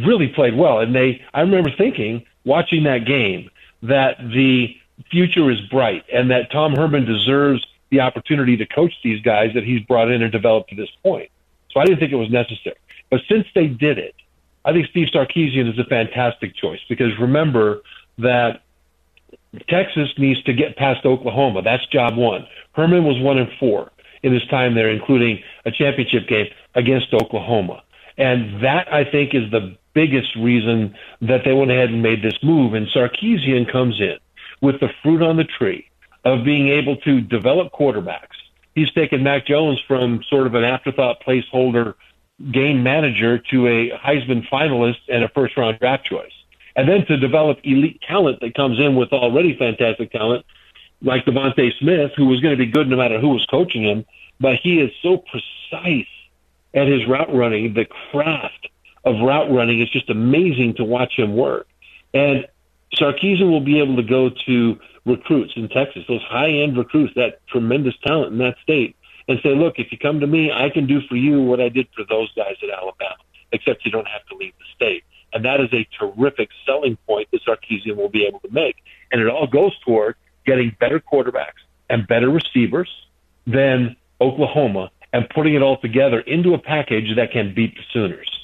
really 0.05 0.29
played 0.29 0.57
well. 0.57 0.81
And 0.81 0.95
they, 0.95 1.23
I 1.33 1.41
remember 1.41 1.71
thinking, 1.71 2.25
watching 2.45 2.85
that 2.85 3.07
game, 3.07 3.51
that 3.83 4.19
the 4.19 4.77
future 5.11 5.51
is 5.51 5.61
bright 5.63 6.05
and 6.13 6.31
that 6.31 6.51
Tom 6.51 6.75
Herman 6.75 7.05
deserves 7.05 7.67
the 7.91 8.01
opportunity 8.01 8.57
to 8.57 8.67
coach 8.67 8.93
these 9.03 9.21
guys 9.23 9.55
that 9.55 9.65
he's 9.65 9.81
brought 9.83 10.11
in 10.11 10.23
and 10.23 10.33
developed 10.33 10.71
to 10.71 10.77
this 10.77 10.91
point. 11.03 11.31
So 11.71 11.81
I 11.81 11.85
didn't 11.85 12.01
think 12.01 12.13
it 12.13 12.17
was 12.17 12.31
necessary. 12.31 12.77
But 13.11 13.21
since 13.29 13.47
they 13.55 13.67
did 13.67 13.99
it, 13.99 14.15
I 14.65 14.73
think 14.73 14.89
Steve 14.89 15.09
Sarkisian 15.15 15.71
is 15.71 15.79
a 15.79 15.85
fantastic 15.85 16.57
choice 16.57 16.81
because 16.89 17.17
remember 17.21 17.83
that 18.19 18.63
Texas 19.69 20.13
needs 20.19 20.43
to 20.43 20.53
get 20.53 20.77
past 20.77 21.05
Oklahoma. 21.05 21.63
That's 21.63 21.87
job 21.87 22.17
one. 22.17 22.47
Herman 22.73 23.05
was 23.05 23.19
one 23.21 23.39
and 23.39 23.51
four 23.61 23.93
in 24.23 24.33
his 24.33 24.45
time 24.49 24.75
there, 24.75 24.91
including 24.91 25.43
a 25.65 25.71
championship 25.71 26.27
game 26.27 26.49
against 26.75 27.15
Oklahoma. 27.15 27.83
And 28.19 28.65
that, 28.65 28.93
I 28.93 29.05
think, 29.05 29.35
is 29.35 29.51
the 29.51 29.77
biggest 29.97 30.37
reason 30.37 30.95
that 31.23 31.41
they 31.45 31.53
went 31.53 31.73
ahead 31.73 31.91
and 31.91 32.03
made 32.03 32.23
this 32.23 32.39
move. 32.43 32.75
And 32.75 32.87
Sarkisian 32.89 33.71
comes 33.71 34.01
in 34.01 34.19
with 34.61 34.79
the 34.79 34.91
fruit 35.03 35.23
on 35.23 35.37
the 35.37 35.45
tree 35.45 35.89
of 36.25 36.45
being 36.45 36.69
able 36.69 36.97
to 36.99 37.21
develop 37.21 37.73
quarterbacks. 37.73 38.37
He's 38.75 38.93
taken 38.93 39.25
Mac 39.25 39.47
Jones 39.47 39.81
from 39.89 40.23
sort 40.29 40.47
of 40.47 40.55
an 40.55 40.65
afterthought 40.65 41.23
placeholder 41.27 41.95
game 42.53 42.83
manager 42.83 43.39
to 43.51 43.67
a 43.67 43.91
Heisman 43.97 44.47
finalist 44.49 45.01
and 45.09 45.25
a 45.25 45.29
first 45.31 45.57
round 45.57 45.79
draft 45.79 46.05
choice 46.05 46.33
and 46.77 46.87
then 46.89 47.07
to 47.07 47.17
develop 47.17 47.59
elite 47.65 48.01
talent 48.07 48.41
that 48.41 48.55
comes 48.55 48.79
in 48.79 48.95
with 48.95 49.13
already 49.13 49.57
fantastic 49.57 50.13
talent, 50.13 50.45
like 51.01 51.25
DeVonta 51.25 51.71
Smith, 51.79 52.13
who 52.17 52.27
was 52.27 52.41
going 52.41 52.57
to 52.57 52.63
be 52.63 52.71
good 52.71 52.87
no 52.87 52.97
matter 52.97 53.19
who 53.19 53.31
was 53.31 53.45
coaching 53.47 53.83
him, 53.83 54.05
but 54.39 54.57
he 54.63 54.81
is 54.81 54.91
so 55.03 55.17
precise 55.17 56.07
at 56.75 56.87
his 56.87 57.09
route 57.09 57.35
running. 57.35 57.73
The 57.73 57.87
craft 57.87 58.69
of 59.07 59.15
route 59.23 59.51
running 59.51 59.81
is 59.81 59.89
just 59.89 60.11
amazing 60.11 60.75
to 60.75 60.85
watch 60.85 61.15
him 61.17 61.37
work. 61.37 61.69
And 62.13 62.47
Sarkisian 62.95 63.51
will 63.51 63.61
be 63.61 63.81
able 63.81 63.97
to 63.97 64.03
go 64.03 64.31
to 64.47 64.79
recruits 65.07 65.53
in 65.57 65.69
Texas, 65.69 66.05
those 66.09 66.23
high 66.23 66.51
end 66.51 66.77
recruits, 66.77 67.15
that 67.15 67.47
tremendous 67.47 67.95
talent 68.05 68.33
in 68.33 68.39
that 68.39 68.57
state, 68.63 68.97
and 69.29 69.39
say, 69.43 69.55
look, 69.55 69.75
if 69.79 69.93
you 69.93 69.99
come 69.99 70.21
to 70.21 70.27
me, 70.27 70.51
I 70.53 70.71
can 70.71 70.87
do 70.87 71.01
for 71.09 71.17
you 71.17 71.41
what 71.41 71.61
I 71.61 71.69
did 71.69 71.89
for 71.95 72.05
those 72.09 72.33
guys 72.35 72.57
at 72.63 72.71
Alabama, 72.71 73.17
except 73.53 73.85
you 73.85 73.93
don't 73.93 74.09
have 74.09 74.27
to 74.27 74.37
leave 74.37 74.53
the 74.59 74.65
state 74.75 75.05
And 75.33 75.45
that 75.45 75.61
is 75.61 75.69
a 75.73 75.87
terrific 75.99 76.49
selling 76.65 76.97
point 77.07 77.29
that 77.31 77.43
Sarkisian 77.45 77.97
will 77.97 78.09
be 78.09 78.27
able 78.27 78.41
to 78.41 78.51
make. 78.51 78.77
And 79.13 79.21
it 79.21 79.29
all 79.29 79.47
goes 79.47 79.79
toward 79.81 80.17
getting 80.45 80.77
better 80.81 81.01
quarterbacks 81.01 81.63
and 81.89 82.07
better 82.09 82.29
receivers 82.29 82.91
than 83.47 83.97
Oklahoma 84.21 84.91
and 85.13 85.29
putting 85.29 85.55
it 85.55 85.63
all 85.63 85.79
together 85.79 86.21
into 86.21 86.55
a 86.55 86.59
package 86.59 87.15
that 87.17 87.31
can 87.31 87.55
beat 87.55 87.77
the 87.77 87.83
Sooners. 87.93 88.36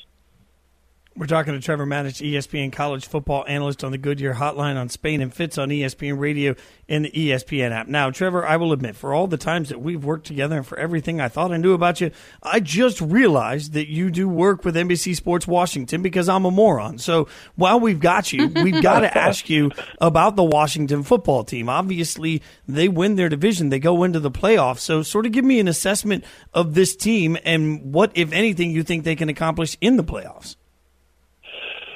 We're 1.14 1.26
talking 1.26 1.52
to 1.52 1.60
Trevor 1.60 1.84
Matich, 1.84 2.26
ESPN 2.26 2.72
college 2.72 3.06
football 3.06 3.44
analyst 3.46 3.84
on 3.84 3.92
the 3.92 3.98
Goodyear 3.98 4.32
Hotline 4.32 4.80
on 4.80 4.88
Spain 4.88 5.20
and 5.20 5.32
Fitz 5.32 5.58
on 5.58 5.68
ESPN 5.68 6.18
Radio 6.18 6.54
and 6.88 7.04
the 7.04 7.10
ESPN 7.10 7.70
app. 7.70 7.86
Now, 7.86 8.10
Trevor, 8.10 8.46
I 8.46 8.56
will 8.56 8.72
admit, 8.72 8.96
for 8.96 9.12
all 9.12 9.26
the 9.26 9.36
times 9.36 9.68
that 9.68 9.82
we've 9.82 10.02
worked 10.02 10.26
together 10.26 10.56
and 10.56 10.66
for 10.66 10.78
everything 10.78 11.20
I 11.20 11.28
thought 11.28 11.52
I 11.52 11.58
knew 11.58 11.74
about 11.74 12.00
you, 12.00 12.12
I 12.42 12.60
just 12.60 12.98
realized 13.02 13.74
that 13.74 13.90
you 13.90 14.10
do 14.10 14.26
work 14.26 14.64
with 14.64 14.74
NBC 14.74 15.14
Sports 15.14 15.46
Washington 15.46 16.00
because 16.00 16.30
I'm 16.30 16.46
a 16.46 16.50
moron. 16.50 16.96
So 16.96 17.28
while 17.56 17.78
we've 17.78 18.00
got 18.00 18.32
you, 18.32 18.48
we've 18.48 18.82
got 18.82 19.00
to 19.00 19.18
ask 19.18 19.50
you 19.50 19.70
about 20.00 20.36
the 20.36 20.44
Washington 20.44 21.02
football 21.02 21.44
team. 21.44 21.68
Obviously, 21.68 22.40
they 22.66 22.88
win 22.88 23.16
their 23.16 23.28
division, 23.28 23.68
they 23.68 23.78
go 23.78 24.02
into 24.02 24.18
the 24.18 24.30
playoffs. 24.30 24.78
So, 24.78 25.02
sort 25.02 25.26
of 25.26 25.32
give 25.32 25.44
me 25.44 25.60
an 25.60 25.68
assessment 25.68 26.24
of 26.54 26.72
this 26.72 26.96
team 26.96 27.36
and 27.44 27.92
what, 27.92 28.12
if 28.14 28.32
anything, 28.32 28.70
you 28.70 28.82
think 28.82 29.04
they 29.04 29.16
can 29.16 29.28
accomplish 29.28 29.76
in 29.82 29.96
the 29.96 30.04
playoffs. 30.04 30.56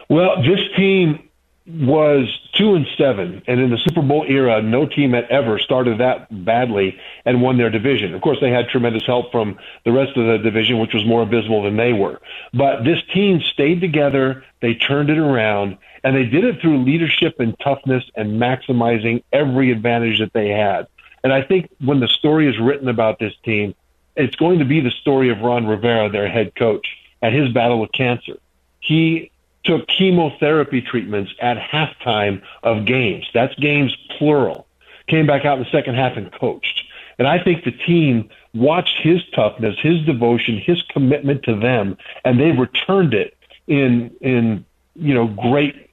Well, 0.09 0.43
this 0.43 0.61
team 0.77 1.29
was 1.67 2.29
two 2.53 2.77
and 2.77 2.87
seven, 2.97 3.43
and 3.49 3.61
in 3.61 3.71
the 3.71 3.79
Super 3.79 4.01
Bowl 4.01 4.25
era, 4.29 4.63
no 4.63 4.87
team 4.87 5.13
had 5.13 5.25
ever 5.25 5.59
started 5.59 5.99
that 5.99 6.45
badly 6.45 6.97
and 7.25 7.43
won 7.43 7.59
their 7.59 7.71
division. 7.71 8.15
Of 8.15 8.23
course, 8.23 8.39
they 8.41 8.51
had 8.51 8.69
tremendous 8.69 9.05
help 9.05 9.33
from 9.33 9.59
the 9.85 9.91
rest 9.91 10.17
of 10.17 10.27
the 10.27 10.39
division, 10.39 10.79
which 10.79 10.95
was 10.95 11.05
more 11.05 11.23
abysmal 11.23 11.65
than 11.65 11.77
they 11.77 11.93
were. 11.93 12.21
But 12.55 12.85
this 12.85 13.03
team 13.13 13.41
stayed 13.41 13.81
together, 13.81 14.45
they 14.63 14.75
turned 14.75 15.11
it 15.11 15.19
around, 15.19 15.79
and 16.05 16.15
they 16.15 16.25
did 16.25 16.45
it 16.45 16.61
through 16.61 16.85
leadership 16.85 17.41
and 17.41 17.59
toughness 17.59 18.05
and 18.15 18.41
maximizing 18.41 19.25
every 19.33 19.73
advantage 19.73 20.21
that 20.21 20.33
they 20.33 20.51
had. 20.51 20.87
And 21.25 21.33
I 21.33 21.43
think 21.43 21.69
when 21.85 21.99
the 21.99 22.07
story 22.07 22.49
is 22.49 22.61
written 22.61 22.89
about 22.89 23.19
this 23.19 23.35
team, 23.45 23.75
it's 24.15 24.37
going 24.37 24.61
to 24.61 24.65
be 24.65 24.81
the 24.81 24.93
story 24.93 25.31
of 25.31 25.41
Ron 25.41 25.67
Rivera, 25.67 26.09
their 26.11 26.29
head 26.29 26.55
coach, 26.55 26.87
and 27.21 27.35
his 27.35 27.53
battle 27.53 27.81
with 27.81 27.91
cancer. 27.91 28.39
He 28.79 29.33
took 29.67 29.87
chemotherapy 29.89 30.81
treatments 30.81 31.33
at 31.41 31.57
halftime 31.59 32.43
of 32.63 32.85
games. 32.87 33.27
That's 33.35 33.55
games 33.57 33.97
plural. 34.17 34.67
Came 35.09 35.27
back 35.27 35.45
out 35.45 35.59
in 35.59 35.65
the 35.65 35.71
second 35.71 35.95
half 35.95 36.17
and 36.17 36.33
coached. 36.33 36.85
And 37.19 37.27
I 37.27 37.43
think 37.43 37.65
the 37.65 37.71
team 37.73 38.29
watched 38.55 39.01
his 39.01 39.23
toughness, 39.35 39.77
his 39.81 40.05
devotion, 40.05 40.59
his 40.59 40.83
commitment 40.83 41.45
to 41.45 41.59
them, 41.59 41.97
and 42.25 42.39
they 42.39 42.53
returned 42.53 43.15
it 43.15 43.37
in 43.67 44.15
in 44.21 44.65
you 44.95 45.15
know 45.15 45.27
great 45.27 45.91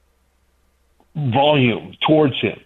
volume 1.16 1.94
towards 2.06 2.38
him. 2.40 2.60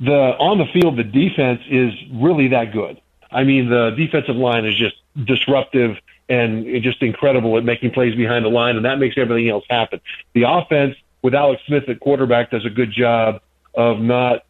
The 0.00 0.36
on 0.38 0.58
the 0.58 0.66
field, 0.66 0.96
the 0.96 1.04
defense 1.04 1.60
is 1.68 1.92
really 2.12 2.48
that 2.48 2.72
good. 2.72 3.00
I 3.30 3.44
mean, 3.44 3.68
the 3.68 3.90
defensive 3.90 4.36
line 4.36 4.64
is 4.64 4.76
just 4.76 4.96
disruptive 5.24 5.96
and 6.30 6.82
just 6.82 7.02
incredible 7.02 7.58
at 7.58 7.64
making 7.64 7.90
plays 7.90 8.14
behind 8.14 8.44
the 8.44 8.48
line, 8.48 8.76
and 8.76 8.84
that 8.84 8.98
makes 8.98 9.16
everything 9.18 9.50
else 9.50 9.64
happen. 9.68 10.00
The 10.32 10.44
offense 10.48 10.94
with 11.22 11.34
Alex 11.34 11.60
Smith 11.66 11.88
at 11.88 11.98
quarterback 11.98 12.52
does 12.52 12.64
a 12.64 12.70
good 12.70 12.92
job 12.92 13.42
of 13.74 13.98
not 13.98 14.44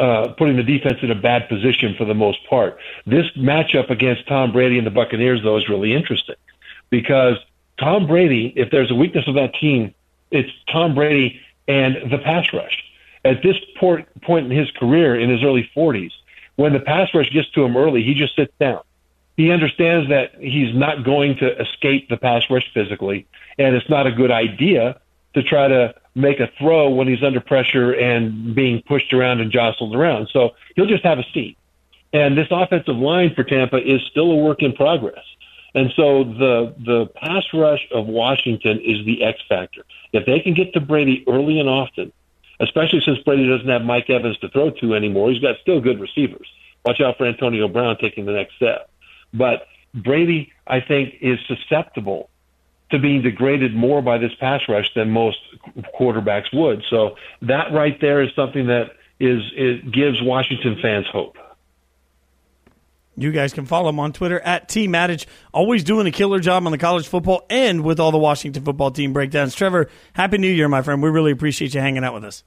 uh, 0.00 0.28
putting 0.38 0.56
the 0.56 0.62
defense 0.62 0.98
in 1.02 1.10
a 1.10 1.14
bad 1.14 1.48
position 1.48 1.94
for 1.96 2.06
the 2.06 2.14
most 2.14 2.38
part. 2.48 2.78
This 3.06 3.26
matchup 3.36 3.90
against 3.90 4.26
Tom 4.26 4.50
Brady 4.50 4.78
and 4.78 4.86
the 4.86 4.90
Buccaneers, 4.90 5.42
though, 5.42 5.58
is 5.58 5.68
really 5.68 5.92
interesting 5.92 6.36
because 6.88 7.36
Tom 7.78 8.06
Brady, 8.06 8.52
if 8.56 8.70
there's 8.70 8.90
a 8.90 8.94
weakness 8.94 9.28
of 9.28 9.34
that 9.34 9.54
team, 9.60 9.94
it's 10.30 10.50
Tom 10.72 10.94
Brady 10.94 11.40
and 11.68 12.10
the 12.10 12.18
pass 12.18 12.46
rush. 12.52 12.82
At 13.26 13.42
this 13.42 13.56
point, 13.78 14.08
point 14.22 14.50
in 14.50 14.58
his 14.58 14.70
career, 14.72 15.18
in 15.18 15.30
his 15.30 15.44
early 15.44 15.70
40s, 15.76 16.12
when 16.56 16.72
the 16.72 16.80
pass 16.80 17.08
rush 17.14 17.30
gets 17.30 17.50
to 17.50 17.62
him 17.62 17.76
early, 17.76 18.02
he 18.02 18.14
just 18.14 18.34
sits 18.36 18.52
down 18.58 18.80
he 19.36 19.50
understands 19.50 20.08
that 20.10 20.34
he's 20.40 20.74
not 20.74 21.04
going 21.04 21.36
to 21.38 21.60
escape 21.60 22.08
the 22.08 22.16
pass 22.16 22.42
rush 22.50 22.70
physically, 22.72 23.26
and 23.58 23.74
it's 23.74 23.88
not 23.88 24.06
a 24.06 24.12
good 24.12 24.30
idea 24.30 25.00
to 25.34 25.42
try 25.42 25.68
to 25.68 25.94
make 26.14 26.38
a 26.38 26.48
throw 26.58 26.90
when 26.90 27.08
he's 27.08 27.22
under 27.22 27.40
pressure 27.40 27.92
and 27.92 28.54
being 28.54 28.82
pushed 28.86 29.12
around 29.12 29.40
and 29.40 29.50
jostled 29.50 29.94
around. 29.94 30.28
So 30.32 30.50
he'll 30.76 30.86
just 30.86 31.04
have 31.04 31.18
a 31.18 31.24
seat. 31.34 31.58
And 32.12 32.38
this 32.38 32.46
offensive 32.50 32.96
line 32.96 33.34
for 33.34 33.42
Tampa 33.42 33.78
is 33.78 34.00
still 34.08 34.30
a 34.30 34.36
work 34.36 34.62
in 34.62 34.72
progress. 34.72 35.24
And 35.74 35.92
so 35.96 36.22
the 36.22 36.72
the 36.78 37.06
pass 37.16 37.42
rush 37.52 37.80
of 37.92 38.06
Washington 38.06 38.80
is 38.80 39.04
the 39.04 39.24
X 39.24 39.40
factor. 39.48 39.82
If 40.12 40.24
they 40.24 40.38
can 40.38 40.54
get 40.54 40.72
to 40.74 40.80
Brady 40.80 41.24
early 41.26 41.58
and 41.58 41.68
often, 41.68 42.12
especially 42.60 43.02
since 43.04 43.18
Brady 43.18 43.48
doesn't 43.48 43.68
have 43.68 43.82
Mike 43.82 44.08
Evans 44.08 44.38
to 44.38 44.48
throw 44.50 44.70
to 44.70 44.94
anymore, 44.94 45.32
he's 45.32 45.42
got 45.42 45.56
still 45.60 45.80
good 45.80 46.00
receivers. 46.00 46.46
Watch 46.84 47.00
out 47.00 47.18
for 47.18 47.26
Antonio 47.26 47.66
Brown 47.66 47.96
taking 47.98 48.24
the 48.24 48.32
next 48.32 48.54
step. 48.54 48.88
But 49.34 49.66
Brady, 49.92 50.52
I 50.66 50.80
think, 50.80 51.16
is 51.20 51.38
susceptible 51.46 52.30
to 52.90 52.98
being 52.98 53.22
degraded 53.22 53.74
more 53.74 54.00
by 54.00 54.18
this 54.18 54.32
pass 54.38 54.62
rush 54.68 54.86
than 54.94 55.10
most 55.10 55.38
quarterbacks 55.98 56.52
would. 56.52 56.84
So 56.88 57.16
that 57.42 57.72
right 57.72 58.00
there 58.00 58.22
is 58.22 58.30
something 58.36 58.68
that 58.68 58.92
is 59.20 59.42
it 59.56 59.90
gives 59.92 60.22
Washington 60.22 60.78
fans 60.80 61.06
hope. 61.10 61.36
You 63.16 63.30
guys 63.30 63.52
can 63.52 63.64
follow 63.64 63.90
him 63.90 64.00
on 64.00 64.12
Twitter 64.12 64.40
at 64.40 64.68
T 64.68 64.88
Matich, 64.88 65.26
always 65.52 65.84
doing 65.84 66.06
a 66.06 66.10
killer 66.10 66.40
job 66.40 66.66
on 66.66 66.72
the 66.72 66.78
college 66.78 67.06
football 67.06 67.46
and 67.48 67.84
with 67.84 68.00
all 68.00 68.10
the 68.10 68.18
Washington 68.18 68.64
football 68.64 68.90
team 68.90 69.12
breakdowns. 69.12 69.54
Trevor, 69.54 69.88
Happy 70.14 70.38
New 70.38 70.50
Year, 70.50 70.68
my 70.68 70.82
friend. 70.82 71.00
We 71.02 71.10
really 71.10 71.30
appreciate 71.30 71.74
you 71.74 71.80
hanging 71.80 72.02
out 72.02 72.14
with 72.14 72.24
us. 72.24 72.42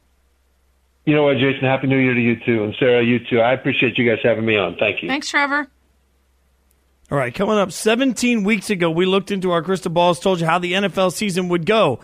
You 1.05 1.15
know 1.15 1.23
what, 1.23 1.37
Jason? 1.37 1.61
Happy 1.61 1.87
New 1.87 1.97
Year 1.97 2.13
to 2.13 2.19
you 2.19 2.35
too, 2.45 2.65
and 2.65 2.75
Sarah, 2.77 3.01
you 3.01 3.19
too. 3.29 3.39
I 3.39 3.53
appreciate 3.53 3.97
you 3.97 4.09
guys 4.09 4.19
having 4.21 4.45
me 4.45 4.57
on. 4.57 4.75
Thank 4.77 5.01
you. 5.01 5.07
Thanks, 5.07 5.29
Trevor. 5.29 5.67
All 7.09 7.17
right, 7.17 7.33
coming 7.33 7.57
up 7.57 7.71
17 7.71 8.43
weeks 8.43 8.69
ago, 8.69 8.91
we 8.91 9.05
looked 9.05 9.31
into 9.31 9.51
our 9.51 9.61
crystal 9.61 9.91
balls, 9.91 10.19
told 10.19 10.41
you 10.41 10.45
how 10.45 10.59
the 10.59 10.73
NFL 10.73 11.13
season 11.13 11.47
would 11.49 11.65
go. 11.65 12.01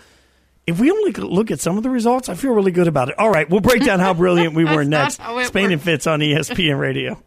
If 0.66 0.80
we 0.80 0.90
only 0.92 1.12
look 1.12 1.52
at 1.52 1.60
some 1.60 1.76
of 1.76 1.84
the 1.84 1.90
results, 1.90 2.30
I 2.30 2.36
feel 2.36 2.54
really 2.54 2.72
good 2.72 2.88
about 2.88 3.10
it. 3.10 3.20
All 3.20 3.30
right, 3.30 3.50
we'll 3.50 3.60
break 3.60 3.84
down 3.84 4.00
how 4.00 4.14
brilliant 4.14 4.56
we 4.56 4.64
were 4.64 4.86
next. 4.86 5.16
Spain 5.16 5.36
works. 5.36 5.56
and 5.56 5.82
Fitz 5.82 6.08
on 6.08 6.22
ESPN 6.22 6.80
Radio. 6.80 7.22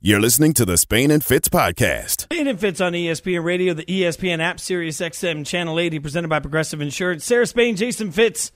You're 0.00 0.20
listening 0.20 0.52
to 0.54 0.64
the 0.64 0.76
Spain 0.76 1.10
and 1.10 1.24
Fitz 1.24 1.48
podcast. 1.48 2.20
Spain 2.20 2.46
and 2.46 2.60
Fitz 2.60 2.80
on 2.80 2.92
ESPN 2.92 3.42
Radio, 3.42 3.74
the 3.74 3.84
ESPN 3.86 4.38
app, 4.38 4.60
Sirius 4.60 5.00
XM, 5.00 5.44
Channel 5.44 5.80
80, 5.80 5.98
presented 5.98 6.28
by 6.28 6.38
Progressive 6.38 6.80
Insurance. 6.80 7.24
Sarah 7.24 7.46
Spain, 7.46 7.74
Jason 7.74 8.12
Fitz. 8.12 8.52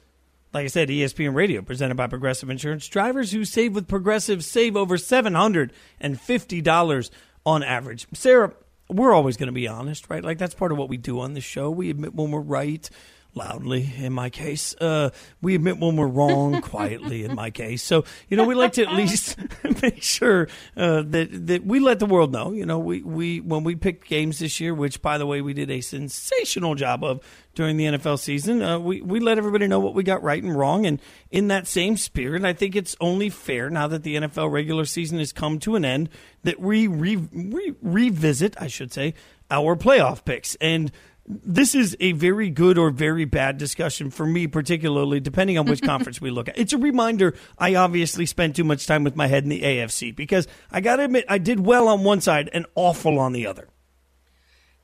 Like 0.53 0.65
I 0.65 0.69
said, 0.69 0.91
ESPN 0.91 1.35
Radio, 1.35 1.63
presented 1.63 1.97
by 1.97 2.07
Progressive 2.07 2.51
Insurance. 2.51 2.87
Drivers 2.87 3.33
who 3.33 3.45
save 3.45 3.75
with 3.75 3.89
Progressive 3.89 4.45
save 4.45 4.77
over 4.77 4.97
$750 4.97 7.11
on 7.45 7.63
average. 7.63 8.07
Sarah, 8.13 8.53
we're 8.89 9.13
always 9.13 9.37
going 9.37 9.49
to 9.49 9.53
be 9.53 9.69
honest, 9.69 10.11
right? 10.11 10.23
Like 10.23 10.39
that's 10.39 10.55
part 10.55 10.73
of 10.73 10.79
what 10.79 10.89
we 10.89 10.97
do 10.97 11.21
on 11.21 11.35
the 11.35 11.41
show. 11.41 11.71
We 11.71 11.91
admit 11.91 12.15
when 12.15 12.31
we're 12.31 12.41
right 12.41 12.89
loudly 13.35 13.93
in 13.97 14.13
my 14.13 14.31
case. 14.31 14.75
Uh, 14.81 15.11
we 15.41 15.55
admit 15.55 15.79
when 15.79 15.97
we're 15.97 16.07
wrong 16.07 16.61
quietly 16.63 17.25
in 17.25 17.35
my 17.35 17.51
case. 17.51 17.83
So, 17.83 18.05
you 18.29 18.37
know, 18.37 18.45
we 18.45 18.55
like 18.55 18.73
to 18.75 18.83
at 18.83 18.95
least 18.95 19.37
make 19.83 20.03
sure 20.03 20.49
uh, 20.77 21.03
that 21.07 21.47
that 21.47 21.65
we 21.65 21.81
let 21.81 21.99
the 21.99 22.07
world 22.07 22.33
know. 22.33 22.53
You 22.53 22.67
know, 22.67 22.79
we, 22.79 23.03
we 23.03 23.41
when 23.41 23.65
we 23.65 23.77
picked 23.77 24.09
games 24.09 24.39
this 24.39 24.61
year, 24.61 24.75
which 24.75 25.03
by 25.03 25.19
the 25.19 25.27
way 25.27 25.41
we 25.41 25.53
did 25.53 25.71
a 25.71 25.81
sensational 25.81 26.75
job 26.75 27.05
of 27.05 27.21
during 27.55 27.77
the 27.77 27.85
NFL 27.85 28.19
season, 28.19 28.63
uh, 28.63 28.79
we 28.79 29.01
we 29.01 29.21
let 29.21 29.39
everybody 29.39 29.67
know 29.67 29.81
what 29.81 29.95
we 29.95 30.03
got 30.03 30.23
right 30.23 30.43
and 30.43 30.57
wrong. 30.57 30.87
And 30.87 31.01
in 31.31 31.49
that 31.49 31.67
same 31.67 31.97
spirit, 31.97 32.45
I 32.45 32.53
think 32.53 32.77
it's 32.77 32.97
only 33.01 33.31
fair 33.31 33.71
now 33.71 33.89
that 33.89 34.03
the 34.03 34.17
NFL 34.17 34.51
regular 34.51 34.85
season 34.85 35.19
has 35.19 35.33
come 35.33 35.59
to 35.61 35.77
an 35.77 35.85
end 35.85 36.09
that 36.43 36.61
we 36.61 36.87
re, 36.87 37.17
re, 37.17 37.75
revisit, 37.83 38.61
I 38.61 38.69
should 38.69 38.93
say, 38.93 39.15
our 39.51 39.77
playoff 39.77 40.25
picks 40.25 40.55
and 40.61 40.91
this 41.31 41.75
is 41.75 41.97
a 42.01 42.13
very 42.13 42.51
good 42.51 42.77
or 42.77 42.91
very 42.91 43.25
bad 43.25 43.57
discussion 43.57 44.11
for 44.11 44.27
me, 44.27 44.47
particularly 44.47 45.21
depending 45.21 45.59
on 45.59 45.67
which 45.67 45.83
conference 45.91 46.21
we 46.21 46.31
look 46.31 46.49
at. 46.49 46.59
It's 46.59 46.73
a 46.73 46.79
reminder 46.79 47.35
I 47.59 47.77
obviously 47.77 48.27
spent 48.27 48.57
too 48.57 48.65
much 48.65 48.87
time 48.87 49.05
with 49.05 49.17
my 49.17 49.27
head 49.27 49.45
in 49.45 49.49
the 49.49 49.63
AFC 49.63 50.15
because 50.15 50.49
I 50.71 50.81
got 50.81 50.97
to 50.97 51.05
admit 51.05 51.25
I 51.29 51.39
did 51.39 51.61
well 51.61 51.89
on 51.89 52.03
one 52.03 52.21
side 52.21 52.51
and 52.53 52.67
awful 52.75 53.19
on 53.19 53.33
the 53.33 53.47
other. 53.47 53.69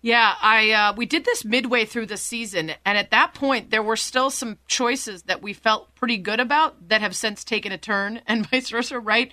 Yeah, 0.03 0.35
I 0.41 0.71
uh, 0.71 0.93
we 0.97 1.07
did 1.07 1.25
this 1.25 1.45
midway 1.45 1.85
through 1.85 2.07
the 2.07 2.17
season, 2.17 2.71
and 2.85 2.97
at 2.97 3.11
that 3.11 3.35
point 3.35 3.71
there 3.71 3.83
were 3.83 3.97
still 3.97 4.31
some 4.31 4.59
choices 4.69 5.25
that 5.25 5.43
we 5.43 5.53
felt 5.53 5.97
pretty 5.97 6.19
good 6.19 6.39
about 6.39 6.91
that 6.91 7.01
have 7.01 7.17
since 7.17 7.43
taken 7.43 7.73
a 7.73 7.79
turn, 7.79 8.21
and 8.27 8.49
vice 8.49 8.71
versa. 8.71 9.01
Right? 9.01 9.33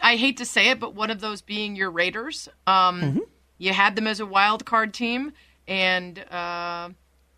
I 0.00 0.14
hate 0.16 0.36
to 0.36 0.44
say 0.44 0.68
it, 0.70 0.78
but 0.78 0.94
one 0.94 1.10
of 1.10 1.20
those 1.20 1.42
being 1.42 1.74
your 1.74 1.90
Raiders. 1.90 2.48
Um, 2.68 3.00
mm-hmm. 3.00 3.18
You 3.58 3.72
had 3.72 3.96
them 3.96 4.06
as 4.06 4.20
a 4.20 4.26
wild 4.26 4.64
card 4.64 4.94
team 4.94 5.32
and 5.66 6.18
uh, 6.30 6.90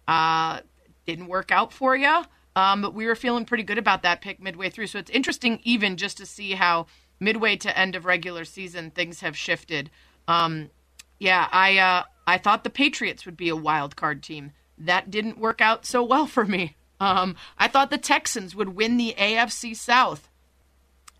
uh, 0.08 0.60
didn't 1.06 1.26
work 1.26 1.50
out 1.52 1.72
for 1.72 1.96
you. 1.96 2.24
Um, 2.56 2.82
but 2.82 2.94
we 2.94 3.06
were 3.06 3.16
feeling 3.16 3.44
pretty 3.44 3.64
good 3.64 3.78
about 3.78 4.02
that 4.02 4.20
pick 4.20 4.40
midway 4.40 4.70
through. 4.70 4.86
So 4.86 4.98
it's 4.98 5.10
interesting, 5.10 5.60
even 5.64 5.96
just 5.96 6.18
to 6.18 6.26
see 6.26 6.52
how 6.52 6.86
midway 7.18 7.56
to 7.56 7.76
end 7.76 7.96
of 7.96 8.04
regular 8.04 8.44
season 8.44 8.90
things 8.90 9.20
have 9.20 9.36
shifted. 9.36 9.90
Um, 10.28 10.70
yeah, 11.18 11.48
I 11.50 11.78
uh, 11.78 12.02
I 12.26 12.38
thought 12.38 12.64
the 12.64 12.70
Patriots 12.70 13.26
would 13.26 13.36
be 13.36 13.48
a 13.48 13.56
wild 13.56 13.96
card 13.96 14.22
team. 14.22 14.52
That 14.78 15.10
didn't 15.10 15.38
work 15.38 15.60
out 15.60 15.84
so 15.86 16.02
well 16.02 16.26
for 16.26 16.44
me. 16.44 16.76
Um, 17.00 17.36
I 17.58 17.68
thought 17.68 17.90
the 17.90 17.98
Texans 17.98 18.54
would 18.54 18.70
win 18.70 18.96
the 18.96 19.14
AFC 19.18 19.76
South. 19.76 20.28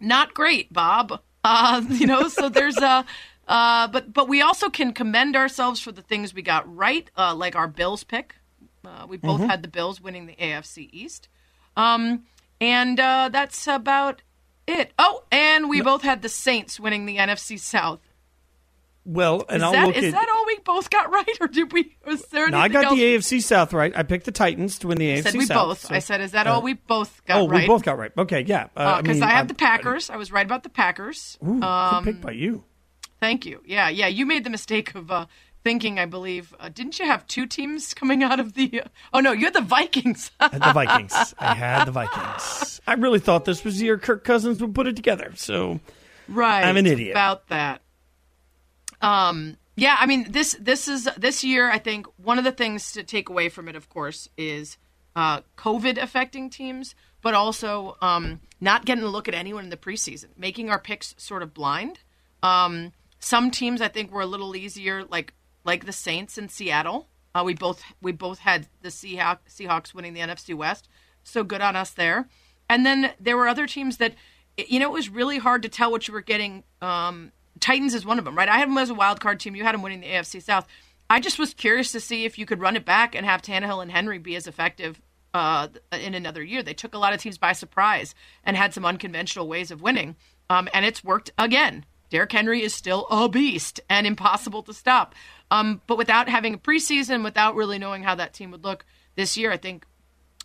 Not 0.01 0.35
great, 0.35 0.73
Bob. 0.73 1.21
Uh, 1.43 1.83
you 1.89 2.07
know, 2.07 2.29
so 2.29 2.49
there's 2.49 2.79
a. 2.79 3.05
Uh, 3.47 3.86
but 3.88 4.12
but 4.12 4.28
we 4.28 4.40
also 4.40 4.70
can 4.70 4.92
commend 4.92 5.36
ourselves 5.36 5.80
for 5.80 5.92
the 5.92 6.03
things 6.03 6.32
we 6.34 6.42
got 6.42 6.64
right, 6.74 7.11
uh, 7.16 7.34
like 7.34 7.55
our 7.57 7.68
Bills 7.68 8.05
pick. 8.05 8.36
Uh, 8.84 9.07
we 9.09 9.16
both 9.16 9.40
had 9.40 9.62
the 9.62 9.68
Bills 9.68 10.01
winning 10.01 10.26
the 10.26 10.34
AFC 10.34 10.88
East, 10.92 11.28
um, 11.76 12.24
and 12.61 12.99
uh, 13.01 13.28
that's 13.32 13.66
about 13.66 14.22
it. 14.66 14.92
Oh, 14.99 15.24
and 15.32 15.68
we 15.70 15.80
both 15.80 16.03
had 16.03 16.22
the 16.22 16.28
Saints 16.28 16.78
winning 16.78 17.07
the 17.07 17.16
NFC 17.16 17.59
South. 17.59 18.01
Well, 19.07 19.45
and 19.51 19.59
Is, 19.59 19.62
I'll 19.62 19.72
that, 19.72 19.86
look 19.88 19.97
is 19.97 20.05
at. 20.05 20.12
that 20.12 20.28
all 20.34 20.47
we 20.47 20.59
both 20.64 20.88
got 20.88 21.11
right, 21.12 21.28
or 21.40 21.47
did 21.47 21.72
we? 21.74 21.95
Was 22.07 22.22
there 22.28 22.49
No, 22.49 22.57
I 22.59 22.68
got 22.68 22.84
else? 22.84 22.95
the 22.95 23.03
AFC 23.03 23.42
South 23.42 23.74
right. 23.74 23.92
I 23.95 24.03
picked 24.03 24.24
the 24.24 24.32
Titans 24.32 24.78
to 24.78 24.88
win 24.88 24.97
the 24.99 25.12
I 25.12 25.16
AFC 25.18 25.22
said 25.24 25.34
we 25.34 25.45
South. 25.47 25.68
both. 25.68 25.80
so- 25.80 25.95
I 25.95 25.99
said, 25.99 26.20
is 26.22 26.32
that 26.32 26.47
all 26.47 26.62
we 26.62 26.72
both 26.74 27.22
got 27.26 27.36
oh, 27.42 27.49
right? 27.49 27.62
we 27.62 27.66
both 27.66 27.82
got 27.82 27.99
right. 27.99 28.12
Okay, 28.16 28.42
yeah. 28.47 28.68
Uh, 28.74 29.03
because 29.03 29.16
mean, 29.16 29.22
I, 29.24 29.28
have 29.28 29.36
I'm- 29.36 29.47
the 29.49 29.55
Packers. 29.55 30.09
I 30.09 30.16
was 30.16 30.32
right 30.32 30.45
about 30.47 30.62
the 30.62 30.70
Packers. 30.70 31.36
Ooh, 31.47 31.62
um, 31.62 32.05
good 32.05 32.14
pick 32.14 32.22
by 32.22 32.30
you. 32.32 32.64
Thank 33.25 33.47
you. 33.47 33.62
Yeah, 33.64 33.89
yeah. 33.89 34.07
You 34.07 34.27
made 34.27 34.45
the 34.45 34.51
mistake 34.51 34.95
of 34.95 35.11
uh, 35.11 35.25
thinking, 35.62 35.99
I 35.99 36.05
believe, 36.05 36.55
uh, 36.61 36.68
didn't 36.68 36.99
you 36.99 37.07
have 37.07 37.27
two 37.27 37.47
teams 37.47 37.95
coming 37.95 38.22
out 38.22 38.39
of 38.39 38.53
the? 38.53 38.83
Uh, 38.83 38.89
oh 39.14 39.20
no, 39.20 39.33
you 39.33 39.47
had 39.47 39.55
the 39.55 39.62
Vikings. 39.62 40.31
I 40.39 40.49
had 40.53 40.62
the 40.62 40.72
Vikings. 40.75 41.35
I 41.39 41.55
had 41.55 41.85
the 41.87 41.91
Vikings. 41.91 42.83
I 42.87 42.93
really 42.93 43.20
thought 43.20 43.47
this 43.47 43.64
was 43.64 43.79
the 43.79 43.87
year 43.87 43.97
Kirk 43.97 44.25
Cousins 44.25 44.61
would 44.61 44.75
put 44.75 44.87
it 44.87 44.95
together. 44.95 45.33
So 45.37 45.81
right. 46.29 46.64
I'm 46.64 46.77
an 46.77 46.85
idiot. 46.87 47.12
about 47.12 47.49
that. 47.49 47.81
Um. 49.01 49.57
Yeah. 49.75 49.97
I 49.99 50.05
mean 50.05 50.31
this. 50.31 50.55
This 50.61 50.87
is 50.87 51.09
this 51.16 51.43
year. 51.43 51.70
I 51.70 51.79
think 51.79 52.07
one 52.22 52.37
of 52.37 52.45
the 52.45 52.53
things 52.53 52.93
to 52.93 53.05
take 53.05 53.31
away 53.31 53.49
from 53.49 53.68
it, 53.68 53.75
of 53.75 53.89
course, 53.89 54.29
is 54.37 54.77
uh, 55.16 55.41
COVID 55.57 55.97
affecting 55.97 56.51
teams, 56.51 56.95
but 57.22 57.33
also 57.33 57.97
um, 58.03 58.41
not 58.61 58.85
getting 58.85 59.03
a 59.03 59.09
look 59.09 59.29
at 59.29 59.35
anyone 59.35 59.64
in 59.64 59.70
the 59.70 59.79
preseason, 59.79 60.27
making 60.37 60.68
our 60.68 60.79
picks 60.79 61.14
sort 61.16 61.43
of 61.43 61.55
blind. 61.55 62.01
Um, 62.43 62.93
some 63.25 63.51
teams 63.51 63.81
I 63.81 63.89
think 63.89 64.12
were 64.12 64.20
a 64.20 64.27
little 64.27 64.55
easier, 64.55 65.05
like 65.05 65.33
like 65.64 65.87
the 65.87 65.93
Saints 65.93 66.37
in 66.37 66.51
Seattle. 66.51 67.09
Uh, 67.35 67.43
we 67.45 67.55
both 67.55 67.83
we 68.03 68.12
both 68.12 68.41
had 68.41 68.68
the 68.83 68.91
Seahawks, 68.91 69.39
Seahawks 69.49 69.95
winning 69.95 70.12
the 70.12 70.20
NFC 70.20 70.55
West, 70.55 70.89
so 71.22 71.43
good 71.43 71.62
on 71.62 71.75
us 71.75 71.91
there. 71.91 72.29
And 72.68 72.85
then 72.85 73.12
there 73.18 73.37
were 73.37 73.49
other 73.49 73.66
teams 73.66 73.97
that, 73.97 74.14
you 74.57 74.79
know, 74.79 74.91
it 74.91 74.93
was 74.93 75.09
really 75.09 75.39
hard 75.39 75.62
to 75.62 75.68
tell 75.68 75.91
what 75.91 76.07
you 76.07 76.14
were 76.14 76.20
getting. 76.20 76.64
Um, 76.83 77.33
Titans 77.61 77.95
is 77.95 78.05
one 78.05 78.18
of 78.18 78.25
them, 78.25 78.37
right? 78.37 78.49
I 78.49 78.59
had 78.59 78.68
them 78.68 78.79
as 78.79 78.91
a 78.91 78.95
wild 78.95 79.20
card 79.20 79.41
team. 79.41 79.57
You 79.57 79.64
had 79.64 79.75
them 79.75 79.83
winning 79.83 80.01
the 80.01 80.09
AFC 80.09 80.43
South. 80.43 80.66
I 81.09 81.20
just 81.20 81.39
was 81.39 81.55
curious 81.55 81.93
to 81.93 82.01
see 82.01 82.25
if 82.25 82.39
you 82.39 82.47
could 82.47 82.61
run 82.61 82.77
it 82.77 82.85
back 82.85 83.14
and 83.14 83.25
have 83.25 83.43
Tannehill 83.43 83.83
and 83.83 83.91
Henry 83.91 84.18
be 84.18 84.37
as 84.37 84.47
effective 84.47 85.01
uh, 85.33 85.68
in 85.93 86.14
another 86.14 86.43
year. 86.43 86.62
They 86.62 86.75
took 86.75 86.95
a 86.95 86.99
lot 86.99 87.14
of 87.14 87.20
teams 87.20 87.39
by 87.39 87.53
surprise 87.53 88.14
and 88.45 88.57
had 88.57 88.75
some 88.75 88.85
unconventional 88.85 89.49
ways 89.49 89.70
of 89.70 89.83
winning, 89.83 90.16
um, 90.51 90.68
and 90.75 90.85
it's 90.85 91.03
worked 91.03 91.31
again. 91.39 91.85
Derrick 92.15 92.31
Henry 92.31 92.62
is 92.62 92.73
still 92.73 93.09
a 93.11 93.29
beast 93.29 93.81
and 93.91 94.07
impossible 94.07 94.62
to 94.62 94.73
stop. 94.73 95.17
Um, 95.51 95.81
but 95.89 95.99
without 95.99 96.29
having 96.29 96.55
a 96.55 96.59
preseason, 96.59 97.25
without 97.25 97.57
really 97.57 97.77
knowing 97.77 98.05
how 98.05 98.15
that 98.15 98.33
team 98.33 98.53
would 98.53 98.62
look 98.62 98.87
this 99.17 99.37
year, 99.37 99.51
I 99.51 99.57
think 99.57 99.85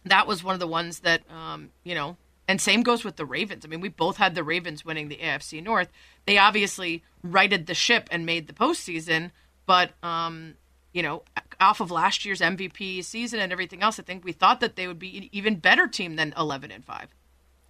that 0.04 0.26
was 0.26 0.44
one 0.44 0.56
of 0.56 0.60
the 0.60 0.66
ones 0.66 1.02
that 1.02 1.22
um, 1.30 1.70
you 1.84 1.94
know. 1.94 2.18
And 2.48 2.60
same 2.60 2.82
goes 2.82 3.04
with 3.06 3.18
the 3.18 3.26
Ravens. 3.26 3.66
I 3.66 3.68
mean, 3.68 3.82
we 3.82 3.90
both 3.90 4.18
had 4.18 4.34
the 4.34 4.44
Ravens 4.44 4.84
winning 4.84 5.10
the 5.10 5.18
AFC 5.18 5.62
North. 5.62 5.90
They 6.26 6.40
obviously 6.40 7.04
righted 7.22 7.68
the 7.68 7.76
ship 7.76 8.10
and 8.10 8.26
made 8.26 8.48
the 8.48 8.54
postseason, 8.54 9.30
but 9.68 9.92
um, 10.02 10.56
you 10.92 11.04
know, 11.04 11.22
off 11.60 11.82
of 11.82 11.92
last 11.92 12.26
year's 12.26 12.42
MVP 12.42 13.04
season 13.06 13.40
and 13.40 13.52
everything 13.52 13.84
else, 13.84 14.00
I 14.00 14.02
think 14.02 14.26
we 14.26 14.32
thought 14.32 14.60
that 14.62 14.76
they 14.76 14.88
would 14.88 14.98
be 14.98 15.16
an 15.20 15.30
even 15.32 15.58
better 15.58 15.86
team 15.86 16.16
than 16.16 16.34
eleven 16.36 16.72
and 16.72 16.84
five. 16.84 17.14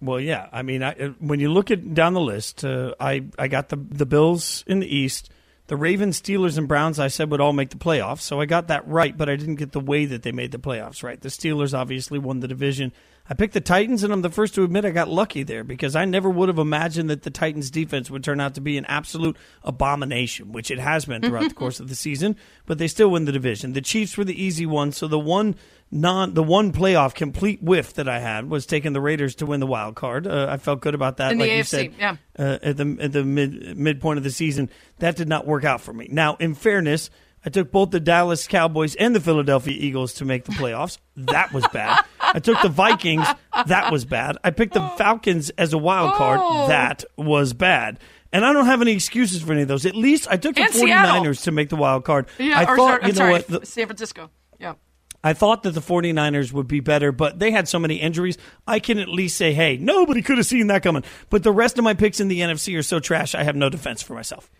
Well, 0.02 0.20
yeah. 0.20 0.48
I 0.52 0.62
mean, 0.62 0.82
I, 0.82 0.94
when 1.18 1.40
you 1.40 1.52
look 1.52 1.70
at 1.70 1.94
down 1.94 2.14
the 2.14 2.20
list, 2.20 2.64
uh, 2.64 2.94
I 2.98 3.24
I 3.38 3.48
got 3.48 3.68
the 3.68 3.76
the 3.76 4.06
Bills 4.06 4.64
in 4.66 4.80
the 4.80 4.94
East, 4.94 5.30
the 5.66 5.76
Ravens, 5.76 6.20
Steelers, 6.20 6.56
and 6.56 6.66
Browns. 6.66 6.98
I 6.98 7.08
said 7.08 7.30
would 7.30 7.40
all 7.40 7.52
make 7.52 7.70
the 7.70 7.76
playoffs, 7.76 8.20
so 8.20 8.40
I 8.40 8.46
got 8.46 8.68
that 8.68 8.86
right. 8.88 9.16
But 9.16 9.28
I 9.28 9.36
didn't 9.36 9.56
get 9.56 9.72
the 9.72 9.80
way 9.80 10.06
that 10.06 10.22
they 10.22 10.32
made 10.32 10.52
the 10.52 10.58
playoffs 10.58 11.02
right. 11.02 11.20
The 11.20 11.28
Steelers 11.28 11.78
obviously 11.78 12.18
won 12.18 12.40
the 12.40 12.48
division. 12.48 12.92
I 13.28 13.34
picked 13.34 13.54
the 13.54 13.60
Titans, 13.60 14.02
and 14.02 14.12
I'm 14.12 14.22
the 14.22 14.30
first 14.30 14.56
to 14.56 14.64
admit 14.64 14.84
I 14.84 14.90
got 14.90 15.08
lucky 15.08 15.44
there 15.44 15.62
because 15.62 15.94
I 15.94 16.04
never 16.04 16.28
would 16.28 16.48
have 16.48 16.58
imagined 16.58 17.10
that 17.10 17.22
the 17.22 17.30
Titans' 17.30 17.70
defense 17.70 18.10
would 18.10 18.24
turn 18.24 18.40
out 18.40 18.54
to 18.54 18.60
be 18.60 18.76
an 18.76 18.84
absolute 18.86 19.36
abomination, 19.62 20.50
which 20.50 20.72
it 20.72 20.80
has 20.80 21.04
been 21.04 21.22
throughout 21.22 21.48
the 21.48 21.54
course 21.54 21.78
of 21.78 21.88
the 21.88 21.94
season. 21.94 22.34
But 22.66 22.78
they 22.78 22.88
still 22.88 23.10
win 23.10 23.26
the 23.26 23.32
division. 23.32 23.72
The 23.72 23.82
Chiefs 23.82 24.16
were 24.16 24.24
the 24.24 24.42
easy 24.42 24.66
one, 24.66 24.90
so 24.90 25.06
the 25.06 25.18
one 25.18 25.54
non 25.90 26.34
the 26.34 26.42
one 26.42 26.72
playoff 26.72 27.14
complete 27.14 27.62
whiff 27.62 27.94
that 27.94 28.08
I 28.08 28.18
had 28.20 28.48
was 28.48 28.66
taking 28.66 28.92
the 28.92 29.00
Raiders 29.00 29.34
to 29.36 29.46
win 29.46 29.60
the 29.60 29.66
wild 29.66 29.96
card. 29.96 30.26
Uh, 30.26 30.46
I 30.48 30.56
felt 30.56 30.80
good 30.80 30.94
about 30.94 31.16
that. 31.18 31.32
In 31.32 31.38
like 31.38 31.50
you 31.50 31.64
said, 31.64 31.92
yeah. 31.98 32.16
uh, 32.38 32.58
at 32.62 32.76
the 32.76 32.96
at 33.00 33.12
the 33.12 33.24
mid 33.24 33.76
midpoint 33.76 34.18
of 34.18 34.24
the 34.24 34.30
season, 34.30 34.70
that 34.98 35.16
did 35.16 35.28
not 35.28 35.46
work 35.46 35.64
out 35.64 35.80
for 35.80 35.92
me. 35.92 36.08
Now, 36.10 36.36
in 36.36 36.54
fairness. 36.54 37.10
I 37.42 37.48
took 37.48 37.72
both 37.72 37.90
the 37.90 38.00
Dallas 38.00 38.46
Cowboys 38.46 38.94
and 38.96 39.16
the 39.16 39.20
Philadelphia 39.20 39.74
Eagles 39.74 40.12
to 40.16 40.26
make 40.26 40.44
the 40.44 40.52
playoffs. 40.52 40.98
That 41.16 41.54
was 41.54 41.66
bad. 41.68 42.04
I 42.20 42.38
took 42.38 42.60
the 42.60 42.68
Vikings. 42.68 43.26
That 43.66 43.90
was 43.90 44.04
bad. 44.04 44.36
I 44.44 44.50
picked 44.50 44.74
the 44.74 44.86
Falcons 44.98 45.48
as 45.56 45.72
a 45.72 45.78
wild 45.78 46.16
card. 46.16 46.38
Oh. 46.42 46.68
That 46.68 47.02
was 47.16 47.54
bad. 47.54 47.98
And 48.30 48.44
I 48.44 48.52
don't 48.52 48.66
have 48.66 48.82
any 48.82 48.92
excuses 48.92 49.40
for 49.40 49.52
any 49.54 49.62
of 49.62 49.68
those. 49.68 49.86
At 49.86 49.96
least 49.96 50.28
I 50.30 50.36
took 50.36 50.54
the 50.54 50.64
And 50.64 50.74
Seattle. 50.74 51.24
49ers 51.24 51.44
to 51.44 51.50
make 51.50 51.70
the 51.70 51.76
wild 51.76 52.04
card. 52.04 52.26
Yeah, 52.38 52.58
I 52.58 52.64
or 52.64 52.76
thought, 52.76 53.00
sorry, 53.00 53.06
you 53.06 53.12
know 53.12 53.14
sorry, 53.14 53.32
what, 53.32 53.46
the- 53.48 53.64
San 53.66 53.86
Francisco. 53.86 54.30
Yeah. 54.58 54.74
I 55.22 55.34
thought 55.34 55.62
that 55.64 55.72
the 55.72 55.80
49ers 55.80 56.52
would 56.52 56.66
be 56.66 56.80
better, 56.80 57.12
but 57.12 57.38
they 57.38 57.50
had 57.50 57.68
so 57.68 57.78
many 57.78 57.96
injuries. 57.96 58.38
I 58.66 58.78
can 58.78 58.98
at 58.98 59.08
least 59.08 59.36
say, 59.36 59.52
hey, 59.52 59.76
nobody 59.76 60.22
could 60.22 60.38
have 60.38 60.46
seen 60.46 60.68
that 60.68 60.82
coming. 60.82 61.04
But 61.28 61.42
the 61.42 61.52
rest 61.52 61.78
of 61.78 61.84
my 61.84 61.94
picks 61.94 62.20
in 62.20 62.28
the 62.28 62.40
NFC 62.40 62.78
are 62.78 62.82
so 62.82 63.00
trash, 63.00 63.34
I 63.34 63.42
have 63.42 63.56
no 63.56 63.68
defense 63.68 64.02
for 64.02 64.14
myself. 64.14 64.50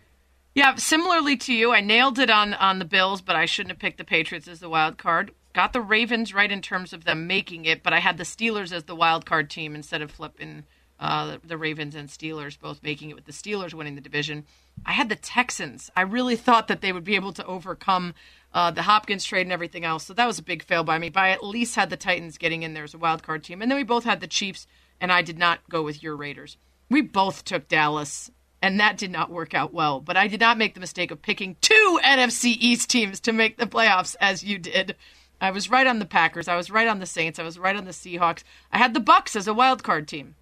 Yeah, 0.54 0.74
similarly 0.74 1.36
to 1.38 1.54
you, 1.54 1.72
I 1.72 1.80
nailed 1.80 2.18
it 2.18 2.28
on 2.28 2.54
on 2.54 2.80
the 2.80 2.84
Bills, 2.84 3.22
but 3.22 3.36
I 3.36 3.46
shouldn't 3.46 3.70
have 3.70 3.78
picked 3.78 3.98
the 3.98 4.04
Patriots 4.04 4.48
as 4.48 4.60
the 4.60 4.68
wild 4.68 4.98
card. 4.98 5.32
Got 5.52 5.72
the 5.72 5.80
Ravens 5.80 6.34
right 6.34 6.50
in 6.50 6.60
terms 6.60 6.92
of 6.92 7.04
them 7.04 7.26
making 7.26 7.64
it, 7.64 7.82
but 7.82 7.92
I 7.92 8.00
had 8.00 8.18
the 8.18 8.24
Steelers 8.24 8.72
as 8.72 8.84
the 8.84 8.94
wild 8.94 9.26
card 9.26 9.48
team 9.48 9.74
instead 9.74 10.02
of 10.02 10.10
flipping 10.10 10.64
uh, 10.98 11.38
the 11.42 11.56
Ravens 11.56 11.94
and 11.94 12.08
Steelers 12.08 12.58
both 12.58 12.82
making 12.82 13.10
it 13.10 13.16
with 13.16 13.24
the 13.24 13.32
Steelers 13.32 13.74
winning 13.74 13.94
the 13.94 14.00
division. 14.00 14.44
I 14.84 14.92
had 14.92 15.08
the 15.08 15.16
Texans. 15.16 15.90
I 15.96 16.02
really 16.02 16.36
thought 16.36 16.68
that 16.68 16.80
they 16.82 16.92
would 16.92 17.04
be 17.04 17.14
able 17.14 17.32
to 17.32 17.46
overcome 17.46 18.14
uh, 18.52 18.70
the 18.70 18.82
Hopkins 18.82 19.24
trade 19.24 19.42
and 19.42 19.52
everything 19.52 19.84
else, 19.84 20.06
so 20.06 20.14
that 20.14 20.26
was 20.26 20.38
a 20.38 20.42
big 20.42 20.62
fail 20.62 20.84
by 20.84 20.98
me. 20.98 21.08
But 21.08 21.20
I 21.20 21.30
at 21.30 21.44
least 21.44 21.76
had 21.76 21.90
the 21.90 21.96
Titans 21.96 22.38
getting 22.38 22.62
in 22.62 22.74
there 22.74 22.84
as 22.84 22.94
a 22.94 22.98
wild 22.98 23.22
card 23.22 23.44
team, 23.44 23.62
and 23.62 23.70
then 23.70 23.76
we 23.78 23.84
both 23.84 24.04
had 24.04 24.20
the 24.20 24.26
Chiefs, 24.26 24.66
and 25.00 25.12
I 25.12 25.22
did 25.22 25.38
not 25.38 25.60
go 25.68 25.82
with 25.82 26.02
your 26.02 26.16
Raiders. 26.16 26.56
We 26.88 27.02
both 27.02 27.44
took 27.44 27.68
Dallas 27.68 28.30
and 28.62 28.78
that 28.78 28.98
did 28.98 29.10
not 29.10 29.30
work 29.30 29.54
out 29.54 29.72
well. 29.72 30.00
But 30.00 30.16
I 30.16 30.28
did 30.28 30.40
not 30.40 30.58
make 30.58 30.74
the 30.74 30.80
mistake 30.80 31.10
of 31.10 31.22
picking 31.22 31.56
two 31.60 32.00
NFC 32.04 32.56
East 32.58 32.90
teams 32.90 33.20
to 33.20 33.32
make 33.32 33.56
the 33.56 33.66
playoffs 33.66 34.16
as 34.20 34.44
you 34.44 34.58
did. 34.58 34.96
I 35.40 35.50
was 35.50 35.70
right 35.70 35.86
on 35.86 35.98
the 35.98 36.04
Packers. 36.06 36.48
I 36.48 36.56
was 36.56 36.70
right 36.70 36.88
on 36.88 36.98
the 36.98 37.06
Saints. 37.06 37.38
I 37.38 37.42
was 37.42 37.58
right 37.58 37.76
on 37.76 37.86
the 37.86 37.92
Seahawks. 37.92 38.42
I 38.70 38.78
had 38.78 38.92
the 38.92 39.00
Bucks 39.00 39.34
as 39.34 39.48
a 39.48 39.54
wild 39.54 39.82
card 39.82 40.06
team, 40.06 40.34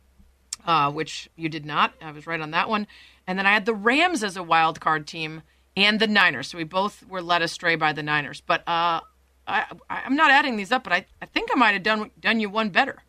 uh, 0.66 0.90
which 0.90 1.30
you 1.36 1.48
did 1.48 1.64
not. 1.64 1.94
I 2.02 2.10
was 2.10 2.26
right 2.26 2.40
on 2.40 2.50
that 2.50 2.68
one. 2.68 2.88
And 3.26 3.38
then 3.38 3.46
I 3.46 3.52
had 3.52 3.66
the 3.66 3.74
Rams 3.74 4.24
as 4.24 4.36
a 4.36 4.42
wild 4.42 4.80
card 4.80 5.06
team 5.06 5.42
and 5.78 6.00
the 6.00 6.06
Niners. 6.06 6.48
So 6.48 6.58
we 6.58 6.64
both 6.64 7.06
were 7.08 7.22
led 7.22 7.42
astray 7.42 7.76
by 7.76 7.92
the 7.92 8.02
Niners. 8.02 8.40
But 8.40 8.60
uh, 8.68 9.00
I, 9.46 9.64
I'm 9.88 10.16
not 10.16 10.30
adding 10.30 10.56
these 10.56 10.72
up, 10.72 10.84
but 10.84 10.92
I, 10.92 11.06
I 11.22 11.26
think 11.26 11.50
I 11.52 11.56
might 11.58 11.72
have 11.72 11.82
done 11.82 12.10
done 12.20 12.40
you 12.40 12.50
one 12.50 12.70
better. 12.70 13.02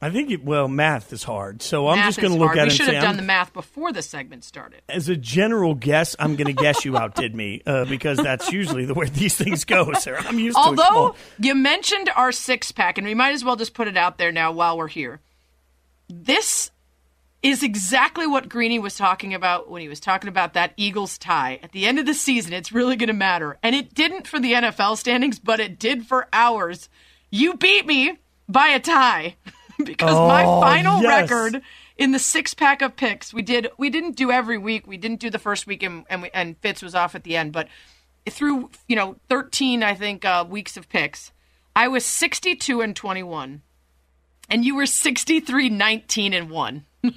I 0.00 0.10
think, 0.10 0.30
it, 0.30 0.44
well, 0.44 0.68
math 0.68 1.12
is 1.12 1.24
hard. 1.24 1.60
So 1.60 1.88
I'm 1.88 1.98
just 2.04 2.20
going 2.20 2.32
to 2.32 2.38
look 2.38 2.50
hard. 2.50 2.58
at 2.58 2.64
We 2.66 2.70
it 2.70 2.76
should 2.76 2.86
and 2.86 2.94
have 2.98 3.02
done 3.02 3.10
I'm- 3.14 3.16
the 3.16 3.24
math 3.24 3.52
before 3.52 3.92
the 3.92 4.00
segment 4.00 4.44
started. 4.44 4.80
as 4.88 5.08
a 5.08 5.16
general 5.16 5.74
guess, 5.74 6.14
I'm 6.20 6.36
going 6.36 6.46
to 6.46 6.52
guess 6.52 6.84
you 6.84 6.96
outdid 6.96 7.34
me 7.34 7.62
uh, 7.66 7.84
because 7.84 8.16
that's 8.18 8.52
usually 8.52 8.84
the 8.84 8.94
way 8.94 9.08
these 9.08 9.36
things 9.36 9.64
go, 9.64 9.92
Sarah. 9.94 10.22
I'm 10.24 10.38
used 10.38 10.56
to. 10.56 10.62
Although 10.62 11.16
you 11.40 11.56
mentioned 11.56 12.10
our 12.14 12.30
six 12.30 12.70
pack, 12.70 12.96
and 12.98 13.08
we 13.08 13.14
might 13.14 13.32
as 13.32 13.44
well 13.44 13.56
just 13.56 13.74
put 13.74 13.88
it 13.88 13.96
out 13.96 14.18
there 14.18 14.30
now 14.30 14.52
while 14.52 14.78
we're 14.78 14.86
here. 14.86 15.18
This 16.08 16.70
is 17.42 17.62
exactly 17.62 18.26
what 18.26 18.48
Greeny 18.48 18.78
was 18.78 18.96
talking 18.96 19.32
about 19.32 19.70
when 19.70 19.80
he 19.80 19.88
was 19.88 20.00
talking 20.00 20.28
about 20.28 20.54
that 20.54 20.72
Eagles 20.76 21.18
tie. 21.18 21.60
At 21.62 21.72
the 21.72 21.86
end 21.86 21.98
of 21.98 22.06
the 22.06 22.14
season, 22.14 22.52
it's 22.52 22.72
really 22.72 22.96
going 22.96 23.06
to 23.08 23.12
matter. 23.12 23.58
And 23.62 23.76
it 23.76 23.94
didn't 23.94 24.26
for 24.26 24.40
the 24.40 24.52
NFL 24.54 24.96
standings, 24.96 25.38
but 25.38 25.60
it 25.60 25.78
did 25.78 26.06
for 26.06 26.26
ours. 26.32 26.88
You 27.30 27.54
beat 27.54 27.86
me 27.86 28.18
by 28.48 28.68
a 28.68 28.80
tie 28.80 29.36
because 29.84 30.14
my 30.14 30.44
Oh, 30.44 30.60
final 30.60 31.00
yes. 31.02 31.30
record 31.30 31.62
in 31.96 32.12
the 32.12 32.18
six 32.18 32.54
pack 32.54 32.80
of 32.80 32.96
picks 32.96 33.34
we 33.34 33.42
did 33.42 33.68
we 33.76 33.90
didn't 33.90 34.16
do 34.16 34.30
every 34.30 34.56
week 34.56 34.86
we 34.86 34.96
didn't 34.96 35.18
do 35.20 35.30
the 35.30 35.38
first 35.38 35.66
week 35.66 35.82
and 35.82 36.04
and, 36.08 36.22
we, 36.22 36.30
and 36.32 36.56
Fitz 36.58 36.80
was 36.80 36.94
off 36.94 37.14
at 37.16 37.24
the 37.24 37.36
end 37.36 37.52
but 37.52 37.68
through 38.30 38.70
you 38.86 38.94
know 38.96 39.16
13 39.28 39.82
I 39.82 39.94
think 39.94 40.24
uh, 40.24 40.44
weeks 40.48 40.76
of 40.76 40.88
picks 40.88 41.32
I 41.76 41.88
was 41.88 42.04
62 42.06 42.80
and 42.80 42.94
21 42.94 43.62
and 44.48 44.64
you 44.64 44.76
were 44.76 44.86
63 44.86 45.68
19 45.68 46.32
and 46.32 46.48
1 46.50 46.84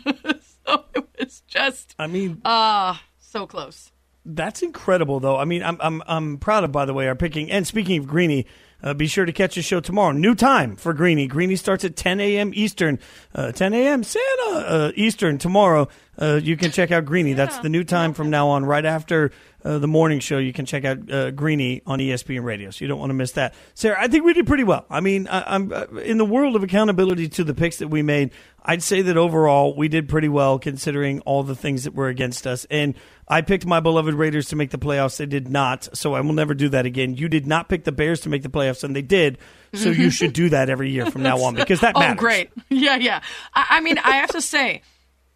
so 0.66 0.86
it 0.94 1.06
was 1.20 1.42
just 1.48 1.96
I 1.98 2.08
mean, 2.08 2.42
uh 2.46 2.96
so 3.20 3.48
close 3.48 3.92
That's 4.26 4.62
incredible, 4.62 5.20
though. 5.20 5.38
I 5.38 5.46
mean, 5.46 5.64
I'm 5.64 5.78
I'm 5.80 6.04
I'm 6.06 6.38
proud 6.38 6.64
of, 6.64 6.72
by 6.72 6.86
the 6.86 6.94
way, 6.94 7.08
our 7.08 7.16
picking. 7.16 7.50
And 7.52 7.66
speaking 7.66 7.98
of 8.00 8.08
Greeny, 8.08 8.46
uh, 8.84 8.94
be 8.94 9.08
sure 9.08 9.26
to 9.26 9.32
catch 9.34 9.56
the 9.56 9.62
show 9.62 9.80
tomorrow. 9.80 10.12
New 10.12 10.36
time 10.36 10.76
for 10.76 10.94
Greeny. 10.94 11.28
Greeny 11.28 11.56
starts 11.56 11.84
at 11.86 11.96
10 11.96 12.20
a.m. 12.20 12.52
Eastern. 12.54 13.00
Uh, 13.34 13.52
10 13.52 13.74
a.m. 13.74 14.04
Santa 14.04 14.50
uh, 14.52 14.92
Eastern 14.96 15.38
tomorrow. 15.38 15.88
Uh, 16.22 16.40
you 16.42 16.56
can 16.56 16.72
check 16.72 16.92
out 16.92 17.06
Greeny. 17.06 17.34
That's 17.34 17.58
the 17.60 17.70
new 17.70 17.84
time 17.84 18.14
from 18.14 18.30
now 18.30 18.50
on, 18.50 18.64
right 18.64 18.86
after 18.86 19.32
uh, 19.66 19.80
the 19.80 19.88
morning 19.88 20.20
show. 20.20 20.38
You 20.38 20.54
can 20.54 20.68
check 20.68 20.86
out 20.86 21.12
uh, 21.12 21.32
Greeny 21.32 21.82
on 21.88 21.98
ESPN 21.98 22.44
Radio, 22.44 22.70
so 22.70 22.86
you 22.86 22.88
don't 22.88 23.00
want 23.00 23.10
to 23.10 23.16
miss 23.16 23.32
that. 23.34 23.56
Sarah, 23.74 23.98
I 24.00 24.08
think 24.08 24.24
we 24.24 24.34
did 24.34 24.46
pretty 24.46 24.64
well. 24.64 24.86
I 24.90 25.00
mean, 25.00 25.28
I, 25.28 25.56
am 25.56 25.74
uh, 25.74 25.86
in 25.98 26.20
the 26.20 26.26
world 26.26 26.56
of 26.56 26.64
accountability 26.64 27.28
to 27.30 27.44
the 27.44 27.56
picks 27.56 27.78
that 27.78 27.88
we 27.88 28.04
made. 28.04 28.32
I'd 28.64 28.84
say 28.84 29.02
that 29.02 29.18
overall 29.18 29.76
we 29.76 29.88
did 29.88 30.08
pretty 30.08 30.30
well 30.30 30.60
considering 30.60 31.22
all 31.22 31.42
the 31.42 31.56
things 31.56 31.86
that 31.86 31.96
were 31.96 32.10
against 32.10 32.46
us. 32.46 32.68
And 32.70 32.94
I 33.28 33.42
picked 33.42 33.66
my 33.66 33.80
beloved 33.80 34.14
Raiders 34.14 34.50
to 34.50 34.56
make 34.56 34.70
the 34.70 34.78
playoffs. 34.78 35.18
They 35.18 35.26
did 35.26 35.50
not, 35.50 35.98
so 35.98 36.14
I 36.14 36.22
will 36.22 36.34
never 36.34 36.54
do 36.54 36.70
that 36.70 36.86
again. 36.86 37.16
You 37.16 37.30
did 37.30 37.48
not 37.48 37.70
pick 37.70 37.84
the 37.84 37.92
Bears 37.92 38.20
to 38.22 38.30
make 38.30 38.44
the 38.44 38.50
playoffs, 38.50 38.84
and 38.84 38.96
they 38.96 39.02
did. 39.02 39.40
So 39.74 39.90
you 39.90 40.10
should 40.12 40.34
do 40.34 40.50
that 40.50 40.70
every 40.70 40.92
year 40.92 41.08
from 41.08 41.24
now 41.24 41.42
on 41.42 41.56
because 41.56 41.80
that 41.80 41.96
matters. 41.96 42.18
Oh, 42.18 42.20
great. 42.20 42.52
Yeah, 42.70 42.96
yeah. 42.96 43.22
I, 43.54 43.66
I 43.70 43.82
mean, 43.82 43.98
I 43.98 44.18
have 44.18 44.32
to 44.32 44.42
say, 44.42 44.82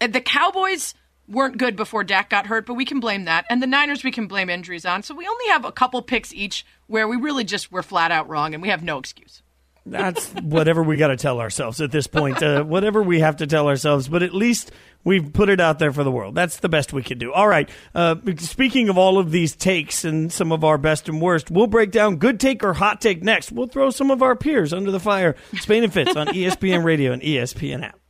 the 0.00 0.20
Cowboys 0.20 0.94
weren't 1.28 1.58
good 1.58 1.76
before 1.76 2.04
Dak 2.04 2.30
got 2.30 2.46
hurt, 2.46 2.66
but 2.66 2.74
we 2.74 2.84
can 2.84 3.00
blame 3.00 3.24
that. 3.24 3.46
And 3.50 3.62
the 3.62 3.66
Niners, 3.66 4.04
we 4.04 4.10
can 4.10 4.26
blame 4.26 4.48
injuries 4.48 4.84
on. 4.84 5.02
So 5.02 5.14
we 5.14 5.26
only 5.26 5.48
have 5.48 5.64
a 5.64 5.72
couple 5.72 6.00
picks 6.02 6.32
each 6.32 6.64
where 6.86 7.08
we 7.08 7.16
really 7.16 7.44
just 7.44 7.72
were 7.72 7.82
flat 7.82 8.10
out 8.10 8.28
wrong, 8.28 8.54
and 8.54 8.62
we 8.62 8.68
have 8.68 8.82
no 8.82 8.98
excuse. 8.98 9.42
That's 9.88 10.28
whatever 10.32 10.82
we 10.82 10.96
got 10.96 11.08
to 11.08 11.16
tell 11.16 11.40
ourselves 11.40 11.80
at 11.80 11.92
this 11.92 12.08
point. 12.08 12.42
Uh, 12.42 12.64
whatever 12.64 13.02
we 13.02 13.20
have 13.20 13.36
to 13.36 13.46
tell 13.46 13.68
ourselves, 13.68 14.08
but 14.08 14.24
at 14.24 14.34
least 14.34 14.72
we've 15.04 15.32
put 15.32 15.48
it 15.48 15.60
out 15.60 15.78
there 15.78 15.92
for 15.92 16.02
the 16.02 16.10
world. 16.10 16.34
That's 16.34 16.58
the 16.58 16.68
best 16.68 16.92
we 16.92 17.04
can 17.04 17.18
do. 17.18 17.32
All 17.32 17.46
right. 17.46 17.70
Uh, 17.94 18.16
speaking 18.38 18.88
of 18.88 18.98
all 18.98 19.18
of 19.18 19.30
these 19.30 19.54
takes 19.54 20.04
and 20.04 20.32
some 20.32 20.50
of 20.50 20.64
our 20.64 20.76
best 20.76 21.08
and 21.08 21.22
worst, 21.22 21.52
we'll 21.52 21.68
break 21.68 21.92
down 21.92 22.16
good 22.16 22.40
take 22.40 22.64
or 22.64 22.74
hot 22.74 23.00
take 23.00 23.22
next. 23.22 23.52
We'll 23.52 23.68
throw 23.68 23.90
some 23.90 24.10
of 24.10 24.22
our 24.22 24.34
peers 24.34 24.72
under 24.72 24.90
the 24.90 25.00
fire. 25.00 25.36
Spain 25.60 25.84
and 25.84 25.92
Fitz 25.92 26.16
on 26.16 26.26
ESPN 26.28 26.82
Radio 26.82 27.12
and 27.12 27.22
ESPN 27.22 27.84
app. 27.84 28.00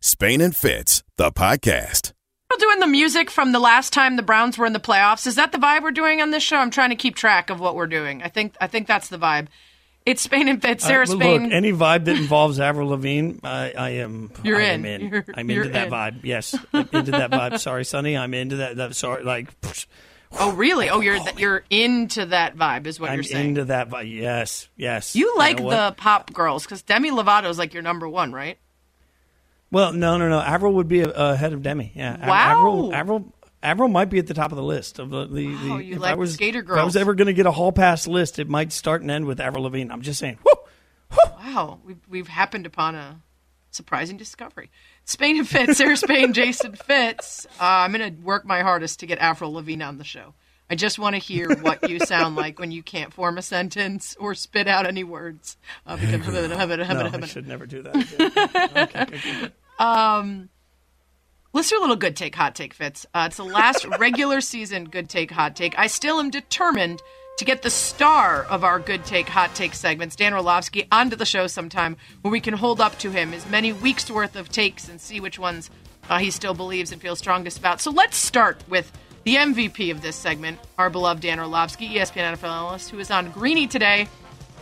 Spain 0.00 0.40
and 0.40 0.54
Fitz, 0.54 1.02
the 1.16 1.32
podcast. 1.32 2.12
We're 2.50 2.58
doing 2.58 2.78
the 2.80 2.86
music 2.86 3.30
from 3.30 3.52
the 3.52 3.58
last 3.58 3.92
time 3.92 4.16
the 4.16 4.22
Browns 4.22 4.56
were 4.56 4.66
in 4.66 4.72
the 4.72 4.78
playoffs. 4.80 5.26
Is 5.26 5.34
that 5.34 5.52
the 5.52 5.58
vibe 5.58 5.82
we're 5.82 5.90
doing 5.90 6.22
on 6.22 6.30
this 6.30 6.42
show? 6.42 6.56
I'm 6.56 6.70
trying 6.70 6.90
to 6.90 6.96
keep 6.96 7.16
track 7.16 7.50
of 7.50 7.58
what 7.60 7.74
we're 7.74 7.86
doing. 7.88 8.22
I 8.22 8.28
think 8.28 8.54
I 8.60 8.66
think 8.66 8.86
that's 8.86 9.08
the 9.08 9.18
vibe. 9.18 9.48
It's 10.04 10.22
Spain 10.22 10.46
and 10.46 10.62
Fitz. 10.62 10.84
Sarah 10.84 11.02
Uh, 11.04 11.06
well, 11.08 11.18
Spain. 11.18 11.42
Look, 11.44 11.52
any 11.52 11.72
vibe 11.72 12.04
that 12.04 12.16
involves 12.16 12.60
Avril 12.60 12.90
Lavigne, 12.90 13.38
I, 13.42 13.72
I 13.76 13.88
am. 13.90 14.30
You're 14.44 14.60
I 14.60 14.66
in. 14.66 14.86
Am 14.86 14.86
in. 14.86 15.00
You're- 15.08 15.24
I'm 15.34 15.50
you're 15.50 15.64
into 15.64 15.72
that 15.72 15.86
in. 15.88 15.92
vibe. 15.92 16.20
Yes, 16.24 16.54
I'm 16.72 16.88
into 16.92 17.10
that 17.10 17.30
vibe. 17.32 17.58
Sorry, 17.58 17.84
Sonny. 17.84 18.16
I'm 18.16 18.32
into 18.32 18.56
that. 18.56 18.76
that 18.76 18.94
sorry, 18.94 19.24
like 19.24 19.48
oh, 20.38 20.52
really? 20.52 20.88
Oh, 20.88 21.00
you're 21.00 21.18
you're 21.36 21.64
into 21.68 22.26
that 22.26 22.56
vibe, 22.56 22.86
is 22.86 23.00
what 23.00 23.10
I'm 23.10 23.16
you're 23.16 23.24
saying. 23.24 23.48
into 23.50 23.64
that 23.64 23.90
vibe. 23.90 24.14
Yes, 24.14 24.68
yes. 24.76 25.16
you 25.16 25.36
like 25.36 25.58
know 25.58 25.70
the 25.70 25.94
pop 25.96 26.32
girls 26.32 26.62
because 26.64 26.82
Demi 26.82 27.10
Lovato 27.10 27.48
is 27.50 27.58
like 27.58 27.74
your 27.74 27.82
number 27.82 28.08
one, 28.08 28.32
right? 28.32 28.58
Well, 29.70 29.92
no, 29.92 30.16
no, 30.16 30.28
no. 30.28 30.40
Avril 30.40 30.74
would 30.74 30.88
be 30.88 31.00
ahead 31.00 31.52
of 31.52 31.62
Demi. 31.62 31.92
Yeah. 31.94 32.26
Wow. 32.26 32.58
Avril, 32.58 32.94
Avril, 32.94 33.34
Avril 33.62 33.88
might 33.88 34.10
be 34.10 34.18
at 34.18 34.26
the 34.26 34.34
top 34.34 34.52
of 34.52 34.56
the 34.56 34.62
list 34.62 34.98
of 34.98 35.10
the. 35.10 35.26
the, 35.26 35.32
the 35.34 35.76
you 35.82 35.94
if 35.94 35.98
like 36.00 36.12
I 36.12 36.14
was, 36.14 36.34
skater 36.34 36.60
If 36.60 36.70
I 36.70 36.84
was 36.84 36.96
ever 36.96 37.14
going 37.14 37.26
to 37.26 37.32
get 37.32 37.46
a 37.46 37.50
hall 37.50 37.72
pass 37.72 38.06
list, 38.06 38.38
it 38.38 38.48
might 38.48 38.72
start 38.72 39.02
and 39.02 39.10
end 39.10 39.26
with 39.26 39.40
Avril 39.40 39.64
Lavigne. 39.64 39.92
I'm 39.92 40.02
just 40.02 40.20
saying. 40.20 40.38
Woo! 40.44 40.52
Wow, 41.38 41.80
we've 41.84 42.00
we've 42.08 42.28
happened 42.28 42.66
upon 42.66 42.94
a 42.94 43.20
surprising 43.70 44.16
discovery. 44.16 44.70
Spain 45.04 45.38
and 45.38 45.48
Fitz, 45.48 45.78
Sarah 45.78 45.96
Spain, 45.96 46.32
Jason 46.32 46.74
Fitz. 46.74 47.46
Uh, 47.60 47.64
I'm 47.64 47.92
going 47.92 48.16
to 48.16 48.22
work 48.22 48.44
my 48.44 48.62
hardest 48.62 49.00
to 49.00 49.06
get 49.06 49.18
Avril 49.18 49.52
Lavigne 49.52 49.84
on 49.84 49.98
the 49.98 50.04
show. 50.04 50.34
I 50.68 50.74
just 50.74 50.98
want 50.98 51.14
to 51.14 51.18
hear 51.18 51.48
what 51.58 51.88
you 51.88 52.00
sound 52.00 52.34
like 52.36 52.58
when 52.58 52.70
you 52.70 52.82
can't 52.82 53.12
form 53.12 53.38
a 53.38 53.42
sentence 53.42 54.16
or 54.18 54.34
spit 54.34 54.66
out 54.66 54.86
any 54.86 55.04
words. 55.04 55.56
Uh, 55.86 55.96
because 55.96 56.14
No, 57.12 57.24
I 57.24 57.26
should 57.26 57.46
never 57.46 57.66
do 57.66 57.82
that. 57.82 57.96
Okay, 57.96 58.96
good, 58.98 59.10
good, 59.10 59.22
good. 59.78 60.48
Let's 61.56 61.70
do 61.70 61.78
a 61.78 61.80
little 61.80 61.96
good 61.96 62.16
take, 62.16 62.34
hot 62.34 62.54
take, 62.54 62.74
Fitz. 62.74 63.06
Uh, 63.14 63.24
it's 63.28 63.38
the 63.38 63.44
last 63.44 63.86
regular 63.98 64.42
season 64.42 64.84
good 64.84 65.08
take, 65.08 65.30
hot 65.30 65.56
take. 65.56 65.78
I 65.78 65.86
still 65.86 66.20
am 66.20 66.28
determined 66.28 67.00
to 67.38 67.46
get 67.46 67.62
the 67.62 67.70
star 67.70 68.44
of 68.44 68.62
our 68.62 68.78
good 68.78 69.06
take, 69.06 69.26
hot 69.26 69.54
take 69.54 69.72
segments, 69.72 70.16
Dan 70.16 70.34
Orlovsky, 70.34 70.86
onto 70.92 71.16
the 71.16 71.24
show 71.24 71.46
sometime 71.46 71.96
where 72.20 72.30
we 72.30 72.40
can 72.40 72.52
hold 72.52 72.78
up 72.78 72.98
to 72.98 73.10
him 73.10 73.32
his 73.32 73.46
many 73.46 73.72
weeks 73.72 74.10
worth 74.10 74.36
of 74.36 74.50
takes 74.50 74.86
and 74.86 75.00
see 75.00 75.18
which 75.18 75.38
ones 75.38 75.70
uh, 76.10 76.18
he 76.18 76.30
still 76.30 76.52
believes 76.52 76.92
and 76.92 77.00
feels 77.00 77.20
strongest 77.20 77.58
about. 77.58 77.80
So 77.80 77.90
let's 77.90 78.18
start 78.18 78.62
with 78.68 78.92
the 79.26 79.34
MVP 79.34 79.90
of 79.90 80.02
this 80.02 80.14
segment, 80.14 80.56
our 80.78 80.88
beloved 80.88 81.20
Dan 81.20 81.40
Orlovsky, 81.40 81.88
ESPN 81.88 82.34
NFL 82.34 82.44
analyst, 82.44 82.90
who 82.90 83.00
is 83.00 83.10
on 83.10 83.32
Greeny 83.32 83.66
today, 83.66 84.06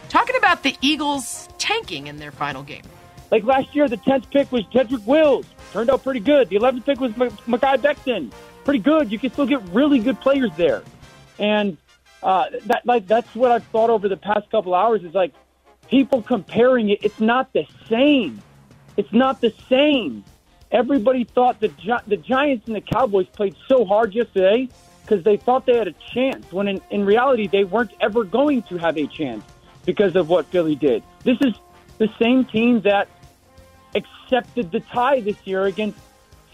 talking 0.09 0.37
about 0.37 0.63
the 0.63 0.75
Eagles 0.81 1.51
tanking 1.59 2.07
in 2.07 2.17
their 2.17 2.33
final 2.33 2.63
game. 2.63 2.83
Like 3.31 3.45
last 3.45 3.75
year, 3.75 3.89
the 3.89 3.99
10th 3.99 4.31
pick 4.31 4.51
was 4.51 4.65
Jedrick 4.73 5.05
Wills. 5.05 5.45
Turned 5.75 5.91
out 5.91 6.03
pretty 6.03 6.21
good. 6.21 6.49
The 6.49 6.57
11th 6.57 6.87
pick 6.87 6.99
was 6.99 7.13
Mekhi 7.13 7.77
Becton. 7.77 8.33
Pretty 8.65 8.79
good. 8.79 9.13
You 9.13 9.19
can 9.19 9.31
still 9.31 9.45
get 9.45 9.61
really 9.69 9.99
good 9.99 10.19
players 10.23 10.51
there. 10.57 10.83
And 11.39 11.77
uh, 12.23 12.47
that, 12.65 12.87
like, 12.87 13.07
that's 13.07 13.35
what 13.35 13.51
I've 13.51 13.65
thought 13.65 13.91
over 13.91 14.09
the 14.09 14.17
past 14.17 14.51
couple 14.51 14.75
hours 14.75 15.05
is 15.05 15.13
like 15.13 15.35
people 15.91 16.23
comparing 16.23 16.89
it. 16.89 17.01
It's 17.03 17.21
not 17.21 17.53
the 17.53 17.67
same. 17.91 18.41
It's 18.97 19.13
not 19.13 19.43
the 19.43 19.53
same. 19.69 20.25
Everybody 20.75 21.23
thought 21.23 21.61
the, 21.61 21.69
Gi- 21.69 22.05
the 22.09 22.17
Giants 22.17 22.67
and 22.67 22.75
the 22.75 22.81
Cowboys 22.81 23.29
played 23.29 23.55
so 23.69 23.85
hard 23.85 24.13
yesterday 24.13 24.69
because 25.03 25.23
they 25.23 25.37
thought 25.37 25.67
they 25.67 25.77
had 25.77 25.87
a 25.87 25.95
chance, 26.13 26.51
when 26.51 26.67
in, 26.67 26.81
in 26.91 27.05
reality, 27.05 27.47
they 27.47 27.63
weren't 27.63 27.93
ever 28.01 28.25
going 28.25 28.63
to 28.65 28.77
have 28.79 28.99
a 28.99 29.07
chance 29.07 29.45
because 29.85 30.17
of 30.17 30.29
what 30.29 30.47
Philly 30.47 30.75
did. 30.75 31.05
This 31.23 31.39
is 31.43 31.55
the 31.99 32.09
same 32.21 32.45
team 32.45 32.81
that 32.81 33.09
accepted 33.95 34.73
the 34.73 34.81
tie 34.81 35.21
this 35.21 35.37
year 35.45 35.67
against 35.67 35.97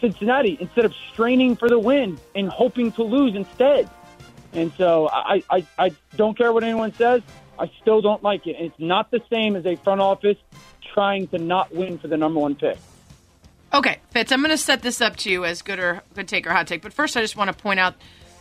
Cincinnati 0.02 0.58
instead 0.60 0.84
of 0.84 0.94
straining 1.12 1.56
for 1.56 1.70
the 1.70 1.78
win 1.78 2.18
and 2.34 2.50
hoping 2.50 2.92
to 2.92 3.02
lose 3.02 3.34
instead. 3.34 3.88
And 4.52 4.70
so 4.76 5.08
I, 5.10 5.42
I, 5.48 5.66
I 5.78 5.92
don't 6.16 6.36
care 6.36 6.52
what 6.52 6.62
anyone 6.62 6.92
says. 6.92 7.22
I 7.58 7.70
still 7.80 8.02
don't 8.02 8.22
like 8.22 8.46
it. 8.46 8.56
And 8.56 8.66
it's 8.66 8.80
not 8.80 9.10
the 9.10 9.22
same 9.30 9.56
as 9.56 9.64
a 9.64 9.76
front 9.76 10.02
office 10.02 10.36
trying 10.92 11.28
to 11.28 11.38
not 11.38 11.74
win 11.74 11.98
for 11.98 12.08
the 12.08 12.18
number 12.18 12.40
one 12.40 12.54
pick. 12.54 12.76
Okay, 13.72 13.98
Fitz, 14.10 14.32
I'm 14.32 14.40
going 14.40 14.50
to 14.50 14.58
set 14.58 14.82
this 14.82 15.00
up 15.00 15.16
to 15.16 15.30
you 15.30 15.44
as 15.44 15.62
good 15.62 15.78
or 15.78 16.02
good 16.14 16.26
take 16.28 16.46
or 16.46 16.50
hot 16.50 16.66
take. 16.66 16.82
But 16.82 16.92
first, 16.92 17.16
I 17.16 17.20
just 17.20 17.36
want 17.36 17.48
to 17.48 17.62
point 17.62 17.78
out 17.78 17.94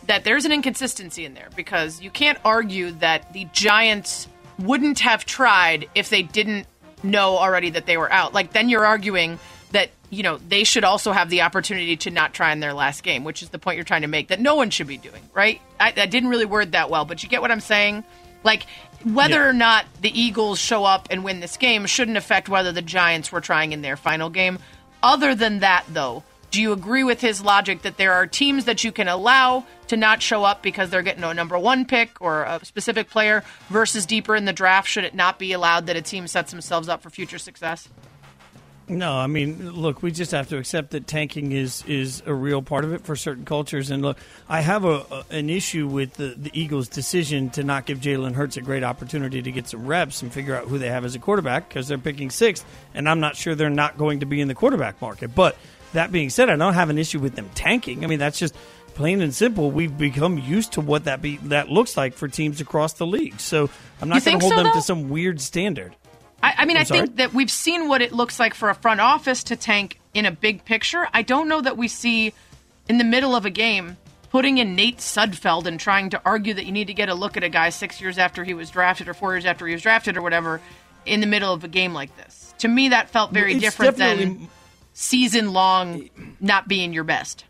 that 0.06 0.24
there's 0.24 0.44
an 0.44 0.50
inconsistency 0.52 1.24
in 1.24 1.34
there 1.34 1.48
because 1.54 2.00
you 2.00 2.10
can't 2.10 2.38
argue 2.44 2.90
that 2.92 3.32
the 3.32 3.46
Giants 3.52 4.26
wouldn't 4.58 4.98
have 5.00 5.24
tried 5.24 5.88
if 5.94 6.08
they 6.10 6.22
didn't 6.22 6.66
know 7.02 7.38
already 7.38 7.70
that 7.70 7.86
they 7.86 7.96
were 7.96 8.10
out. 8.12 8.34
Like 8.34 8.52
then 8.52 8.68
you're 8.68 8.84
arguing 8.84 9.38
that 9.72 9.90
you 10.10 10.22
know 10.24 10.38
they 10.48 10.64
should 10.64 10.82
also 10.84 11.12
have 11.12 11.30
the 11.30 11.42
opportunity 11.42 11.96
to 11.98 12.10
not 12.10 12.34
try 12.34 12.50
in 12.52 12.58
their 12.60 12.74
last 12.74 13.02
game, 13.04 13.22
which 13.22 13.42
is 13.42 13.50
the 13.50 13.58
point 13.58 13.76
you're 13.76 13.84
trying 13.84 14.02
to 14.02 14.08
make 14.08 14.28
that 14.28 14.40
no 14.40 14.56
one 14.56 14.70
should 14.70 14.88
be 14.88 14.96
doing, 14.96 15.22
right? 15.32 15.60
I, 15.78 15.92
I 15.96 16.06
didn't 16.06 16.28
really 16.28 16.44
word 16.44 16.72
that 16.72 16.90
well, 16.90 17.04
but 17.04 17.22
you 17.22 17.28
get 17.28 17.40
what 17.40 17.50
I'm 17.52 17.60
saying. 17.60 18.02
Like 18.42 18.66
whether 19.04 19.36
Yeah. 19.36 19.48
or 19.48 19.52
not 19.52 19.86
the 20.00 20.18
Eagles 20.20 20.58
show 20.58 20.84
up 20.84 21.08
and 21.10 21.22
win 21.24 21.40
this 21.40 21.56
game 21.56 21.86
shouldn't 21.86 22.16
affect 22.16 22.48
whether 22.48 22.72
the 22.72 22.82
Giants 22.82 23.30
were 23.30 23.40
trying 23.40 23.72
in 23.72 23.80
their 23.82 23.96
final 23.96 24.28
game. 24.28 24.58
Other 25.02 25.34
than 25.34 25.60
that, 25.60 25.84
though, 25.88 26.24
do 26.50 26.60
you 26.60 26.72
agree 26.72 27.04
with 27.04 27.20
his 27.20 27.42
logic 27.42 27.82
that 27.82 27.96
there 27.96 28.12
are 28.12 28.26
teams 28.26 28.64
that 28.64 28.84
you 28.84 28.92
can 28.92 29.08
allow 29.08 29.64
to 29.86 29.96
not 29.96 30.20
show 30.20 30.44
up 30.44 30.62
because 30.62 30.90
they're 30.90 31.02
getting 31.02 31.24
a 31.24 31.32
number 31.32 31.58
one 31.58 31.84
pick 31.84 32.20
or 32.20 32.42
a 32.42 32.64
specific 32.64 33.08
player 33.08 33.44
versus 33.68 34.04
deeper 34.04 34.36
in 34.36 34.44
the 34.44 34.52
draft? 34.52 34.88
Should 34.88 35.04
it 35.04 35.14
not 35.14 35.38
be 35.38 35.52
allowed 35.52 35.86
that 35.86 35.96
a 35.96 36.02
team 36.02 36.26
sets 36.26 36.50
themselves 36.50 36.88
up 36.88 37.02
for 37.02 37.10
future 37.10 37.38
success? 37.38 37.88
No, 38.90 39.12
I 39.12 39.28
mean, 39.28 39.70
look, 39.70 40.02
we 40.02 40.10
just 40.10 40.32
have 40.32 40.48
to 40.48 40.58
accept 40.58 40.90
that 40.90 41.06
tanking 41.06 41.52
is 41.52 41.84
is 41.86 42.24
a 42.26 42.34
real 42.34 42.60
part 42.60 42.84
of 42.84 42.92
it 42.92 43.04
for 43.04 43.14
certain 43.14 43.44
cultures. 43.44 43.90
And 43.90 44.02
look, 44.02 44.18
I 44.48 44.62
have 44.62 44.84
a, 44.84 45.06
a 45.10 45.24
an 45.30 45.48
issue 45.48 45.86
with 45.86 46.14
the, 46.14 46.34
the 46.36 46.50
Eagles' 46.52 46.88
decision 46.88 47.50
to 47.50 47.62
not 47.62 47.86
give 47.86 48.00
Jalen 48.00 48.34
Hurts 48.34 48.56
a 48.56 48.60
great 48.60 48.82
opportunity 48.82 49.42
to 49.42 49.52
get 49.52 49.68
some 49.68 49.86
reps 49.86 50.22
and 50.22 50.32
figure 50.32 50.56
out 50.56 50.66
who 50.66 50.78
they 50.78 50.88
have 50.88 51.04
as 51.04 51.14
a 51.14 51.20
quarterback 51.20 51.68
because 51.68 51.86
they're 51.86 51.98
picking 51.98 52.30
sixth, 52.30 52.66
and 52.92 53.08
I'm 53.08 53.20
not 53.20 53.36
sure 53.36 53.54
they're 53.54 53.70
not 53.70 53.96
going 53.96 54.20
to 54.20 54.26
be 54.26 54.40
in 54.40 54.48
the 54.48 54.56
quarterback 54.56 55.00
market. 55.00 55.36
But 55.36 55.56
that 55.92 56.10
being 56.10 56.28
said, 56.28 56.50
I 56.50 56.56
don't 56.56 56.74
have 56.74 56.90
an 56.90 56.98
issue 56.98 57.20
with 57.20 57.36
them 57.36 57.48
tanking. 57.54 58.02
I 58.02 58.08
mean, 58.08 58.18
that's 58.18 58.40
just 58.40 58.56
plain 58.94 59.20
and 59.22 59.32
simple. 59.32 59.70
We've 59.70 59.96
become 59.96 60.36
used 60.36 60.72
to 60.72 60.80
what 60.80 61.04
that 61.04 61.22
be 61.22 61.36
that 61.44 61.68
looks 61.68 61.96
like 61.96 62.14
for 62.14 62.26
teams 62.26 62.60
across 62.60 62.94
the 62.94 63.06
league. 63.06 63.38
So 63.38 63.70
I'm 64.00 64.08
not 64.08 64.24
going 64.24 64.40
to 64.40 64.42
hold 64.42 64.52
so, 64.52 64.56
them 64.56 64.66
though? 64.66 64.80
to 64.80 64.82
some 64.82 65.08
weird 65.10 65.40
standard. 65.40 65.94
I, 66.42 66.54
I 66.58 66.64
mean, 66.64 66.76
i 66.76 66.82
sorry? 66.84 67.00
think 67.02 67.16
that 67.16 67.34
we've 67.34 67.50
seen 67.50 67.88
what 67.88 68.02
it 68.02 68.12
looks 68.12 68.38
like 68.40 68.54
for 68.54 68.70
a 68.70 68.74
front 68.74 69.00
office 69.00 69.44
to 69.44 69.56
tank 69.56 69.98
in 70.14 70.24
a 70.26 70.30
big 70.30 70.64
picture. 70.64 71.06
I 71.12 71.22
don't 71.22 71.48
know 71.48 71.60
that 71.60 71.76
we 71.76 71.88
see 71.88 72.32
in 72.88 72.98
the 72.98 73.04
middle 73.04 73.36
of 73.36 73.44
a 73.44 73.50
game 73.50 73.96
putting 74.30 74.58
in 74.58 74.74
Nate 74.76 74.98
Sudfeld 74.98 75.66
and 75.66 75.78
trying 75.78 76.10
to 76.10 76.20
argue 76.24 76.54
that 76.54 76.64
you 76.64 76.72
need 76.72 76.86
to 76.86 76.94
get 76.94 77.08
a 77.08 77.14
look 77.14 77.36
at 77.36 77.42
a 77.44 77.48
guy 77.48 77.68
six 77.70 78.00
years 78.00 78.16
after 78.18 78.44
he 78.44 78.54
was 78.54 78.70
drafted 78.70 79.08
or 79.08 79.14
four 79.14 79.34
years 79.34 79.44
after 79.44 79.66
he 79.66 79.72
was 79.74 79.82
drafted 79.82 80.16
or 80.16 80.22
whatever 80.22 80.60
in 81.06 81.20
the 81.20 81.26
middle 81.26 81.52
of 81.52 81.64
a 81.64 81.68
game 81.68 81.92
like 81.92 82.16
this. 82.16 82.54
To 82.58 82.68
me, 82.68 82.90
that 82.90 83.10
felt 83.10 83.32
very 83.32 83.52
It's 83.54 83.60
different 83.60 83.96
definitely- 83.96 84.24
than 84.24 84.48
season 84.92 85.52
long 85.52 86.10
not 86.40 86.68
being 86.68 86.92
your 86.92 87.04
best. 87.04 87.44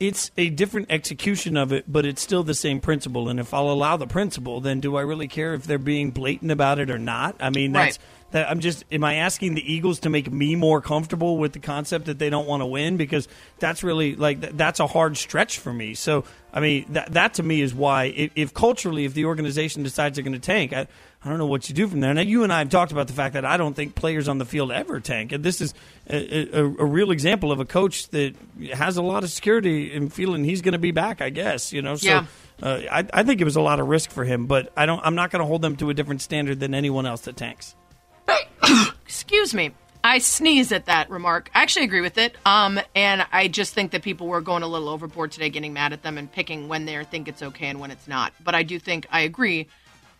It's 0.00 0.30
a 0.36 0.50
different 0.50 0.88
execution 0.90 1.56
of 1.56 1.72
it, 1.72 1.84
but 1.86 2.04
it's 2.04 2.20
still 2.20 2.42
the 2.42 2.54
same 2.54 2.80
principle. 2.80 3.28
And 3.28 3.38
if 3.38 3.54
I'll 3.54 3.70
allow 3.70 3.96
the 3.96 4.06
principle, 4.06 4.60
then 4.60 4.80
do 4.80 4.96
I 4.96 5.02
really 5.02 5.28
care 5.28 5.54
if 5.54 5.64
they're 5.64 5.78
being 5.78 6.10
blatant 6.10 6.50
about 6.50 6.78
it 6.78 6.90
or 6.90 6.98
not? 6.98 7.36
I 7.40 7.50
mean, 7.50 7.72
that's 7.72 7.98
Right. 7.98 8.32
that. 8.32 8.50
I'm 8.50 8.58
just. 8.60 8.84
Am 8.90 9.04
I 9.04 9.14
asking 9.14 9.54
the 9.54 9.72
Eagles 9.72 10.00
to 10.00 10.10
make 10.10 10.30
me 10.32 10.56
more 10.56 10.80
comfortable 10.80 11.38
with 11.38 11.52
the 11.52 11.60
concept 11.60 12.06
that 12.06 12.18
they 12.18 12.28
don't 12.28 12.46
want 12.48 12.60
to 12.62 12.66
win? 12.66 12.96
Because 12.96 13.28
that's 13.60 13.82
really 13.84 14.16
like 14.16 14.40
th- 14.40 14.54
that's 14.56 14.80
a 14.80 14.86
hard 14.88 15.16
stretch 15.16 15.58
for 15.58 15.72
me. 15.72 15.94
So 15.94 16.24
I 16.52 16.60
mean, 16.60 16.86
that 16.90 17.12
that 17.12 17.34
to 17.34 17.42
me 17.42 17.60
is 17.60 17.72
why 17.72 18.06
if, 18.06 18.32
if 18.34 18.52
culturally, 18.54 19.04
if 19.04 19.14
the 19.14 19.24
organization 19.26 19.84
decides 19.84 20.16
they're 20.16 20.24
going 20.24 20.32
to 20.32 20.38
tank, 20.40 20.72
I, 20.72 20.88
I 21.24 21.30
don't 21.30 21.38
know 21.38 21.46
what 21.46 21.68
you 21.70 21.74
do 21.74 21.88
from 21.88 22.00
there. 22.00 22.12
Now, 22.12 22.20
you 22.20 22.42
and 22.44 22.52
I 22.52 22.58
have 22.58 22.68
talked 22.68 22.92
about 22.92 23.06
the 23.06 23.14
fact 23.14 23.32
that 23.32 23.46
I 23.46 23.56
don't 23.56 23.74
think 23.74 23.94
players 23.94 24.28
on 24.28 24.36
the 24.36 24.44
field 24.44 24.70
ever 24.70 25.00
tank, 25.00 25.32
and 25.32 25.42
this 25.42 25.62
is 25.62 25.72
a, 26.08 26.58
a, 26.60 26.64
a 26.64 26.84
real 26.84 27.10
example 27.10 27.50
of 27.50 27.60
a 27.60 27.64
coach 27.64 28.08
that 28.08 28.34
has 28.74 28.98
a 28.98 29.02
lot 29.02 29.24
of 29.24 29.30
security 29.30 29.94
and 29.94 30.12
feeling 30.12 30.44
he's 30.44 30.60
going 30.60 30.72
to 30.72 30.78
be 30.78 30.90
back. 30.90 31.22
I 31.22 31.30
guess 31.30 31.72
you 31.72 31.80
know. 31.80 31.96
So 31.96 32.08
Yeah. 32.08 32.26
uh, 32.62 32.80
I, 32.90 33.06
I 33.12 33.22
think 33.22 33.40
it 33.40 33.44
was 33.44 33.56
a 33.56 33.62
lot 33.62 33.80
of 33.80 33.88
risk 33.88 34.10
for 34.10 34.24
him, 34.24 34.46
but 34.46 34.70
I 34.76 34.84
don't. 34.84 35.00
I'm 35.02 35.14
not 35.14 35.30
going 35.30 35.40
to 35.40 35.46
hold 35.46 35.62
them 35.62 35.76
to 35.76 35.88
a 35.88 35.94
different 35.94 36.20
standard 36.20 36.60
than 36.60 36.74
anyone 36.74 37.06
else 37.06 37.22
that 37.22 37.36
tanks. 37.38 37.74
Excuse 39.04 39.54
me. 39.54 39.72
I 40.02 40.18
sneeze 40.18 40.70
at 40.70 40.84
that 40.86 41.08
remark. 41.08 41.50
I 41.54 41.62
actually 41.62 41.86
agree 41.86 42.02
with 42.02 42.18
it. 42.18 42.36
Um, 42.44 42.78
and 42.94 43.26
I 43.32 43.48
just 43.48 43.72
think 43.72 43.92
that 43.92 44.02
people 44.02 44.26
were 44.26 44.42
going 44.42 44.62
a 44.62 44.66
little 44.68 44.90
overboard 44.90 45.32
today, 45.32 45.48
getting 45.48 45.72
mad 45.72 45.94
at 45.94 46.02
them 46.02 46.18
and 46.18 46.30
picking 46.30 46.68
when 46.68 46.84
they 46.84 47.02
think 47.04 47.26
it's 47.26 47.42
okay 47.42 47.68
and 47.68 47.80
when 47.80 47.90
it's 47.90 48.06
not. 48.06 48.34
But 48.44 48.54
I 48.54 48.64
do 48.64 48.78
think 48.78 49.06
I 49.10 49.20
agree 49.20 49.68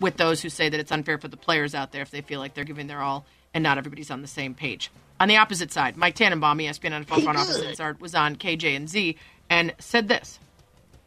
with 0.00 0.16
those 0.16 0.42
who 0.42 0.48
say 0.48 0.68
that 0.68 0.78
it's 0.80 0.92
unfair 0.92 1.18
for 1.18 1.28
the 1.28 1.36
players 1.36 1.74
out 1.74 1.92
there 1.92 2.02
if 2.02 2.10
they 2.10 2.20
feel 2.20 2.40
like 2.40 2.54
they're 2.54 2.64
giving 2.64 2.86
their 2.86 3.00
all 3.00 3.24
and 3.52 3.62
not 3.62 3.78
everybody's 3.78 4.10
on 4.10 4.22
the 4.22 4.28
same 4.28 4.54
page. 4.54 4.90
On 5.20 5.28
the 5.28 5.36
opposite 5.36 5.72
side, 5.72 5.96
Mike 5.96 6.16
Tannenbaum, 6.16 6.58
ESPN 6.58 7.04
NFL 7.04 7.22
front 7.22 7.38
office 7.38 7.60
insider, 7.60 7.96
was 8.00 8.14
on 8.14 8.36
KJ 8.36 8.76
and 8.76 8.88
Z 8.88 9.16
and 9.48 9.72
said 9.78 10.08
this. 10.08 10.38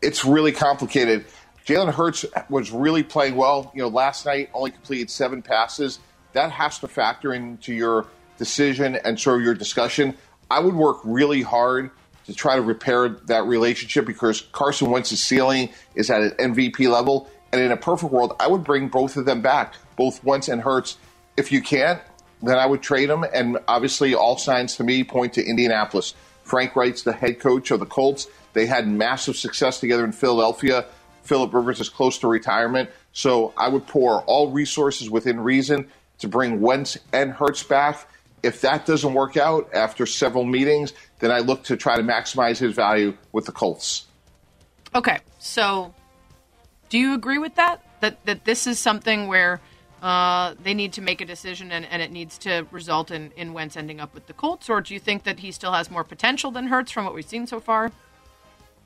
it's 0.01 0.23
really 0.23 0.51
complicated. 0.51 1.25
Jalen 1.65 1.93
Hurts 1.93 2.25
was 2.49 2.71
really 2.71 3.03
playing 3.03 3.35
well. 3.35 3.71
You 3.75 3.81
know, 3.81 3.89
last 3.89 4.25
night 4.25 4.49
only 4.53 4.71
completed 4.71 5.09
seven 5.09 5.41
passes. 5.41 5.99
That 6.33 6.51
has 6.51 6.79
to 6.79 6.87
factor 6.87 7.33
into 7.33 7.73
your 7.73 8.07
decision 8.37 8.95
and 8.95 9.19
sort 9.19 9.39
of 9.39 9.43
your 9.43 9.55
discussion. 9.55 10.15
I 10.49 10.59
would 10.61 10.75
work 10.75 10.99
really 11.03 11.41
hard 11.41 11.89
to 12.27 12.33
try 12.33 12.55
to 12.55 12.61
repair 12.61 13.09
that 13.09 13.45
relationship 13.45 14.05
because 14.05 14.41
Carson 14.53 14.89
Wentz's 14.91 15.21
ceiling 15.21 15.69
is 15.95 16.09
at 16.09 16.21
an 16.21 16.53
MVP 16.53 16.89
level. 16.89 17.29
And 17.57 17.65
in 17.65 17.71
a 17.71 17.77
perfect 17.77 18.13
world, 18.13 18.35
I 18.39 18.47
would 18.47 18.63
bring 18.63 18.87
both 18.87 19.17
of 19.17 19.25
them 19.25 19.41
back, 19.41 19.73
both 19.95 20.23
Wentz 20.23 20.47
and 20.47 20.61
Hurts. 20.61 20.97
If 21.37 21.51
you 21.51 21.59
can't, 21.59 21.99
then 22.43 22.55
I 22.55 22.67
would 22.67 22.83
trade 22.83 23.09
them. 23.09 23.25
And 23.33 23.57
obviously, 23.67 24.13
all 24.13 24.37
signs 24.37 24.75
to 24.75 24.83
me 24.83 25.03
point 25.03 25.33
to 25.33 25.43
Indianapolis. 25.43 26.13
Frank 26.43 26.75
Reich's 26.75 27.01
the 27.01 27.13
head 27.13 27.39
coach 27.39 27.71
of 27.71 27.79
the 27.79 27.87
Colts. 27.87 28.27
They 28.53 28.67
had 28.67 28.87
massive 28.87 29.35
success 29.35 29.79
together 29.79 30.05
in 30.05 30.11
Philadelphia. 30.11 30.85
Philip 31.23 31.51
Rivers 31.51 31.79
is 31.79 31.89
close 31.89 32.19
to 32.19 32.27
retirement. 32.27 32.91
So 33.11 33.53
I 33.57 33.69
would 33.69 33.87
pour 33.87 34.21
all 34.25 34.51
resources 34.51 35.09
within 35.09 35.39
reason 35.39 35.89
to 36.19 36.27
bring 36.27 36.61
Wentz 36.61 36.95
and 37.11 37.31
Hurts 37.31 37.63
back. 37.63 38.07
If 38.43 38.61
that 38.61 38.85
doesn't 38.85 39.15
work 39.15 39.35
out 39.35 39.73
after 39.73 40.05
several 40.05 40.45
meetings, 40.45 40.93
then 41.19 41.31
I 41.31 41.39
look 41.39 41.63
to 41.63 41.75
try 41.75 41.97
to 41.97 42.03
maximize 42.03 42.59
his 42.59 42.75
value 42.75 43.17
with 43.31 43.47
the 43.47 43.51
Colts. 43.51 44.05
Okay, 44.93 45.17
so 45.39 45.95
do 46.89 46.97
you 46.97 47.13
agree 47.13 47.37
with 47.37 47.55
that? 47.55 47.81
That 48.01 48.23
that 48.25 48.45
this 48.45 48.67
is 48.67 48.79
something 48.79 49.27
where 49.27 49.59
uh, 50.01 50.53
they 50.61 50.73
need 50.73 50.93
to 50.93 51.01
make 51.01 51.21
a 51.21 51.25
decision 51.25 51.71
and, 51.71 51.85
and 51.85 52.01
it 52.01 52.11
needs 52.11 52.37
to 52.37 52.67
result 52.71 53.09
in, 53.09 53.31
in 53.35 53.53
Wentz 53.53 53.75
ending 53.75 53.99
up 53.99 54.13
with 54.13 54.27
the 54.27 54.33
Colts, 54.33 54.69
or 54.69 54.81
do 54.81 54.93
you 54.93 54.99
think 54.99 55.23
that 55.23 55.39
he 55.39 55.51
still 55.51 55.73
has 55.73 55.89
more 55.89 56.03
potential 56.03 56.51
than 56.51 56.67
Hurts 56.67 56.91
from 56.91 57.05
what 57.05 57.15
we've 57.15 57.25
seen 57.25 57.47
so 57.47 57.59
far? 57.59 57.91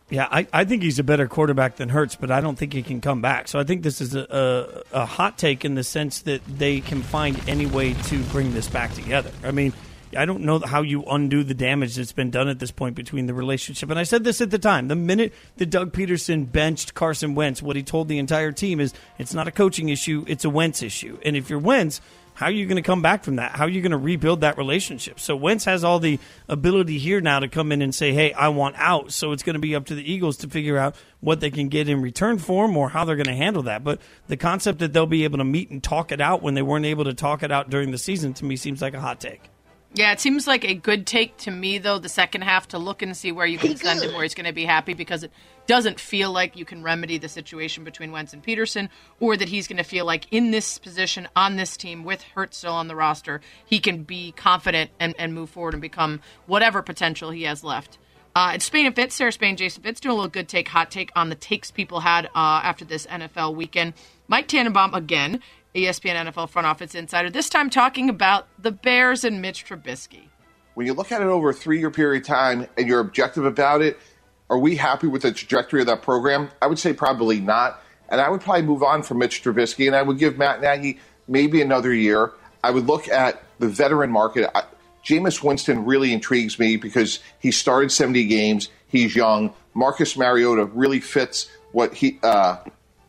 Yeah, 0.10 0.28
I, 0.30 0.46
I 0.52 0.66
think 0.66 0.84
he's 0.84 1.00
a 1.00 1.04
better 1.04 1.28
quarterback 1.28 1.78
than 1.78 1.88
Hurts, 1.88 2.16
but 2.18 2.32
I 2.32 2.42
don't 2.42 2.58
think 2.58 2.74
he 2.74 2.84
can 2.84 3.00
come 3.00 3.22
back. 3.22 3.48
So 3.48 3.60
I 3.60 3.64
think 3.64 3.82
this 3.82 4.02
is 4.02 4.14
a, 4.14 4.84
a, 4.94 5.02
a 5.04 5.06
hot 5.06 5.38
take 5.38 5.64
in 5.64 5.76
the 5.76 5.86
sense 5.86 6.22
that 6.24 6.42
they 6.46 6.82
can 6.82 7.02
find 7.02 7.40
any 7.48 7.66
way 7.66 7.94
to 7.94 8.22
bring 8.24 8.54
this 8.54 8.68
back 8.68 8.94
together. 8.94 9.32
I 9.42 9.52
mean, 9.52 9.72
I 10.16 10.26
don't 10.26 10.42
know 10.42 10.60
how 10.60 10.82
you 10.82 11.04
undo 11.04 11.44
the 11.44 11.54
damage 11.54 11.96
that's 11.96 12.12
been 12.12 12.32
done 12.32 12.48
at 12.48 12.60
this 12.60 12.72
point 12.72 12.96
between 12.96 13.26
the 13.26 13.34
relationship. 13.34 13.90
And 13.90 14.00
I 14.00 14.04
said 14.04 14.24
this 14.24 14.42
at 14.42 14.52
the 14.52 14.60
time. 14.60 14.88
The 14.88 14.96
minute 14.96 15.34
that 15.58 15.70
Doug 15.70 15.94
Pederson 15.94 16.52
benched 16.52 16.94
Carson 16.94 17.36
Wentz, 17.36 17.62
what 17.62 17.76
he 17.76 17.84
told 17.84 18.08
the 18.08 18.20
entire 18.20 18.52
team 18.52 18.80
is 18.80 18.94
it's 19.18 19.34
not 19.34 19.48
a 19.48 19.52
coaching 19.52 19.90
issue, 19.90 20.26
it's 20.28 20.46
a 20.46 20.50
Wentz 20.50 20.84
issue. 20.84 21.18
And 21.24 21.36
if 21.36 21.50
you're 21.50 21.60
Wentz, 21.60 22.02
how 22.34 22.48
are 22.48 22.52
you 22.52 22.66
going 22.66 22.78
to 22.78 22.82
come 22.82 23.04
back 23.04 23.24
from 23.24 23.36
that? 23.36 23.52
How 23.52 23.66
are 23.66 23.70
you 23.70 23.82
going 23.82 23.92
to 23.92 23.98
rebuild 23.98 24.42
that 24.42 24.58
relationship? 24.58 25.20
So 25.20 25.36
Wentz 25.36 25.66
has 25.66 25.84
all 25.84 26.00
the 26.00 26.18
ability 26.48 26.98
here 26.98 27.22
now 27.22 27.40
to 27.40 27.48
come 27.48 27.72
in 27.72 27.84
and 27.84 27.94
say, 27.94 28.14
"Hey, 28.14 28.34
I 28.34 28.48
want 28.48 28.78
out." 28.78 29.12
So 29.12 29.32
it's 29.32 29.44
going 29.44 29.54
to 29.54 29.60
be 29.60 29.76
up 29.76 29.86
to 29.88 29.96
the 29.96 30.12
Eagles 30.12 30.38
to 30.38 30.48
figure 30.48 30.78
out 30.78 30.96
what 31.20 31.40
they 31.40 31.52
can 31.52 31.68
get 31.70 31.88
in 31.88 32.02
return 32.02 32.40
for 32.40 32.66
him 32.66 32.76
or 32.78 32.90
how 32.90 33.06
they're 33.06 33.16
going 33.16 33.26
to 33.26 33.36
handle 33.36 33.62
that. 33.64 33.84
But 33.84 34.02
the 34.28 34.38
concept 34.38 34.80
that 34.80 34.92
they'll 34.92 35.06
be 35.06 35.24
able 35.24 35.38
to 35.38 35.44
meet 35.44 35.70
and 35.70 35.84
talk 35.84 36.12
it 36.12 36.20
out 36.20 36.42
when 36.42 36.56
they 36.56 36.64
weren't 36.64 36.86
able 36.86 37.04
to 37.04 37.14
talk 37.14 37.44
it 37.44 37.52
out 37.52 37.70
during 37.70 37.92
the 37.92 38.00
season 38.00 38.34
to 38.36 38.46
me 38.46 38.56
seems 38.56 38.82
like 38.82 38.96
a 38.96 39.02
hot 39.02 39.20
take. 39.20 39.51
Yeah, 39.94 40.14
it 40.14 40.22
seems 40.22 40.48
like 40.48 40.64
a 40.64 40.74
good 40.74 41.06
take 41.06 41.36
to 41.40 41.52
me, 41.52 41.78
though, 41.78 42.00
the 42.00 42.08
second 42.08 42.44
half 42.44 42.70
to 42.70 42.78
look 42.78 43.02
and 43.02 43.16
see 43.16 43.34
where 43.34 43.46
you 43.46 43.58
can 43.58 43.76
send 43.76 44.02
him, 44.02 44.14
where 44.14 44.24
he's 44.24 44.34
going 44.34 44.46
to 44.46 44.54
be 44.54 44.64
happy, 44.64 44.94
because 44.94 45.24
it 45.24 45.32
doesn't 45.68 46.00
feel 46.00 46.32
like 46.32 46.56
you 46.56 46.64
can 46.64 46.82
remedy 46.82 47.18
the 47.18 47.28
situation 47.28 47.84
between 47.84 48.14
Wentz 48.14 48.32
and 48.32 48.42
Pederson, 48.42 48.88
or 49.20 49.36
that 49.36 49.50
he's 49.50 49.68
going 49.68 49.78
to 49.78 49.84
feel 49.84 50.06
like 50.06 50.28
in 50.32 50.52
this 50.52 50.78
position, 50.78 51.28
on 51.36 51.58
this 51.58 51.76
team, 51.76 52.06
with 52.06 52.22
Hurts 52.22 52.58
still 52.58 52.72
on 52.72 52.88
the 52.88 52.96
roster, 52.96 53.42
he 53.66 53.80
can 53.80 54.04
be 54.04 54.32
confident 54.32 54.92
and, 54.98 55.14
and 55.20 55.34
move 55.34 55.50
forward 55.50 55.74
and 55.74 55.82
become 55.82 56.22
whatever 56.46 56.82
potential 56.82 57.32
he 57.32 57.44
has 57.44 57.62
left. 57.62 57.98
Uh, 58.34 58.54
it's 58.56 58.64
Spain 58.64 58.86
and 58.86 58.96
Fitz, 58.96 59.16
Sarah 59.16 59.32
Spain, 59.34 59.58
Jason 59.58 59.84
Fitz, 59.84 60.00
doing 60.00 60.14
a 60.14 60.16
little 60.16 60.30
good 60.30 60.48
take, 60.48 60.70
hot 60.70 60.90
take 60.90 61.12
on 61.18 61.28
the 61.28 61.36
takes 61.36 61.70
people 61.70 62.00
had 62.00 62.28
uh, 62.28 62.62
after 62.64 62.86
this 62.86 63.06
NFL 63.08 63.56
weekend. 63.56 63.94
Mike 64.30 64.48
Tannenbaum 64.48 64.94
again, 64.94 65.42
ESPN 65.76 66.28
NFL 66.28 66.50
front 66.50 66.68
office 66.68 66.96
insider, 66.96 67.30
this 67.30 67.50
time 67.50 67.70
talking 67.70 68.10
about 68.10 68.48
the 68.60 68.72
Bears 68.72 69.24
and 69.24 69.42
Mitch 69.42 69.66
Trubisky. 69.66 70.28
when 70.74 70.86
you 70.86 70.94
look 70.94 71.12
at 71.12 71.22
it 71.22 71.28
over 71.28 71.50
a 71.50 71.54
three 71.54 71.80
year 71.80 71.92
period 71.92 72.24
of 72.24 72.28
time 72.28 72.68
and 72.78 72.88
you're 72.88 73.00
objective 73.00 73.46
about 73.46 73.82
it, 73.82 73.98
are 74.50 74.58
we 74.58 74.76
happy 74.76 75.08
with 75.08 75.22
the 75.22 75.32
trajectory 75.32 75.80
of 75.82 75.88
that 75.88 76.02
program? 76.02 76.50
I 76.62 76.68
would 76.68 76.80
say 76.80 76.92
probably 76.94 77.40
not. 77.40 77.82
And 78.10 78.20
I 78.20 78.30
would 78.30 78.42
probably 78.42 78.64
move 78.64 78.84
on 78.84 79.04
from 79.04 79.20
Mitch 79.20 79.42
Trubisky 79.44 79.88
and 79.88 79.96
I 79.96 80.02
would 80.02 80.18
give 80.18 80.38
Matt 80.38 80.60
Nagy 80.60 81.00
maybe 81.28 81.62
another 81.62 81.94
year. 81.94 82.34
I 82.64 82.72
would 82.72 82.86
look 82.86 83.08
at 83.08 83.42
the 83.60 83.70
veteran 83.70 84.12
market. 84.12 84.50
I, 84.54 84.64
Jameis 85.06 85.42
Winston 85.42 85.86
really 85.86 86.12
intrigues 86.14 86.60
me 86.60 86.76
because 86.76 87.20
he 87.40 87.52
started 87.52 87.92
70 87.92 88.26
games. 88.26 88.70
He's 88.88 89.16
young. 89.16 89.54
Marcus 89.74 90.18
Mariota 90.18 90.66
really 90.66 91.00
fits 91.00 91.50
what 91.72 91.94
he 91.94 92.20
uh, 92.22 92.58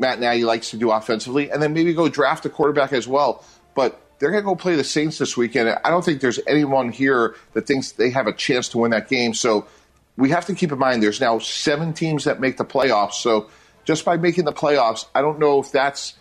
Matt 0.02 0.20
Nagy 0.20 0.44
likes 0.44 0.70
to 0.72 0.76
do 0.76 0.90
offensively, 0.90 1.50
and 1.50 1.62
then 1.62 1.72
maybe 1.72 1.94
go 1.94 2.08
draft 2.10 2.44
a 2.44 2.50
quarterback 2.50 2.92
as 2.92 3.08
well. 3.08 3.42
But 3.74 3.98
they're 4.18 4.30
going 4.30 4.42
to 4.42 4.46
go 4.46 4.54
play 4.54 4.76
the 4.76 4.84
Saints 4.84 5.16
this 5.18 5.36
weekend. 5.36 5.68
I 5.84 5.88
don't 5.90 6.04
think 6.04 6.20
there's 6.20 6.38
anyone 6.46 6.90
here 6.90 7.34
that 7.54 7.66
thinks 7.66 7.92
they 7.92 8.10
have 8.10 8.26
a 8.26 8.32
chance 8.32 8.68
to 8.70 8.78
win 8.78 8.90
that 8.90 9.08
game. 9.08 9.32
So 9.34 9.66
we 10.16 10.28
have 10.30 10.44
to 10.46 10.54
keep 10.54 10.70
in 10.72 10.78
mind 10.78 11.02
there's 11.02 11.20
now 11.20 11.38
seven 11.38 11.92
teams 11.94 12.24
that 12.24 12.38
make 12.38 12.56
the 12.58 12.64
playoffs. 12.64 13.14
So 13.14 13.48
just 13.84 14.04
by 14.04 14.16
making 14.18 14.44
the 14.44 14.52
playoffs, 14.52 15.06
I 15.14 15.22
don't 15.22 15.38
know 15.38 15.58
if 15.60 15.72
that's 15.72 16.14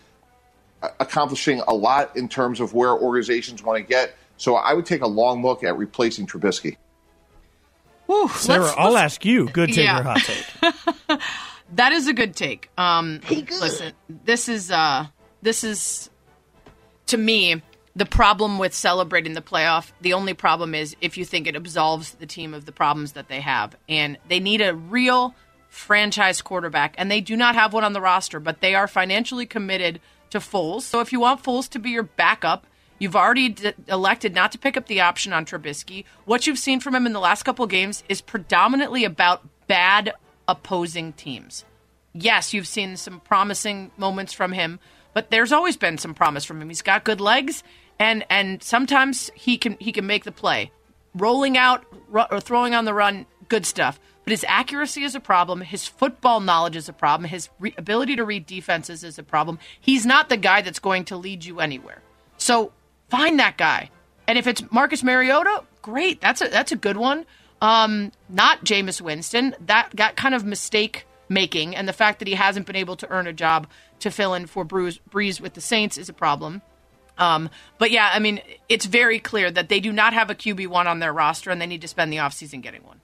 accomplishing 0.99 1.61
a 1.67 1.73
lot 1.73 2.15
in 2.17 2.27
terms 2.29 2.59
of 2.59 2.73
where 2.73 2.91
organizations 2.91 3.61
want 3.61 3.77
to 3.79 3.83
get. 3.83 4.15
So 4.37 4.55
I 4.55 4.73
would 4.73 4.85
take 4.87 5.01
a 5.01 5.07
long 5.07 5.43
look 5.43 5.63
at 5.63 5.77
replacing 5.77 6.25
Trubisky. 6.25 6.77
Whew, 8.07 8.27
Sarah, 8.29 8.63
let's- 8.63 8.75
I'll 8.77 8.91
let's- 8.93 9.13
ask 9.13 9.25
you. 9.25 9.47
Good 9.49 9.69
take 9.69 9.85
Yeah. 9.85 9.99
or 9.99 10.03
hot 10.03 10.21
take? 10.21 11.19
That 11.73 11.93
is 11.93 12.07
a 12.07 12.13
good 12.13 12.35
take. 12.35 12.69
Um, 12.77 13.21
listen, 13.29 13.93
this 14.09 14.49
is 14.49 14.71
uh, 14.71 15.07
this 15.41 15.63
is 15.63 16.09
to 17.07 17.17
me 17.17 17.61
the 17.95 18.05
problem 18.05 18.57
with 18.57 18.73
celebrating 18.73 19.33
the 19.33 19.41
playoff. 19.41 19.91
The 20.01 20.13
only 20.13 20.33
problem 20.33 20.75
is 20.75 20.95
if 21.01 21.17
you 21.17 21.25
think 21.25 21.47
it 21.47 21.55
absolves 21.55 22.11
the 22.11 22.25
team 22.25 22.53
of 22.53 22.65
the 22.65 22.71
problems 22.71 23.13
that 23.13 23.27
they 23.27 23.41
have, 23.41 23.75
and 23.87 24.17
they 24.27 24.39
need 24.39 24.61
a 24.61 24.75
real 24.75 25.33
franchise 25.69 26.41
quarterback, 26.41 26.95
and 26.97 27.09
they 27.09 27.21
do 27.21 27.37
not 27.37 27.55
have 27.55 27.73
one 27.73 27.83
on 27.83 27.93
the 27.93 28.01
roster. 28.01 28.39
But 28.39 28.61
they 28.61 28.75
are 28.75 28.87
financially 28.87 29.45
committed 29.45 30.01
to 30.31 30.39
Foles. 30.39 30.81
So 30.81 30.99
if 30.99 31.11
you 31.11 31.19
want 31.19 31.43
Foles 31.43 31.69
to 31.69 31.79
be 31.79 31.91
your 31.91 32.03
backup. 32.03 32.67
You've 32.99 33.15
already 33.15 33.49
d- 33.49 33.73
elected 33.87 34.35
not 34.35 34.51
to 34.51 34.59
pick 34.59 34.77
up 34.77 34.85
the 34.85 35.01
option 35.01 35.33
on 35.33 35.43
Trubisky. 35.43 36.05
What 36.25 36.45
you've 36.45 36.59
seen 36.59 36.79
from 36.79 36.93
him 36.93 37.07
in 37.07 37.13
the 37.13 37.19
last 37.19 37.41
couple 37.41 37.65
games 37.65 38.03
is 38.07 38.21
predominantly 38.21 39.05
about 39.05 39.41
bad 39.65 40.13
opposing 40.51 41.13
teams. 41.13 41.65
Yes, 42.13 42.53
you've 42.53 42.67
seen 42.67 42.97
some 42.97 43.21
promising 43.21 43.91
moments 43.97 44.33
from 44.33 44.51
him, 44.51 44.79
but 45.13 45.31
there's 45.31 45.53
always 45.53 45.77
been 45.77 45.97
some 45.97 46.13
promise 46.13 46.43
from 46.43 46.61
him. 46.61 46.67
He's 46.67 46.81
got 46.81 47.05
good 47.05 47.21
legs, 47.21 47.63
and 47.97 48.25
and 48.29 48.61
sometimes 48.61 49.31
he 49.33 49.57
can 49.57 49.77
he 49.79 49.91
can 49.91 50.05
make 50.05 50.25
the 50.25 50.31
play, 50.31 50.71
rolling 51.15 51.57
out 51.57 51.85
ru- 52.09 52.25
or 52.29 52.41
throwing 52.41 52.75
on 52.75 52.85
the 52.85 52.93
run, 52.93 53.25
good 53.47 53.65
stuff. 53.65 53.99
But 54.23 54.31
his 54.31 54.45
accuracy 54.47 55.03
is 55.03 55.15
a 55.15 55.19
problem. 55.19 55.61
His 55.61 55.87
football 55.87 56.41
knowledge 56.41 56.75
is 56.75 56.87
a 56.87 56.93
problem. 56.93 57.29
His 57.29 57.49
re- 57.59 57.73
ability 57.77 58.17
to 58.17 58.25
read 58.25 58.45
defenses 58.45 59.03
is 59.03 59.17
a 59.17 59.23
problem. 59.23 59.57
He's 59.79 60.05
not 60.05 60.29
the 60.29 60.37
guy 60.37 60.61
that's 60.61 60.79
going 60.79 61.05
to 61.05 61.17
lead 61.17 61.45
you 61.45 61.59
anywhere. 61.59 62.01
So 62.37 62.71
find 63.09 63.39
that 63.39 63.57
guy. 63.57 63.89
And 64.27 64.37
if 64.37 64.47
it's 64.47 64.63
Marcus 64.71 65.01
Mariota, 65.01 65.63
great. 65.81 66.21
That's 66.21 66.41
a 66.41 66.49
that's 66.49 66.71
a 66.71 66.75
good 66.75 66.97
one. 66.97 67.25
Um, 67.61 68.11
not 68.29 68.65
Jameis 68.65 68.99
Winston. 69.01 69.55
That 69.65 69.95
got 69.95 70.15
kind 70.15 70.35
of 70.35 70.43
mistake 70.43 71.05
making, 71.29 71.75
and 71.75 71.87
the 71.87 71.93
fact 71.93 72.19
that 72.19 72.27
he 72.27 72.33
hasn't 72.33 72.65
been 72.65 72.75
able 72.75 72.95
to 72.97 73.09
earn 73.09 73.27
a 73.27 73.33
job 73.33 73.67
to 73.99 74.11
fill 74.11 74.33
in 74.33 74.47
for 74.47 74.63
Bruce, 74.63 74.99
Brees 75.09 75.39
with 75.39 75.53
the 75.53 75.61
Saints 75.61 75.97
is 75.97 76.09
a 76.09 76.13
problem. 76.13 76.61
Um, 77.17 77.49
but 77.77 77.91
yeah, 77.91 78.09
I 78.11 78.19
mean, 78.19 78.41
it's 78.67 78.85
very 78.85 79.19
clear 79.19 79.51
that 79.51 79.69
they 79.69 79.79
do 79.79 79.93
not 79.93 80.13
have 80.13 80.29
a 80.29 80.35
QB1 80.35 80.85
on 80.87 80.99
their 80.99 81.13
roster, 81.13 81.51
and 81.51 81.61
they 81.61 81.67
need 81.67 81.81
to 81.81 81.87
spend 81.87 82.11
the 82.11 82.17
offseason 82.17 82.61
getting 82.61 82.83
one. 82.83 82.99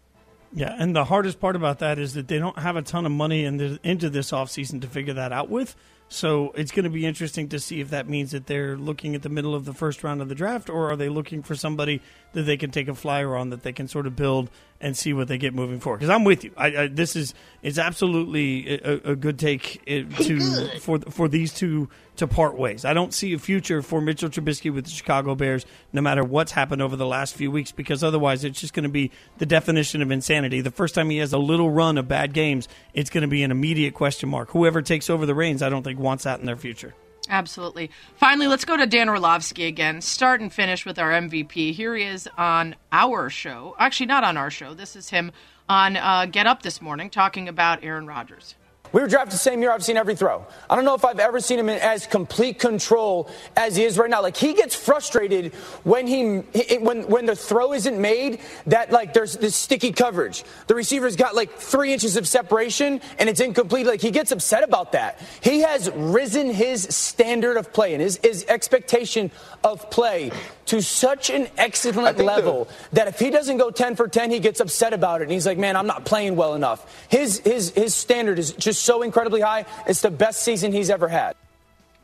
Yeah, 0.54 0.76
and 0.78 0.96
the 0.96 1.06
hardest 1.06 1.40
part 1.40 1.56
about 1.56 1.80
that 1.80 2.00
is 2.00 2.14
that 2.14 2.28
they 2.28 2.40
don't 2.40 2.58
have 2.58 2.78
a 2.78 2.82
ton 2.82 3.06
of 3.06 3.12
money 3.12 3.46
into 3.46 4.10
this 4.10 4.32
offseason 4.32 4.82
to 4.82 4.88
figure 4.88 5.14
that 5.14 5.32
out 5.32 5.50
with. 5.50 5.76
So 6.10 6.52
it's 6.56 6.72
going 6.72 6.86
to 6.86 6.90
be 6.90 7.06
interesting 7.06 7.50
to 7.50 7.60
see 7.60 7.82
if 7.82 7.90
that 7.90 8.08
means 8.08 8.32
that 8.32 8.48
they're 8.48 8.78
looking 8.78 9.14
at 9.14 9.24
the 9.24 9.30
middle 9.30 9.54
of 9.54 9.66
the 9.66 9.74
first 9.74 10.04
round 10.04 10.22
of 10.22 10.30
the 10.30 10.36
draft, 10.36 10.70
or 10.70 10.90
are 10.90 10.96
they 10.96 11.10
looking 11.10 11.44
for 11.44 11.54
somebody 11.54 12.02
that 12.34 12.44
they 12.44 12.58
can 12.58 12.72
take 12.72 12.88
a 12.88 12.96
flyer 12.96 13.36
on 13.36 13.50
that 13.50 13.64
they 13.64 13.74
can 13.74 13.88
sort 13.88 14.08
of 14.08 14.16
build 14.16 14.50
and 14.80 14.96
see 14.96 15.14
what 15.14 15.28
they 15.28 15.38
get 15.38 15.54
moving 15.54 15.80
forward. 15.80 16.00
Because 16.00 16.14
I'm 16.14 16.24
with 16.24 16.44
you. 16.44 16.52
I, 16.56 16.68
I, 16.68 16.88
this 16.88 17.16
is 17.16 17.34
it's 17.62 17.78
absolutely 17.78 18.80
a, 18.80 19.12
a 19.12 19.16
good 19.16 19.40
take 19.40 19.82
eh, 19.88 20.04
to 20.22 20.80
for 20.80 21.00
for 21.00 21.28
these 21.28 21.54
two 21.54 21.90
to 22.18 22.28
part 22.28 22.58
ways. 22.58 22.86
I 22.86 22.94
don't 22.94 23.14
see 23.14 23.34
a 23.34 23.40
future 23.40 23.82
for 23.82 24.02
Mitchell 24.02 24.30
Trubisky 24.30 24.74
with 24.74 24.86
the 24.86 24.92
Chicago 24.92 25.36
Bears, 25.36 25.66
no 25.94 26.02
matter 26.02 26.24
what's 26.24 26.52
happened 26.52 26.82
over 26.82 26.96
the 26.96 27.06
last 27.06 27.36
few 27.36 27.52
weeks, 27.52 27.72
because 27.72 28.04
otherwise 28.04 28.44
it's 28.44 28.60
just 28.60 28.74
going 28.74 28.84
to 28.84 28.90
be 28.90 29.12
the 29.38 29.46
definition 29.46 30.02
of 30.02 30.12
insanity. 30.12 30.62
The 30.62 30.72
first 30.72 30.96
time 30.96 31.10
he 31.10 31.18
has 31.18 31.34
a 31.34 31.38
little 31.38 31.70
run 31.70 31.98
of 31.98 32.08
bad 32.08 32.34
games, 32.34 32.68
it's 32.94 33.10
going 33.10 33.22
to 33.22 33.28
be 33.28 33.44
an 33.44 33.52
immediate 33.52 33.94
question 33.94 34.30
mark. 34.30 34.52
Whoever 34.52 34.82
takes 34.82 35.10
over 35.10 35.26
the 35.26 35.36
reins, 35.36 35.62
I 35.62 35.70
don't 35.70 35.84
think 35.84 36.00
wants 36.00 36.24
that 36.24 36.40
in 36.40 36.46
their 36.46 36.58
future. 36.58 36.94
Absolutely. 37.30 37.92
Finally, 38.16 38.48
let's 38.48 38.66
go 38.66 38.78
to 38.78 38.86
Dan 38.86 39.10
Orlovsky 39.10 39.66
again. 39.66 40.02
Start 40.02 40.42
and 40.42 40.52
finish 40.52 40.86
with 40.86 40.98
our 40.98 41.12
MVP. 41.12 41.74
Here 41.74 41.96
he 41.96 42.04
is 42.04 42.28
on 42.38 42.76
our 42.92 43.30
show. 43.30 43.76
Actually, 43.80 44.08
not 44.08 44.24
on 44.24 44.38
our 44.38 44.50
show. 44.50 44.74
This 44.74 44.96
is 44.96 45.10
him 45.10 45.32
on 45.68 45.98
uh, 45.98 46.26
Get 46.26 46.48
Up 46.48 46.64
this 46.64 46.82
morning 46.82 47.10
talking 47.10 47.50
about 47.50 47.84
Aaron 47.84 48.08
Rodgers. 48.08 48.56
We 48.92 49.02
were 49.02 49.08
drafted 49.08 49.34
the 49.34 49.38
same 49.38 49.62
year. 49.62 49.72
I've 49.72 49.84
seen 49.84 49.98
every 49.98 50.16
throw. 50.16 50.46
I 50.70 50.76
don't 50.76 50.86
know 50.86 50.96
if 50.96 51.06
I've 51.06 51.20
ever 51.20 51.40
seen 51.40 51.60
him 51.60 51.70
in 51.70 51.80
as 51.80 52.08
complete 52.08 52.60
control 52.60 53.30
as 53.56 53.76
he 53.76 53.84
is 53.84 53.98
right 53.98 54.10
now. 54.10 54.22
Like 54.22 54.38
he 54.38 54.54
gets 54.54 54.76
frustrated 54.76 55.54
when 55.84 56.08
he 56.08 56.38
when 56.78 57.08
when 57.08 57.26
the 57.26 57.36
throw 57.36 57.74
isn't 57.74 58.00
made. 58.00 58.40
That 58.68 58.92
like 58.92 59.14
there's 59.14 59.38
this 59.38 59.56
sticky 59.56 59.92
coverage. 59.92 60.44
The 60.68 60.76
receiver's 60.76 61.16
got 61.16 61.36
like 61.36 61.52
three 61.58 61.94
inches 61.94 62.18
of 62.18 62.28
separation 62.28 63.02
and 63.20 63.30
it's 63.30 63.40
incomplete. 63.40 63.86
Like 63.86 64.02
he 64.02 64.12
gets 64.12 64.32
upset 64.32 64.64
about 64.64 64.94
that. 64.94 65.20
He 65.42 65.62
has 65.62 65.90
risen 65.92 66.50
his 66.52 66.84
standard 66.84 67.58
of 67.58 67.74
play 67.74 67.94
and 67.94 68.02
his, 68.02 68.20
his 68.24 68.46
expectation 68.48 69.32
of 69.64 69.90
play 69.90 70.32
to 70.68 70.82
such 70.82 71.30
an 71.30 71.48
excellent 71.58 72.18
level 72.18 72.66
the, 72.66 72.96
that 72.96 73.08
if 73.08 73.20
he 73.20 73.30
doesn't 73.30 73.58
go 73.58 73.72
10 73.72 73.96
for 73.96 74.08
10, 74.08 74.32
he 74.32 74.40
gets 74.40 74.60
upset 74.60 74.94
about 74.94 75.22
it. 75.22 75.26
And 75.26 75.32
he's 75.32 75.46
like, 75.46 75.58
man, 75.58 75.76
I'm 75.76 75.88
not 75.88 76.06
playing 76.06 76.36
well 76.36 76.56
enough. 76.56 77.08
His, 77.10 77.40
his, 77.40 77.72
his 77.72 77.96
standard 77.96 78.38
is 78.38 78.52
just 78.54 78.77
so 78.80 79.02
incredibly 79.02 79.42
high. 79.42 79.66
It's 79.88 80.02
the 80.02 80.12
best 80.12 80.44
season 80.44 80.72
he's 80.72 80.90
ever 80.90 81.08
had. 81.08 81.36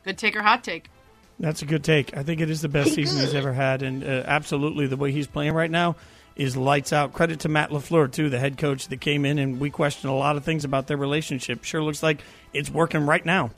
Good 0.04 0.18
take 0.18 0.36
or 0.36 0.42
hot 0.42 0.64
take? 0.64 0.90
That's 1.40 1.62
a 1.62 1.66
good 1.66 1.82
take. 1.82 2.16
I 2.16 2.22
think 2.22 2.40
it 2.40 2.50
is 2.50 2.60
the 2.60 2.68
best 2.68 2.94
season 2.94 3.20
he's 3.20 3.34
ever 3.34 3.52
had. 3.52 3.82
And 3.82 4.04
uh, 4.04 4.22
absolutely, 4.26 4.86
the 4.86 4.96
way 4.96 5.10
he's 5.10 5.26
playing 5.26 5.54
right 5.54 5.70
now 5.70 5.96
is 6.36 6.56
lights 6.56 6.92
out. 6.92 7.12
Credit 7.12 7.40
to 7.40 7.48
Matt 7.48 7.70
LaFleur, 7.70 8.10
too, 8.10 8.28
the 8.28 8.38
head 8.38 8.58
coach 8.58 8.88
that 8.88 9.00
came 9.00 9.24
in, 9.24 9.38
and 9.38 9.60
we 9.60 9.70
questioned 9.70 10.12
a 10.12 10.16
lot 10.16 10.36
of 10.36 10.44
things 10.44 10.64
about 10.64 10.86
their 10.86 10.96
relationship. 10.96 11.64
Sure 11.64 11.82
looks 11.82 12.02
like 12.02 12.20
it's 12.52 12.70
working 12.70 13.06
right 13.06 13.24
now. 13.24 13.50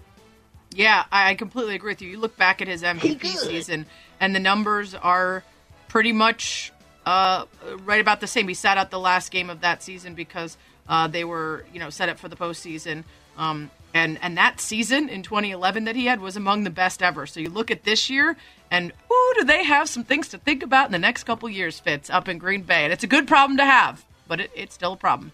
Yeah, 0.74 1.04
I 1.10 1.34
completely 1.34 1.74
agree 1.74 1.92
with 1.92 2.02
you. 2.02 2.10
You 2.10 2.18
look 2.18 2.36
back 2.36 2.60
at 2.60 2.68
his 2.68 2.82
MVP 2.82 3.26
season, 3.36 3.86
and 4.20 4.34
the 4.34 4.40
numbers 4.40 4.94
are 4.94 5.42
pretty 5.88 6.12
much 6.12 6.72
uh, 7.06 7.46
right 7.84 8.00
about 8.00 8.20
the 8.20 8.26
same. 8.26 8.48
He 8.48 8.54
sat 8.54 8.76
out 8.76 8.90
the 8.90 8.98
last 8.98 9.30
game 9.30 9.48
of 9.48 9.60
that 9.60 9.82
season 9.82 10.14
because 10.14 10.56
uh, 10.88 11.08
they 11.08 11.24
were, 11.24 11.64
you 11.72 11.80
know, 11.80 11.90
set 11.90 12.08
up 12.08 12.18
for 12.18 12.28
the 12.28 12.36
postseason. 12.36 13.04
Um, 13.36 13.70
and 13.94 14.18
and 14.20 14.36
that 14.36 14.60
season 14.60 15.08
in 15.08 15.22
2011 15.22 15.84
that 15.84 15.96
he 15.96 16.06
had 16.06 16.20
was 16.20 16.36
among 16.36 16.64
the 16.64 16.70
best 16.70 17.02
ever. 17.02 17.26
So 17.26 17.40
you 17.40 17.48
look 17.48 17.70
at 17.70 17.84
this 17.84 18.10
year, 18.10 18.36
and 18.70 18.92
ooh, 19.10 19.32
do 19.38 19.44
they 19.44 19.64
have 19.64 19.88
some 19.88 20.04
things 20.04 20.28
to 20.28 20.38
think 20.38 20.62
about 20.62 20.86
in 20.86 20.92
the 20.92 20.98
next 20.98 21.24
couple 21.24 21.48
years? 21.48 21.80
Fitz 21.80 22.10
up 22.10 22.28
in 22.28 22.38
Green 22.38 22.62
Bay, 22.62 22.84
and 22.84 22.92
it's 22.92 23.04
a 23.04 23.08
good 23.08 23.26
problem 23.26 23.56
to 23.58 23.64
have, 23.64 24.04
but 24.28 24.40
it, 24.40 24.50
it's 24.54 24.74
still 24.74 24.92
a 24.92 24.96
problem. 24.96 25.32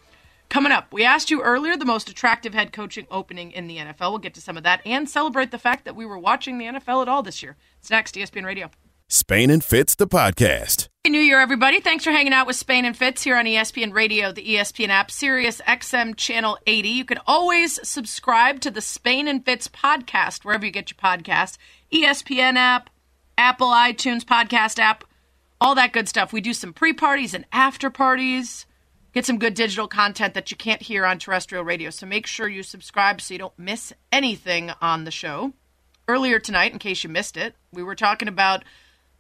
Coming 0.49 0.71
up, 0.71 0.93
we 0.93 1.03
asked 1.03 1.31
you 1.31 1.41
earlier 1.41 1.77
the 1.79 1.87
most 1.87 2.11
attractive 2.11 2.53
head 2.53 2.73
coaching 2.75 3.07
opening 3.11 3.53
in 3.53 3.69
the 3.69 3.79
NFL. 3.79 4.11
We'll 4.11 4.19
get 4.19 4.35
to 4.35 4.41
some 4.43 4.59
of 4.59 4.65
that 4.65 4.83
and 4.85 5.09
celebrate 5.09 5.51
the 5.51 5.59
fact 5.59 5.87
that 5.87 5.97
we 5.97 6.05
were 6.05 6.19
watching 6.19 6.59
the 6.59 6.67
NFL 6.67 7.01
at 7.01 7.09
all 7.09 7.23
this 7.23 7.43
year. 7.43 7.57
It's 7.81 7.91
next, 7.91 8.17
ESPN 8.17 8.45
Radio. 8.45 8.71
Spain 9.13 9.51
and 9.51 9.63
Fitz, 9.63 9.95
the 9.95 10.07
podcast. 10.07 10.89
Happy 11.05 11.11
New 11.11 11.21
Year, 11.21 11.39
everybody. 11.39 11.81
Thanks 11.81 12.03
for 12.03 12.13
hanging 12.13 12.33
out 12.33 12.47
with 12.47 12.57
Spain 12.57 12.87
and 12.87 12.97
Fitz 12.97 13.23
here 13.23 13.37
on 13.37 13.45
ESPN 13.45 13.93
Radio, 13.93 14.33
the 14.33 14.55
ESPN 14.55 14.89
app, 14.89 15.11
Sirius 15.11 15.61
XM 15.69 16.17
Channel 16.17 16.57
80. 16.67 16.89
You 16.89 17.05
can 17.05 17.19
always 17.27 17.79
subscribe 17.87 18.61
to 18.61 18.71
the 18.71 18.81
Spain 18.81 19.29
and 19.29 19.45
Fitz 19.45 19.69
podcast 19.69 20.47
wherever 20.47 20.65
you 20.65 20.73
get 20.73 20.91
your 20.91 20.97
podcasts. 20.97 21.59
ESPN 21.93 22.57
app, 22.57 22.89
Apple 23.37 23.67
iTunes 23.67 24.25
podcast 24.25 24.79
app, 24.79 25.05
all 25.61 25.75
that 25.75 25.93
good 25.93 26.09
stuff. 26.09 26.33
We 26.33 26.41
do 26.41 26.55
some 26.55 26.73
pre 26.73 26.95
parties 26.95 27.35
and 27.35 27.45
after 27.53 27.91
parties 27.91 28.65
get 29.13 29.27
some 29.27 29.39
good 29.39 29.53
digital 29.53 29.89
content 29.89 30.33
that 30.33 30.51
you 30.51 30.57
can't 30.57 30.81
hear 30.81 31.05
on 31.05 31.19
terrestrial 31.19 31.65
radio. 31.65 31.91
So 31.91 32.07
make 32.07 32.27
sure 32.27 32.49
you 32.49 32.63
subscribe 32.63 33.21
so 33.21 33.35
you 33.35 33.39
don't 33.39 33.59
miss 33.59 33.93
anything 34.11 34.71
on 34.81 35.05
the 35.05 35.11
show. 35.11 35.53
Earlier 36.09 36.39
tonight, 36.39 36.73
in 36.73 36.79
case 36.79 37.05
you 37.05 37.11
missed 37.11 37.37
it, 37.37 37.55
we 37.75 37.83
were 37.83 37.95
talking 37.95 38.29
about 38.29 38.65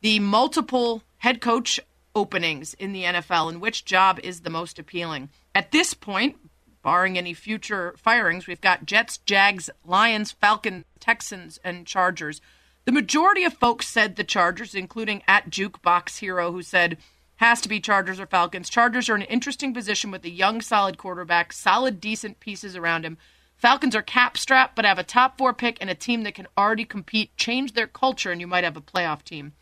the 0.03 0.19
multiple 0.19 1.03
head 1.19 1.41
coach 1.41 1.81
openings 2.15 2.75
in 2.75 2.93
the 2.93 3.05
NFL 3.05 3.49
and 3.49 3.61
which 3.61 3.85
job 3.85 4.19
is 4.23 4.41
the 4.41 4.51
most 4.51 4.79
appealing. 4.79 5.31
At 5.55 5.71
this 5.71 5.95
point, 5.95 6.37
barring 6.83 7.17
any 7.17 7.33
future 7.33 7.95
firings, 7.97 8.47
we've 8.47 8.61
got 8.61 8.85
Jets, 8.85 9.19
Jags, 9.19 9.71
Lions, 9.85 10.33
Falcons, 10.33 10.85
Texans, 10.99 11.59
and 11.65 11.87
Chargers. 11.87 12.41
The 12.85 12.93
majority 12.93 13.45
of 13.45 13.55
folks 13.55 13.87
said 13.87 14.17
the 14.17 14.25
Chargers, 14.25 14.75
including 14.75 15.23
at 15.29 15.51
Jukebox 15.51 16.19
Hero, 16.19 16.51
who 16.51 16.63
said 16.63 16.99
has 17.37 17.61
to 17.61 17.69
be 17.69 17.81
Chargers 17.81 18.21
or 18.21 18.27
Falcons. 18.27 18.69
Chargers 18.69 19.09
are 19.09 19.17
in 19.17 19.23
an 19.23 19.29
interesting 19.29 19.73
position 19.73 20.11
with 20.11 20.25
a 20.25 20.31
young, 20.31 20.61
solid 20.61 20.99
quarterback, 20.99 21.53
solid, 21.53 22.01
decent 22.01 22.41
pieces 22.41 22.77
around 22.77 23.05
him. 23.05 23.19
Falcons 23.57 23.95
are 23.95 24.03
cap 24.03 24.37
strapped, 24.37 24.75
but 24.75 24.85
have 24.85 24.99
a 24.99 25.05
top 25.05 25.39
four 25.39 25.53
pick 25.55 25.79
and 25.81 25.91
a 25.91 25.95
team 25.95 26.25
that 26.25 26.35
can 26.35 26.49
already 26.59 26.85
compete, 26.85 27.37
change 27.37 27.73
their 27.73 27.87
culture, 27.87 28.33
and 28.33 28.41
you 28.41 28.47
might 28.49 28.65
have 28.65 28.77
a 28.77 28.81
playoff 28.81 29.23
team. 29.23 29.53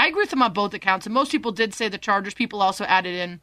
I 0.00 0.06
agree 0.06 0.22
with 0.22 0.30
them 0.30 0.42
on 0.42 0.52
both 0.54 0.72
accounts, 0.72 1.04
and 1.06 1.12
most 1.14 1.30
people 1.30 1.52
did 1.52 1.74
say 1.74 1.88
the 1.88 1.98
Chargers. 1.98 2.32
People 2.32 2.62
also 2.62 2.84
added 2.84 3.14
in 3.14 3.40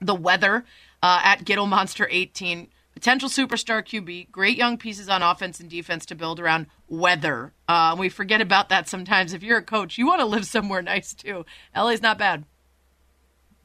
the 0.00 0.14
weather 0.14 0.64
uh, 1.02 1.20
at 1.22 1.44
Giddle 1.44 1.66
Monster 1.66 2.08
18. 2.10 2.68
Potential 2.94 3.28
superstar 3.28 3.82
QB, 3.84 4.30
great 4.32 4.56
young 4.56 4.78
pieces 4.78 5.08
on 5.08 5.22
offense 5.22 5.60
and 5.60 5.68
defense 5.68 6.06
to 6.06 6.14
build 6.14 6.40
around 6.40 6.66
weather. 6.88 7.52
Uh, 7.68 7.94
we 7.98 8.08
forget 8.08 8.40
about 8.40 8.70
that 8.70 8.88
sometimes. 8.88 9.32
If 9.34 9.42
you're 9.42 9.58
a 9.58 9.62
coach, 9.62 9.98
you 9.98 10.06
want 10.06 10.20
to 10.20 10.26
live 10.26 10.46
somewhere 10.46 10.80
nice 10.82 11.12
too. 11.12 11.44
LA's 11.76 12.00
not 12.00 12.16
bad. 12.18 12.44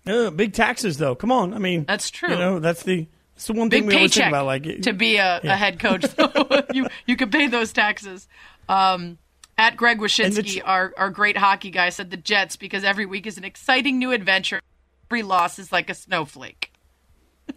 Uh, 0.05 0.29
big 0.29 0.51
taxes, 0.53 0.97
though. 0.97 1.15
Come 1.15 1.31
on, 1.31 1.53
I 1.53 1.59
mean 1.59 1.85
that's 1.85 2.09
true. 2.11 2.29
You 2.29 2.35
know, 2.35 2.59
that's 2.59 2.83
the 2.83 3.07
that's 3.35 3.47
the 3.47 3.53
one 3.53 3.69
thing 3.69 3.85
we 3.85 3.95
always 3.95 4.13
think 4.13 4.27
about. 4.27 4.45
Like 4.45 4.81
to 4.81 4.91
be 4.91 5.15
a, 5.15 5.39
Yeah. 5.43 5.53
a 5.53 5.55
head 5.55 5.79
coach, 5.79 6.05
you 6.73 6.87
you 7.07 7.15
can 7.15 7.31
pay 7.31 7.47
those 7.47 7.71
taxes. 7.71 8.27
Um, 8.67 9.17
at 9.57 9.77
Greg 9.77 9.99
Wyshynski, 9.99 10.59
ch- 10.59 10.61
our 10.63 10.93
our 10.97 11.09
great 11.09 11.37
hockey 11.37 11.69
guy, 11.69 11.89
said 11.89 12.09
the 12.11 12.17
Jets 12.17 12.55
because 12.55 12.83
every 12.83 13.05
week 13.05 13.27
is 13.27 13.37
an 13.37 13.43
exciting 13.43 13.99
new 13.99 14.11
adventure. 14.11 14.61
Every 15.09 15.23
loss 15.23 15.59
is 15.59 15.71
like 15.71 15.89
a 15.89 15.93
snowflake. 15.93 16.71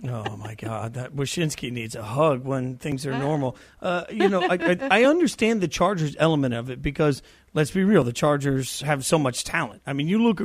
Oh 0.05 0.36
my 0.36 0.55
God, 0.55 0.94
that 0.94 1.14
Wyshynski 1.14 1.70
needs 1.70 1.94
a 1.94 2.03
hug 2.03 2.44
when 2.44 2.76
things 2.76 3.07
are 3.07 3.16
normal. 3.18 3.57
Uh, 3.80 4.05
you 4.11 4.28
know, 4.28 4.42
I, 4.42 4.55
I, 4.55 4.78
I 4.90 5.05
understand 5.05 5.61
the 5.61 5.68
Chargers 5.68 6.16
element 6.18 6.55
of 6.55 6.70
it 6.70 6.82
because 6.82 7.22
let's 7.57 7.70
be 7.70 7.82
real, 7.82 8.04
the 8.04 8.12
Chargers 8.12 8.82
have 8.82 9.04
so 9.04 9.18
much 9.18 9.42
talent. 9.42 9.80
I 9.86 9.94
mean, 9.94 10.09
you 10.09 10.22
look. 10.22 10.40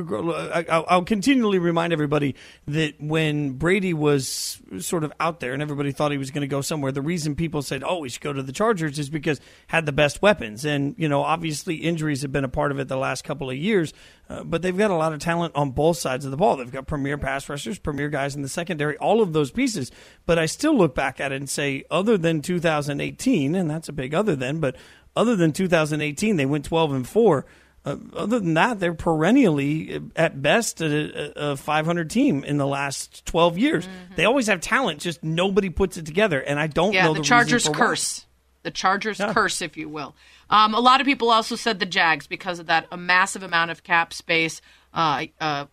I'll 0.68 1.04
continually 1.04 1.58
remind 1.58 1.92
everybody 1.92 2.34
that 2.66 2.94
when 2.98 3.52
Brady 3.52 3.92
was 3.92 4.60
sort 4.78 5.04
of 5.04 5.12
out 5.20 5.38
there 5.38 5.52
and 5.52 5.60
everybody 5.60 5.92
thought 5.92 6.10
he 6.10 6.18
was 6.18 6.30
going 6.30 6.40
to 6.40 6.48
go 6.48 6.62
somewhere, 6.62 6.90
the 6.90 7.02
reason 7.02 7.36
people 7.36 7.60
said, 7.60 7.84
"Oh, 7.84 7.98
we 7.98 8.08
should 8.08 8.22
go 8.22 8.32
to 8.32 8.42
the 8.42 8.50
Chargers," 8.50 8.98
is 8.98 9.10
because 9.10 9.40
had 9.66 9.84
the 9.84 9.92
best 9.92 10.22
weapons, 10.22 10.64
and 10.64 10.94
you 10.96 11.08
know, 11.08 11.22
obviously 11.22 11.76
injuries 11.76 12.22
have 12.22 12.32
been 12.32 12.44
a 12.44 12.48
part 12.48 12.72
of 12.72 12.80
it 12.80 12.88
the 12.88 12.96
last 12.96 13.24
couple 13.24 13.50
of 13.50 13.56
years. 13.56 13.92
Uh, 14.32 14.42
but 14.44 14.62
they've 14.62 14.78
got 14.78 14.90
a 14.90 14.94
lot 14.94 15.12
of 15.12 15.18
talent 15.18 15.54
on 15.54 15.72
both 15.72 15.98
sides 15.98 16.24
of 16.24 16.30
the 16.30 16.36
ball. 16.38 16.56
They've 16.56 16.70
got 16.70 16.86
premier 16.86 17.18
pass 17.18 17.48
rushers, 17.50 17.78
premier 17.78 18.08
guys 18.08 18.34
in 18.34 18.40
the 18.40 18.48
secondary, 18.48 18.96
all 18.96 19.20
of 19.20 19.34
those 19.34 19.50
pieces. 19.50 19.90
But 20.24 20.38
I 20.38 20.46
still 20.46 20.74
look 20.74 20.94
back 20.94 21.20
at 21.20 21.32
it 21.32 21.36
and 21.36 21.50
say, 21.50 21.84
other 21.90 22.16
than 22.16 22.40
2018, 22.40 23.54
and 23.54 23.68
that's 23.68 23.90
a 23.90 23.92
big 23.92 24.14
other 24.14 24.34
than, 24.34 24.58
but 24.58 24.76
other 25.16 25.36
than 25.36 25.52
2018, 25.52 26.36
they 26.36 26.46
went 26.46 26.64
12 26.64 26.92
and 26.92 27.08
four. 27.08 27.44
Uh, 27.84 27.96
other 28.14 28.38
than 28.38 28.54
that, 28.54 28.78
they're 28.78 28.94
perennially, 28.94 29.96
uh, 29.96 30.00
at 30.14 30.40
best, 30.40 30.80
a, 30.80 31.50
a 31.52 31.56
500 31.56 32.08
team 32.10 32.44
in 32.44 32.56
the 32.56 32.66
last 32.66 33.26
12 33.26 33.58
years. 33.58 33.88
They 34.14 34.24
always 34.24 34.46
have 34.46 34.60
talent, 34.60 35.00
just 35.00 35.22
nobody 35.24 35.68
puts 35.68 35.96
it 35.96 36.06
together. 36.06 36.40
And 36.40 36.60
I 36.60 36.68
don't 36.68 36.92
Yeah, 36.92 37.06
know 37.06 37.14
the, 37.14 37.20
the, 37.20 37.26
Chargers 37.26 37.64
for 37.66 37.72
why. 37.72 37.78
curse. 37.78 38.26
The 38.62 38.70
Chargers 38.70 39.18
Yeah. 39.18 39.32
curse, 39.32 39.60
if 39.62 39.76
you 39.76 39.88
will. 39.88 40.14
Um, 40.48 40.74
a 40.74 40.80
lot 40.80 41.00
of 41.00 41.06
people 41.06 41.30
also 41.30 41.56
said 41.56 41.80
the 41.80 41.86
Jags 41.86 42.28
because 42.28 42.60
of 42.60 42.66
that 42.66 42.86
a 42.92 42.96
massive 42.96 43.42
amount 43.42 43.72
of 43.72 43.82
cap 43.82 44.12
space. 44.12 44.60
Uh, 44.94 45.24
uh, 45.40 45.64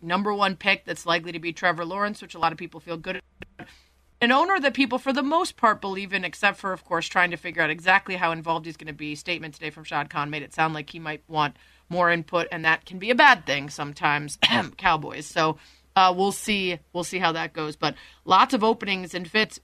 number 0.00 0.32
one 0.32 0.54
pick 0.54 0.84
that's 0.84 1.04
likely 1.04 1.32
to 1.32 1.40
be 1.40 1.52
Trevor 1.52 1.84
Lawrence, 1.84 2.22
which 2.22 2.36
a 2.36 2.38
lot 2.38 2.52
of 2.52 2.58
people 2.58 2.78
feel 2.78 2.96
good 2.96 3.20
about. 3.58 3.68
An 4.20 4.32
owner 4.32 4.58
that 4.58 4.72
people, 4.72 4.98
for 4.98 5.12
the 5.12 5.22
most 5.22 5.56
part, 5.56 5.82
believe 5.82 6.14
in, 6.14 6.24
except 6.24 6.58
for, 6.58 6.72
of 6.72 6.84
course, 6.84 7.06
trying 7.06 7.32
to 7.32 7.36
figure 7.36 7.62
out 7.62 7.68
exactly 7.68 8.16
how 8.16 8.32
involved 8.32 8.64
he's 8.64 8.78
going 8.78 8.86
to 8.86 8.94
be. 8.94 9.14
Statement 9.14 9.54
today 9.54 9.70
from 9.70 9.84
Shad 9.84 10.08
Khan 10.08 10.30
made 10.30 10.42
it 10.42 10.54
sound 10.54 10.72
like 10.72 10.88
he 10.88 10.98
might 10.98 11.22
want 11.28 11.56
more 11.90 12.10
input, 12.10 12.48
and 12.50 12.64
that 12.64 12.86
can 12.86 12.98
be 12.98 13.10
a 13.10 13.14
bad 13.14 13.44
thing 13.44 13.68
sometimes. 13.68 14.38
Cowboys. 14.78 15.26
So 15.26 15.58
uh, 15.94 16.14
we'll 16.16 16.32
see. 16.32 16.78
We'll 16.94 17.04
see 17.04 17.18
how 17.18 17.32
that 17.32 17.52
goes. 17.52 17.76
But 17.76 17.94
lots 18.24 18.54
of 18.54 18.64
openings 18.64 19.14
and 19.14 19.28
fits. 19.28 19.60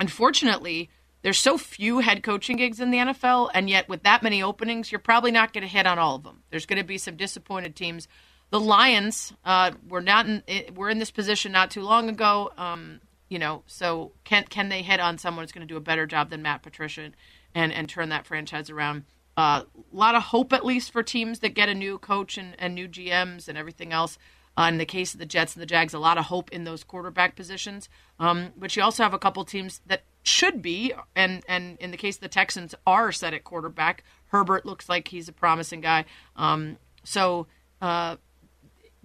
Unfortunately, 0.00 0.90
there's 1.22 1.38
so 1.38 1.56
few 1.56 2.00
head 2.00 2.22
coaching 2.22 2.56
gigs 2.56 2.80
in 2.80 2.90
the 2.90 2.98
NFL, 2.98 3.50
and 3.54 3.70
yet 3.70 3.88
with 3.88 4.02
that 4.02 4.22
many 4.22 4.42
openings, 4.42 4.90
you're 4.90 4.98
probably 4.98 5.30
not 5.30 5.52
going 5.52 5.62
to 5.62 5.68
hit 5.68 5.86
on 5.86 5.98
all 5.98 6.16
of 6.16 6.24
them. 6.24 6.42
There's 6.50 6.66
going 6.66 6.80
to 6.80 6.84
be 6.84 6.98
some 6.98 7.16
disappointed 7.16 7.74
teams. 7.74 8.08
The 8.50 8.60
Lions 8.60 9.32
uh, 9.44 9.72
were 9.88 10.00
not 10.00 10.26
in, 10.26 10.42
were 10.74 10.90
in 10.90 10.98
this 10.98 11.10
position 11.10 11.52
not 11.52 11.70
too 11.70 11.82
long 11.82 12.08
ago. 12.08 12.52
Um, 12.56 13.00
you 13.28 13.38
know, 13.38 13.62
so 13.66 14.12
can 14.24 14.44
can 14.44 14.68
they 14.68 14.82
hit 14.82 15.00
on 15.00 15.18
someone 15.18 15.42
who's 15.42 15.52
going 15.52 15.66
to 15.66 15.72
do 15.72 15.76
a 15.76 15.80
better 15.80 16.06
job 16.06 16.30
than 16.30 16.42
Matt 16.42 16.62
Patricia 16.62 17.10
and 17.54 17.72
and 17.72 17.88
turn 17.88 18.08
that 18.10 18.26
franchise 18.26 18.70
around? 18.70 19.04
A 19.36 19.40
uh, 19.40 19.62
lot 19.92 20.14
of 20.14 20.22
hope, 20.24 20.52
at 20.54 20.64
least, 20.64 20.90
for 20.90 21.02
teams 21.02 21.40
that 21.40 21.50
get 21.50 21.68
a 21.68 21.74
new 21.74 21.98
coach 21.98 22.38
and, 22.38 22.56
and 22.58 22.74
new 22.74 22.88
GMs 22.88 23.48
and 23.48 23.58
everything 23.58 23.92
else. 23.92 24.18
Uh, 24.58 24.68
in 24.70 24.78
the 24.78 24.86
case 24.86 25.12
of 25.12 25.20
the 25.20 25.26
Jets 25.26 25.54
and 25.54 25.60
the 25.60 25.66
Jags, 25.66 25.92
a 25.92 25.98
lot 25.98 26.16
of 26.16 26.24
hope 26.24 26.50
in 26.50 26.64
those 26.64 26.82
quarterback 26.82 27.36
positions. 27.36 27.90
Um, 28.18 28.52
but 28.56 28.74
you 28.74 28.82
also 28.82 29.02
have 29.02 29.12
a 29.12 29.18
couple 29.18 29.44
teams 29.44 29.82
that 29.84 30.04
should 30.22 30.62
be, 30.62 30.94
and 31.14 31.42
and 31.46 31.76
in 31.78 31.90
the 31.90 31.98
case 31.98 32.16
of 32.16 32.22
the 32.22 32.28
Texans, 32.28 32.74
are 32.86 33.12
set 33.12 33.34
at 33.34 33.44
quarterback. 33.44 34.02
Herbert 34.28 34.64
looks 34.64 34.88
like 34.88 35.08
he's 35.08 35.28
a 35.28 35.32
promising 35.32 35.82
guy. 35.82 36.06
Um, 36.36 36.78
so 37.04 37.46
uh, 37.82 38.16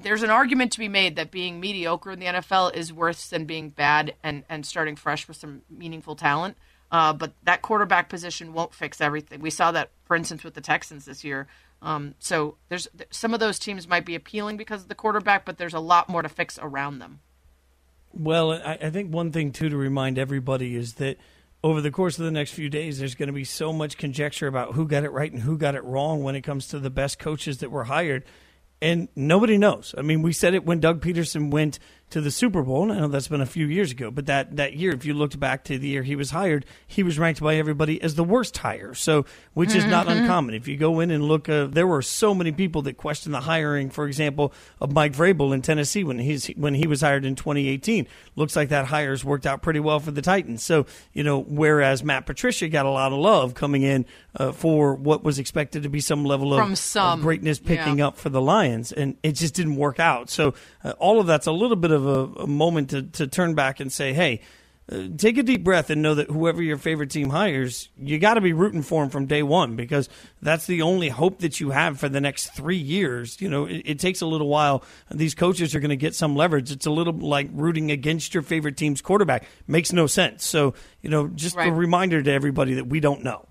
there's 0.03 0.23
an 0.23 0.29
argument 0.29 0.71
to 0.73 0.79
be 0.79 0.87
made 0.87 1.15
that 1.15 1.31
being 1.31 1.59
mediocre 1.59 2.11
in 2.11 2.19
the 2.19 2.25
NFL 2.25 2.75
is 2.75 2.91
worse 2.91 3.29
than 3.29 3.45
being 3.45 3.69
bad 3.69 4.15
and, 4.23 4.43
and 4.49 4.65
starting 4.65 4.95
fresh 4.95 5.27
with 5.27 5.37
some 5.37 5.61
meaningful 5.69 6.15
talent. 6.15 6.57
Uh, 6.91 7.13
but 7.13 7.33
that 7.43 7.61
quarterback 7.61 8.09
position 8.09 8.53
won't 8.53 8.73
fix 8.73 8.99
everything. 8.99 9.39
We 9.39 9.49
saw 9.49 9.71
that, 9.71 9.91
for 10.03 10.15
instance, 10.15 10.43
with 10.43 10.55
the 10.55 10.61
Texans 10.61 11.05
this 11.05 11.23
year. 11.23 11.47
Um, 11.81 12.15
so 12.19 12.57
there's 12.69 12.87
some 13.09 13.33
of 13.33 13.39
those 13.39 13.57
teams 13.57 13.87
might 13.87 14.05
be 14.05 14.15
appealing 14.15 14.57
because 14.57 14.83
of 14.83 14.87
the 14.89 14.95
quarterback, 14.95 15.45
but 15.45 15.57
there's 15.57 15.73
a 15.73 15.79
lot 15.79 16.09
more 16.09 16.21
to 16.21 16.29
fix 16.29 16.59
around 16.61 16.99
them. 16.99 17.21
Well, 18.13 18.51
I, 18.51 18.77
I 18.81 18.89
think 18.89 19.13
one 19.13 19.31
thing 19.31 19.51
too 19.51 19.69
to 19.69 19.77
remind 19.77 20.19
everybody 20.19 20.75
is 20.75 20.95
that 20.95 21.17
over 21.63 21.79
the 21.79 21.91
course 21.91 22.19
of 22.19 22.25
the 22.25 22.31
next 22.31 22.51
few 22.51 22.69
days, 22.69 22.99
there's 22.99 23.15
going 23.15 23.27
to 23.27 23.33
be 23.33 23.45
so 23.45 23.71
much 23.71 23.97
conjecture 23.97 24.47
about 24.47 24.73
who 24.73 24.87
got 24.87 25.03
it 25.03 25.11
right 25.11 25.31
and 25.31 25.41
who 25.41 25.57
got 25.57 25.75
it 25.75 25.83
wrong 25.83 26.23
when 26.23 26.35
it 26.35 26.41
comes 26.41 26.67
to 26.67 26.79
the 26.79 26.89
best 26.89 27.19
coaches 27.19 27.59
that 27.59 27.71
were 27.71 27.85
hired 27.85 28.25
and 28.81 29.07
nobody 29.15 29.57
knows. 29.57 29.93
I 29.97 30.01
mean, 30.01 30.21
we 30.21 30.33
said 30.33 30.53
it 30.53 30.65
when 30.65 30.79
Doug 30.79 31.01
Pederson 31.01 31.51
went 31.51 31.79
to 32.11 32.21
the 32.21 32.31
Super 32.31 32.61
Bowl. 32.61 32.83
And 32.83 32.91
I 32.91 32.99
know 32.99 33.07
that's 33.07 33.27
been 33.27 33.41
a 33.41 33.45
few 33.45 33.65
years 33.65 33.91
ago, 33.91 34.11
but 34.11 34.27
that, 34.27 34.55
that 34.57 34.73
year, 34.73 34.91
if 34.93 35.05
you 35.05 35.13
looked 35.13 35.39
back 35.39 35.63
to 35.65 35.77
the 35.77 35.87
year 35.87 36.03
he 36.03 36.15
was 36.15 36.31
hired, 36.31 36.65
he 36.85 37.03
was 37.03 37.17
ranked 37.17 37.41
by 37.41 37.55
everybody 37.55 38.01
as 38.01 38.15
the 38.15 38.23
worst 38.23 38.57
hire. 38.57 38.93
So, 38.93 39.25
which 39.53 39.73
is 39.73 39.85
not 39.85 40.07
mm-hmm. 40.07 40.19
uncommon. 40.19 40.55
If 40.55 40.67
you 40.67 40.77
go 40.77 40.99
in 40.99 41.11
and 41.11 41.23
look, 41.23 41.49
uh, 41.49 41.65
there 41.65 41.87
were 41.87 42.01
so 42.01 42.33
many 42.33 42.51
people 42.51 42.83
that 42.83 42.97
questioned 42.97 43.33
the 43.33 43.41
hiring, 43.41 43.89
for 43.89 44.05
example, 44.05 44.53
of 44.79 44.91
Mike 44.91 45.13
Vrabel 45.13 45.53
in 45.53 45.61
Tennessee 45.61 46.03
when 46.03 46.19
he's 46.19 46.47
when 46.47 46.73
he 46.73 46.87
was 46.87 47.01
hired 47.01 47.25
in 47.25 47.35
2018. 47.35 48.07
Looks 48.35 48.55
like 48.55 48.69
that 48.69 48.85
hire's 48.85 49.23
worked 49.23 49.45
out 49.45 49.61
pretty 49.61 49.79
well 49.79 49.99
for 49.99 50.11
the 50.11 50.21
Titans. 50.21 50.63
So, 50.63 50.85
you 51.13 51.23
know, 51.23 51.41
whereas 51.41 52.03
Matt 52.03 52.25
Patricia 52.25 52.67
got 52.67 52.85
a 52.85 52.89
lot 52.89 53.11
of 53.11 53.19
love 53.19 53.53
coming 53.53 53.83
in 53.83 54.05
uh, 54.35 54.51
for 54.51 54.95
what 54.95 55.23
was 55.23 55.39
expected 55.39 55.83
to 55.83 55.89
be 55.89 55.99
some 55.99 56.25
level 56.25 56.53
of, 56.53 56.77
some, 56.77 57.19
of 57.19 57.21
greatness 57.21 57.59
picking 57.59 57.99
yeah. 57.99 58.07
up 58.07 58.17
for 58.17 58.29
the 58.29 58.41
Lions, 58.41 58.91
and 58.91 59.17
it 59.23 59.33
just 59.33 59.53
didn't 59.53 59.75
work 59.75 59.99
out. 59.99 60.29
So, 60.29 60.53
uh, 60.83 60.91
all 60.99 61.19
of 61.19 61.27
that's 61.27 61.47
a 61.47 61.51
little 61.51 61.75
bit 61.75 61.91
of 61.91 62.00
of 62.05 62.37
a, 62.37 62.41
a 62.41 62.47
moment 62.47 62.89
to, 62.91 63.03
to 63.03 63.27
turn 63.27 63.55
back 63.55 63.79
and 63.79 63.91
say, 63.91 64.13
hey, 64.13 64.41
uh, 64.91 65.07
take 65.17 65.37
a 65.37 65.43
deep 65.43 65.63
breath 65.63 65.89
and 65.89 66.01
know 66.01 66.15
that 66.15 66.29
whoever 66.29 66.61
your 66.61 66.77
favorite 66.77 67.09
team 67.09 67.29
hires, 67.29 67.89
you 67.97 68.19
got 68.19 68.33
to 68.33 68.41
be 68.41 68.51
rooting 68.51 68.81
for 68.81 69.03
them 69.03 69.09
from 69.09 69.25
day 69.25 69.43
one 69.43 69.75
because 69.75 70.09
that's 70.41 70.65
the 70.65 70.81
only 70.81 71.07
hope 71.07 71.39
that 71.39 71.59
you 71.59 71.69
have 71.69 71.99
for 71.99 72.09
the 72.09 72.19
next 72.19 72.47
three 72.47 72.77
years. 72.77 73.39
You 73.39 73.49
know, 73.49 73.65
it, 73.65 73.83
it 73.85 73.99
takes 73.99 74.21
a 74.21 74.25
little 74.25 74.47
while. 74.47 74.83
These 75.09 75.35
coaches 75.35 75.75
are 75.75 75.79
going 75.79 75.89
to 75.89 75.95
get 75.95 76.15
some 76.15 76.35
leverage. 76.35 76.71
It's 76.71 76.87
a 76.87 76.91
little 76.91 77.13
like 77.13 77.49
rooting 77.53 77.91
against 77.91 78.33
your 78.33 78.43
favorite 78.43 78.75
team's 78.75 79.01
quarterback. 79.01 79.45
Makes 79.67 79.93
no 79.93 80.07
sense. 80.07 80.43
So, 80.43 80.73
you 81.01 81.09
know, 81.09 81.27
just 81.27 81.55
right. 81.55 81.69
a 81.69 81.71
reminder 81.71 82.21
to 82.21 82.31
everybody 82.31 82.73
that 82.73 82.87
we 82.87 82.99
don't 82.99 83.23
know. 83.23 83.47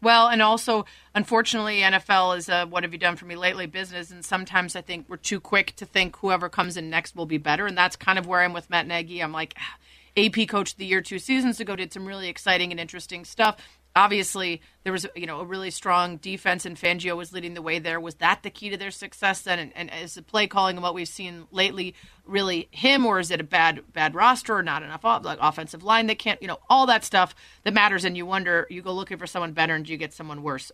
Well, 0.00 0.28
and 0.28 0.40
also, 0.40 0.84
unfortunately, 1.14 1.80
NFL 1.80 2.38
is 2.38 2.48
a 2.48 2.66
what 2.66 2.84
have 2.84 2.92
you 2.92 2.98
done 2.98 3.16
for 3.16 3.24
me 3.26 3.34
lately 3.34 3.66
business. 3.66 4.10
And 4.10 4.24
sometimes 4.24 4.76
I 4.76 4.80
think 4.80 5.06
we're 5.08 5.16
too 5.16 5.40
quick 5.40 5.74
to 5.76 5.84
think 5.84 6.16
whoever 6.16 6.48
comes 6.48 6.76
in 6.76 6.88
next 6.88 7.16
will 7.16 7.26
be 7.26 7.38
better. 7.38 7.66
And 7.66 7.76
that's 7.76 7.96
kind 7.96 8.18
of 8.18 8.26
where 8.26 8.40
I'm 8.40 8.52
with 8.52 8.70
Matt 8.70 8.86
Nagy. 8.86 9.20
I'm 9.20 9.32
like, 9.32 9.54
ah, 9.58 9.76
AP 10.16 10.48
coach 10.48 10.72
of 10.72 10.78
the 10.78 10.86
year 10.86 11.00
two 11.00 11.18
seasons 11.18 11.60
ago 11.60 11.76
did 11.76 11.92
some 11.92 12.06
really 12.06 12.28
exciting 12.28 12.70
and 12.70 12.80
interesting 12.80 13.24
stuff 13.24 13.56
obviously 13.98 14.62
there 14.84 14.92
was 14.92 15.06
you 15.14 15.26
know 15.26 15.40
a 15.40 15.44
really 15.44 15.70
strong 15.70 16.16
defense 16.18 16.64
and 16.64 16.76
Fangio 16.76 17.16
was 17.16 17.32
leading 17.32 17.54
the 17.54 17.62
way 17.62 17.78
there. 17.78 18.00
Was 18.00 18.14
that 18.16 18.42
the 18.42 18.50
key 18.50 18.70
to 18.70 18.76
their 18.76 18.90
success 18.90 19.42
then? 19.42 19.58
And, 19.58 19.72
and 19.76 19.90
is 20.02 20.14
the 20.14 20.22
play 20.22 20.46
calling 20.46 20.76
and 20.76 20.82
what 20.82 20.94
we've 20.94 21.08
seen 21.08 21.46
lately 21.50 21.94
really 22.24 22.68
him, 22.70 23.04
or 23.04 23.18
is 23.18 23.30
it 23.30 23.40
a 23.40 23.44
bad 23.44 23.92
bad 23.92 24.14
roster 24.14 24.56
or 24.56 24.62
not 24.62 24.82
enough 24.82 25.04
like 25.04 25.38
offensive 25.40 25.82
line 25.82 26.06
that 26.06 26.18
can't 26.18 26.40
you 26.40 26.48
know 26.48 26.60
all 26.70 26.86
that 26.86 27.04
stuff 27.04 27.34
that 27.64 27.74
matters? 27.74 28.04
And 28.04 28.16
you 28.16 28.24
wonder 28.24 28.66
you 28.70 28.80
go 28.80 28.92
looking 28.92 29.18
for 29.18 29.26
someone 29.26 29.52
better 29.52 29.74
and 29.74 29.84
do 29.84 29.92
you 29.92 29.98
get 29.98 30.12
someone 30.12 30.42
worse? 30.42 30.70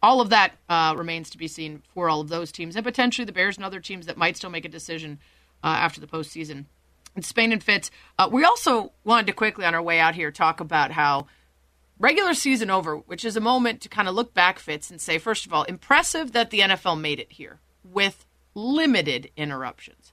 All 0.00 0.20
of 0.20 0.30
that 0.30 0.52
uh, 0.68 0.94
remains 0.96 1.28
to 1.30 1.38
be 1.38 1.48
seen 1.48 1.82
for 1.92 2.08
all 2.08 2.20
of 2.20 2.28
those 2.28 2.52
teams 2.52 2.76
and 2.76 2.84
potentially 2.84 3.24
the 3.24 3.32
Bears 3.32 3.56
and 3.56 3.64
other 3.64 3.80
teams 3.80 4.06
that 4.06 4.16
might 4.16 4.36
still 4.36 4.50
make 4.50 4.64
a 4.64 4.68
decision 4.68 5.18
uh, 5.64 5.66
after 5.66 6.00
the 6.00 6.06
postseason. 6.06 6.66
And 7.16 7.24
Spain 7.24 7.50
and 7.50 7.62
Fitz. 7.62 7.90
Uh, 8.16 8.28
we 8.30 8.44
also 8.44 8.92
wanted 9.02 9.26
to 9.26 9.32
quickly 9.32 9.64
on 9.64 9.74
our 9.74 9.82
way 9.82 9.98
out 9.98 10.14
here 10.14 10.30
talk 10.30 10.60
about 10.60 10.92
how 10.92 11.26
regular 11.98 12.34
season 12.34 12.70
over, 12.70 12.96
which 12.96 13.24
is 13.24 13.36
a 13.36 13.40
moment 13.40 13.80
to 13.82 13.88
kind 13.88 14.08
of 14.08 14.14
look 14.14 14.34
back, 14.34 14.58
Fitz, 14.58 14.90
and 14.90 15.00
say, 15.00 15.18
first 15.18 15.46
of 15.46 15.52
all, 15.52 15.64
impressive 15.64 16.32
that 16.32 16.50
the 16.50 16.60
NFL 16.60 17.00
made 17.00 17.18
it 17.18 17.32
here 17.32 17.60
with 17.84 18.26
limited 18.54 19.30
interruptions. 19.36 20.12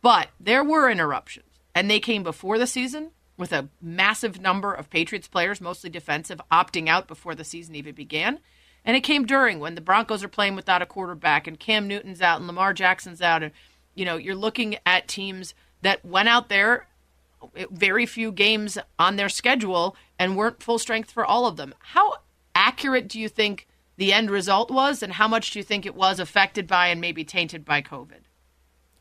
But 0.00 0.28
there 0.38 0.64
were 0.64 0.90
interruptions, 0.90 1.60
and 1.74 1.90
they 1.90 2.00
came 2.00 2.22
before 2.22 2.58
the 2.58 2.66
season 2.66 3.10
with 3.36 3.52
a 3.52 3.68
massive 3.80 4.40
number 4.40 4.72
of 4.72 4.90
Patriots 4.90 5.28
players, 5.28 5.60
mostly 5.60 5.90
defensive, 5.90 6.40
opting 6.50 6.88
out 6.88 7.08
before 7.08 7.34
the 7.34 7.44
season 7.44 7.74
even 7.74 7.94
began. 7.94 8.40
And 8.84 8.96
it 8.96 9.02
came 9.02 9.26
during 9.26 9.60
when 9.60 9.74
the 9.74 9.80
Broncos 9.80 10.24
are 10.24 10.28
playing 10.28 10.56
without 10.56 10.82
a 10.82 10.86
quarterback 10.86 11.46
and 11.46 11.58
Cam 11.58 11.86
Newton's 11.86 12.22
out 12.22 12.38
and 12.38 12.46
Lamar 12.46 12.72
Jackson's 12.72 13.22
out. 13.22 13.42
And, 13.42 13.52
you 13.94 14.04
know, 14.04 14.16
you're 14.16 14.34
looking 14.34 14.76
at 14.86 15.08
teams 15.08 15.54
that 15.82 16.04
went 16.04 16.28
out 16.28 16.48
there 16.48 16.86
very 17.70 18.06
few 18.06 18.32
games 18.32 18.78
on 18.98 19.16
their 19.16 19.28
schedule 19.28 19.96
and 20.18 20.36
weren't 20.36 20.62
full 20.62 20.78
strength 20.78 21.10
for 21.10 21.24
all 21.24 21.46
of 21.46 21.56
them. 21.56 21.74
How 21.78 22.14
accurate 22.54 23.08
do 23.08 23.20
you 23.20 23.28
think 23.28 23.66
the 23.96 24.12
end 24.12 24.30
result 24.30 24.70
was, 24.70 25.02
and 25.02 25.12
how 25.14 25.26
much 25.26 25.50
do 25.50 25.58
you 25.58 25.64
think 25.64 25.84
it 25.84 25.94
was 25.94 26.20
affected 26.20 26.66
by 26.66 26.86
and 26.86 27.00
maybe 27.00 27.24
tainted 27.24 27.64
by 27.64 27.82
COVID? 27.82 28.27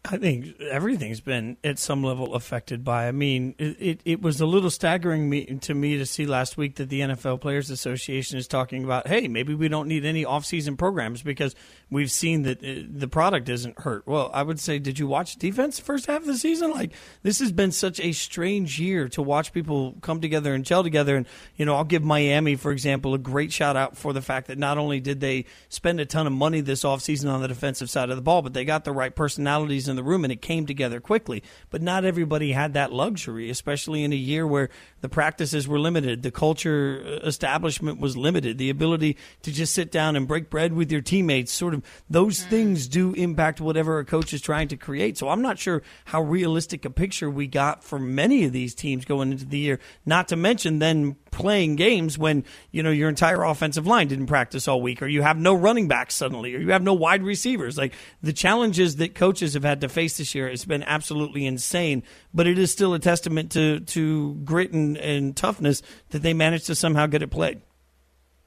I 0.09 0.17
think 0.17 0.59
everything's 0.61 1.19
been 1.19 1.57
at 1.63 1.79
some 1.79 2.01
level 2.01 2.33
affected 2.33 2.83
by. 2.83 3.07
I 3.07 3.11
mean, 3.11 3.55
it, 3.57 3.77
it, 3.79 4.01
it, 4.05 4.21
was 4.21 4.39
a 4.39 4.45
little 4.45 4.69
staggering 4.69 5.29
me, 5.29 5.45
to 5.45 5.73
me 5.73 5.97
to 5.97 6.05
see 6.05 6.25
last 6.25 6.55
week 6.55 6.75
that 6.75 6.87
the 6.87 7.01
NFL 7.01 7.41
Players 7.41 7.69
Association 7.69 8.37
is 8.37 8.47
talking 8.47 8.85
about, 8.85 9.07
hey, 9.07 9.27
maybe 9.27 9.53
we 9.53 9.67
don't 9.67 9.87
need 9.87 10.05
any 10.05 10.23
offseason 10.23 10.77
programs 10.77 11.21
because 11.21 11.55
we've 11.89 12.11
seen 12.11 12.43
that 12.43 12.63
uh, 12.63 12.83
the 12.89 13.09
product 13.09 13.49
isn't 13.49 13.79
hurt. 13.79 14.07
Well, 14.07 14.31
I 14.33 14.43
would 14.43 14.59
say, 14.61 14.79
did 14.79 14.97
you 14.97 15.07
watch 15.07 15.35
defense 15.35 15.77
first 15.79 16.05
half 16.05 16.21
of 16.21 16.27
the 16.27 16.37
season? 16.37 16.71
Like, 16.71 16.93
this 17.23 17.39
has 17.39 17.51
been 17.51 17.73
such 17.73 17.99
a 17.99 18.13
strange 18.13 18.79
year 18.79 19.09
to 19.09 19.21
watch 19.21 19.51
people 19.51 19.95
come 20.01 20.21
together 20.21 20.53
and 20.53 20.63
gel 20.63 20.83
together. 20.83 21.17
And, 21.17 21.25
you 21.57 21.65
know, 21.65 21.75
I'll 21.75 21.83
give 21.83 22.03
Miami, 22.03 22.55
for 22.55 22.71
example, 22.71 23.13
a 23.13 23.19
great 23.19 23.51
shout 23.51 23.75
out 23.75 23.97
for 23.97 24.13
the 24.13 24.21
fact 24.21 24.47
that 24.47 24.57
not 24.57 24.77
only 24.77 25.01
did 25.01 25.19
they 25.19 25.45
spend 25.67 25.99
a 25.99 26.05
ton 26.05 26.27
of 26.27 26.33
money 26.33 26.61
this 26.61 26.83
offseason 26.83 27.29
on 27.29 27.41
the 27.41 27.47
defensive 27.49 27.89
side 27.89 28.09
of 28.09 28.15
the 28.15 28.21
ball, 28.21 28.41
but 28.41 28.53
they 28.53 28.63
got 28.63 28.85
the 28.85 28.93
right 28.93 29.13
personalities 29.13 29.89
in 29.89 29.96
the 29.97 30.03
room 30.03 30.23
and 30.23 30.31
it 30.31 30.41
came 30.41 30.65
together 30.65 31.01
quickly. 31.01 31.43
But 31.69 31.81
not 31.81 32.05
everybody 32.05 32.53
had 32.53 32.73
that 32.73 32.93
luxury, 32.93 33.49
especially 33.49 34.03
in 34.03 34.13
a 34.13 34.15
year 34.15 34.47
where 34.47 34.69
the 35.01 35.09
practices 35.09 35.67
were 35.67 35.79
limited, 35.79 36.23
the 36.23 36.31
culture 36.31 37.03
uh, 37.05 37.27
establishment 37.27 37.99
was 37.99 38.15
limited, 38.15 38.57
the 38.57 38.69
ability 38.69 39.17
to 39.41 39.51
just 39.51 39.73
sit 39.73 39.91
down 39.91 40.15
and 40.15 40.27
break 40.27 40.49
bread 40.49 40.71
with 40.73 40.91
your 40.91 41.01
teammates, 41.01 41.51
sort 41.51 41.73
of 41.73 41.83
those 42.09 42.39
mm. 42.39 42.49
things 42.49 42.87
do 42.87 43.13
impact 43.13 43.59
whatever 43.59 43.99
a 43.99 44.05
coach 44.05 44.33
is 44.33 44.41
trying 44.41 44.69
to 44.69 44.77
create. 44.77 45.17
So 45.17 45.29
I'm 45.29 45.41
not 45.41 45.59
sure 45.59 45.83
how 46.05 46.21
realistic 46.21 46.85
a 46.85 46.89
picture 46.89 47.29
we 47.29 47.47
got 47.47 47.83
for 47.83 47.99
many 47.99 48.45
of 48.45 48.53
these 48.53 48.73
teams 48.73 49.03
going 49.03 49.31
into 49.31 49.45
the 49.45 49.57
year, 49.57 49.79
not 50.05 50.29
to 50.29 50.35
mention 50.35 50.79
then 50.79 51.17
playing 51.37 51.75
games 51.75 52.17
when 52.17 52.43
you 52.71 52.81
know 52.81 52.89
your 52.89 53.07
entire 53.07 53.43
offensive 53.43 53.85
line 53.85 54.07
didn't 54.07 54.25
practice 54.25 54.67
all 54.67 54.81
week 54.81 55.03
or 55.03 55.07
you 55.07 55.21
have 55.21 55.37
no 55.37 55.53
running 55.53 55.87
backs 55.87 56.15
suddenly 56.15 56.55
or 56.55 56.57
you 56.57 56.71
have 56.71 56.81
no 56.81 56.95
wide 56.95 57.21
receivers 57.21 57.77
like 57.77 57.93
the 58.23 58.33
challenges 58.33 58.95
that 58.95 59.13
coaches 59.13 59.53
have 59.53 59.63
had 59.63 59.79
to 59.81 59.87
face 59.87 60.17
this 60.17 60.33
year, 60.33 60.47
it's 60.47 60.65
been 60.65 60.81
absolutely 60.81 61.45
insane 61.45 62.01
but 62.33 62.47
it 62.47 62.57
is 62.57 62.71
still 62.71 62.95
a 62.95 62.99
testament 62.99 63.51
to 63.51 63.79
to 63.81 64.33
grit 64.43 64.71
and, 64.71 64.97
and 64.97 65.37
toughness 65.37 65.83
that 66.09 66.23
they 66.23 66.33
managed 66.33 66.65
to 66.65 66.73
somehow 66.73 67.05
get 67.05 67.21
it 67.21 67.29
played 67.29 67.61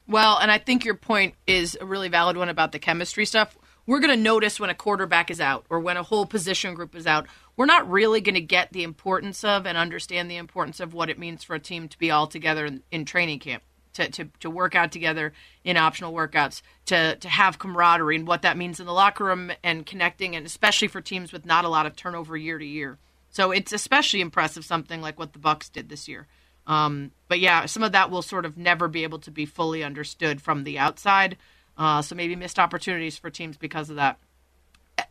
well 0.05 0.37
and 0.39 0.51
i 0.51 0.57
think 0.57 0.83
your 0.83 0.95
point 0.95 1.33
is 1.47 1.77
a 1.79 1.85
really 1.85 2.09
valid 2.09 2.35
one 2.35 2.49
about 2.49 2.73
the 2.73 2.79
chemistry 2.79 3.25
stuff 3.25 3.57
we're 3.85 3.99
going 3.99 4.15
to 4.15 4.21
notice 4.21 4.59
when 4.59 4.69
a 4.69 4.75
quarterback 4.75 5.31
is 5.31 5.41
out 5.41 5.65
or 5.69 5.79
when 5.79 5.97
a 5.97 6.03
whole 6.03 6.25
position 6.25 6.73
group 6.73 6.95
is 6.95 7.07
out. 7.07 7.27
We're 7.57 7.65
not 7.65 7.89
really 7.89 8.21
going 8.21 8.35
to 8.35 8.41
get 8.41 8.73
the 8.73 8.83
importance 8.83 9.43
of 9.43 9.65
and 9.65 9.77
understand 9.77 10.29
the 10.29 10.37
importance 10.37 10.79
of 10.79 10.93
what 10.93 11.09
it 11.09 11.19
means 11.19 11.43
for 11.43 11.55
a 11.55 11.59
team 11.59 11.87
to 11.87 11.97
be 11.97 12.11
all 12.11 12.27
together 12.27 12.65
in, 12.65 12.83
in 12.91 13.05
training 13.05 13.39
camp. 13.39 13.63
To, 13.95 14.09
to, 14.09 14.29
to 14.39 14.49
work 14.49 14.73
out 14.73 14.93
together 14.93 15.33
in 15.65 15.75
optional 15.75 16.13
workouts, 16.13 16.61
to, 16.85 17.17
to 17.17 17.27
have 17.27 17.59
camaraderie 17.59 18.15
and 18.15 18.25
what 18.25 18.43
that 18.43 18.55
means 18.55 18.79
in 18.79 18.85
the 18.85 18.93
locker 18.93 19.25
room 19.25 19.51
and 19.65 19.85
connecting, 19.85 20.33
and 20.33 20.45
especially 20.45 20.87
for 20.87 21.01
teams 21.01 21.33
with 21.33 21.45
not 21.45 21.65
a 21.65 21.67
lot 21.67 21.85
of 21.85 21.97
turnover 21.97 22.37
year 22.37 22.57
to 22.57 22.65
year. 22.65 22.99
So 23.31 23.51
it's 23.51 23.73
especially 23.73 24.21
impressive 24.21 24.63
something 24.63 25.01
like 25.01 25.19
what 25.19 25.33
the 25.33 25.39
Bucs 25.39 25.69
did 25.69 25.89
this 25.89 26.07
year. 26.07 26.27
Um, 26.67 27.11
but 27.27 27.41
yeah, 27.41 27.65
some 27.65 27.83
of 27.83 27.91
that 27.91 28.09
will 28.09 28.21
sort 28.21 28.45
of 28.45 28.57
never 28.57 28.87
be 28.87 29.03
able 29.03 29.19
to 29.19 29.29
be 29.29 29.45
fully 29.45 29.83
understood 29.83 30.41
from 30.41 30.63
the 30.63 30.79
outside. 30.79 31.35
Uh, 31.77 32.01
so 32.01 32.15
maybe 32.15 32.37
missed 32.37 32.59
opportunities 32.59 33.17
for 33.17 33.29
teams 33.29 33.57
because 33.57 33.89
of 33.89 33.97
that. 33.97 34.19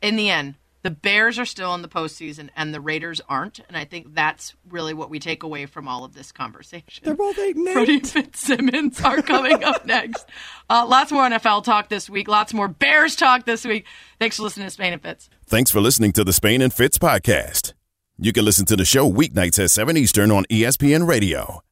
In 0.00 0.16
the 0.16 0.30
end, 0.30 0.54
the 0.82 0.90
Bears 0.90 1.38
are 1.38 1.44
still 1.44 1.74
in 1.74 1.82
the 1.82 1.88
postseason 1.88 2.48
and 2.56 2.72
the 2.72 2.80
Raiders 2.80 3.20
aren't, 3.28 3.60
and 3.68 3.76
I 3.76 3.84
think 3.84 4.14
that's 4.14 4.54
really 4.68 4.94
what 4.94 5.10
we 5.10 5.18
take 5.18 5.42
away 5.42 5.66
from 5.66 5.86
all 5.88 6.04
of 6.04 6.14
this 6.14 6.32
conversation. 6.32 7.04
They're 7.04 7.14
both 7.14 7.38
eight 7.38 7.56
and 7.56 7.68
eight. 7.68 7.72
Freddie 7.74 8.00
Fitzsimmons 8.00 9.00
are 9.02 9.22
coming 9.22 9.62
up 9.62 9.84
next. 9.86 10.26
Uh, 10.68 10.86
lots 10.88 11.12
more 11.12 11.28
NFL 11.28 11.64
talk 11.64 11.88
this 11.88 12.08
week. 12.08 12.28
Lots 12.28 12.54
more 12.54 12.68
Bears 12.68 13.16
talk 13.16 13.44
this 13.44 13.64
week. 13.64 13.84
Thanks 14.18 14.36
for 14.36 14.42
listening 14.44 14.66
to 14.66 14.70
Spain 14.70 14.92
and 14.92 15.02
Fitz. 15.02 15.28
Thanks 15.46 15.70
for 15.70 15.80
listening 15.80 16.12
to 16.12 16.24
the 16.24 16.32
Spain 16.32 16.62
and 16.62 16.72
Fitz 16.72 16.98
podcast. 16.98 17.74
You 18.18 18.32
can 18.32 18.44
listen 18.44 18.66
to 18.66 18.76
the 18.76 18.84
show 18.84 19.10
weeknights 19.10 19.62
at 19.62 19.70
7 19.70 19.96
Eastern 19.96 20.30
on 20.30 20.44
ESPN 20.50 21.06
Radio. 21.06 21.62